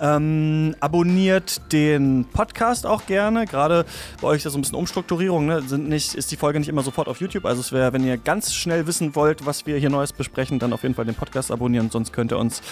Ähm, 0.00 0.74
abonniert 0.80 1.60
den 1.70 2.24
Podcast 2.32 2.86
auch 2.86 3.04
gerne. 3.04 3.44
Gerade 3.44 3.84
bei 4.22 4.28
euch 4.28 4.38
ist 4.38 4.44
ja 4.44 4.50
so 4.50 4.56
ein 4.56 4.62
bisschen 4.62 4.78
Umstrukturierung, 4.78 5.44
ne? 5.44 5.60
Sind 5.60 5.86
nicht, 5.86 6.14
ist 6.14 6.32
die 6.32 6.36
Folge 6.36 6.58
nicht 6.58 6.70
immer 6.70 6.82
sofort 6.82 7.08
auf 7.08 7.20
YouTube. 7.20 7.44
Also 7.44 7.60
es 7.60 7.72
wäre, 7.72 7.92
wenn 7.92 8.06
ihr 8.06 8.16
ganz 8.16 8.54
schnell 8.54 8.86
wissen 8.86 9.14
wollt, 9.14 9.44
was 9.44 9.66
wir 9.66 9.76
hier 9.76 9.90
Neues 9.90 10.14
besprechen, 10.14 10.58
dann 10.58 10.72
auf 10.72 10.82
jeden 10.82 10.94
Fall 10.94 11.04
den 11.04 11.14
Podcast 11.14 11.50
abonnieren. 11.50 11.90
Sonst 11.90 12.14
könnt 12.14 12.32
ihr 12.32 12.38
uns 12.38 12.62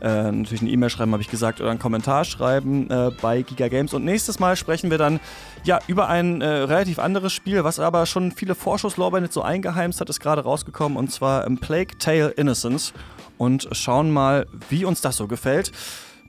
äh, 0.00 0.30
natürlich 0.30 0.60
eine 0.60 0.70
E-Mail 0.70 0.90
schreiben, 0.90 1.10
habe 1.10 1.22
ich 1.22 1.30
gesagt, 1.30 1.60
oder 1.60 1.70
einen 1.70 1.80
Kommentar 1.80 2.24
schreiben 2.24 2.88
äh, 2.90 3.10
bei 3.20 3.42
Giga 3.42 3.66
Games 3.66 3.92
und 3.92 4.03
nächstes 4.04 4.38
Mal 4.38 4.56
sprechen 4.56 4.90
wir 4.90 4.98
dann 4.98 5.20
ja, 5.64 5.80
über 5.86 6.08
ein 6.08 6.40
äh, 6.40 6.46
relativ 6.46 6.98
anderes 6.98 7.32
Spiel, 7.32 7.64
was 7.64 7.78
aber 7.78 8.06
schon 8.06 8.32
viele 8.32 8.54
Vorschusslorbeeren 8.54 9.24
jetzt 9.24 9.34
so 9.34 9.42
eingeheimst 9.42 10.00
hat, 10.00 10.10
ist 10.10 10.20
gerade 10.20 10.42
rausgekommen 10.42 10.96
und 10.98 11.10
zwar 11.10 11.46
ähm, 11.46 11.58
Plague 11.58 11.98
Tale 11.98 12.30
Innocence. 12.30 12.92
Und 13.36 13.68
schauen 13.72 14.12
mal, 14.12 14.46
wie 14.70 14.84
uns 14.84 15.00
das 15.00 15.16
so 15.16 15.26
gefällt. 15.26 15.72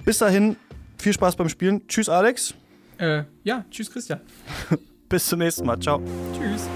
Bis 0.06 0.18
dahin, 0.18 0.56
viel 0.98 1.14
Spaß 1.14 1.36
beim 1.36 1.50
Spielen. 1.50 1.88
Tschüss, 1.88 2.10
Alex. 2.10 2.56
Äh, 2.98 3.24
ja, 3.44 3.64
tschüss, 3.70 3.92
Christian. 3.92 4.22
Bis 5.10 5.28
zum 5.28 5.40
nächsten 5.40 5.66
Mal. 5.66 5.80
Ciao. 5.80 6.02
Tschüss. 6.34 6.68